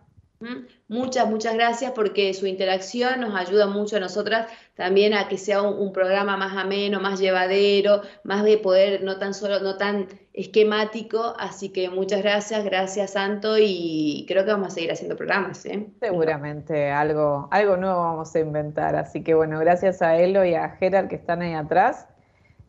Muchas, 0.88 1.28
muchas 1.28 1.54
gracias 1.54 1.90
porque 1.92 2.32
su 2.32 2.46
interacción 2.46 3.20
nos 3.20 3.34
ayuda 3.34 3.66
mucho 3.66 3.96
a 3.96 4.00
nosotras 4.00 4.46
también 4.76 5.14
a 5.14 5.26
que 5.26 5.36
sea 5.36 5.62
un, 5.62 5.92
programa 5.92 6.36
más 6.36 6.56
ameno, 6.56 7.00
más 7.00 7.18
llevadero, 7.18 8.02
más 8.22 8.44
de 8.44 8.58
poder, 8.58 9.02
no 9.02 9.18
tan 9.18 9.34
solo, 9.34 9.58
no 9.58 9.78
tan 9.78 10.06
esquemático. 10.32 11.34
Así 11.40 11.70
que 11.70 11.90
muchas 11.90 12.22
gracias, 12.22 12.64
gracias 12.64 13.12
Santo 13.12 13.56
y 13.58 14.26
creo 14.28 14.44
que 14.44 14.52
vamos 14.52 14.68
a 14.68 14.70
seguir 14.70 14.92
haciendo 14.92 15.16
programas. 15.16 15.66
¿eh? 15.66 15.88
Seguramente 15.98 16.90
algo, 16.92 17.48
algo 17.50 17.76
nuevo 17.76 17.98
vamos 17.98 18.36
a 18.36 18.38
inventar. 18.38 18.94
Así 18.94 19.24
que 19.24 19.34
bueno, 19.34 19.58
gracias 19.58 20.02
a 20.02 20.16
Elo 20.16 20.44
y 20.44 20.54
a 20.54 20.68
Gerard 20.68 21.08
que 21.08 21.16
están 21.16 21.42
ahí 21.42 21.54
atrás. 21.54 22.06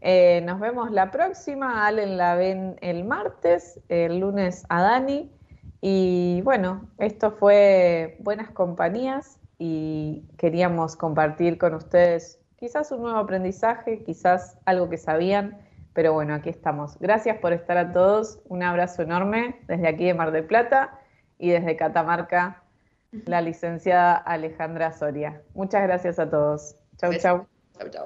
Eh, 0.01 0.41
nos 0.43 0.59
vemos 0.59 0.89
la 0.91 1.11
próxima. 1.11 1.85
Allen 1.85 2.17
la 2.17 2.35
ven 2.35 2.77
el 2.81 3.03
martes, 3.03 3.79
el 3.89 4.19
lunes 4.19 4.65
a 4.69 4.81
Dani. 4.81 5.36
Y 5.81 6.41
bueno, 6.43 6.89
esto 6.97 7.31
fue 7.31 8.17
Buenas 8.19 8.49
Compañías 8.49 9.39
y 9.59 10.23
queríamos 10.37 10.95
compartir 10.95 11.57
con 11.57 11.73
ustedes 11.73 12.39
quizás 12.57 12.91
un 12.91 13.03
nuevo 13.03 13.17
aprendizaje, 13.17 14.03
quizás 14.03 14.57
algo 14.65 14.89
que 14.89 14.97
sabían, 14.97 15.57
pero 15.93 16.13
bueno, 16.13 16.33
aquí 16.33 16.49
estamos. 16.49 16.97
Gracias 16.99 17.37
por 17.37 17.53
estar 17.53 17.77
a 17.77 17.91
todos, 17.91 18.39
un 18.45 18.63
abrazo 18.63 19.03
enorme 19.03 19.61
desde 19.67 19.87
aquí 19.87 20.05
de 20.05 20.13
Mar 20.13 20.31
del 20.31 20.45
Plata 20.45 20.99
y 21.37 21.49
desde 21.49 21.75
Catamarca, 21.75 22.63
la 23.25 23.41
licenciada 23.41 24.15
Alejandra 24.15 24.91
Soria. 24.91 25.41
Muchas 25.53 25.83
gracias 25.83 26.19
a 26.19 26.29
todos. 26.29 26.75
Chau, 26.97 27.13
chau. 27.13 27.47
Chau, 27.77 27.89
chau. 27.89 28.05